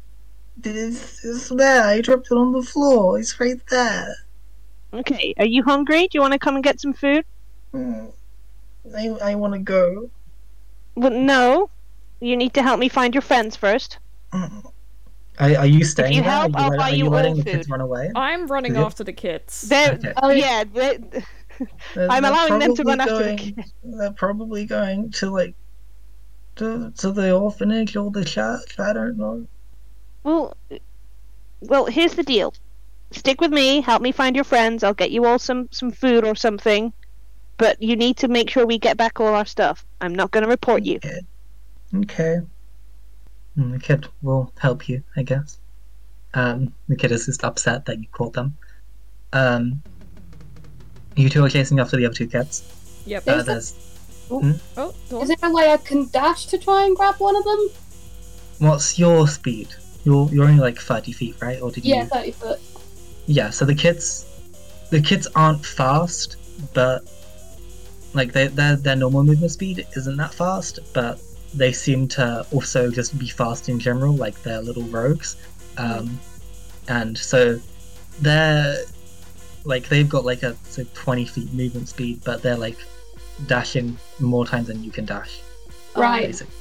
It's, 0.63 1.25
it's 1.25 1.49
there. 1.49 1.85
I 1.85 2.01
dropped 2.01 2.29
it 2.31 2.35
on 2.37 2.53
the 2.53 2.63
floor. 2.63 3.19
It's 3.19 3.41
right 3.41 3.61
there. 3.71 4.15
Okay. 4.93 5.35
Are 5.39 5.45
you 5.47 5.63
hungry? 5.63 6.03
Do 6.09 6.11
you 6.19 6.21
want 6.21 6.33
to 6.33 6.39
come 6.39 6.55
and 6.55 6.65
get 6.65 6.81
some 6.81 6.93
food? 6.93 7.25
Mm. 7.73 8.13
I, 8.97 9.09
I 9.31 9.35
want 9.37 9.55
to 9.55 9.59
go. 9.59 10.11
Well, 10.95 11.11
no. 11.13 11.71
You 12.21 12.37
need 12.37 12.55
to 12.55 12.63
help 12.63 12.79
me 12.79 12.89
find 12.89 13.15
your 13.15 13.23
friends 13.23 13.57
first. 13.57 13.99
Mm. 14.33 14.71
Are, 15.39 15.57
are 15.57 15.67
you 15.67 15.85
staying 15.85 16.13
if 16.13 16.17
you 16.19 16.23
there? 16.23 16.31
help, 16.31 16.55
are 16.57 16.61
I'll 16.61 16.73
you, 16.73 16.79
buy 16.79 16.91
are 16.91 16.95
you 16.95 17.05
you 17.05 17.11
letting 17.11 17.33
all 17.33 17.37
the 17.39 17.45
kids 17.45 17.67
food. 17.67 17.73
run 17.73 17.81
away? 17.81 18.11
I'm 18.15 18.47
running 18.47 18.75
Yeah. 18.75 18.85
after 18.85 19.03
the 19.03 19.13
kids. 19.13 19.63
They're, 19.63 19.93
Okay. 19.95 20.13
oh 20.23 20.31
yeah, 20.31 20.65
they 20.65 20.99
They're- 21.95 22.09
I'm 22.11 22.25
allowing 22.25 22.59
them 22.59 22.75
to 22.77 22.83
probably 22.85 22.91
run 22.91 23.01
after 23.01 23.15
the 23.19 23.25
going- 23.55 23.65
They're 23.99 24.13
probably 24.13 24.65
going 24.67 25.11
to 25.13 25.31
like 25.31 25.55
to, 26.57 26.91
to 26.99 27.13
the 27.13 27.33
orphanage 27.35 27.97
or 27.97 28.11
the 28.11 28.25
church. 28.25 28.79
I 28.79 28.93
don't 28.93 29.17
know. 29.17 29.47
Well, 30.23 30.55
well, 31.63 31.87
here's 31.87 32.15
the 32.15 32.23
deal. 32.23 32.53
Stick 33.13 33.41
with 33.41 33.51
me. 33.53 33.81
Help 33.81 34.03
me 34.03 34.13
find 34.13 34.35
your 34.35 34.45
friends. 34.45 34.83
I'll 34.83 34.95
get 34.95 35.11
you 35.11 35.25
all 35.25 35.39
some 35.39 35.69
some 35.71 35.91
food 35.91 36.25
or 36.25 36.35
something. 36.35 36.93
But 37.59 37.81
you 37.83 37.97
need 37.97 38.17
to 38.19 38.29
make 38.29 38.51
sure 38.51 38.67
we 38.67 38.79
get 38.79 38.97
back 38.97 39.21
all 39.21 39.35
our 39.35 39.45
stuff. 39.47 39.85
I'm 40.01 40.15
not 40.15 40.31
going 40.31 40.43
to 40.43 40.49
report 40.51 40.83
you. 40.85 40.99
Okay. 41.95 42.41
Mm, 43.59 43.73
The 43.73 43.79
kid 43.79 44.07
will 44.23 44.53
help 44.59 44.89
you, 44.89 45.03
I 45.17 45.23
guess. 45.23 45.59
Um, 46.35 46.73
the 46.89 46.97
kid 46.97 47.13
is 47.13 47.27
just 47.27 47.45
upset 47.45 47.85
that 47.85 48.01
you 48.01 48.07
called 48.11 48.33
them. 48.35 48.57
Um, 49.35 49.83
you 51.15 51.29
two 51.29 51.45
are 51.45 51.51
chasing 51.51 51.79
after 51.79 51.97
the 51.99 52.07
other 52.07 52.15
two 52.15 52.27
kids. 52.27 52.65
Yep. 53.07 53.29
Uh, 53.29 53.33
Is 53.33 53.45
there- 53.45 53.55
there's 53.55 53.89
Oh, 54.31 54.95
is 55.21 55.29
there 55.29 55.37
a 55.43 55.53
way 55.53 55.71
I 55.71 55.77
can 55.77 56.09
dash 56.09 56.47
to 56.47 56.57
try 56.57 56.85
and 56.87 56.97
grab 56.97 57.17
one 57.19 57.37
of 57.37 57.45
them? 57.45 57.69
what's 58.61 58.99
your 58.99 59.29
speed? 59.29 59.69
You're 60.05 60.29
you're 60.33 60.45
only 60.47 60.61
like 60.61 60.79
thirty 60.79 61.13
feet, 61.13 61.37
right? 61.43 61.61
Or 61.61 61.71
did 61.71 61.85
Yeah, 61.85 62.05
you? 62.05 62.09
thirty 62.09 62.31
foot. 62.31 62.59
Yeah. 63.27 63.51
So 63.51 63.65
the 63.65 63.75
kids, 63.75 64.27
the 64.91 65.01
kids 65.01 65.27
aren't 65.35 65.65
fast, 65.65 66.37
but 66.75 67.11
like 68.15 68.33
they, 68.33 68.49
their 68.49 68.77
their 68.77 68.97
normal 68.97 69.25
movement 69.25 69.53
speed 69.53 69.87
isn't 69.97 70.17
that 70.17 70.35
fast, 70.35 70.79
but 70.93 71.21
they 71.55 71.73
seem 71.73 72.09
to 72.09 72.47
also 72.53 72.91
just 72.91 73.19
be 73.19 73.29
fast 73.29 73.69
in 73.69 73.79
general, 73.79 74.15
like 74.15 74.41
they're 74.43 74.61
little 74.61 74.85
rogues. 74.85 75.37
Um, 75.79 76.19
and 76.89 77.17
so 77.17 77.61
they're 78.21 78.77
like 79.65 79.89
they've 79.89 80.09
got 80.09 80.25
like 80.25 80.43
a 80.43 80.57
say, 80.65 80.87
twenty 80.95 81.25
feet 81.25 81.53
movement 81.53 81.89
speed, 81.89 82.21
but 82.25 82.43
they're 82.43 82.57
like 82.57 82.79
dashing 83.47 83.97
more 84.21 84.47
times 84.47 84.69
than 84.69 84.83
you 84.83 84.91
can 84.91 85.05
dash. 85.05 85.41
Right. 85.97 86.27
Basically. 86.27 86.55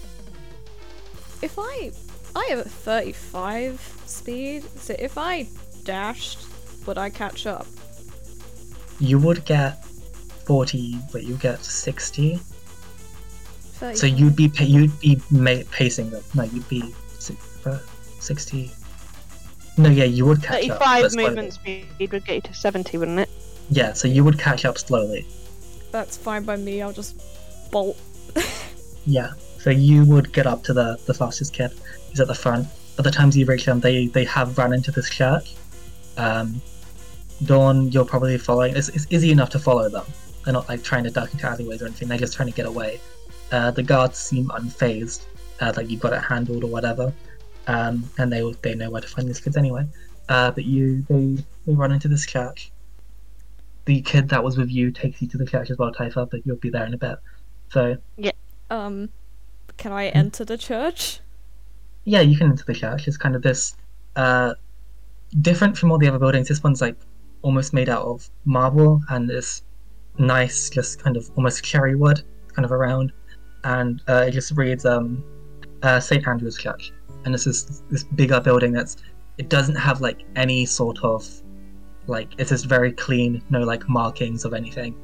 If 1.41 1.57
I, 1.57 1.91
I 2.35 2.45
have 2.49 2.59
a 2.59 2.69
35 2.69 4.03
speed, 4.05 4.63
so 4.77 4.95
if 4.99 5.17
I 5.17 5.47
dashed, 5.83 6.39
would 6.85 6.97
I 6.97 7.09
catch 7.09 7.45
up? 7.45 7.65
You 8.99 9.17
would 9.19 9.45
get 9.45 9.83
forty, 10.45 10.97
but 11.11 11.23
you 11.23 11.35
get 11.35 11.63
sixty. 11.63 12.39
30. 13.81 13.95
So 13.97 14.05
you'd 14.05 14.35
be 14.35 14.47
pa- 14.47 14.63
you'd 14.63 14.99
be 14.99 15.19
ma- 15.31 15.63
pacing 15.71 16.11
them. 16.11 16.23
No, 16.35 16.43
you'd 16.43 16.67
be 16.69 16.93
uh, 17.65 17.77
sixty. 18.19 18.71
No, 19.77 19.89
yeah, 19.89 20.03
you 20.03 20.25
would 20.25 20.43
catch 20.43 20.69
up. 20.69 20.77
Thirty-five 20.79 21.01
but 21.03 21.11
slowly. 21.13 21.29
movement 21.29 21.53
speed 21.53 22.11
would 22.11 22.25
get 22.25 22.35
you 22.35 22.41
to 22.41 22.53
seventy, 22.53 22.97
wouldn't 22.97 23.19
it? 23.19 23.29
Yeah, 23.69 23.93
so 23.93 24.07
you 24.07 24.23
would 24.23 24.37
catch 24.37 24.65
up 24.65 24.77
slowly. 24.77 25.25
That's 25.91 26.15
fine 26.17 26.43
by 26.43 26.57
me. 26.57 26.81
I'll 26.81 26.93
just 26.93 27.21
bolt. 27.71 27.97
Yeah. 29.05 29.31
So 29.57 29.71
you 29.71 30.05
would 30.05 30.31
get 30.31 30.45
up 30.45 30.63
to 30.65 30.73
the 30.73 30.99
the 31.07 31.13
fastest 31.13 31.53
kid. 31.53 31.71
He's 32.09 32.19
at 32.19 32.27
the 32.27 32.35
front. 32.35 32.67
By 32.97 33.01
the 33.03 33.09
times 33.11 33.35
you 33.35 33.45
reach 33.47 33.65
them, 33.65 33.79
they 33.79 34.05
they 34.07 34.25
have 34.25 34.57
run 34.59 34.73
into 34.73 34.91
this 34.91 35.09
church. 35.09 35.55
Um, 36.17 36.61
Dawn, 37.45 37.91
you're 37.91 38.05
probably 38.05 38.37
following. 38.37 38.75
It's, 38.75 38.89
it's 38.89 39.07
easy 39.09 39.31
enough 39.31 39.49
to 39.51 39.59
follow 39.59 39.89
them. 39.89 40.05
They're 40.43 40.53
not 40.53 40.67
like 40.69 40.83
trying 40.83 41.03
to 41.05 41.09
duck 41.09 41.31
into 41.33 41.47
alleyways 41.47 41.81
or 41.81 41.85
anything. 41.85 42.07
They're 42.07 42.17
just 42.17 42.33
trying 42.33 42.49
to 42.49 42.55
get 42.55 42.65
away. 42.65 42.99
Uh, 43.51 43.71
the 43.71 43.83
guards 43.83 44.17
seem 44.17 44.47
unfazed, 44.49 45.25
uh, 45.59 45.73
like 45.75 45.89
you've 45.89 45.99
got 45.99 46.13
it 46.13 46.21
handled 46.21 46.63
or 46.63 46.67
whatever, 46.69 47.13
um, 47.67 48.09
and 48.17 48.31
they 48.31 48.49
they 48.61 48.75
know 48.75 48.89
where 48.89 49.01
to 49.01 49.07
find 49.07 49.27
these 49.27 49.39
kids 49.39 49.57
anyway. 49.57 49.85
Uh, 50.29 50.51
but 50.51 50.63
you 50.65 51.01
they 51.09 51.37
they 51.65 51.73
run 51.73 51.91
into 51.91 52.07
this 52.07 52.25
church. 52.25 52.71
The 53.85 54.01
kid 54.01 54.29
that 54.29 54.43
was 54.43 54.57
with 54.57 54.69
you 54.69 54.91
takes 54.91 55.21
you 55.21 55.27
to 55.29 55.37
the 55.37 55.45
church 55.45 55.69
as 55.69 55.77
well, 55.77 55.91
Typha, 55.91 56.29
but 56.29 56.45
you'll 56.45 56.55
be 56.57 56.69
there 56.69 56.85
in 56.85 56.93
a 56.93 56.97
bit. 56.97 57.17
So 57.69 57.97
yeah, 58.17 58.31
Um, 58.69 59.09
can 59.77 59.91
I 59.91 60.07
enter 60.07 60.45
the 60.45 60.57
church? 60.57 61.19
yeah, 62.05 62.21
you 62.21 62.37
can 62.37 62.51
enter 62.51 62.63
the 62.65 62.73
church. 62.73 63.07
It's 63.07 63.17
kind 63.17 63.35
of 63.35 63.41
this 63.41 63.75
uh, 64.15 64.53
different 65.39 65.77
from 65.77 65.91
all 65.91 65.97
the 65.97 66.07
other 66.07 66.19
buildings. 66.19 66.47
This 66.47 66.63
one's 66.63 66.81
like 66.81 66.97
almost 67.41 67.73
made 67.73 67.89
out 67.89 68.03
of 68.03 68.29
marble 68.45 69.01
and 69.09 69.29
this 69.29 69.63
nice, 70.17 70.69
just 70.69 71.01
kind 71.01 71.17
of 71.17 71.29
almost 71.35 71.63
cherry 71.63 71.95
wood, 71.95 72.21
kind 72.53 72.65
of 72.65 72.71
around, 72.71 73.11
and 73.63 74.01
uh, 74.07 74.25
it 74.27 74.31
just 74.31 74.51
reads 74.57 74.85
um, 74.85 75.23
uh, 75.83 75.99
St 75.99 76.25
Andral's 76.27 76.57
Church. 76.57 76.91
And 77.25 77.33
this 77.33 77.47
is 77.47 77.83
this 77.89 78.03
bigger 78.03 78.39
building 78.39 78.73
that's 78.73 78.97
it 79.37 79.49
doesn't 79.49 79.75
have 79.75 80.01
like 80.01 80.25
any 80.35 80.65
sort 80.65 80.99
of 81.03 81.27
like 82.07 82.33
it's 82.37 82.49
just 82.49 82.65
very 82.65 82.91
clean, 82.91 83.41
no 83.49 83.61
like 83.61 83.87
markings 83.87 84.45
of 84.45 84.53
anything. 84.53 84.95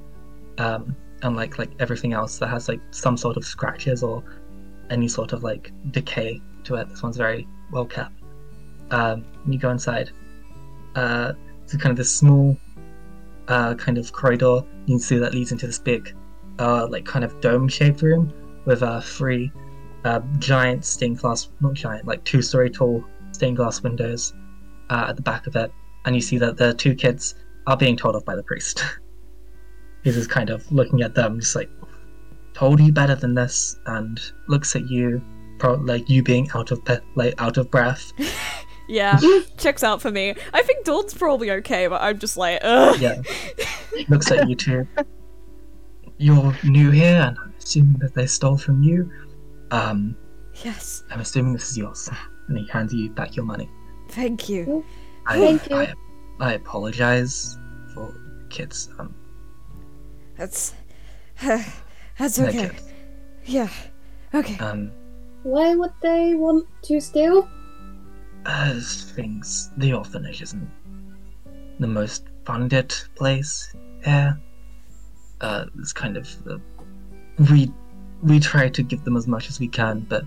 Um, 0.58 0.96
unlike 1.24 1.58
like 1.58 1.72
everything 1.80 2.14
else 2.14 2.38
that 2.40 2.48
has 2.48 2.68
like 2.68 2.82
some 2.92 3.18
sort 3.18 3.38
of 3.38 3.46
scratches 3.46 4.04
or 4.04 4.24
any 4.90 5.08
sort 5.08 5.34
of 5.34 5.44
like 5.44 5.72
decay 5.92 6.42
to 6.64 6.76
it. 6.76 6.90
This 6.90 7.04
one's 7.04 7.18
very 7.18 7.48
well 7.72 7.86
kept. 7.86 8.17
Um, 8.92 9.26
you 9.48 9.58
go 9.58 9.70
inside. 9.70 10.12
Uh, 10.96 11.34
it's 11.64 11.76
kind 11.78 11.92
of 11.92 11.98
this 11.98 12.14
small, 12.14 12.58
uh, 13.48 13.76
kind 13.76 13.98
of 13.98 14.12
corridor. 14.12 14.64
You 14.86 14.96
can 14.96 15.00
see 15.00 15.18
that 15.18 15.34
leads 15.34 15.52
into 15.52 15.68
this 15.68 15.80
big, 15.80 16.16
uh, 16.60 16.88
like 16.88 17.06
kind 17.06 17.26
of 17.26 17.40
dome-shaped 17.42 18.02
room 18.02 18.34
with 18.66 18.84
uh, 18.84 19.02
three 19.02 19.52
uh, 20.06 20.22
giant 20.40 20.86
stained 20.86 21.20
glass, 21.20 21.50
not 21.62 21.74
giant, 21.74 22.08
like 22.08 22.24
two-story 22.24 22.70
tall 22.70 23.04
stained 23.32 23.58
glass 23.58 23.82
windows 23.82 24.34
uh, 24.90 25.08
at 25.10 25.16
the 25.16 25.22
back 25.22 25.48
of 25.48 25.56
it. 25.56 25.72
And 26.06 26.16
you 26.16 26.22
see 26.22 26.38
that 26.38 26.58
the 26.58 26.74
two 26.74 26.96
kids 26.96 27.36
are 27.68 27.78
being 27.78 27.98
told 27.98 28.16
off 28.16 28.26
by 28.26 28.36
the 28.36 28.44
priest. 28.44 28.84
He's 30.04 30.16
just 30.16 30.30
kind 30.30 30.50
of 30.50 30.70
looking 30.72 31.02
at 31.02 31.16
them, 31.16 31.40
just 31.40 31.56
like, 31.56 31.70
told 32.54 32.80
you 32.80 32.92
better 32.92 33.16
than 33.16 33.36
this, 33.36 33.78
and 33.86 34.20
looks 34.48 34.76
at 34.76 34.90
you 34.90 35.22
pro- 35.60 35.76
like 35.76 36.10
you 36.10 36.24
being 36.24 36.50
out 36.56 36.72
of 36.72 36.84
pe- 36.86 37.00
like 37.16 37.34
out 37.38 37.58
of 37.58 37.70
breath. 37.70 38.12
Yeah, 38.88 39.20
checks 39.58 39.84
out 39.84 40.02
for 40.02 40.12
me. 40.12 40.34
I 40.54 40.62
think 40.64 40.86
Dawn's 40.86 41.14
probably 41.14 41.52
okay, 41.52 41.88
but 41.88 42.02
I'm 42.02 42.20
just 42.20 42.38
like, 42.38 42.60
ugh. 42.64 43.00
Yeah, 43.00 43.22
looks 44.10 44.32
at 44.32 44.48
you 44.48 44.56
two. 44.56 44.88
You're 46.18 46.56
new 46.64 46.90
here, 46.92 47.22
and 47.28 47.38
I'm 47.38 47.54
assuming 47.60 47.98
that 48.00 48.14
they 48.14 48.26
stole 48.26 48.58
from 48.58 48.82
you. 48.84 49.12
Um, 49.72 50.16
Yes, 50.64 51.04
I'm 51.12 51.20
assuming 51.20 51.54
this 51.54 51.70
is 51.70 51.78
yours, 51.78 52.10
and 52.48 52.58
he 52.58 52.66
hands 52.68 52.92
you 52.94 53.10
back 53.12 53.36
your 53.36 53.46
money. 53.46 53.70
thank 54.10 54.50
you. 54.50 54.84
I, 55.28 55.38
Thank 55.40 55.70
you. 55.70 55.76
I, 55.76 55.94
I 56.40 56.54
apologize 56.54 57.58
for 57.94 58.16
kids. 58.50 58.90
Um, 58.98 59.14
That's 60.38 60.74
that's 62.18 62.40
okay. 62.40 62.70
kids. 62.70 62.84
Yeah, 63.46 63.70
okay. 64.34 64.58
Um, 64.58 64.92
Why 65.44 65.76
would 65.76 65.92
they 66.02 66.34
want 66.34 66.66
to 66.84 67.00
steal? 67.02 67.48
As 68.48 69.12
things, 69.12 69.70
the 69.78 69.94
orphanage 69.94 70.42
isn't 70.42 70.70
the 71.80 71.88
most 71.88 72.26
funded 72.46 72.94
place 73.16 73.76
here. 74.04 74.40
Uh, 75.42 75.66
it's 75.78 75.94
kind 75.94 76.18
of 76.18 76.28
uh, 76.50 76.58
we 77.52 77.72
we 78.24 78.40
try 78.40 78.68
to 78.70 78.82
give 78.82 79.04
them 79.04 79.16
as 79.16 79.28
much 79.28 79.50
as 79.50 79.60
we 79.60 79.68
can, 79.68 80.00
but 80.00 80.24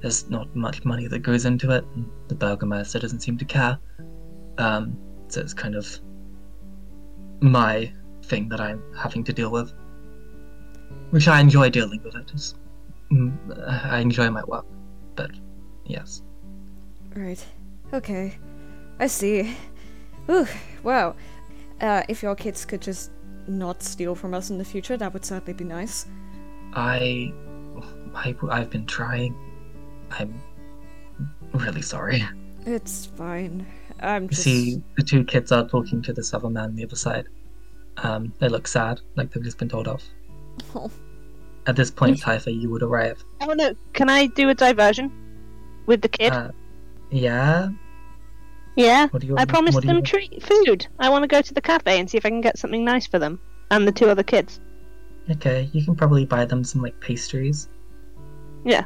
there's 0.00 0.30
not 0.30 0.54
much 0.56 0.84
money 0.84 1.06
that 1.08 1.18
goes 1.18 1.44
into 1.44 1.70
it. 1.70 1.84
And 1.94 2.08
the 2.28 2.34
burgomaster 2.34 2.98
doesn't 2.98 3.20
seem 3.20 3.36
to 3.38 3.44
care. 3.44 3.78
Um, 4.58 4.96
so 5.28 5.40
it's 5.40 5.52
kind 5.52 5.74
of 5.74 5.98
my 7.40 7.92
thing 8.24 8.48
that 8.48 8.60
I'm 8.60 8.82
having 8.96 9.24
to 9.24 9.32
deal 9.32 9.50
with, 9.50 9.72
which 11.10 11.28
I 11.28 11.40
enjoy 11.40 11.70
dealing 11.70 12.02
with. 12.02 12.14
It 12.14 12.32
is, 12.32 12.54
mm, 13.10 13.34
I 13.90 13.98
enjoy 13.98 14.30
my 14.30 14.44
work, 14.44 14.64
but 15.16 15.32
yes. 15.84 16.22
Right. 17.14 17.44
Okay. 17.92 18.38
I 18.98 19.06
see. 19.06 19.56
Ooh, 20.30 20.46
wow. 20.82 21.14
Uh, 21.80 22.02
if 22.08 22.22
your 22.22 22.34
kids 22.34 22.64
could 22.64 22.80
just 22.80 23.10
not 23.48 23.82
steal 23.82 24.14
from 24.14 24.34
us 24.34 24.50
in 24.50 24.58
the 24.58 24.64
future, 24.64 24.96
that 24.96 25.12
would 25.12 25.24
certainly 25.24 25.52
be 25.52 25.64
nice. 25.64 26.06
I, 26.74 27.32
I, 28.14 28.34
I've 28.50 28.70
been 28.70 28.86
trying. 28.86 29.34
I'm 30.10 30.40
really 31.52 31.82
sorry. 31.82 32.24
It's 32.66 33.06
fine. 33.06 33.66
I'm 34.00 34.24
You 34.24 34.28
just. 34.28 34.42
see, 34.42 34.82
the 34.96 35.02
two 35.02 35.24
kids 35.24 35.52
are 35.52 35.66
talking 35.66 36.02
to 36.02 36.12
this 36.12 36.32
other 36.32 36.48
man 36.48 36.64
on 36.70 36.74
the 36.76 36.84
other 36.84 36.96
side. 36.96 37.26
Um, 37.98 38.32
they 38.38 38.48
look 38.48 38.66
sad, 38.66 39.00
like 39.16 39.32
they've 39.32 39.42
just 39.42 39.58
been 39.58 39.68
told 39.68 39.88
off. 39.88 40.04
Oh. 40.74 40.90
At 41.66 41.76
this 41.76 41.90
point, 41.90 42.18
Typha, 42.18 42.58
you 42.58 42.70
would 42.70 42.82
arrive. 42.82 43.22
Oh 43.40 43.52
no! 43.52 43.74
Can 43.92 44.08
I 44.08 44.26
do 44.26 44.48
a 44.48 44.54
diversion 44.54 45.12
with 45.86 46.02
the 46.02 46.08
kid? 46.08 46.32
Uh, 46.32 46.50
yeah. 47.12 47.68
yeah. 48.76 49.08
You? 49.20 49.36
I 49.36 49.44
promised 49.44 49.80
do 49.80 49.86
you- 49.86 49.94
them 49.94 50.02
treat 50.02 50.42
food. 50.42 50.86
I 50.98 51.08
want 51.10 51.22
to 51.22 51.28
go 51.28 51.40
to 51.42 51.54
the 51.54 51.60
cafe 51.60 52.00
and 52.00 52.10
see 52.10 52.16
if 52.16 52.26
I 52.26 52.30
can 52.30 52.40
get 52.40 52.58
something 52.58 52.84
nice 52.84 53.06
for 53.06 53.18
them 53.18 53.38
and 53.70 53.86
the 53.86 53.92
two 53.92 54.08
other 54.08 54.22
kids. 54.22 54.60
Okay, 55.30 55.70
you 55.72 55.84
can 55.84 55.94
probably 55.94 56.24
buy 56.24 56.44
them 56.44 56.64
some 56.64 56.82
like 56.82 56.98
pastries. 57.00 57.68
Yeah. 58.64 58.84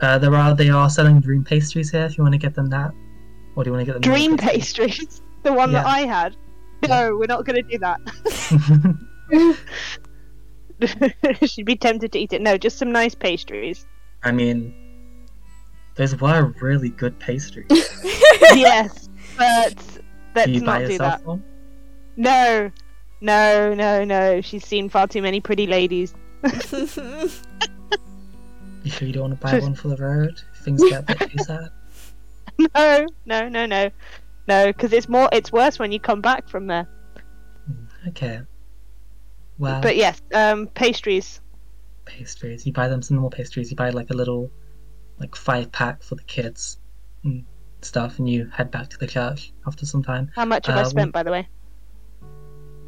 Uh, 0.00 0.18
there 0.18 0.34
are 0.34 0.54
they 0.54 0.70
are 0.70 0.88
selling 0.88 1.20
dream 1.20 1.42
pastries 1.42 1.90
here. 1.90 2.04
If 2.04 2.16
you 2.16 2.22
want 2.22 2.34
to 2.34 2.38
get 2.38 2.54
them 2.54 2.66
that, 2.66 2.92
or 3.56 3.64
do 3.64 3.70
you 3.70 3.74
want 3.74 3.80
to 3.80 3.86
get 3.86 3.92
them 3.94 4.02
Dream 4.02 4.36
normal 4.36 4.38
pastries, 4.38 5.22
the 5.42 5.52
one 5.52 5.72
that 5.72 5.86
I 5.86 6.00
had. 6.00 6.36
No, 6.86 7.16
we're 7.16 7.26
not 7.26 7.44
going 7.44 7.56
to 7.56 7.68
do 7.68 7.78
that. 7.78 8.00
pastries? 9.28 9.58
She'd 11.50 11.66
be 11.66 11.76
tempted 11.76 12.12
to 12.12 12.18
eat 12.18 12.32
it. 12.32 12.40
No, 12.40 12.56
just 12.56 12.78
some 12.78 12.92
nice 12.92 13.14
pastries. 13.14 13.86
I 14.22 14.32
mean, 14.32 14.72
those 15.98 16.16
were 16.18 16.54
really 16.60 16.88
good 16.88 17.18
pastries. 17.18 17.66
yes, 18.54 19.08
but 19.36 19.74
let's 20.34 20.46
do 20.46 20.52
you 20.52 20.60
buy 20.64 20.80
not 20.82 20.88
do 20.88 20.98
that. 20.98 21.24
one? 21.26 21.44
No, 22.16 22.70
no, 23.20 23.74
no, 23.74 24.04
no. 24.04 24.40
She's 24.40 24.64
seen 24.64 24.88
far 24.88 25.06
too 25.06 25.20
many 25.20 25.40
pretty 25.40 25.66
ladies. 25.66 26.14
You 28.84 28.90
sure 28.90 29.06
you 29.08 29.12
don't 29.12 29.30
want 29.30 29.40
to 29.40 29.46
buy 29.46 29.58
one 29.58 29.74
for 29.74 29.88
the 29.88 29.96
road? 29.96 30.40
Things 30.62 30.82
get 30.88 31.00
a 31.00 31.02
bit 31.14 31.30
too 31.30 31.38
sad. 31.44 31.68
No, 32.74 33.06
no, 33.26 33.48
no, 33.48 33.66
no, 33.66 33.90
no. 34.46 34.66
Because 34.68 34.92
it's 34.92 35.08
more. 35.08 35.28
It's 35.32 35.52
worse 35.52 35.78
when 35.78 35.92
you 35.92 36.00
come 36.00 36.20
back 36.20 36.48
from 36.48 36.66
there. 36.68 36.88
Okay. 38.08 38.40
Well, 39.58 39.82
But 39.82 39.96
yes, 39.96 40.22
um, 40.32 40.68
pastries. 40.68 41.40
pastries. 42.04 42.64
You 42.66 42.72
buy 42.72 42.88
them 42.88 43.02
some 43.02 43.16
normal 43.16 43.30
pastries. 43.30 43.70
You 43.70 43.76
buy 43.76 43.90
like 43.90 44.10
a 44.10 44.14
little, 44.14 44.50
like 45.20 45.34
five 45.34 45.70
pack 45.72 46.02
for 46.02 46.14
the 46.14 46.22
kids 46.24 46.78
and 47.24 47.44
stuff, 47.82 48.18
and 48.18 48.28
you 48.28 48.46
head 48.52 48.70
back 48.70 48.88
to 48.90 48.98
the 48.98 49.06
church 49.06 49.52
after 49.66 49.84
some 49.86 50.02
time. 50.02 50.30
How 50.34 50.44
much 50.44 50.66
have 50.66 50.76
Uh, 50.76 50.80
I 50.80 50.82
we- 50.84 50.90
spent, 50.90 51.12
by 51.12 51.22
the 51.22 51.30
way? 51.30 51.48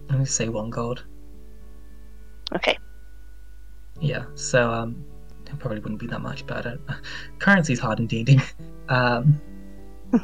Let 0.08 0.18
me 0.18 0.24
say 0.24 0.48
one 0.48 0.70
gold. 0.70 1.04
Okay. 2.54 2.76
Yeah. 4.00 4.24
So 4.34 4.70
um, 4.72 5.04
it 5.46 5.58
probably 5.58 5.78
wouldn't 5.80 6.00
be 6.00 6.06
that 6.08 6.20
much, 6.20 6.46
but 6.46 6.56
I 6.58 6.70
don't. 6.70 6.80
Currency's 7.38 7.78
hard 7.78 8.00
indeed. 8.00 8.42
um, 8.88 9.40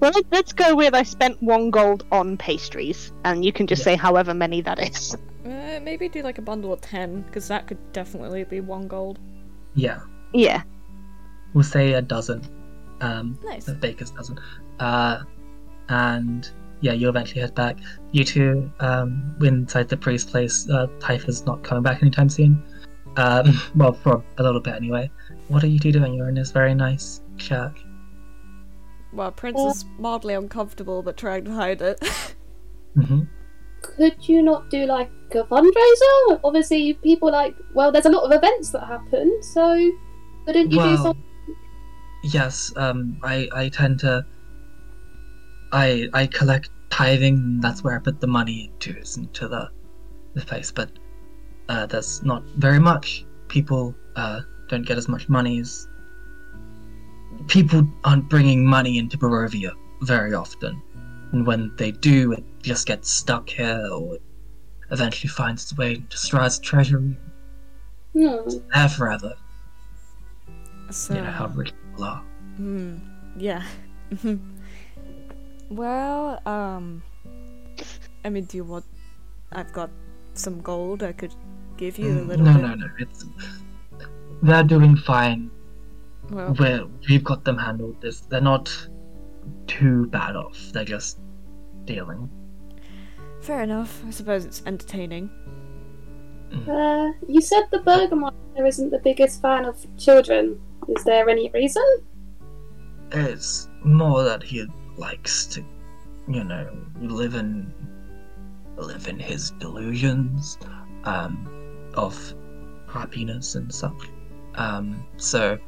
Well, 0.00 0.10
let- 0.12 0.26
let's 0.32 0.52
go 0.52 0.74
with 0.74 0.94
I 0.94 1.04
spent 1.04 1.40
one 1.42 1.70
gold 1.70 2.04
on 2.10 2.36
pastries, 2.36 3.12
and 3.24 3.44
you 3.44 3.52
can 3.52 3.66
just 3.68 3.80
Yeah. 3.80 3.84
say 3.92 3.96
however 3.96 4.34
many 4.34 4.60
that 4.62 4.80
is. 4.80 5.16
uh, 5.46 5.78
maybe 5.80 6.08
do 6.08 6.22
like 6.22 6.38
a 6.38 6.42
bundle 6.42 6.72
of 6.72 6.80
10, 6.80 7.22
because 7.22 7.46
that 7.48 7.68
could 7.68 7.78
definitely 7.92 8.42
be 8.44 8.60
one 8.60 8.88
gold. 8.88 9.18
yeah. 9.74 10.00
Yeah. 10.34 10.62
We'll 11.54 11.64
say 11.64 11.94
a 11.94 12.02
dozen. 12.02 12.42
Um, 13.00 13.38
Nice. 13.44 13.64
the 13.64 13.74
baker's 13.74 14.10
dozen. 14.10 14.38
Uh, 14.80 15.22
and 15.88 16.50
yeah, 16.80 16.92
you 16.92 17.08
eventually 17.08 17.40
head 17.40 17.54
back. 17.54 17.78
You 18.12 18.24
two, 18.24 18.70
um, 18.80 19.36
inside 19.40 19.88
the 19.88 19.96
priest's 19.96 20.30
place. 20.30 20.68
Uh, 20.68 20.86
Typha's 21.00 21.46
not 21.46 21.62
coming 21.62 21.82
back 21.82 22.02
anytime 22.02 22.28
soon. 22.28 22.62
Um, 23.16 23.60
well, 23.74 23.92
for 23.92 24.22
a 24.38 24.42
little 24.42 24.60
bit 24.60 24.74
anyway. 24.74 25.10
What 25.48 25.64
are 25.64 25.68
you 25.68 25.78
two 25.78 25.92
doing? 25.92 26.14
You're 26.14 26.28
in 26.28 26.34
this 26.34 26.50
very 26.50 26.74
nice 26.74 27.22
church. 27.36 27.84
Well, 29.12 29.32
Prince 29.32 29.58
is 29.60 29.84
mildly 29.98 30.34
uncomfortable, 30.34 31.02
but 31.02 31.16
trying 31.16 31.44
to 31.44 31.52
hide 31.52 31.80
it. 31.80 32.04
hmm 32.94 33.22
could 33.82 34.28
you 34.28 34.42
not 34.42 34.70
do 34.70 34.86
like 34.86 35.10
a 35.32 35.44
fundraiser? 35.44 36.40
Obviously, 36.44 36.94
people 36.94 37.30
like 37.30 37.54
well, 37.74 37.92
there's 37.92 38.06
a 38.06 38.10
lot 38.10 38.24
of 38.24 38.32
events 38.32 38.70
that 38.70 38.84
happen, 38.86 39.42
so 39.42 39.90
couldn't 40.46 40.70
you 40.70 40.78
do 40.78 40.84
Well, 40.84 40.96
something? 40.96 41.24
Yes, 42.22 42.72
um, 42.76 43.18
I, 43.22 43.48
I 43.52 43.68
tend 43.68 44.00
to. 44.00 44.24
I 45.72 46.08
I 46.14 46.26
collect 46.26 46.70
tithing. 46.90 47.60
That's 47.60 47.84
where 47.84 47.96
I 47.96 47.98
put 47.98 48.20
the 48.20 48.26
money 48.26 48.70
into, 48.72 48.98
is 48.98 49.16
into 49.16 49.48
the, 49.48 49.70
the 50.34 50.44
place. 50.44 50.70
But 50.72 50.90
uh, 51.68 51.86
there's 51.86 52.22
not 52.22 52.42
very 52.56 52.78
much. 52.78 53.24
People 53.48 53.94
uh, 54.16 54.40
don't 54.68 54.86
get 54.86 54.98
as 54.98 55.08
much 55.08 55.28
money 55.28 55.60
as. 55.60 55.88
People 57.46 57.86
aren't 58.04 58.28
bringing 58.28 58.64
money 58.64 58.98
into 58.98 59.16
Barovia 59.16 59.72
very 60.02 60.34
often, 60.34 60.80
and 61.32 61.46
when 61.46 61.72
they 61.76 61.92
do, 61.92 62.32
it 62.32 62.44
just 62.62 62.86
gets 62.86 63.10
stuck 63.10 63.48
here, 63.48 63.86
or 63.92 64.16
it 64.16 64.22
eventually 64.90 65.28
finds 65.28 65.62
its 65.64 65.76
way 65.76 65.94
into 65.96 66.16
Strahd's 66.16 66.58
treasury. 66.58 67.16
Hmm. 68.14 68.48
There 68.74 68.88
forever. 68.88 69.34
So, 70.90 71.14
You 71.14 71.20
know 71.20 71.30
how 71.30 71.48
rich 71.48 71.72
people 71.98 72.04
are. 72.04 72.22
Hmm. 72.56 72.96
Yeah. 73.36 73.62
well, 75.70 76.40
um, 76.46 77.02
I 78.24 78.28
mean, 78.30 78.44
do 78.44 78.56
you 78.56 78.64
want? 78.64 78.84
I've 79.52 79.72
got 79.72 79.90
some 80.34 80.60
gold. 80.60 81.02
I 81.02 81.12
could 81.12 81.34
give 81.76 81.98
you 81.98 82.08
a 82.10 82.20
Mm, 82.22 82.28
little 82.28 82.46
no, 82.46 82.52
bit. 82.54 82.62
no, 82.62 82.74
no. 82.74 82.86
It's 82.98 83.24
they're 84.42 84.64
doing 84.64 84.96
fine. 84.96 85.50
Well, 86.30 86.54
We're, 86.58 86.86
we've 87.08 87.24
got 87.24 87.44
them 87.44 87.56
handled. 87.58 88.00
This 88.00 88.20
they're 88.20 88.40
not 88.40 88.70
too 89.66 90.06
bad 90.06 90.36
off. 90.36 90.58
They're 90.72 90.84
just 90.84 91.18
dealing. 91.84 92.28
fair 93.40 93.62
enough. 93.62 94.02
I 94.06 94.10
suppose 94.10 94.44
it's 94.44 94.62
entertaining. 94.66 95.30
Uh, 96.66 97.12
you 97.28 97.40
said 97.40 97.64
the 97.70 97.78
Burgermeister 97.80 98.66
isn't 98.66 98.90
the 98.90 98.98
biggest 98.98 99.40
fan 99.42 99.64
of 99.64 99.86
children. 99.96 100.60
Is 100.88 101.04
there 101.04 101.28
any 101.28 101.50
reason? 101.52 101.84
It's 103.12 103.68
more 103.84 104.22
that 104.24 104.42
he 104.42 104.66
likes 104.96 105.46
to, 105.46 105.64
you 106.28 106.44
know, 106.44 106.68
live 107.00 107.34
in 107.34 107.72
live 108.76 109.08
in 109.08 109.18
his 109.18 109.50
delusions 109.52 110.56
um, 111.04 111.90
of 111.94 112.34
happiness 112.88 113.54
and 113.54 113.72
such. 113.72 114.10
Um, 114.54 115.04
so 115.16 115.58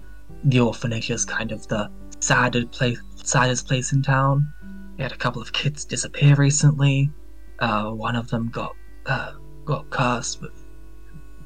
the 0.44 0.60
orphanage 0.60 1.10
is 1.10 1.24
kind 1.24 1.52
of 1.52 1.66
the 1.68 1.90
saddest 2.20 2.70
place, 2.70 3.00
saddest 3.16 3.66
place 3.66 3.92
in 3.92 4.02
town. 4.02 4.52
We 4.96 5.02
had 5.02 5.12
a 5.12 5.16
couple 5.16 5.42
of 5.42 5.52
kids 5.52 5.84
disappear 5.84 6.34
recently. 6.36 7.10
Uh, 7.58 7.90
one 7.90 8.16
of 8.16 8.28
them 8.28 8.48
got 8.48 8.74
uh, 9.06 9.32
got 9.64 9.90
cursed 9.90 10.40
with 10.40 10.52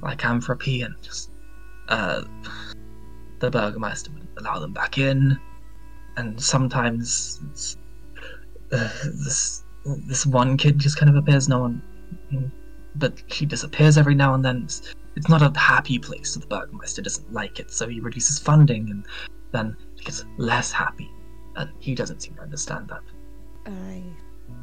like 0.03 0.19
lycanthropy 0.19 0.83
and 0.83 0.95
just 1.03 1.31
uh, 1.89 2.23
the 3.45 3.51
burgomaster 3.51 4.11
would 4.13 4.27
allow 4.39 4.59
them 4.59 4.73
back 4.73 4.99
in 4.99 5.39
and 6.17 6.41
sometimes 6.41 7.41
it's, 7.51 7.77
uh, 8.73 8.89
this 9.05 9.65
this 10.07 10.25
one 10.25 10.57
kid 10.57 10.79
just 10.79 10.99
kind 10.99 11.11
of 11.11 11.17
appears. 11.17 11.49
No 11.49 11.61
one, 11.61 11.83
but 12.97 13.23
she 13.27 13.45
disappears 13.45 13.99
every 13.99 14.15
now 14.15 14.35
and 14.35 14.45
then. 14.45 14.63
It's, 14.65 14.95
it's 15.17 15.29
not 15.29 15.43
a 15.43 15.59
happy 15.59 15.99
place. 15.99 16.33
So 16.33 16.41
the 16.41 16.47
burgomaster 16.47 17.03
doesn't 17.03 17.33
like 17.33 17.61
it, 17.61 17.71
so 17.71 17.89
he 17.89 18.01
reduces 18.01 18.39
funding, 18.39 18.91
and 18.91 19.07
then 19.53 19.77
it 19.97 20.05
gets 20.05 20.25
less 20.39 20.73
happy. 20.73 21.11
And 21.57 21.71
he 21.79 21.95
doesn't 21.95 22.21
seem 22.21 22.35
to 22.37 22.43
understand 22.43 22.89
that. 22.89 23.03
I, 23.67 24.03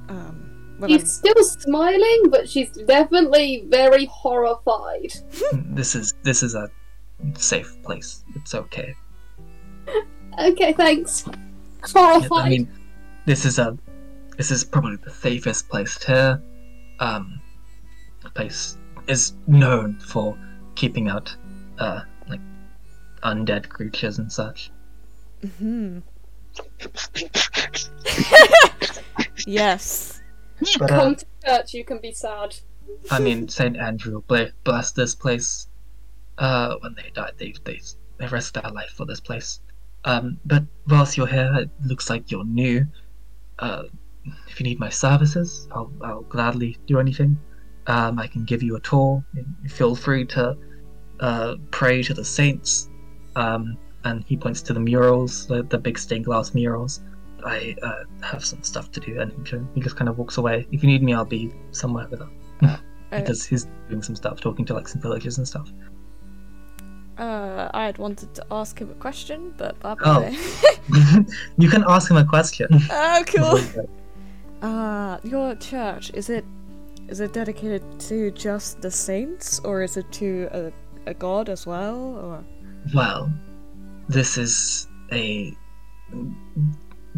um, 0.09 0.77
well, 0.79 0.89
She's 0.89 1.11
still 1.11 1.43
smiling, 1.43 2.29
but 2.29 2.49
she's 2.49 2.71
definitely 2.71 3.65
very 3.69 4.05
horrified. 4.05 5.13
this 5.53 5.95
is 5.95 6.13
this 6.23 6.41
is 6.43 6.55
a 6.55 6.69
safe 7.35 7.81
place. 7.83 8.23
It's 8.35 8.55
okay. 8.55 8.95
Okay, 10.39 10.73
thanks. 10.73 11.25
Yeah, 11.27 11.33
Horrified. 11.93 12.45
I 12.45 12.49
mean, 12.49 12.67
this 13.25 13.45
is 13.45 13.59
a 13.59 13.77
this 14.37 14.51
is 14.51 14.63
probably 14.63 14.95
the 14.97 15.11
safest 15.11 15.69
place 15.69 16.01
here. 16.03 16.41
Um, 16.99 17.41
the 18.23 18.29
place 18.29 18.77
is 19.07 19.33
known 19.47 19.99
for 19.99 20.37
keeping 20.75 21.09
out 21.09 21.35
uh 21.79 22.01
like 22.29 22.39
undead 23.23 23.67
creatures 23.69 24.19
and 24.19 24.31
such. 24.31 24.71
hmm 25.57 25.99
yes. 29.47 30.21
But 30.77 30.91
uh, 30.91 30.99
Come 30.99 31.15
to 31.15 31.25
church, 31.45 31.73
you 31.73 31.83
can 31.83 31.99
be 31.99 32.11
sad. 32.11 32.55
I 33.09 33.19
mean, 33.19 33.47
Saint 33.47 33.77
Andral 33.77 34.23
bless 34.63 34.91
this 34.91 35.15
place. 35.15 35.67
Uh, 36.37 36.75
when 36.79 36.95
they 36.95 37.11
died, 37.13 37.33
they 37.37 37.53
they 37.63 37.79
they 38.17 38.27
risked 38.27 38.61
their 38.61 38.71
life 38.71 38.91
for 38.91 39.05
this 39.05 39.19
place. 39.19 39.59
Um, 40.05 40.39
but 40.45 40.63
whilst 40.87 41.17
you're 41.17 41.27
here, 41.27 41.51
it 41.55 41.69
looks 41.85 42.09
like 42.09 42.31
you're 42.31 42.45
new. 42.45 42.87
Uh, 43.59 43.83
if 44.47 44.59
you 44.59 44.63
need 44.63 44.79
my 44.79 44.89
services, 44.89 45.67
I'll 45.71 45.91
I'll 46.01 46.21
gladly 46.23 46.77
do 46.87 46.99
anything. 46.99 47.37
Um, 47.87 48.19
I 48.19 48.27
can 48.27 48.45
give 48.45 48.61
you 48.63 48.75
a 48.75 48.79
tour. 48.79 49.23
Feel 49.67 49.95
free 49.95 50.25
to 50.27 50.57
uh, 51.19 51.55
pray 51.71 52.03
to 52.03 52.13
the 52.13 52.25
saints. 52.25 52.89
Um, 53.35 53.77
and 54.03 54.23
he 54.25 54.35
points 54.35 54.61
to 54.63 54.73
the 54.73 54.79
murals, 54.79 55.47
the, 55.47 55.63
the 55.63 55.77
big 55.77 55.97
stained 55.97 56.25
glass 56.25 56.53
murals. 56.53 57.01
I 57.43 57.75
uh, 57.81 58.03
have 58.21 58.45
some 58.45 58.61
stuff 58.63 58.91
to 58.91 58.99
do, 58.99 59.19
and 59.19 59.47
he, 59.47 59.57
he 59.75 59.81
just 59.81 59.95
kind 59.95 60.09
of 60.09 60.17
walks 60.17 60.37
away. 60.37 60.67
If 60.71 60.83
you 60.83 60.89
need 60.89 61.03
me, 61.03 61.13
I'll 61.13 61.25
be 61.25 61.53
somewhere 61.71 62.07
with 62.07 62.21
him 62.21 62.31
because 63.09 63.45
he's 63.45 63.67
doing 63.89 64.01
some 64.01 64.15
stuff, 64.15 64.41
talking 64.41 64.65
to 64.65 64.73
like 64.73 64.87
some 64.87 65.01
villagers 65.01 65.37
and 65.37 65.47
stuff. 65.47 65.71
Uh, 67.21 67.69
I 67.73 67.85
had 67.85 67.97
wanted 67.97 68.33
to 68.35 68.43
ask 68.51 68.79
him 68.79 68.89
a 68.89 68.95
question, 68.95 69.53
but 69.57 69.79
blah, 69.79 69.95
Oh. 70.03 70.21
you 71.57 71.69
can 71.69 71.83
ask 71.87 72.09
him 72.11 72.17
a 72.17 72.25
question. 72.25 72.67
oh, 72.89 73.23
cool. 73.33 73.85
Uh, 74.61 75.17
your 75.23 75.55
church 75.55 76.11
is 76.13 76.29
it 76.29 76.45
is 77.07 77.19
it 77.19 77.33
dedicated 77.33 77.81
to 77.99 78.29
just 78.29 78.79
the 78.79 78.91
saints, 78.91 79.59
or 79.63 79.81
is 79.81 79.97
it 79.97 80.05
to 80.11 80.47
a, 80.53 80.71
a 81.09 81.13
god 81.15 81.49
as 81.49 81.65
well, 81.65 81.97
or? 82.25 82.43
Well, 82.93 83.33
this 84.07 84.37
is 84.37 84.87
a 85.11 85.51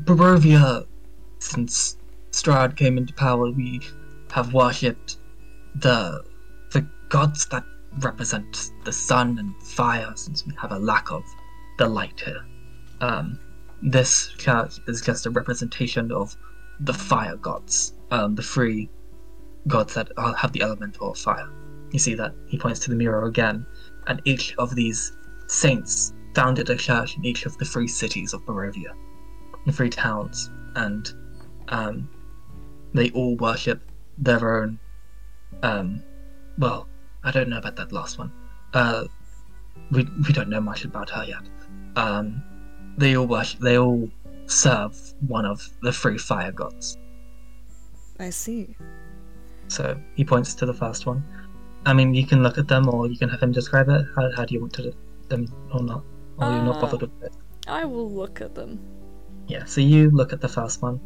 Barovia. 0.05 0.85
Since 1.39 1.97
Strahd 2.31 2.77
came 2.77 2.97
into 2.97 3.13
power, 3.13 3.51
we 3.51 3.81
have 4.31 4.53
worshipped 4.53 5.17
the 5.75 6.23
the 6.71 6.87
gods 7.09 7.45
that 7.47 7.65
represent 7.99 8.71
the 8.83 8.91
sun 8.91 9.37
and 9.39 9.55
fire, 9.61 10.11
since 10.15 10.45
we 10.45 10.53
have 10.61 10.71
a 10.71 10.79
lack 10.79 11.11
of 11.11 11.23
the 11.77 11.87
light 11.87 12.19
here. 12.19 12.45
Um, 13.01 13.39
this 13.81 14.35
is 14.87 15.01
just 15.01 15.25
a 15.25 15.29
representation 15.29 16.11
of 16.11 16.35
the 16.79 16.93
fire 16.93 17.35
gods, 17.35 17.93
um, 18.11 18.35
the 18.35 18.41
three 18.41 18.89
gods 19.67 19.93
that 19.93 20.09
have 20.37 20.51
the 20.51 20.61
elemental 20.61 21.11
of 21.11 21.17
fire. 21.17 21.49
You 21.91 21.99
see 21.99 22.15
that 22.15 22.33
he 22.47 22.57
points 22.57 22.79
to 22.81 22.89
the 22.89 22.95
mirror 22.95 23.25
again, 23.25 23.65
and 24.07 24.21
each 24.25 24.55
of 24.57 24.75
these 24.75 25.13
saints 25.47 26.13
founded 26.33 26.69
a 26.69 26.75
church 26.75 27.15
in 27.17 27.25
each 27.25 27.45
of 27.45 27.57
the 27.57 27.65
three 27.65 27.87
cities 27.87 28.33
of 28.33 28.41
Barovia, 28.45 28.93
the 29.65 29.71
three 29.71 29.89
towns, 29.89 30.49
and 30.75 31.13
um, 31.69 32.09
they 32.93 33.11
all 33.11 33.35
worship 33.37 33.81
their 34.17 34.61
own. 34.61 34.79
Um, 35.61 36.01
well, 36.57 36.87
I 37.23 37.31
don't 37.31 37.49
know 37.49 37.57
about 37.57 37.75
that 37.77 37.91
last 37.91 38.17
one. 38.19 38.31
Uh, 38.73 39.05
we 39.91 40.07
we 40.27 40.33
don't 40.33 40.49
know 40.49 40.61
much 40.61 40.85
about 40.85 41.09
her 41.09 41.23
yet. 41.25 41.43
Um, 41.95 42.43
they 42.97 43.15
all 43.15 43.27
worship. 43.27 43.59
They 43.59 43.77
all 43.77 44.09
serve 44.45 44.95
one 45.27 45.45
of 45.45 45.67
the 45.81 45.91
three 45.91 46.17
fire 46.17 46.51
gods. 46.51 46.97
I 48.19 48.29
see. 48.29 48.75
So 49.67 49.99
he 50.15 50.23
points 50.25 50.53
to 50.55 50.65
the 50.65 50.73
first 50.73 51.05
one. 51.05 51.23
I 51.85 51.93
mean, 51.93 52.13
you 52.13 52.25
can 52.25 52.43
look 52.43 52.57
at 52.57 52.67
them, 52.67 52.87
or 52.89 53.07
you 53.07 53.17
can 53.17 53.29
have 53.29 53.41
him 53.41 53.51
describe 53.51 53.89
it. 53.89 54.05
How, 54.15 54.31
how 54.35 54.45
do 54.45 54.53
you 54.53 54.61
want 54.61 54.73
to 54.73 54.83
do 54.83 54.93
them, 55.29 55.47
or 55.73 55.81
not? 55.81 56.03
Or 56.37 56.49
you're 56.51 56.63
not 56.63 56.77
Uh, 56.77 56.81
bothered 56.81 57.01
with 57.01 57.23
it? 57.23 57.33
I 57.67 57.85
will 57.85 58.09
look 58.09 58.41
at 58.41 58.55
them. 58.55 58.79
Yeah, 59.47 59.65
so 59.65 59.81
you 59.81 60.09
look 60.11 60.33
at 60.33 60.41
the 60.41 60.47
first 60.47 60.81
one. 60.81 60.99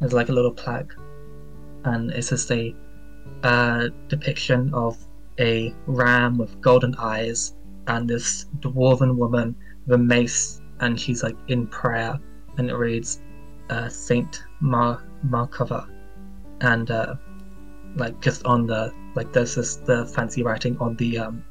There's 0.00 0.12
like 0.12 0.28
a 0.28 0.32
little 0.32 0.52
plaque, 0.52 0.92
and 1.84 2.10
it's 2.10 2.30
just 2.30 2.50
a 2.50 2.74
uh, 3.42 3.88
depiction 4.08 4.72
of 4.74 4.96
a 5.38 5.74
ram 5.86 6.38
with 6.38 6.60
golden 6.60 6.94
eyes 6.98 7.54
and 7.86 8.08
this 8.08 8.46
dwarven 8.60 9.16
woman 9.16 9.54
with 9.86 9.94
a 9.94 9.98
mace, 9.98 10.60
and 10.80 10.98
she's 10.98 11.22
like 11.22 11.36
in 11.48 11.66
prayer, 11.66 12.18
and 12.56 12.70
it 12.70 12.74
reads 12.74 13.20
uh, 13.70 13.88
Saint 13.88 14.42
Mar 14.60 15.02
Markova, 15.26 15.88
and 16.60 16.90
uh, 16.90 17.14
like 17.96 18.20
just 18.20 18.44
on 18.44 18.66
the 18.66 18.92
like 19.14 19.32
there's 19.32 19.54
this 19.54 19.76
the 19.76 20.06
fancy 20.06 20.42
writing 20.42 20.76
on 20.78 20.96
the 20.96 21.18
um 21.18 21.44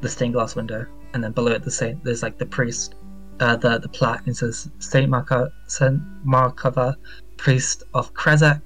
the 0.00 0.08
stained 0.08 0.34
glass 0.34 0.56
window, 0.56 0.86
and 1.14 1.22
then 1.22 1.32
below 1.32 1.52
it 1.52 1.62
the 1.62 1.70
saint 1.70 2.02
there's 2.04 2.22
like 2.22 2.38
the 2.38 2.46
priest 2.46 2.94
uh, 3.40 3.56
the 3.56 3.78
the 3.78 3.88
plaque. 3.88 4.26
And 4.26 4.36
says 4.36 4.70
Saint 4.78 5.08
Marco 5.08 5.50
Saint 5.66 6.00
Markova, 6.26 6.96
priest 7.36 7.82
of 7.94 8.12
Krezk, 8.14 8.60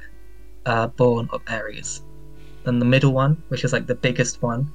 uh, 0.67 0.87
born 0.89 1.29
of 1.33 1.41
Aries. 1.49 2.03
Then 2.65 2.79
the 2.79 2.85
middle 2.85 3.13
one, 3.13 3.43
which 3.49 3.65
is 3.65 3.73
like 3.73 3.87
the 3.87 3.95
biggest 3.95 4.43
one, 4.43 4.73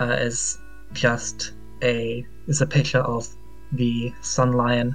uh, 0.00 0.16
is 0.20 0.58
just 0.92 1.52
a 1.82 2.24
is 2.46 2.60
a 2.60 2.66
picture 2.66 3.00
of 3.00 3.26
the 3.72 4.12
Sun 4.22 4.52
Lion 4.52 4.94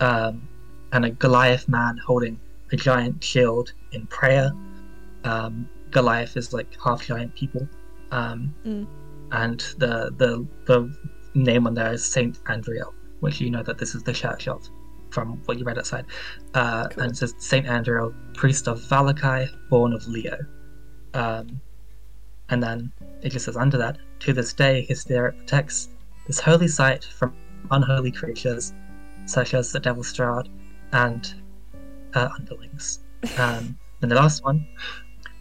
um, 0.00 0.46
and 0.92 1.04
a 1.04 1.10
Goliath 1.10 1.68
man 1.68 1.98
holding 2.06 2.38
a 2.72 2.76
giant 2.76 3.22
shield 3.22 3.72
in 3.92 4.06
prayer. 4.06 4.52
Um, 5.24 5.68
Goliath 5.90 6.36
is 6.36 6.52
like 6.52 6.68
half 6.82 7.06
giant 7.06 7.34
people, 7.34 7.68
um, 8.10 8.54
Mm. 8.64 8.86
and 9.32 9.60
the 9.78 10.10
the 10.18 10.46
the 10.66 10.92
name 11.34 11.66
on 11.66 11.74
there 11.74 11.92
is 11.92 12.04
Saint 12.04 12.38
Andral, 12.44 12.92
which 13.20 13.40
you 13.40 13.50
know 13.50 13.62
that 13.62 13.78
this 13.78 13.94
is 13.94 14.02
the 14.04 14.12
church 14.12 14.46
of 14.48 14.62
from 15.10 15.40
what 15.44 15.58
you 15.58 15.64
read 15.64 15.78
outside. 15.78 16.06
Uh, 16.54 16.88
Cool. 16.88 17.02
And 17.04 17.12
it 17.12 17.16
says 17.16 17.34
Saint 17.38 17.66
Andral, 17.66 18.12
priest 18.34 18.66
of 18.68 18.80
Vallaki, 18.80 19.48
born 19.70 19.92
of 19.92 20.04
Leo. 20.06 20.36
Um, 21.14 21.60
and 22.54 22.62
then 22.62 22.92
it 23.22 23.30
just 23.30 23.46
says 23.46 23.56
under 23.56 23.76
that, 23.76 23.98
to 24.20 24.32
this 24.32 24.52
day 24.52 24.82
his 24.82 25.00
spirit 25.00 25.36
protects 25.36 25.88
this 26.28 26.38
holy 26.38 26.68
site 26.68 27.02
from 27.02 27.34
unholy 27.72 28.12
creatures 28.12 28.72
such 29.26 29.54
as 29.54 29.72
the 29.72 29.80
Devil's 29.80 30.12
Strahd 30.12 30.48
and 30.92 31.34
uh, 32.14 32.28
underlings. 32.38 33.00
Um, 33.38 33.78
and 34.02 34.10
the 34.10 34.16
last 34.16 34.44
one 34.44 34.66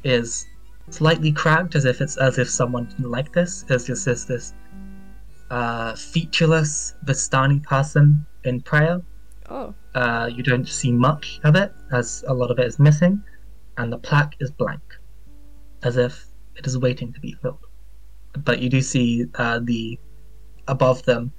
is 0.06 0.48
slightly 0.90 1.34
cracked, 1.34 1.76
as 1.76 1.84
if 1.84 2.00
it's 2.00 2.16
as 2.16 2.38
if 2.38 2.50
someone 2.50 2.86
didn't 2.86 3.12
like 3.12 3.34
this. 3.34 3.66
It's 3.70 3.84
just 3.84 4.06
this 4.06 4.24
this 4.24 4.54
uh, 5.52 5.94
featureless 5.94 6.96
Vistani 7.04 7.62
person 7.62 8.26
in 8.46 8.62
prayer. 8.62 9.02
Oh. 9.50 9.76
Uh, 9.94 10.30
you 10.34 10.44
don't 10.44 10.66
see 10.66 10.94
much 10.94 11.42
of 11.44 11.58
it, 11.58 11.74
as 11.92 12.24
a 12.30 12.34
lot 12.34 12.52
of 12.52 12.58
it 12.58 12.66
is 12.68 12.80
missing, 12.80 13.22
and 13.78 13.92
the 13.92 13.98
plaque 13.98 14.38
is 14.40 14.50
blank, 14.50 14.98
as 15.84 15.98
if 15.98 16.26
it 16.56 16.68
is 16.68 16.78
waiting 16.78 17.14
to 17.14 17.20
be 17.20 17.34
filled. 17.34 17.66
But 18.38 18.60
you 18.60 18.70
do 18.70 18.82
see 18.82 19.26
uh, 19.36 19.60
the 19.64 20.00
above 20.68 21.04
them 21.04 21.32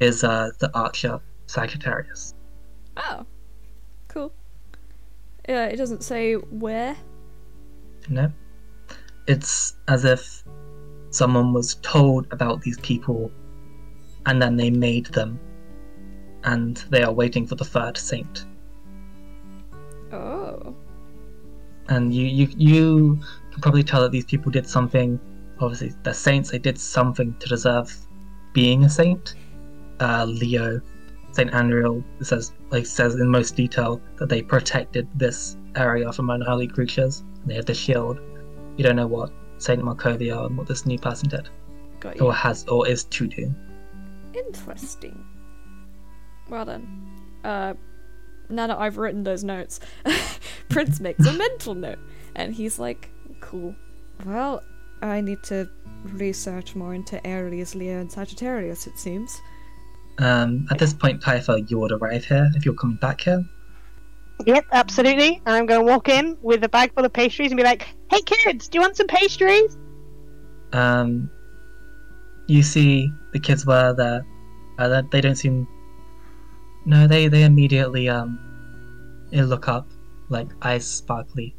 is 0.00 0.24
uh, 0.24 0.50
the 0.58 0.70
archer 0.76 1.20
Sagittarius. 1.46 2.34
Oh. 2.96 3.26
Cool. 4.08 4.32
Yeah, 5.48 5.66
it 5.66 5.76
doesn't 5.76 6.02
say 6.02 6.34
where. 6.34 6.96
No, 8.08 8.32
it's 9.26 9.76
as 9.88 10.04
if 10.04 10.42
someone 11.10 11.52
was 11.52 11.76
told 11.76 12.26
about 12.32 12.62
these 12.62 12.78
people, 12.80 13.30
and 14.26 14.40
then 14.40 14.56
they 14.56 14.70
made 14.70 15.06
them, 15.06 15.38
and 16.44 16.78
they 16.90 17.02
are 17.02 17.12
waiting 17.12 17.46
for 17.46 17.54
the 17.54 17.64
third 17.64 17.96
saint. 17.96 18.46
Oh. 20.12 20.74
and 21.88 22.12
you 22.12 22.26
you 22.26 22.48
you 22.56 23.20
can 23.60 23.62
probably 23.62 23.82
tell 23.82 24.00
that 24.00 24.10
these 24.10 24.24
people 24.24 24.50
did 24.50 24.66
something. 24.66 25.20
Obviously, 25.60 25.92
they're 26.02 26.14
saints. 26.14 26.50
They 26.50 26.58
did 26.58 26.78
something 26.78 27.36
to 27.38 27.48
deserve 27.48 27.94
being 28.54 28.84
a 28.84 28.88
saint. 28.88 29.34
Uh, 30.00 30.24
Leo, 30.24 30.80
Saint 31.32 31.50
Andral 31.50 32.02
says 32.22 32.52
like 32.70 32.86
says 32.86 33.16
in 33.16 33.28
most 33.28 33.56
detail 33.56 34.00
that 34.16 34.30
they 34.30 34.40
protected 34.40 35.06
this 35.14 35.58
area 35.76 36.10
from 36.10 36.30
unholy 36.30 36.66
creatures. 36.66 37.22
They 37.44 37.54
had 37.54 37.66
the 37.66 37.74
shield. 37.74 38.18
You 38.78 38.84
don't 38.84 38.96
know 38.96 39.06
what 39.06 39.30
Saint 39.58 39.82
Markovia 39.82 40.46
and 40.46 40.56
what 40.56 40.66
this 40.66 40.86
new 40.86 40.98
person 40.98 41.28
did, 41.28 41.50
or 42.20 42.32
has, 42.32 42.66
or 42.66 42.88
is 42.88 43.04
to 43.04 43.26
do. 43.26 43.54
Interesting. 44.32 45.22
Well 46.48 46.64
then. 46.64 47.06
Uh, 47.44 47.74
now 48.48 48.66
that 48.66 48.78
I've 48.78 48.96
written 48.96 49.22
those 49.22 49.44
notes, 49.44 49.80
Prince 50.68 50.98
makes 50.98 51.26
a 51.26 51.32
mental 51.32 51.74
note. 51.74 51.98
And 52.34 52.54
he's 52.54 52.78
like, 52.78 53.10
cool. 53.40 53.74
Well, 54.26 54.62
I 55.02 55.20
need 55.20 55.42
to 55.44 55.68
research 56.04 56.74
more 56.74 56.94
into 56.94 57.24
Aries, 57.26 57.74
Leo, 57.74 58.00
and 58.00 58.10
Sagittarius, 58.10 58.86
it 58.86 58.98
seems. 58.98 59.40
Um, 60.18 60.66
at 60.70 60.78
this 60.78 60.92
point, 60.92 61.22
Typha, 61.22 61.68
you 61.70 61.78
would 61.78 61.92
arrive 61.92 62.24
here 62.24 62.50
if 62.54 62.64
you're 62.64 62.74
coming 62.74 62.96
back 62.98 63.22
here. 63.22 63.42
Yep, 64.46 64.66
absolutely. 64.72 65.40
And 65.46 65.54
I'm 65.56 65.66
going 65.66 65.80
to 65.80 65.86
walk 65.86 66.08
in 66.08 66.36
with 66.42 66.62
a 66.64 66.68
bag 66.68 66.94
full 66.94 67.04
of 67.04 67.12
pastries 67.12 67.50
and 67.50 67.56
be 67.58 67.64
like, 67.64 67.88
"Hey 68.10 68.20
kids, 68.22 68.68
do 68.68 68.76
you 68.78 68.82
want 68.82 68.96
some 68.96 69.06
pastries?" 69.06 69.76
Um, 70.72 71.30
you 72.46 72.62
see 72.62 73.12
the 73.32 73.38
kids 73.38 73.66
were 73.66 73.92
there. 73.94 74.24
Uh, 74.78 74.88
they- 74.88 75.08
they 75.12 75.20
don't 75.20 75.34
seem. 75.36 75.66
No, 76.86 77.06
they 77.06 77.28
they 77.28 77.42
immediately 77.44 78.08
um, 78.08 78.38
they 79.30 79.42
look 79.42 79.68
up, 79.68 79.86
like 80.30 80.48
eyes 80.62 80.86
sparkly, 80.86 81.54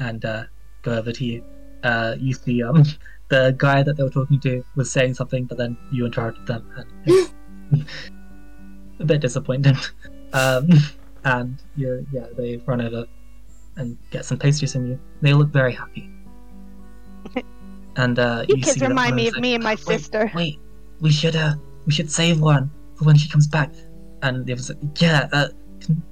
and 0.00 0.24
uh, 0.24 0.42
go 0.42 0.48
over 0.92 1.12
to 1.12 1.24
you. 1.24 1.44
Uh, 1.82 2.16
you 2.18 2.34
see 2.34 2.62
um, 2.62 2.84
the 3.28 3.54
guy 3.58 3.82
that 3.82 3.96
they 3.96 4.02
were 4.02 4.10
talking 4.10 4.40
to 4.40 4.64
was 4.76 4.90
saying 4.90 5.14
something, 5.14 5.44
but 5.44 5.58
then 5.58 5.76
you 5.92 6.06
interrupted 6.06 6.46
them. 6.46 6.70
And 6.76 7.28
a 9.00 9.04
bit 9.04 9.20
disappointed. 9.20 9.76
Um, 10.32 10.68
and 11.24 11.62
you 11.76 12.06
yeah, 12.12 12.26
they 12.36 12.56
run 12.58 12.80
over 12.80 13.06
and 13.76 13.98
get 14.10 14.24
some 14.24 14.38
pastries 14.38 14.72
from 14.72 14.86
you. 14.86 14.98
They 15.20 15.32
look 15.32 15.50
very 15.50 15.72
happy. 15.72 16.10
And 17.96 18.18
uh, 18.18 18.44
You 18.48 18.56
you 18.56 18.62
kids 18.62 18.80
remind 18.80 19.16
me 19.16 19.28
of 19.28 19.34
like, 19.34 19.42
me 19.42 19.54
and 19.54 19.64
my 19.64 19.70
"Wait, 19.70 20.00
sister." 20.00 20.30
Wait, 20.34 20.58
we 21.00 21.10
should 21.10 21.34
uh, 21.34 21.54
we 21.86 21.92
should 21.92 22.10
save 22.10 22.40
one 22.40 22.70
for 22.94 23.04
when 23.04 23.16
she 23.16 23.28
comes 23.28 23.46
back. 23.46 23.72
And 24.22 24.44
the 24.44 24.52
other's 24.52 24.68
like, 24.68 25.00
yeah, 25.00 25.28
uh, 25.32 25.48
can, 25.80 26.02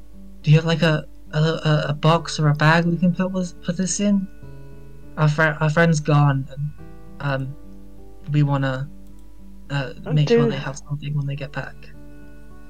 do 0.42 0.50
you 0.50 0.56
have 0.56 0.64
like 0.64 0.82
a, 0.82 1.06
a 1.32 1.38
a 1.38 1.84
a 1.88 1.92
box 1.92 2.40
or 2.40 2.48
a 2.48 2.54
bag 2.54 2.86
we 2.86 2.96
can 2.96 3.14
put 3.14 3.32
was 3.32 3.54
put 3.64 3.76
this 3.76 4.00
in? 4.00 4.26
Our 5.16 5.28
friend 5.28 5.56
our 5.60 5.70
friend's 5.70 6.00
gone, 6.00 6.46
and 6.50 6.72
um, 7.20 7.56
we 8.32 8.42
wanna 8.42 8.88
uh 9.70 9.92
make 10.12 10.28
sure 10.28 10.48
they 10.48 10.56
have 10.56 10.76
something 10.76 11.14
when 11.14 11.26
they 11.26 11.36
get 11.36 11.52
back. 11.52 11.74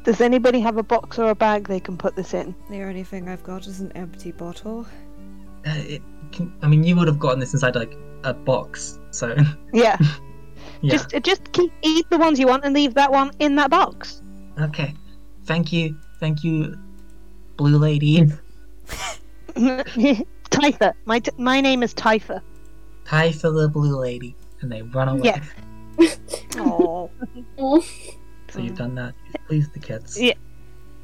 Does 0.05 0.21
anybody 0.21 0.61
have 0.61 0.77
a 0.77 0.83
box 0.83 1.19
or 1.19 1.31
a 1.31 1.35
bag 1.35 1.66
they 1.66 1.81
can 1.81 1.97
put 1.97 2.15
this 2.15 2.35
in? 2.35 2.55
The 2.69 2.83
only 2.83 3.05
thing 3.05 3.29
I've 3.29 3.43
got 3.43 3.66
is 3.66 3.81
an 3.81 3.91
empty 3.93 4.33
bottle. 4.33 4.87
Uh, 5.66 5.73
it 5.77 6.03
can, 6.31 6.53
I 6.61 6.66
mean, 6.66 6.85
you 6.85 6.95
would 6.97 7.09
have 7.09 7.19
gotten 7.19 7.41
this 7.41 7.55
inside 7.55 7.75
like 7.75 7.97
a 8.23 8.35
box, 8.35 9.01
so 9.11 9.35
Yeah. 9.73 9.97
yeah. 10.83 10.93
Just 10.93 11.09
just 11.23 11.53
keep 11.53 11.73
eat 11.81 12.09
the 12.11 12.19
ones 12.19 12.39
you 12.39 12.47
want 12.47 12.65
and 12.66 12.75
leave 12.75 12.93
that 12.95 13.11
one 13.11 13.31
in 13.39 13.57
that 13.57 13.71
box. 13.71 14.21
Okay, 14.61 14.95
thank 15.47 15.73
you, 15.73 15.97
thank 16.21 16.45
you, 16.45 16.79
blue 17.57 17.79
lady. 17.79 18.27
Typha. 20.55 20.94
My 21.05 21.18
t- 21.18 21.31
my 21.39 21.60
name 21.60 21.82
is 21.82 21.94
Typha. 21.94 22.40
Typha 23.05 23.55
the 23.55 23.68
blue 23.68 23.98
lady, 23.98 24.36
and 24.60 24.70
they 24.72 24.82
run 24.82 25.09
away. 25.09 25.22
Yeah. 25.24 25.43
Oh. 26.56 27.10
So 28.51 28.60
you've 28.60 28.76
done 28.76 28.94
that. 28.94 29.14
You've 29.26 29.47
pleased 29.48 29.72
the 29.72 29.81
kids. 29.81 30.20
Yeah. 30.20 30.35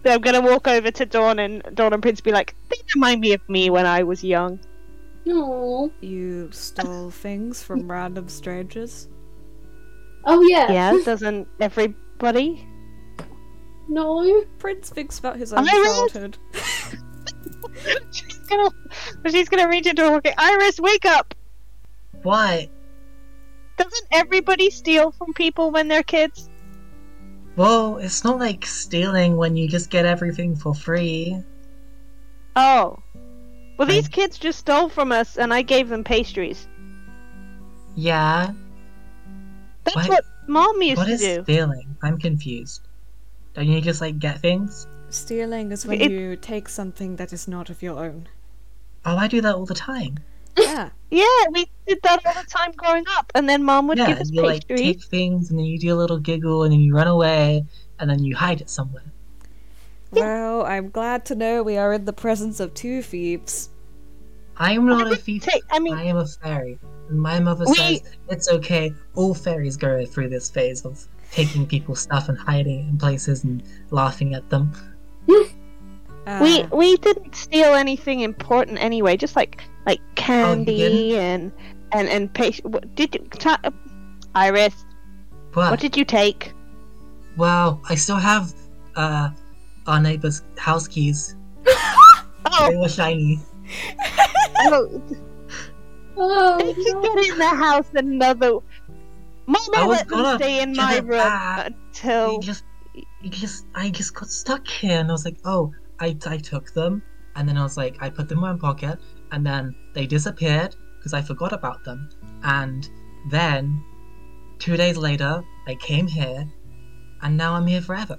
So 0.07 0.13
I'm 0.15 0.21
gonna 0.21 0.41
walk 0.41 0.69
over 0.69 0.93
to 0.93 1.05
Dawn 1.05 1.41
and 1.41 1.63
Dawn 1.75 1.93
and 1.93 2.01
Prince 2.01 2.21
be 2.21 2.31
like, 2.31 2.55
they 2.69 2.77
remind 2.95 3.21
me 3.21 3.33
of 3.33 3.41
me 3.49 3.71
when 3.71 3.87
I 3.87 4.05
was 4.05 4.23
young. 4.23 4.61
no. 5.27 5.91
You 6.01 6.49
stole 6.53 7.11
things 7.11 7.61
from 7.63 7.91
random 7.91 8.29
strangers? 8.29 9.09
Oh 10.27 10.41
yeah. 10.43 10.71
Yeah, 10.71 10.99
doesn't 11.05 11.49
everybody? 11.59 12.65
No. 13.89 14.45
Prince 14.59 14.91
thinks 14.91 15.19
about 15.19 15.37
his 15.37 15.53
own 15.53 15.69
Iris! 15.69 15.89
childhood. 16.13 16.39
She's 18.11 18.39
gonna 18.49 18.71
she's 19.31 19.49
gonna 19.49 19.69
reach 19.69 19.87
into 19.87 20.03
her 20.03 20.11
pocket. 20.21 20.35
Iris, 20.39 20.79
wake 20.81 21.05
up! 21.07 21.35
Why? 22.23 22.69
Doesn't 23.77 24.07
everybody 24.13 24.71
steal 24.71 25.11
from 25.13 25.33
people 25.35 25.71
when 25.71 25.89
they're 25.89 26.03
kids? 26.03 26.49
Well, 27.57 27.97
it's 27.99 28.25
not 28.25 28.39
like 28.39 28.65
stealing 28.67 29.37
when 29.37 29.57
you 29.57 29.69
just 29.69 29.91
get 29.91 30.05
everything 30.07 30.55
for 30.55 30.75
free. 30.75 31.43
Oh. 32.57 32.99
Well, 33.77 33.89
these 33.89 34.05
Right. 34.05 34.13
kids 34.13 34.39
just 34.39 34.59
stole 34.59 34.89
from 34.91 35.11
us, 35.13 35.39
and 35.39 35.53
I 35.55 35.63
gave 35.63 35.89
them 35.89 36.05
pastries. 36.05 36.69
Yeah. 37.97 38.53
That's 39.85 39.97
What- 39.97 40.09
what 40.09 40.25
Mom 40.47 40.83
used 40.83 40.99
What 40.99 41.07
to 41.07 41.13
is 41.13 41.21
do. 41.21 41.43
stealing? 41.45 41.97
I'm 42.03 42.19
confused. 42.19 42.83
Don't 43.55 43.67
you 43.67 43.81
just 43.81 44.01
like 44.01 44.19
get 44.19 44.41
things? 44.41 44.87
Stealing 45.11 45.73
is 45.73 45.85
when 45.87 46.01
It- 46.01 46.11
you 46.11 46.37
take 46.37 46.69
something 46.69 47.17
that 47.17 47.33
is 47.33 47.47
not 47.49 47.69
of 47.71 47.83
your 47.83 47.99
own. 48.05 48.29
Oh, 49.05 49.17
I 49.17 49.29
do 49.29 49.41
that 49.41 49.55
all 49.55 49.67
the 49.67 49.75
time. 49.75 50.19
Yeah. 50.59 50.91
Yeah, 51.13 51.25
we 51.51 51.67
did 51.89 51.99
that 52.05 52.25
all 52.25 52.35
the 52.41 52.49
time 52.49 52.71
growing 52.77 53.03
up, 53.19 53.33
and 53.35 53.49
then 53.49 53.65
Mom 53.65 53.89
would 53.89 53.99
yeah, 53.99 54.07
give 54.07 54.19
us 54.19 54.31
you 54.31 54.43
like 54.43 54.69
take 54.69 55.03
things 55.03 55.51
and 55.51 55.59
then 55.59 55.67
you 55.67 55.77
do 55.77 55.93
a 55.93 55.99
little 55.99 56.21
giggle 56.21 56.63
and 56.63 56.73
then 56.73 56.79
you 56.79 56.95
run 56.95 57.09
away 57.09 57.65
and 57.99 58.09
then 58.09 58.23
you 58.23 58.37
hide 58.37 58.61
it 58.61 58.71
somewhere. 58.71 59.03
Well, 60.13 60.65
I'm 60.65 60.89
glad 60.91 61.25
to 61.27 61.35
know 61.35 61.65
we 61.65 61.77
are 61.77 61.93
in 61.93 62.05
the 62.05 62.13
presence 62.13 62.61
of 62.61 62.75
two 62.75 63.03
thieves. 63.03 63.71
I 64.57 64.73
am 64.75 64.87
not 64.87 65.11
a 65.13 65.17
thief. 65.17 65.43
Take, 65.43 65.65
I 65.69 65.81
mean, 65.81 65.95
I 65.95 66.05
am 66.05 66.17
a 66.17 66.27
fairy. 66.29 66.79
And 67.09 67.21
my 67.21 67.41
mother 67.41 67.65
We- 67.67 67.75
says 67.75 68.03
it's 68.29 68.49
okay. 68.49 68.95
All 69.17 69.35
fairies 69.35 69.77
go 69.77 70.07
through 70.07 70.29
this 70.29 70.49
phase 70.49 70.85
of 70.85 71.09
taking 71.33 71.67
people's 71.67 71.99
stuff 72.01 72.29
and 72.29 72.39
hiding 72.39 72.81
it 72.87 72.89
in 72.89 72.99
places 72.99 73.43
and 73.43 73.65
laughing 73.91 74.35
at 74.35 74.49
them. 74.49 74.71
Uh, 76.27 76.39
we 76.43 76.63
we 76.77 76.97
didn't 76.99 77.35
steal 77.35 77.73
anything 77.75 78.21
important 78.21 78.79
anyway. 78.79 79.17
Just 79.17 79.37
like 79.37 79.63
like 79.87 80.01
candy 80.17 80.77
didn't? 80.77 81.17
and 81.19 81.53
and 81.93 82.09
and 82.09 82.35
patient. 82.35 82.69
What 82.69 82.95
did 82.95 83.15
you, 83.15 83.21
ta- 83.39 83.59
uh, 83.65 83.71
Iris? 84.35 84.85
What? 85.55 85.71
What 85.71 85.81
did 85.81 85.97
you 85.97 86.05
take? 86.05 86.53
Well, 87.37 87.81
I 87.89 87.95
still 87.95 88.17
have 88.17 88.53
uh 88.97 89.31
our 89.87 90.01
neighbor's 90.01 90.43
house 90.59 90.87
keys. 90.89 91.37
Oh, 92.53 92.71
They 92.71 92.77
were 92.77 92.89
shiny. 92.89 93.39
oh 94.61 95.03
Oh, 96.17 96.59
They 96.59 96.75
can 96.75 96.95
no. 96.95 97.03
get 97.03 97.33
in 97.33 97.39
the 97.39 97.49
house 97.49 97.87
another. 97.95 98.53
Mom, 99.47 99.63
I 99.75 99.83
I 99.83 99.87
was 99.87 99.99
let 99.99 100.09
them 100.09 100.19
gonna 100.23 100.39
stay 100.39 100.63
in 100.63 100.75
my 100.77 100.99
room 100.99 101.09
back. 101.19 101.67
until. 101.69 102.33
You 102.35 102.41
just, 102.41 102.65
you 102.95 103.31
just, 103.31 103.67
I 103.75 103.91
just 103.91 104.15
got 104.15 104.29
stuck 104.31 104.67
here, 104.67 104.99
and 104.99 105.09
I 105.09 105.13
was 105.13 105.25
like, 105.25 105.39
oh, 105.45 105.73
I, 106.01 106.17
I 106.27 106.37
took 106.39 106.73
them, 106.73 107.03
and 107.37 107.49
then 107.49 107.57
I 107.57 107.63
was 107.63 107.77
like, 107.77 107.97
I 108.01 108.11
put 108.11 108.29
them 108.29 108.39
in 108.39 108.43
my 108.43 108.57
pocket, 108.57 108.99
and 109.33 109.47
then 109.47 109.75
they 109.95 110.07
disappeared 110.07 110.75
because 110.99 111.15
I 111.15 111.23
forgot 111.23 111.53
about 111.53 111.85
them, 111.85 112.09
and 112.43 112.89
then 113.31 113.83
two 114.59 114.77
days 114.77 114.97
later, 114.97 115.43
I 115.67 115.75
came 115.77 116.07
here, 116.07 116.45
and 117.23 117.37
now 117.37 117.55
I'm 117.55 117.67
here 117.67 117.81
forever. 117.81 118.19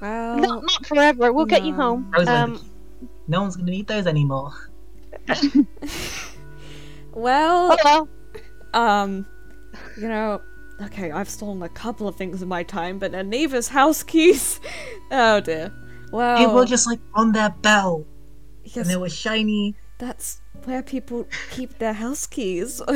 Well, 0.00 0.36
No, 0.36 0.60
not 0.60 0.86
forever. 0.86 1.32
We'll 1.32 1.46
get 1.46 1.64
you 1.64 1.74
home. 1.74 2.12
I 2.16 2.22
Um, 2.24 2.60
no 3.28 3.42
one's 3.42 3.56
gonna 3.56 3.70
need 3.70 3.86
those 3.86 4.06
anymore. 4.06 4.52
well, 7.12 7.72
oh 7.72 7.76
well. 7.84 8.08
um, 8.74 9.26
you 9.96 10.08
know, 10.08 10.40
okay, 10.84 11.10
I've 11.10 11.28
stolen 11.28 11.62
a 11.62 11.68
couple 11.68 12.06
of 12.08 12.16
things 12.16 12.42
in 12.42 12.48
my 12.48 12.62
time, 12.62 12.98
but 12.98 13.14
a 13.14 13.22
neighbor's 13.22 13.68
house 13.68 14.02
keys. 14.02 14.60
Oh 15.10 15.40
dear. 15.40 15.70
Well, 16.10 16.38
They 16.38 16.46
were 16.54 16.64
just 16.64 16.86
like 16.86 17.00
on 17.14 17.32
their 17.32 17.50
bell. 17.50 18.06
yes, 18.64 18.76
and 18.76 18.86
they 18.86 18.96
were 18.96 19.10
shiny. 19.10 19.74
that's 19.98 20.40
where 20.64 20.82
people 20.82 21.26
keep 21.50 21.78
their 21.78 21.92
house 21.92 22.26
keys. 22.26 22.80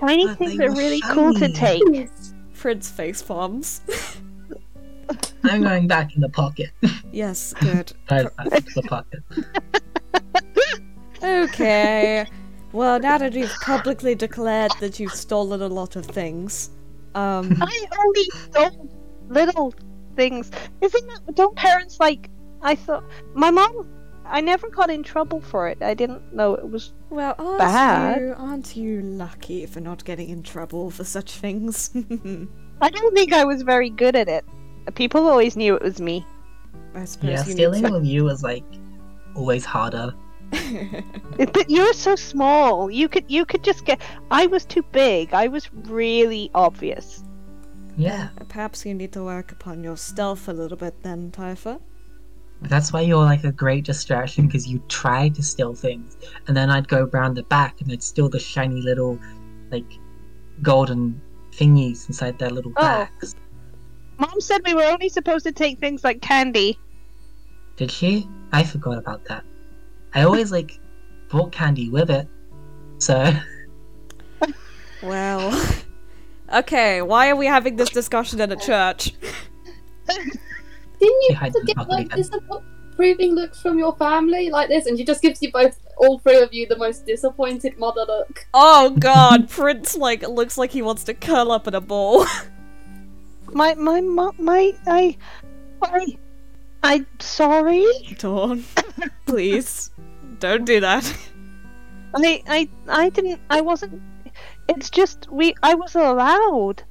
Shiny 0.00 0.26
But 0.26 0.38
things 0.38 0.60
are 0.60 0.68
were 0.70 0.74
really 0.76 1.00
cool 1.12 1.34
to 1.34 1.52
take. 1.52 1.82
Yes. 1.92 2.34
Prince 2.54 2.90
face 2.90 3.22
palms. 3.22 3.80
I'm 5.44 5.62
going 5.62 5.86
back 5.88 6.14
in 6.14 6.20
the 6.20 6.28
pocket. 6.28 6.70
yes, 7.12 7.54
good. 7.60 7.92
Right 8.10 8.34
back 8.36 8.46
into 8.52 8.72
the 8.74 8.82
pocket. 8.82 9.20
Okay. 11.22 12.26
Well, 12.72 13.00
now 13.00 13.18
that 13.18 13.32
you've 13.32 13.54
publicly 13.62 14.14
declared 14.14 14.72
that 14.80 15.00
you've 15.00 15.12
stolen 15.12 15.60
a 15.60 15.68
lot 15.68 15.96
of 15.96 16.06
things, 16.06 16.70
um, 17.14 17.56
I 17.60 17.86
only 18.04 18.24
stole 18.44 18.88
little 19.28 19.74
things. 20.16 20.50
Isn't 20.80 21.06
that? 21.08 21.34
Don't 21.34 21.56
parents 21.56 21.98
like? 21.98 22.30
I 22.62 22.74
thought 22.74 23.04
my 23.34 23.50
mom. 23.50 23.88
I 24.26 24.40
never 24.40 24.68
got 24.68 24.90
in 24.90 25.02
trouble 25.02 25.40
for 25.40 25.66
it. 25.66 25.82
I 25.82 25.92
didn't 25.92 26.32
know 26.32 26.54
it 26.54 26.70
was. 26.70 26.92
well, 27.10 27.34
aren't 27.36 27.58
Bad. 27.58 28.20
you 28.20 28.34
aren't 28.36 28.76
you 28.76 29.00
lucky 29.00 29.66
for 29.66 29.80
not 29.80 30.04
getting 30.04 30.28
in 30.28 30.44
trouble 30.44 30.90
for 30.92 31.02
such 31.02 31.32
things? 31.32 31.90
I 32.80 32.90
don't 32.90 33.14
think 33.14 33.32
I 33.32 33.44
was 33.44 33.62
very 33.62 33.90
good 33.90 34.14
at 34.14 34.28
it. 34.28 34.44
People 34.94 35.26
always 35.26 35.56
knew 35.56 35.74
it 35.74 35.82
was 35.82 36.00
me. 36.00 36.24
I 36.94 37.04
suppose 37.06 37.30
Yeah, 37.30 37.42
stealing 37.42 37.82
need 37.82 37.92
with 37.92 38.04
you 38.04 38.24
was 38.24 38.44
like 38.44 38.64
always 39.34 39.64
harder. 39.64 40.14
To. 40.52 41.02
But 41.52 41.70
you're 41.70 41.92
so 41.92 42.16
small. 42.16 42.90
You 42.90 43.08
could 43.08 43.24
you 43.28 43.44
could 43.44 43.64
just 43.64 43.84
get. 43.84 44.00
I 44.30 44.46
was 44.46 44.64
too 44.64 44.82
big. 44.92 45.32
I 45.32 45.48
was 45.48 45.72
really 45.72 46.50
obvious. 46.54 47.22
Yeah. 47.96 48.28
Perhaps 48.48 48.86
you 48.86 48.94
need 48.94 49.12
to 49.12 49.24
work 49.24 49.52
upon 49.52 49.82
your 49.84 49.96
stealth 49.96 50.48
a 50.48 50.52
little 50.52 50.76
bit 50.76 51.02
then, 51.02 51.30
Typha. 51.32 51.80
That's 52.62 52.92
why 52.92 53.00
you're 53.00 53.24
like 53.24 53.44
a 53.44 53.52
great 53.52 53.84
distraction 53.84 54.46
because 54.46 54.66
you 54.68 54.82
try 54.88 55.30
to 55.30 55.42
steal 55.42 55.74
things, 55.74 56.16
and 56.46 56.56
then 56.56 56.70
I'd 56.70 56.88
go 56.88 57.04
round 57.12 57.36
the 57.36 57.42
back 57.44 57.80
and 57.80 57.90
I'd 57.90 58.02
steal 58.02 58.28
the 58.28 58.38
shiny 58.38 58.82
little, 58.82 59.18
like, 59.70 59.86
golden 60.62 61.20
thingies 61.52 62.06
inside 62.08 62.38
their 62.38 62.50
little 62.50 62.72
Oh. 62.76 62.82
bags. 62.82 63.34
Mom 64.18 64.40
said 64.42 64.60
we 64.66 64.74
were 64.74 64.84
only 64.84 65.08
supposed 65.08 65.46
to 65.46 65.52
take 65.52 65.78
things 65.78 66.04
like 66.04 66.20
candy. 66.20 66.78
Did 67.76 67.90
she? 67.90 68.28
I 68.52 68.62
forgot 68.62 68.98
about 68.98 69.24
that. 69.24 69.42
I 70.14 70.22
always 70.22 70.50
like 70.50 70.80
bought 71.28 71.52
candy 71.52 71.88
with 71.88 72.10
it, 72.10 72.28
so 72.98 73.32
Well, 75.02 75.68
okay. 76.52 77.02
Why 77.02 77.30
are 77.30 77.36
we 77.36 77.46
having 77.46 77.76
this 77.76 77.90
discussion 77.90 78.40
in 78.40 78.52
a 78.52 78.56
church? 78.56 79.14
Didn't 80.08 81.22
you 81.28 81.34
have 81.34 81.52
to 81.52 81.62
get 81.64 81.88
like 81.88 82.06
again. 82.06 82.18
disapproving 82.18 83.34
looks 83.34 83.60
from 83.62 83.78
your 83.78 83.96
family 83.96 84.50
like 84.50 84.68
this? 84.68 84.86
And 84.86 84.98
she 84.98 85.04
just 85.04 85.22
gives 85.22 85.40
you 85.40 85.50
both, 85.50 85.78
all 85.96 86.18
three 86.18 86.40
of 86.42 86.52
you, 86.52 86.66
the 86.66 86.76
most 86.76 87.06
disappointed 87.06 87.78
mother 87.78 88.04
look. 88.06 88.46
Oh 88.52 88.90
God, 88.98 89.48
Prince 89.48 89.96
like 89.96 90.22
looks 90.28 90.58
like 90.58 90.70
he 90.72 90.82
wants 90.82 91.04
to 91.04 91.14
curl 91.14 91.50
up 91.50 91.66
in 91.66 91.74
a 91.74 91.80
ball. 91.80 92.26
My 93.52 93.74
my 93.74 94.00
mom 94.00 94.36
my 94.38 94.72
I 94.86 95.16
I 95.82 96.16
I'm 96.84 97.06
sorry. 97.18 97.84
Dawn, 98.18 98.64
please, 99.26 99.90
don't 100.40 100.64
do 100.64 100.80
that. 100.80 101.16
I 102.14 102.42
I 102.48 102.68
I 102.88 103.08
didn't. 103.10 103.40
I 103.50 103.60
wasn't. 103.60 104.02
It's 104.68 104.90
just 104.90 105.30
we. 105.30 105.54
I 105.62 105.74
was 105.74 105.94
allowed. 105.94 106.82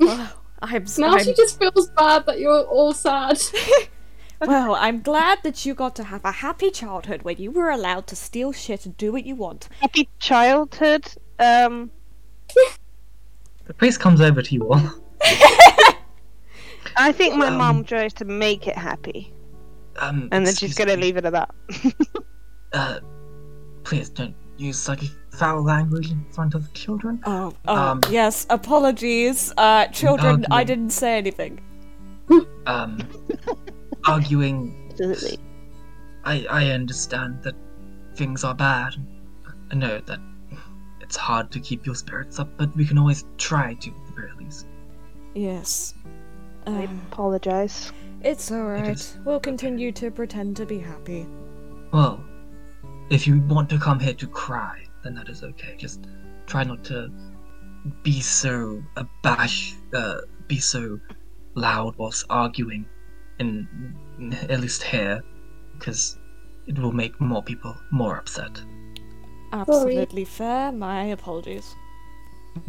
Oh, 0.00 0.32
I'm, 0.60 0.84
Now 0.98 1.14
I'm 1.14 1.24
she 1.24 1.34
just 1.34 1.58
feels 1.58 1.90
bad 1.90 2.26
that 2.26 2.38
you're 2.40 2.62
all 2.64 2.92
sad. 2.92 3.40
well. 4.40 4.74
I'm 4.74 5.00
glad 5.02 5.38
that 5.44 5.64
you 5.66 5.74
got 5.74 5.94
to 5.96 6.04
have 6.04 6.24
a 6.24 6.32
happy 6.32 6.70
childhood 6.70 7.22
when 7.22 7.36
you 7.38 7.50
were 7.50 7.70
allowed 7.70 8.06
to 8.08 8.16
steal 8.16 8.52
shit 8.52 8.86
and 8.86 8.96
do 8.96 9.12
what 9.12 9.24
you 9.26 9.34
want. 9.36 9.68
Happy 9.80 10.08
childhood. 10.18 11.06
Um. 11.38 11.90
the 13.66 13.74
priest 13.74 14.00
comes 14.00 14.20
over 14.20 14.42
to 14.42 14.54
you 14.54 14.68
all. 14.72 14.90
I 16.96 17.12
think 17.12 17.36
my 17.36 17.46
Um, 17.48 17.56
mom 17.56 17.84
tries 17.84 18.12
to 18.14 18.24
make 18.24 18.66
it 18.66 18.76
happy, 18.76 19.32
Um, 19.98 20.28
and 20.32 20.46
then 20.46 20.54
she's 20.54 20.74
gonna 20.74 20.96
me, 20.96 21.02
leave 21.02 21.16
it 21.16 21.24
at 21.24 21.32
that. 21.32 21.54
Uh, 22.72 23.00
please 23.84 24.08
don't 24.08 24.34
use 24.56 24.78
such 24.78 25.04
foul 25.30 25.62
language 25.62 26.10
in 26.10 26.24
front 26.30 26.54
of 26.54 26.72
children. 26.72 27.20
Oh, 27.26 27.52
oh 27.66 27.76
Um, 27.76 28.00
yes. 28.10 28.46
Apologies, 28.48 29.52
uh, 29.58 29.86
children. 29.88 30.46
I 30.50 30.64
didn't 30.64 30.90
say 30.90 31.18
anything. 31.18 31.60
Um, 32.66 32.98
arguing 34.06 34.88
Absolutely. 34.90 35.38
I, 36.24 36.46
I 36.48 36.70
understand 36.70 37.42
that 37.42 37.54
things 38.14 38.44
are 38.44 38.54
bad. 38.54 38.94
I 39.70 39.74
know 39.74 40.00
that 40.06 40.20
it's 41.00 41.16
hard 41.16 41.50
to 41.52 41.60
keep 41.60 41.84
your 41.84 41.94
spirits 41.94 42.38
up, 42.38 42.48
but 42.56 42.74
we 42.76 42.86
can 42.86 42.96
always 42.96 43.24
try 43.36 43.74
to, 43.74 43.90
at 43.90 44.06
the 44.06 44.12
very 44.14 44.32
least. 44.38 44.66
Yes. 45.34 45.94
I 46.66 46.84
Uh, 46.84 46.88
apologize. 47.10 47.92
It's 48.24 48.50
alright. 48.50 49.18
We'll 49.24 49.40
continue 49.40 49.92
to 49.92 50.10
pretend 50.10 50.56
to 50.56 50.66
be 50.66 50.78
happy. 50.78 51.26
Well, 51.92 52.24
if 53.10 53.26
you 53.26 53.40
want 53.42 53.68
to 53.70 53.78
come 53.78 54.00
here 54.00 54.14
to 54.14 54.26
cry, 54.26 54.84
then 55.04 55.14
that 55.14 55.28
is 55.28 55.42
okay. 55.42 55.76
Just 55.76 56.06
try 56.46 56.64
not 56.64 56.84
to 56.84 57.10
be 58.02 58.20
so 58.20 58.82
abash, 58.96 59.74
uh, 59.94 60.18
be 60.46 60.58
so 60.58 60.98
loud 61.54 61.96
whilst 61.96 62.24
arguing, 62.30 62.86
in 63.38 63.66
at 64.48 64.60
least 64.60 64.82
here, 64.82 65.22
because 65.78 66.18
it 66.66 66.78
will 66.78 66.92
make 66.92 67.20
more 67.20 67.42
people 67.42 67.76
more 67.90 68.16
upset. 68.16 68.62
Absolutely 69.52 70.24
fair. 70.24 70.72
My 70.72 71.04
apologies. 71.06 71.74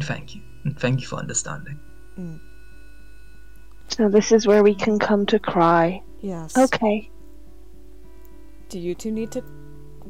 Thank 0.02 0.34
you. 0.34 0.42
Thank 0.78 1.00
you 1.00 1.06
for 1.06 1.16
understanding. 1.16 1.78
So 3.88 4.08
this 4.08 4.32
is 4.32 4.46
where 4.46 4.62
we 4.62 4.74
can 4.74 4.98
come 4.98 5.26
to 5.26 5.38
cry. 5.38 6.02
Yes. 6.20 6.56
Okay. 6.56 7.10
Do 8.68 8.78
you 8.78 8.94
two 8.94 9.12
need 9.12 9.30
to? 9.32 9.42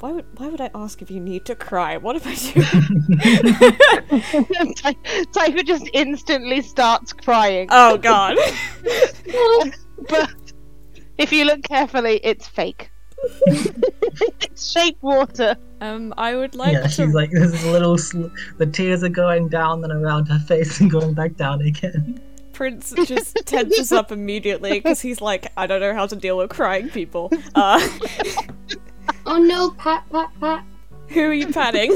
Why 0.00 0.12
would 0.12 0.38
Why 0.38 0.48
would 0.48 0.60
I 0.60 0.70
ask 0.74 1.02
if 1.02 1.10
you 1.10 1.20
need 1.20 1.44
to 1.46 1.54
cry? 1.54 1.96
What 1.96 2.16
if 2.16 2.26
I 2.26 2.34
do? 2.34 2.62
Ty- 4.74 4.96
Tyler 5.32 5.62
just 5.62 5.88
instantly 5.92 6.62
starts 6.62 7.12
crying. 7.12 7.68
oh 7.70 7.98
God. 7.98 8.36
but 10.08 10.32
if 11.18 11.32
you 11.32 11.44
look 11.44 11.62
carefully, 11.62 12.20
it's 12.22 12.46
fake. 12.46 12.90
it's 13.46 14.70
shape 14.72 14.98
water. 15.00 15.56
Um, 15.80 16.14
I 16.16 16.34
would 16.34 16.54
like 16.54 16.72
yeah, 16.72 16.82
to. 16.82 16.88
she's 16.88 17.14
like, 17.14 17.30
this 17.30 17.52
is 17.52 17.64
a 17.64 17.70
little. 17.70 17.98
Sl- 17.98 18.26
the 18.58 18.66
tears 18.66 19.02
are 19.02 19.08
going 19.08 19.48
down 19.48 19.84
and 19.84 19.92
around 19.92 20.26
her 20.26 20.38
face 20.38 20.80
and 20.80 20.90
going 20.90 21.14
back 21.14 21.36
down 21.36 21.60
again. 21.62 22.20
Prince 22.54 22.94
just 23.06 23.36
tenses 23.46 23.92
up 23.92 24.10
immediately 24.12 24.72
because 24.72 25.00
he's 25.00 25.20
like, 25.20 25.52
I 25.56 25.66
don't 25.66 25.80
know 25.80 25.92
how 25.94 26.06
to 26.06 26.16
deal 26.16 26.36
with 26.38 26.50
crying 26.50 26.88
people. 26.90 27.30
Uh, 27.54 27.86
oh 29.26 29.38
no, 29.38 29.70
pat, 29.72 30.04
pat, 30.10 30.30
pat. 30.40 30.64
who 31.08 31.20
are 31.20 31.32
you 31.34 31.48
patting? 31.48 31.92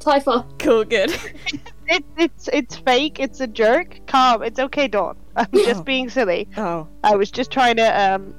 Typha. 0.00 0.46
Cool, 0.58 0.84
good. 0.84 1.10
It, 1.86 2.04
it's 2.16 2.48
it's 2.52 2.76
fake. 2.76 3.18
It's 3.20 3.40
a 3.40 3.46
jerk. 3.46 4.00
Calm. 4.06 4.42
It's 4.42 4.58
okay, 4.58 4.88
Dawn. 4.88 5.16
I'm 5.36 5.46
Oh. 5.52 5.64
just 5.64 5.84
being 5.84 6.08
silly. 6.08 6.48
Oh, 6.56 6.86
I 7.04 7.16
was 7.16 7.30
just 7.30 7.50
trying 7.50 7.76
to 7.76 7.84
um 8.14 8.34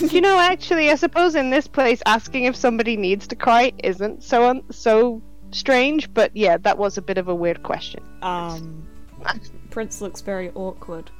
you 0.00 0.20
know, 0.20 0.38
actually, 0.38 0.90
I 0.90 0.94
suppose 0.94 1.34
in 1.34 1.50
this 1.50 1.66
place, 1.66 2.00
asking 2.06 2.44
if 2.44 2.54
somebody 2.54 2.96
needs 2.96 3.26
to 3.28 3.36
cry 3.36 3.72
isn't 3.82 4.22
so 4.22 4.48
un- 4.48 4.62
so 4.70 5.22
strange. 5.50 6.12
But 6.12 6.36
yeah, 6.36 6.58
that 6.58 6.76
was 6.78 6.98
a 6.98 7.02
bit 7.02 7.18
of 7.18 7.28
a 7.28 7.34
weird 7.34 7.62
question. 7.62 8.02
Um, 8.22 8.86
Prince 9.70 10.00
looks 10.00 10.20
very 10.20 10.50
awkward. 10.54 11.10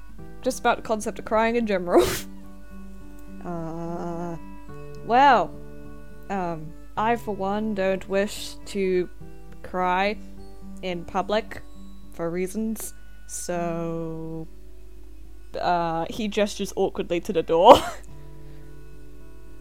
Just 0.43 0.61
about 0.61 0.77
the 0.77 0.83
concept 0.83 1.19
of 1.19 1.25
crying 1.25 1.57
in 1.57 1.66
general. 1.66 2.03
uh, 3.45 4.37
well, 5.05 5.51
um, 6.31 6.73
I 6.97 7.16
for 7.16 7.35
one 7.35 7.75
don't 7.75 8.09
wish 8.09 8.55
to 8.66 9.09
cry 9.62 10.16
in 10.83 11.05
public 11.05 11.62
for 12.12 12.31
reasons. 12.31 12.95
So, 13.27 14.49
uh, 15.61 16.07
he 16.09 16.29
gestures 16.29 16.73
awkwardly 16.77 17.20
to 17.20 17.33
the 17.33 17.43
door. 17.43 17.75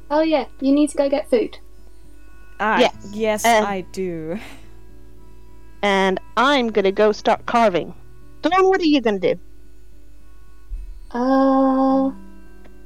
Oh 0.10 0.22
yeah, 0.22 0.46
you 0.62 0.72
need 0.72 0.90
to 0.92 0.98
go 0.98 1.10
get 1.10 1.30
food. 1.30 1.58
Ah, 2.60 2.80
Yes, 2.80 3.10
yes, 3.12 3.46
um, 3.46 3.66
I 3.66 3.82
do. 3.92 4.40
And 5.82 6.20
I'm 6.38 6.70
gonna 6.70 6.92
go 6.92 7.12
start 7.12 7.46
carving. 7.46 7.94
Dawn, 8.42 8.68
what 8.68 8.82
are 8.82 8.86
you 8.86 9.02
gonna 9.02 9.20
do? 9.20 9.36
Uh, 11.12 12.12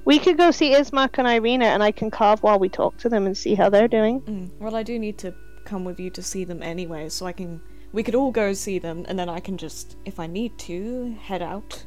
We 0.06 0.18
could 0.20 0.38
go 0.38 0.52
see 0.52 0.72
Ismark 0.74 1.18
and 1.20 1.28
Irina, 1.28 1.66
and 1.66 1.84
I 1.84 1.92
can 1.92 2.10
carve 2.10 2.42
while 2.44 2.58
we 2.60 2.70
talk 2.70 2.98
to 2.98 3.10
them 3.10 3.26
and 3.26 3.38
see 3.38 3.54
how 3.56 3.70
they're 3.70 3.88
doing. 3.88 4.22
Mm, 4.22 4.50
well, 4.60 4.76
I 4.76 4.84
do 4.84 4.98
need 4.98 5.18
to 5.20 5.34
come 5.64 5.86
with 5.86 6.00
you 6.00 6.10
to 6.12 6.22
see 6.24 6.44
them 6.44 6.64
anyway, 6.64 7.10
so 7.10 7.26
I 7.28 7.34
can. 7.34 7.62
We 7.94 8.04
could 8.04 8.16
all 8.16 8.32
go 8.32 8.54
see 8.54 8.80
them, 8.80 9.06
and 9.08 9.20
then 9.20 9.30
I 9.30 9.40
can 9.40 9.58
just, 9.58 9.98
if 10.06 10.20
I 10.20 10.26
need 10.28 10.58
to, 10.60 11.16
head 11.22 11.42
out. 11.42 11.86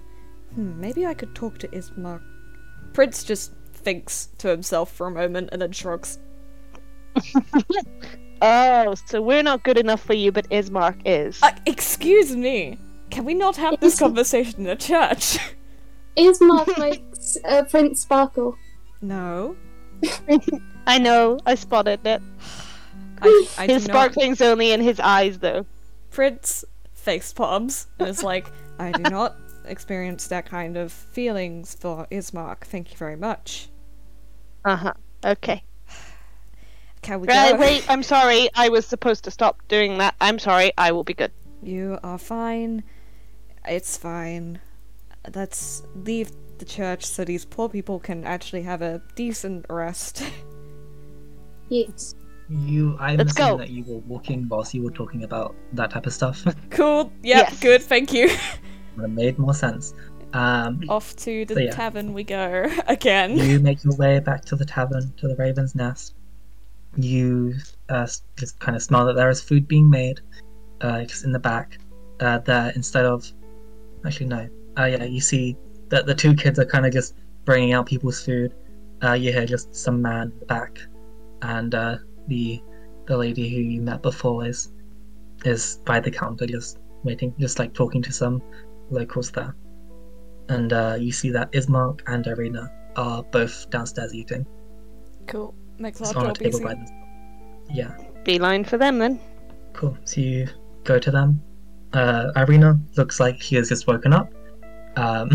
Hmm, 0.55 0.81
maybe 0.81 1.07
I 1.07 1.15
could 1.15 1.35
talk 1.35 1.59
to 1.59 1.69
Ismark. 1.69 2.23
Prince 2.93 3.25
just 3.25 3.53
thinks 3.73 4.29
to 4.39 4.49
himself 4.49 4.93
for 4.93 5.07
a 5.07 5.11
moment 5.11 5.49
and 5.53 5.61
then 5.63 5.73
shrugs. 5.73 6.19
Oh, 8.43 8.95
so 9.07 9.23
we're 9.23 9.43
not 9.45 9.63
good 9.63 9.79
enough 9.79 10.03
for 10.03 10.13
you, 10.13 10.31
but 10.31 10.47
Ismark 10.51 11.01
is. 11.07 11.41
Uh, 11.43 11.53
excuse 11.65 12.37
me! 12.37 12.77
Can 13.15 13.25
we 13.25 13.35
not 13.35 13.57
have 13.57 13.79
this 13.81 13.99
conversation 13.99 14.61
in 14.63 14.67
a 14.67 14.77
church? 14.77 15.39
is 16.17 16.41
Mark 16.41 16.77
makes 16.79 17.37
uh, 17.45 17.63
Prince 17.65 18.01
sparkle? 18.03 18.57
no. 19.01 19.57
I 20.87 20.99
know, 20.99 21.39
I 21.47 21.55
spotted 21.55 22.07
it. 22.07 22.21
I, 23.23 23.47
I 23.57 23.67
His 23.67 23.85
do 23.85 23.93
not. 23.93 23.95
sparkling's 23.95 24.41
only 24.43 24.73
in 24.73 24.81
his 24.83 25.01
eyes, 25.01 25.39
though. 25.39 25.65
Prince 26.11 26.65
face 26.93 27.33
palms 27.33 27.87
and 27.99 28.09
is 28.09 28.23
like, 28.23 28.51
I 28.79 28.93
do 28.93 29.03
not 29.05 29.37
experience 29.65 30.27
that 30.27 30.45
kind 30.47 30.77
of 30.77 30.93
feelings 30.93 31.75
for 31.75 32.07
Ismark. 32.11 32.65
Thank 32.65 32.91
you 32.91 32.99
very 32.99 33.17
much. 33.17 33.69
Uh 34.65 34.77
huh. 34.77 34.93
Okay. 35.25 35.63
Can 37.03 37.21
we 37.21 37.29
Right, 37.29 37.53
go? 37.55 37.61
wait, 37.61 37.87
I'm 37.89 38.03
sorry. 38.03 38.51
I 38.55 38.69
was 38.69 38.85
supposed 38.87 39.25
to 39.25 39.31
stop 39.31 39.57
doing 39.69 39.99
that. 39.99 40.15
I'm 40.21 40.39
sorry. 40.39 40.73
I 40.77 40.93
will 40.93 41.05
be 41.05 41.15
good. 41.15 41.33
You 41.63 41.99
are 42.03 42.19
fine. 42.19 42.83
It's 43.67 43.97
fine. 43.97 44.61
Let's 45.35 45.83
leave 45.95 46.31
the 46.59 46.65
church 46.65 47.05
so 47.05 47.25
these 47.25 47.45
poor 47.45 47.69
people 47.69 47.99
can 47.99 48.25
actually 48.25 48.63
have 48.63 48.83
a 48.83 49.03
decent 49.17 49.67
rest. 49.71 50.23
Yes. 51.71 52.15
You, 52.51 52.95
I'm 53.01 53.17
Let's 53.17 53.33
assuming 53.33 53.53
go. 53.53 53.59
that 53.59 53.71
you 53.71 53.85
were 53.85 54.01
walking 54.01 54.47
whilst 54.49 54.75
you 54.75 54.83
were 54.83 54.91
talking 54.91 55.25
about 55.25 55.55
that 55.73 55.91
type 55.91 56.07
of 56.07 56.13
stuff. 56.13 56.45
cool. 56.71 57.11
Yep. 57.23 57.49
Yes. 57.51 57.61
Good. 57.61 57.83
Thank 57.83 58.13
you. 58.13 58.29
Would 58.97 59.03
have 59.03 59.11
made 59.11 59.39
more 59.39 59.55
sense. 59.55 59.95
Um, 60.35 60.83
Off 60.91 61.17
to 61.17 61.47
the 61.47 61.55
So, 61.55 61.61
yeah. 61.61 61.71
tavern 61.71 62.13
we 62.13 62.23
go 62.23 62.71
again. 62.87 63.39
you 63.39 63.61
make 63.61 63.83
your 63.83 63.97
way 63.97 64.19
back 64.21 64.45
to 64.45 64.57
the 64.57 64.65
tavern, 64.67 65.13
to 65.17 65.27
the 65.27 65.37
Raven's 65.37 65.75
Nest. 65.75 66.15
You 66.97 67.55
uh, 67.89 68.07
just 68.37 68.59
kind 68.61 68.77
of 68.77 68.83
smell 68.83 69.07
that 69.07 69.15
there 69.17 69.31
is 69.31 69.41
food 69.41 69.67
being 69.67 69.89
made, 69.89 70.21
uh, 70.83 71.05
just 71.05 71.25
in 71.25 71.33
the 71.33 71.39
back. 71.39 71.79
Uh, 72.21 72.39
there, 72.39 72.73
instead 72.77 73.07
of, 73.07 73.27
actually 74.05 74.27
no, 74.27 74.49
uh, 74.79 74.85
yeah, 74.85 75.05
you 75.05 75.21
see 75.21 75.57
that 75.89 76.07
the 76.07 76.15
two 76.15 76.35
kids 76.35 76.59
are 76.59 76.65
kind 76.65 76.87
of 76.87 76.93
just 76.93 77.15
bringing 77.45 77.73
out 77.73 77.87
people's 77.87 78.25
food. 78.25 78.55
Uh, 79.03 79.13
you 79.13 79.33
hear 79.33 79.45
just 79.47 79.75
some 79.75 80.01
man 80.01 80.33
back, 80.49 80.79
and 81.43 81.75
uh, 81.75 81.97
the 82.29 82.61
the 83.07 83.17
lady 83.17 83.49
who 83.49 83.61
you 83.61 83.81
met 83.81 84.03
before 84.03 84.47
is 84.47 84.73
is 85.45 85.79
by 85.85 86.01
the 86.01 86.11
counter, 86.11 86.47
just 86.47 86.79
waiting, 87.03 87.35
just 87.39 87.59
like 87.59 87.75
talking 87.75 88.01
to 88.03 88.13
some 88.13 88.41
locals 88.91 89.31
there. 89.31 89.55
And 90.49 90.73
uh, 90.73 90.97
you 90.99 91.13
see 91.13 91.31
that 91.31 91.51
Ismark 91.53 92.01
and 92.07 92.27
Irina 92.27 92.71
are 92.97 93.23
both 93.25 93.69
downstairs 93.71 94.15
eating. 94.15 94.47
Cool. 95.27 95.55
Makes 95.79 96.01
It's 96.01 96.13
our 96.15 96.25
on 96.25 96.31
a 96.31 96.35
table 96.35 96.57
easy. 96.57 96.65
by 96.65 96.75
themselves. 96.75 97.01
Yeah, 97.71 97.97
Beeline 98.25 98.65
for 98.65 98.79
them 98.79 98.99
then. 98.99 99.21
cool. 99.73 99.97
So 100.05 100.21
you 100.21 100.49
go 100.85 100.99
to 100.99 101.11
them. 101.11 101.43
Uh, 101.95 102.33
Irina 102.37 102.79
looks 102.97 103.21
like 103.21 103.41
he 103.41 103.57
has 103.57 103.69
just 103.69 103.87
woken 103.87 104.13
up. 104.13 104.33
Um, 104.97 105.31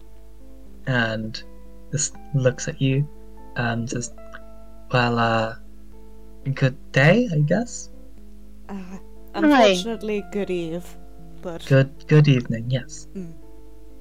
and 0.86 1.42
just 1.92 2.16
looks 2.34 2.66
at 2.66 2.80
you 2.80 3.08
and 3.56 3.88
says, 3.88 4.12
Well, 4.92 5.18
uh, 5.18 5.54
good 6.54 6.76
day, 6.92 7.28
I 7.32 7.38
guess? 7.40 7.90
Uh, 8.68 8.74
unfortunately, 9.34 10.24
good 10.32 10.50
eve. 10.50 10.86
But 11.42 11.64
Good 11.66 12.06
good 12.08 12.26
evening, 12.26 12.70
yes. 12.70 13.06
Mm. 13.14 13.34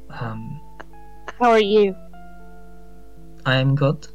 Um, 0.09 0.61
How 1.39 1.51
are 1.51 1.59
you? 1.59 1.93
I'm 3.45 3.75
good. 3.75 4.07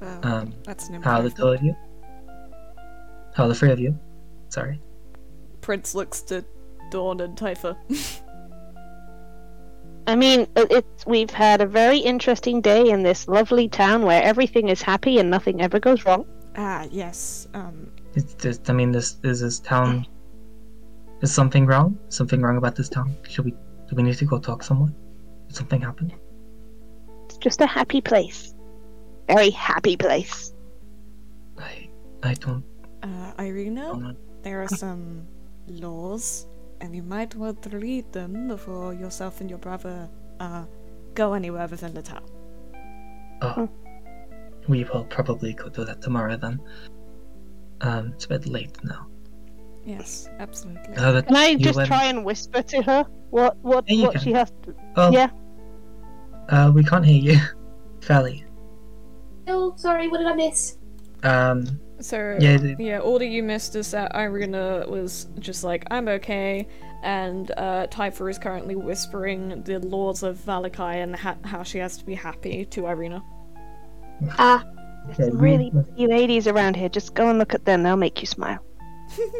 well, 0.00 0.20
Um, 0.24 0.54
that's 0.64 0.88
an 0.88 1.00
how 1.02 1.20
are 1.20 1.22
the 1.22 1.30
two 1.30 1.46
of 1.48 1.62
you? 1.62 1.76
How 3.34 3.44
are 3.44 3.48
the 3.48 3.54
three 3.54 3.70
of 3.70 3.78
you? 3.78 3.96
Sorry. 4.48 4.80
Prince 5.70 5.94
looks 5.94 6.20
to 6.22 6.44
Dawn 6.90 7.20
and 7.20 7.38
Typha. 7.38 7.76
I 10.08 10.16
mean, 10.16 10.48
it's 10.56 11.06
we've 11.06 11.30
had 11.30 11.60
a 11.60 11.66
very 11.66 11.98
interesting 11.98 12.60
day 12.60 12.90
in 12.90 13.04
this 13.04 13.28
lovely 13.28 13.68
town 13.68 14.02
where 14.02 14.20
everything 14.20 14.68
is 14.68 14.82
happy 14.82 15.20
and 15.20 15.30
nothing 15.30 15.62
ever 15.62 15.78
goes 15.78 16.04
wrong. 16.04 16.26
ah, 16.56 16.88
yes. 16.90 17.46
Um, 17.54 17.92
It's 18.16 18.34
just, 18.34 18.68
I 18.68 18.72
mean, 18.72 18.90
this 18.90 19.18
is 19.22 19.42
this 19.42 19.60
town. 19.60 20.08
Is 21.22 21.32
something 21.32 21.66
wrong? 21.66 21.96
Something 22.08 22.42
wrong 22.42 22.56
about 22.56 22.74
this 22.74 22.88
town? 22.88 23.14
Should 23.28 23.44
we? 23.44 23.52
Do 23.52 23.94
we 23.94 24.02
need 24.02 24.18
to 24.18 24.24
go 24.24 24.40
talk 24.40 24.64
someone? 24.64 24.92
Did 25.46 25.54
something 25.54 25.80
happen? 25.80 26.12
It's 27.26 27.36
just 27.36 27.60
a 27.60 27.66
happy 27.66 28.00
place. 28.00 28.54
Very 29.28 29.50
happy 29.50 29.96
place. 29.96 30.52
I, 31.56 31.88
I 32.24 32.34
don't, 32.34 32.64
uh, 33.04 33.34
Irina, 33.38 33.92
don't 33.92 34.16
there 34.42 34.62
are 34.62 34.68
some 34.68 35.26
laws, 35.70 36.46
and 36.80 36.94
you 36.94 37.02
might 37.02 37.34
want 37.34 37.62
to 37.62 37.78
read 37.78 38.12
them 38.12 38.48
before 38.48 38.94
yourself 38.94 39.40
and 39.40 39.48
your 39.48 39.58
brother 39.58 40.08
uh, 40.40 40.64
go 41.14 41.32
anywhere 41.34 41.66
within 41.68 41.94
the 41.94 42.02
town. 42.02 42.24
Oh, 43.42 43.68
we 44.68 44.84
will 44.84 45.04
probably 45.04 45.52
go 45.54 45.68
do 45.68 45.84
that 45.84 46.02
tomorrow 46.02 46.36
then. 46.36 46.60
Um, 47.80 48.12
it's 48.14 48.26
a 48.26 48.28
bit 48.28 48.46
late 48.46 48.76
now. 48.84 49.06
Yes, 49.84 50.28
absolutely. 50.38 50.94
Uh, 50.96 51.22
Can 51.22 51.34
I 51.36 51.54
just 51.54 51.76
went- 51.76 51.86
try 51.88 52.04
and 52.04 52.24
whisper 52.24 52.62
to 52.62 52.82
her 52.82 53.06
what 53.30 53.56
what 53.62 53.88
Yeah, 53.88 54.06
what 54.06 54.12
can. 54.12 54.20
she 54.22 54.32
has 54.32 54.50
to? 54.64 54.74
Oh, 54.96 55.10
yeah. 55.10 55.30
Uh, 56.50 56.70
we 56.74 56.82
can't 56.84 57.04
hear 57.06 57.20
you. 57.32 57.38
Fairly. 58.02 58.44
Oh, 59.48 59.72
sorry, 59.76 60.08
what 60.08 60.18
did 60.18 60.26
I 60.26 60.34
miss? 60.34 60.76
Um, 61.22 61.80
So 62.00 62.36
Yeah, 62.40 62.58
yeah, 62.78 62.98
the- 62.98 62.98
all 63.02 63.18
that 63.18 63.26
you 63.26 63.42
missed 63.42 63.76
is 63.76 63.90
that 63.90 64.14
Irina 64.14 64.84
was 64.88 65.26
just 65.38 65.64
like, 65.64 65.84
"I'm 65.90 66.08
okay," 66.08 66.66
and 67.02 67.50
uh, 67.56 67.86
Typha 67.88 68.28
is 68.30 68.38
currently 68.38 68.74
whispering 68.76 69.62
the 69.64 69.78
laws 69.80 70.22
of 70.22 70.36
Vallaki 70.38 71.02
and 71.02 71.14
ha- 71.16 71.36
how 71.44 71.62
she 71.62 71.78
has 71.78 71.96
to 71.98 72.04
be 72.04 72.14
happy 72.14 72.64
to 72.66 72.86
Irina. 72.86 73.22
Ah, 74.38 74.64
there's 75.16 75.30
Some 75.30 75.38
really 75.38 75.70
pretty 75.70 76.06
ladies 76.06 76.46
around 76.46 76.76
here. 76.76 76.88
Just 76.88 77.14
go 77.14 77.28
and 77.28 77.38
look 77.38 77.54
at 77.54 77.64
them. 77.64 77.82
They'll 77.82 77.96
make 77.96 78.20
you 78.20 78.26
smile. 78.26 78.58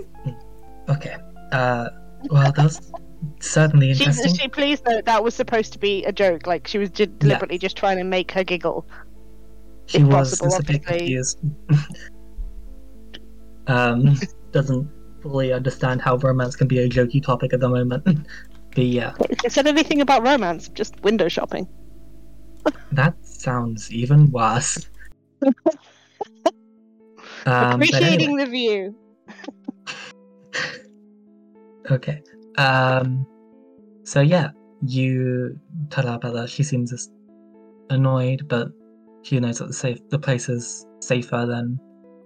okay. 0.89 1.17
Uh, 1.53 1.89
well, 2.31 2.53
that's 2.53 2.93
certainly 3.41 3.93
She, 3.95 4.05
interesting. 4.05 4.35
she 4.35 4.49
please 4.49 4.83
note 4.87 5.05
that 5.05 5.23
was 5.23 5.35
supposed 5.35 5.73
to 5.73 5.79
be 5.79 6.05
a 6.05 6.13
joke. 6.13 6.47
Like 6.47 6.67
she 6.67 6.79
was 6.79 6.91
j- 6.91 7.07
deliberately 7.19 7.59
just 7.59 7.77
trying 7.77 7.99
to 7.99 8.05
make 8.05 8.33
her 8.33 8.45
giggle. 8.45 8.87
She 9.87 9.99
if 9.99 10.05
was 10.07 10.39
possible, 10.39 10.57
a 10.57 10.63
bit 10.63 10.87
confused. 10.87 11.39
um, 13.67 14.15
doesn't 14.53 14.89
fully 15.23 15.53
understand 15.53 16.01
how 16.01 16.17
romance 16.17 16.57
can 16.57 16.67
be 16.69 16.79
a 16.79 16.89
jokey 16.89 17.23
topic 17.23 17.53
at 17.53 17.61
the 17.61 17.69
moment. 17.69 18.05
but 18.75 18.85
yeah, 18.85 19.13
It 19.45 19.53
said 19.53 19.67
anything 19.67 20.01
about 20.01 20.23
romance, 20.23 20.69
just 20.69 21.01
window 21.03 21.29
shopping. 21.29 21.69
that 22.93 23.15
sounds 23.23 23.91
even 23.93 24.31
worse. 24.31 24.89
um, 27.47 27.73
Appreciating 27.75 28.31
anyway, 28.31 28.45
the 28.45 28.51
view. 28.51 28.97
okay. 31.91 32.23
Um, 32.59 33.27
so 34.05 34.21
yeah, 34.21 34.51
you 34.87 35.59
tell 35.91 36.07
her 36.07 36.15
about 36.15 36.35
that. 36.35 36.51
she 36.51 36.63
seems 36.63 36.93
annoyed, 37.91 38.47
but 38.49 38.69
she 39.23 39.39
knows 39.41 39.59
that 39.59 39.67
the 39.69 39.75
safe 39.75 39.99
the 40.11 40.19
place 40.19 40.49
is 40.49 40.87
safer 41.01 41.47
than 41.47 41.79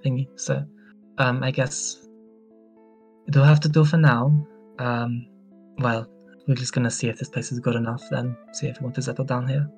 thingy. 0.05 0.27
So, 0.36 0.65
um, 1.19 1.43
I 1.43 1.51
guess 1.51 2.07
it'll 3.28 3.45
have 3.45 3.61
to 3.61 3.69
do 3.69 3.85
for 3.85 3.97
now. 3.97 4.32
Um, 4.78 5.27
well, 5.78 6.07
we're 6.47 6.55
just 6.55 6.73
gonna 6.73 6.91
see 6.91 7.09
if 7.09 7.19
this 7.19 7.28
place 7.28 7.53
is 7.53 7.61
good 7.61 7.77
enough. 7.77 8.03
Then 8.11 8.36
see 8.53 8.66
if 8.69 8.81
we 8.81 8.85
want 8.85 8.95
to 8.97 9.03
settle 9.03 9.24
down 9.24 9.49
here. 9.49 9.69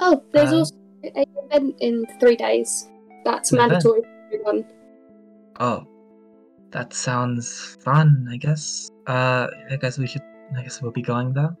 Oh, 0.00 0.22
there's 0.32 0.52
Um, 0.52 0.58
also 0.58 0.74
an 1.02 1.24
event 1.50 1.74
in 1.80 2.06
three 2.20 2.36
days. 2.36 2.88
That's 3.24 3.52
event? 3.52 3.72
mandatory 3.72 4.02
for 4.02 4.08
everyone. 4.26 4.64
Oh, 5.60 5.86
that 6.70 6.92
sounds 6.92 7.76
fun. 7.80 8.28
I 8.30 8.36
guess. 8.36 8.90
Uh, 9.06 9.48
I 9.70 9.76
guess 9.76 9.98
we 9.98 10.06
should. 10.06 10.22
I 10.56 10.62
guess 10.62 10.80
we'll 10.80 10.92
be 10.92 11.02
going 11.02 11.32
there. 11.34 11.56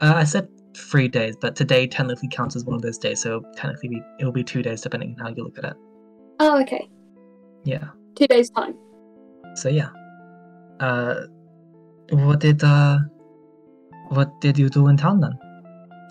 Uh, 0.00 0.14
I 0.16 0.24
said 0.24 0.48
three 0.76 1.06
days, 1.06 1.36
but 1.40 1.54
today 1.54 1.86
technically 1.86 2.28
counts 2.28 2.56
as 2.56 2.64
one 2.64 2.74
of 2.74 2.82
those 2.82 2.98
days, 2.98 3.20
so 3.20 3.42
technically 3.54 3.90
be, 3.90 4.02
it'll 4.18 4.32
be 4.32 4.42
two 4.42 4.60
days 4.60 4.80
depending 4.80 5.14
on 5.20 5.26
how 5.26 5.32
you 5.34 5.44
look 5.44 5.56
at 5.58 5.64
it. 5.64 5.76
Oh, 6.40 6.60
okay. 6.62 6.88
Yeah. 7.62 7.90
Two 8.14 8.26
days 8.26 8.50
time. 8.50 8.74
So 9.54 9.68
yeah. 9.68 9.90
Uh, 10.80 11.26
what 12.10 12.40
did 12.40 12.62
uh, 12.62 12.98
what 14.08 14.40
did 14.40 14.58
you 14.58 14.68
do 14.68 14.88
in 14.88 14.96
town 14.96 15.20
then? 15.20 15.38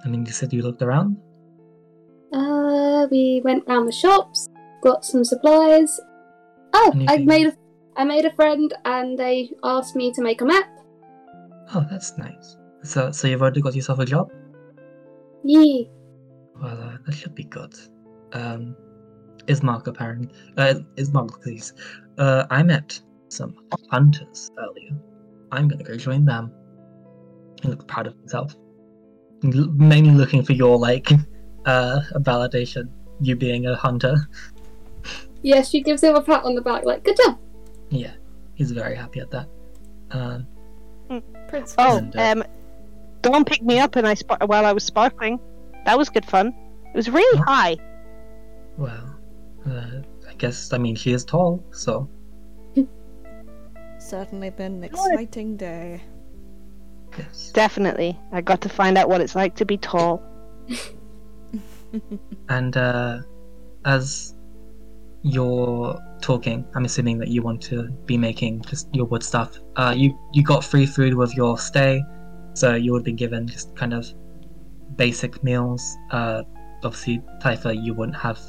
I 0.06 0.10
mean, 0.10 0.26
you 0.26 0.32
said 0.32 0.52
you 0.52 0.62
looked 0.62 0.82
around. 0.82 1.18
Uh, 2.34 3.08
we 3.12 3.42
went 3.44 3.64
round 3.68 3.88
the 3.88 3.92
shops, 3.92 4.50
got 4.82 5.06
some 5.06 5.24
supplies. 5.24 6.00
Oh, 6.74 6.92
I 7.08 7.20
made 7.20 7.48
a, 7.48 7.54
I 7.96 8.04
made 8.04 8.26
a 8.26 8.34
friend, 8.34 8.74
and 8.86 9.18
they 9.18 9.52
asked 9.64 9.96
me 9.96 10.12
to 10.14 10.22
make 10.22 10.42
a 10.42 10.46
map. 10.46 10.68
Oh, 11.74 11.86
that's 11.90 12.18
nice. 12.18 12.58
So, 12.84 13.12
so 13.12 13.28
you've 13.28 13.42
already 13.42 13.62
got 13.62 13.76
yourself 13.76 14.00
a 14.00 14.06
job? 14.06 14.32
Yee. 15.44 15.90
Well, 16.62 16.82
uh, 16.82 16.98
that 17.06 17.16
should 17.16 17.36
be 17.36 17.46
good. 17.46 17.74
Um, 18.34 18.76
Ismark 19.48 19.88
apparently. 19.88 20.30
Uh, 20.58 20.76
Ismark, 20.98 21.42
please. 21.42 21.74
Uh, 22.18 22.46
I 22.50 22.64
met 22.64 23.00
some 23.30 23.56
hunters 23.90 24.52
earlier. 24.58 24.92
I'm 25.52 25.68
gonna 25.68 25.84
go 25.84 25.96
join 25.98 26.26
them. 26.26 26.52
He 27.62 27.68
looks 27.70 27.86
proud 27.88 28.08
of 28.08 28.14
himself. 28.16 28.56
Mainly 29.44 30.12
looking 30.16 30.44
for 30.44 30.54
your 30.54 30.78
like, 30.78 31.12
uh, 31.66 32.02
validation. 32.16 32.90
You 33.22 33.36
being 33.36 33.68
a 33.68 33.76
hunter. 33.76 34.16
Yeah, 35.42 35.62
she 35.62 35.82
gives 35.82 36.02
him 36.04 36.16
a 36.16 36.22
pat 36.22 36.44
on 36.46 36.56
the 36.56 36.62
back, 36.62 36.86
like, 36.86 37.04
good 37.04 37.18
job. 37.18 37.38
Yeah, 37.90 38.14
he's 38.56 38.72
very 38.72 38.96
happy 38.96 39.20
at 39.20 39.30
that. 39.32 39.48
Um, 40.12 40.48
Prince. 41.50 41.76
Oh, 41.78 41.98
And, 41.98 42.16
uh, 42.16 42.22
um, 42.22 42.44
Dawn 43.22 43.44
picked 43.46 43.64
me 43.64 43.80
up 43.80 43.96
and 43.98 44.08
I 44.08 44.14
sp- 44.16 44.40
while 44.46 44.66
I 44.66 44.72
was 44.72 44.84
sparkling. 44.84 45.40
That 45.86 45.98
was 45.98 46.10
good 46.10 46.26
fun. 46.26 46.54
It 46.94 46.96
was 46.96 47.10
really 47.10 47.40
Oh. 47.40 47.44
high. 47.46 47.78
well, 48.78 49.13
uh, 49.68 50.02
I 50.30 50.34
guess 50.38 50.74
I 50.74 50.78
mean 50.78 50.96
she 50.96 51.14
is 51.14 51.26
tall, 51.26 51.64
so 51.72 52.10
Certainly 54.00 54.50
been 54.52 54.74
an 54.76 54.84
exciting 54.84 55.56
day. 55.58 56.02
yes. 57.18 57.52
Definitely, 57.54 58.20
I 58.32 58.42
got 58.42 58.62
to 58.62 58.70
find 58.70 58.98
out 58.98 59.10
what 59.10 59.22
it's 59.22 59.36
like 59.36 59.56
to 59.56 59.66
be 59.66 59.78
tall. 59.78 60.22
And 62.50 62.76
uh, 62.76 63.20
as 63.86 64.36
you're 65.22 66.00
talking, 66.22 66.66
I'm 66.76 66.86
assuming 66.86 67.18
that 67.20 67.30
you 67.30 67.42
want 67.42 67.62
to 67.64 67.90
be 68.06 68.18
making 68.18 68.62
just 68.64 68.94
your 68.94 69.06
wood 69.06 69.24
stuff. 69.24 69.60
Uh, 69.76 69.94
you 69.96 70.18
you 70.34 70.44
got 70.44 70.64
free 70.64 70.86
food 70.86 71.14
with 71.14 71.36
your 71.36 71.58
stay, 71.58 72.04
so 72.54 72.76
you 72.76 72.92
would 72.92 73.00
have 73.00 73.06
been 73.06 73.16
given 73.16 73.48
just 73.48 73.76
kind 73.76 73.94
of 73.94 74.12
basic 74.96 75.44
meals. 75.44 75.96
Uh, 76.12 76.44
obviously, 76.84 77.22
Typha, 77.42 77.74
you 77.74 77.94
wouldn't 77.94 78.18
have 78.18 78.40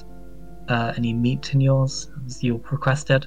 uh, 0.68 0.92
any 0.96 1.12
meat 1.12 1.52
in 1.54 1.60
yours 1.60 2.10
as 2.26 2.42
you 2.42 2.62
requested. 2.70 3.26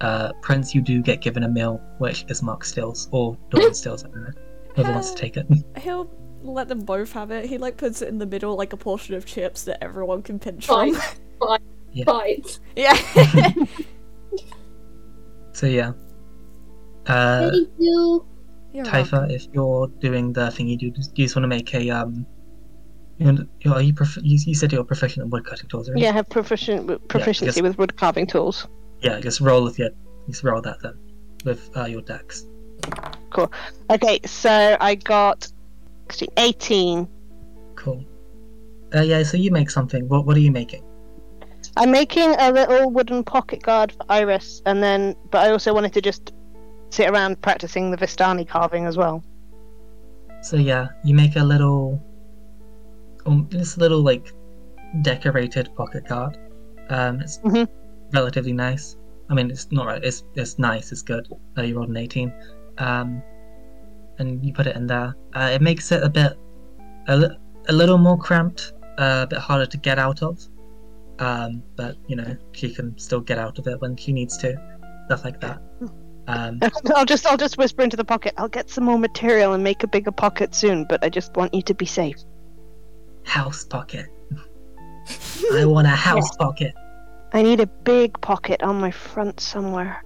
Uh, 0.00 0.32
Prince, 0.40 0.74
you 0.74 0.80
do 0.80 1.00
get 1.00 1.20
given 1.20 1.44
a 1.44 1.48
meal, 1.48 1.80
which 1.98 2.24
is 2.28 2.42
Mark 2.42 2.64
Stills 2.64 3.08
or 3.12 3.36
Dawn 3.50 3.74
Stills. 3.82 4.04
I 4.04 4.08
don't 4.08 4.22
know. 4.24 4.30
Whoever 4.74 4.92
wants 4.92 5.10
to 5.12 5.16
take 5.16 5.36
it. 5.36 5.46
He'll 5.78 6.10
let 6.42 6.68
them 6.68 6.80
both 6.80 7.12
have 7.12 7.30
it. 7.30 7.46
He 7.46 7.58
like 7.58 7.76
puts 7.76 8.02
it 8.02 8.08
in 8.08 8.18
the 8.18 8.26
middle 8.26 8.56
like 8.56 8.72
a 8.72 8.76
portion 8.76 9.14
of 9.14 9.26
chips 9.26 9.62
that 9.64 9.82
everyone 9.82 10.22
can 10.22 10.38
pinch 10.38 10.66
Fine. 10.66 10.94
from. 10.94 11.58
Yeah. 11.94 12.04
Fine. 12.06 12.42
yeah. 12.74 12.96
So 15.52 15.66
yeah. 15.66 15.92
Uh, 17.06 17.50
Thank 17.50 17.68
you. 17.78 18.26
Typha, 18.74 19.30
if 19.30 19.46
you're 19.52 19.88
doing 20.00 20.32
the 20.32 20.50
thing 20.50 20.66
you 20.68 20.78
do, 20.78 20.90
do 20.90 21.00
you 21.14 21.24
just 21.26 21.36
want 21.36 21.44
to 21.44 21.48
make 21.48 21.74
a 21.74 21.90
um? 21.90 22.26
You 23.18 23.32
know, 23.32 23.46
you- 23.60 23.78
you, 23.78 23.94
prof- 23.94 24.18
you 24.22 24.38
you 24.46 24.54
said 24.54 24.72
you're 24.72 24.84
proficient 24.84 25.24
in 25.24 25.30
woodcutting 25.30 25.68
tools, 25.68 25.88
right? 25.88 25.98
Yeah, 25.98 26.10
I 26.10 26.12
have 26.12 26.28
proficient 26.28 27.08
proficiency 27.08 27.60
yes. 27.60 27.62
with 27.62 27.78
wood 27.78 27.96
carving 27.96 28.26
tools. 28.26 28.66
Yeah, 29.00 29.20
just 29.20 29.40
roll 29.40 29.62
with 29.64 29.78
your, 29.78 29.90
just 30.28 30.42
roll 30.44 30.60
that 30.62 30.80
then, 30.82 30.94
with 31.44 31.70
uh, 31.76 31.84
your 31.84 32.02
dex. 32.02 32.44
Cool. 33.30 33.52
Okay, 33.90 34.20
so 34.24 34.76
I 34.80 34.94
got 34.96 35.48
actually 36.08 36.30
18. 36.36 37.08
Cool. 37.76 38.04
Uh, 38.94 39.00
yeah, 39.00 39.22
so 39.22 39.36
you 39.36 39.50
make 39.50 39.70
something. 39.70 40.08
What 40.08 40.26
What 40.26 40.36
are 40.36 40.40
you 40.40 40.50
making? 40.50 40.84
I'm 41.76 41.90
making 41.90 42.34
a 42.38 42.52
little 42.52 42.90
wooden 42.90 43.24
pocket 43.24 43.62
guard 43.62 43.92
for 43.92 44.04
Iris, 44.08 44.60
and 44.66 44.82
then, 44.82 45.16
but 45.30 45.46
I 45.46 45.50
also 45.50 45.72
wanted 45.72 45.92
to 45.94 46.02
just 46.02 46.32
sit 46.90 47.08
around 47.08 47.40
practicing 47.40 47.90
the 47.90 47.96
Vistani 47.96 48.46
carving 48.46 48.84
as 48.84 48.96
well. 48.96 49.24
So 50.42 50.56
yeah, 50.56 50.88
you 51.04 51.14
make 51.14 51.36
a 51.36 51.42
little, 51.44 52.02
um, 53.26 53.46
this 53.50 53.76
little 53.78 54.00
like 54.02 54.32
decorated 55.02 55.70
pocket 55.76 56.06
card. 56.06 56.38
Um, 56.90 57.20
it's 57.20 57.38
Mhm. 57.38 57.68
relatively 58.12 58.52
nice. 58.52 58.96
I 59.30 59.34
mean, 59.34 59.50
it's 59.50 59.70
not 59.72 59.86
right. 59.86 60.02
It's 60.02 60.24
it's 60.34 60.58
nice. 60.58 60.92
It's 60.92 61.02
good. 61.02 61.26
Uh, 61.56 61.62
you 61.62 61.76
rolled 61.76 61.88
an 61.88 61.96
eighteen. 61.96 62.32
Um, 62.78 63.22
and 64.18 64.44
you 64.44 64.52
put 64.52 64.66
it 64.66 64.76
in 64.76 64.86
there. 64.86 65.14
Uh, 65.34 65.50
it 65.52 65.62
makes 65.62 65.90
it 65.90 66.02
a 66.02 66.08
bit, 66.08 66.38
a, 67.08 67.16
li- 67.16 67.36
a 67.68 67.72
little 67.72 67.98
more 67.98 68.18
cramped. 68.18 68.74
Uh, 68.98 69.20
a 69.22 69.26
bit 69.26 69.38
harder 69.38 69.64
to 69.66 69.76
get 69.78 69.98
out 69.98 70.22
of. 70.22 70.38
Um, 71.18 71.62
but 71.76 71.96
you 72.08 72.16
know 72.16 72.36
she 72.52 72.72
can 72.74 72.96
still 72.98 73.20
get 73.20 73.38
out 73.38 73.58
of 73.58 73.66
it 73.66 73.80
when 73.80 73.96
she 73.96 74.12
needs 74.12 74.36
to. 74.38 74.54
Stuff 75.06 75.24
like 75.24 75.40
that. 75.40 75.60
Um, 76.28 76.60
I'll 76.94 77.04
just, 77.04 77.26
I'll 77.26 77.36
just 77.36 77.58
whisper 77.58 77.82
into 77.82 77.96
the 77.96 78.04
pocket. 78.04 78.34
I'll 78.36 78.48
get 78.48 78.70
some 78.70 78.84
more 78.84 78.98
material 78.98 79.52
and 79.54 79.64
make 79.64 79.82
a 79.82 79.88
bigger 79.88 80.12
pocket 80.12 80.54
soon, 80.54 80.84
but 80.88 81.02
I 81.04 81.08
just 81.08 81.34
want 81.36 81.52
you 81.54 81.62
to 81.62 81.74
be 81.74 81.86
safe. 81.86 82.16
House 83.24 83.64
pocket. 83.64 84.06
I 85.52 85.64
want 85.64 85.86
a 85.86 85.90
house 85.90 86.34
pocket. 86.36 86.74
I 87.32 87.42
need 87.42 87.60
a 87.60 87.66
big 87.66 88.20
pocket 88.20 88.62
on 88.62 88.80
my 88.80 88.90
front 88.90 89.40
somewhere. 89.40 90.04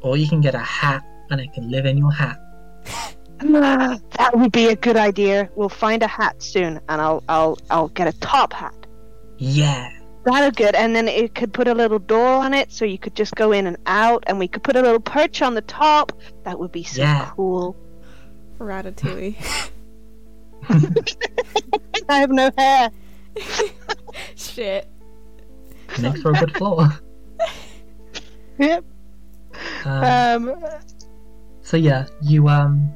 Or 0.00 0.16
you 0.16 0.28
can 0.28 0.40
get 0.40 0.54
a 0.54 0.58
hat 0.60 1.02
and 1.30 1.40
it 1.40 1.52
can 1.52 1.70
live 1.70 1.86
in 1.86 1.96
your 1.98 2.12
hat. 2.12 2.38
Ah, 3.40 3.96
that 4.18 4.36
would 4.36 4.50
be 4.50 4.66
a 4.66 4.74
good 4.74 4.96
idea. 4.96 5.48
We'll 5.54 5.68
find 5.68 6.02
a 6.02 6.08
hat 6.08 6.42
soon, 6.42 6.80
and 6.88 7.00
I'll, 7.00 7.22
I'll, 7.28 7.56
I'll 7.70 7.86
get 7.86 8.08
a 8.12 8.18
top 8.18 8.52
hat. 8.52 8.74
Yeah. 9.36 9.92
That'll 10.24 10.50
good, 10.50 10.74
and 10.74 10.92
then 10.96 11.06
it 11.06 11.36
could 11.36 11.52
put 11.54 11.68
a 11.68 11.72
little 11.72 12.00
door 12.00 12.26
on 12.26 12.52
it, 12.52 12.72
so 12.72 12.84
you 12.84 12.98
could 12.98 13.14
just 13.14 13.36
go 13.36 13.52
in 13.52 13.68
and 13.68 13.76
out, 13.86 14.24
and 14.26 14.40
we 14.40 14.48
could 14.48 14.64
put 14.64 14.74
a 14.74 14.82
little 14.82 14.98
perch 14.98 15.40
on 15.40 15.54
the 15.54 15.60
top. 15.60 16.10
That 16.42 16.58
would 16.58 16.72
be 16.72 16.82
so 16.82 17.02
Yeah. 17.02 17.30
cool. 17.36 17.76
Ratatouille. 18.58 19.36
I 22.08 22.18
have 22.20 22.30
no 22.30 22.50
hair. 22.56 22.90
Shit. 24.36 24.88
Makes 26.00 26.20
for 26.22 26.30
a 26.30 26.34
good 26.34 26.56
floor. 26.56 26.88
Yep. 28.58 28.84
Um, 29.84 30.48
Um, 30.48 30.54
so 31.60 31.76
yeah, 31.76 32.06
you 32.22 32.48
um 32.48 32.92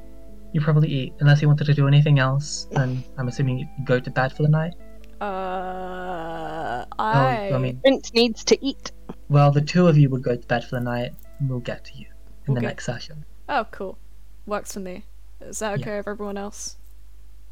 you 0.53 0.61
probably 0.61 0.89
eat 0.89 1.13
unless 1.21 1.41
you 1.41 1.47
wanted 1.47 1.67
to 1.67 1.75
do 1.75 1.87
anything 1.87 2.19
else, 2.19 2.67
and 2.73 3.05
I'm 3.17 3.29
assuming 3.29 3.61
you 3.61 3.67
go 3.85 4.01
to 4.01 4.11
bed 4.11 4.33
for 4.33 4.43
the 4.43 4.49
night. 4.49 4.75
Uh, 5.21 6.85
Oh, 6.99 7.05
I. 7.05 7.53
I 7.55 7.59
mean, 7.59 7.79
Prince 7.81 8.13
needs 8.13 8.43
to 8.45 8.59
eat. 8.65 8.91
well, 9.29 9.53
the 9.53 9.61
two 9.61 9.87
of 9.87 9.97
you 9.97 10.11
would 10.11 10.23
go 10.25 10.35
to 10.35 10.47
bed 10.49 10.65
for 10.65 10.75
the 10.77 10.85
night, 10.85 11.13
and 11.39 11.49
we'll 11.49 11.61
get 11.61 11.85
to 11.85 11.97
you 11.97 12.07
in 12.49 12.55
the 12.55 12.59
Okay. 12.59 12.67
next 12.67 12.87
session. 12.87 13.25
Oh, 13.49 13.65
cool. 13.71 13.99
Works 14.47 14.75
for 14.75 14.81
me. 14.81 15.05
Is 15.41 15.61
that 15.61 15.79
Yeah. 15.79 15.85
okay 15.87 15.97
with 15.99 16.09
everyone 16.09 16.37
else? 16.39 16.77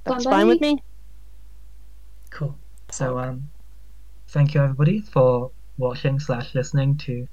That's 0.04 0.24
Bye-bye. 0.24 0.36
fine 0.38 0.46
with 0.48 0.60
me. 0.60 0.82
Cool. 2.30 2.56
So 2.90 3.18
um, 3.18 3.50
thank 4.28 4.54
you 4.54 4.62
everybody 4.62 5.00
for 5.00 5.50
watching 5.78 6.18
slash 6.20 6.54
listening 6.54 6.96
to 6.98 7.26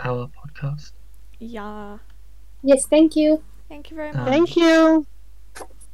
our 0.00 0.28
podcast. 0.28 0.92
Yeah. 1.38 1.98
Yes, 2.62 2.86
thank 2.86 3.16
you. 3.16 3.42
Thank 3.68 3.90
you 3.90 3.96
very 3.96 4.10
Um, 4.10 4.18
much. 4.18 4.28
Thank 4.28 4.56
you. 4.56 5.06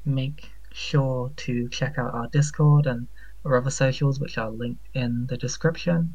make 0.05 0.51
sure 0.73 1.31
to 1.37 1.69
check 1.69 1.99
out 1.99 2.15
our 2.15 2.29
Discord 2.29 2.87
and 2.87 3.07
our 3.45 3.57
other 3.57 3.71
socials, 3.71 4.21
which 4.21 4.39
are 4.39 4.51
linked 4.51 4.85
in 4.95 5.27
the 5.27 5.37
description. 5.37 6.15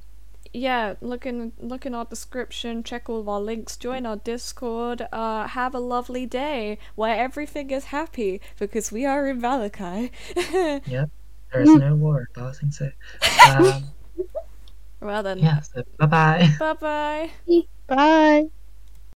Yeah, 0.56 0.94
look 1.02 1.26
in 1.26 1.52
look 1.60 1.86
in 1.86 1.96
our 1.96 2.06
description, 2.06 2.84
check 2.84 3.10
all 3.10 3.20
of 3.20 3.28
our 3.28 3.42
links, 3.42 3.76
join 3.76 4.06
our 4.06 4.16
Discord, 4.18 5.08
uh 5.12 5.48
have 5.48 5.74
a 5.76 5.80
lovely 5.80 6.26
day 6.28 6.78
where 6.96 7.16
everything 7.16 7.72
is 7.72 7.86
happy 7.86 8.40
because 8.60 8.92
we 8.92 9.06
are 9.06 9.28
in 9.28 9.42
Vallaki. 9.42 10.12
Yep, 10.86 11.10
there 11.52 11.62
is 11.62 11.76
no 11.76 11.96
war, 11.96 12.30
passing 12.34 12.72
so. 12.72 12.90
Um, 13.44 13.94
Well 15.02 15.24
then, 15.24 15.44
Yeah, 15.44 15.60
so 15.62 15.84
bye 16.00 16.06
bye. 16.08 16.50
bye 16.58 16.74
bye. 16.74 17.32
Bye. 17.88 18.50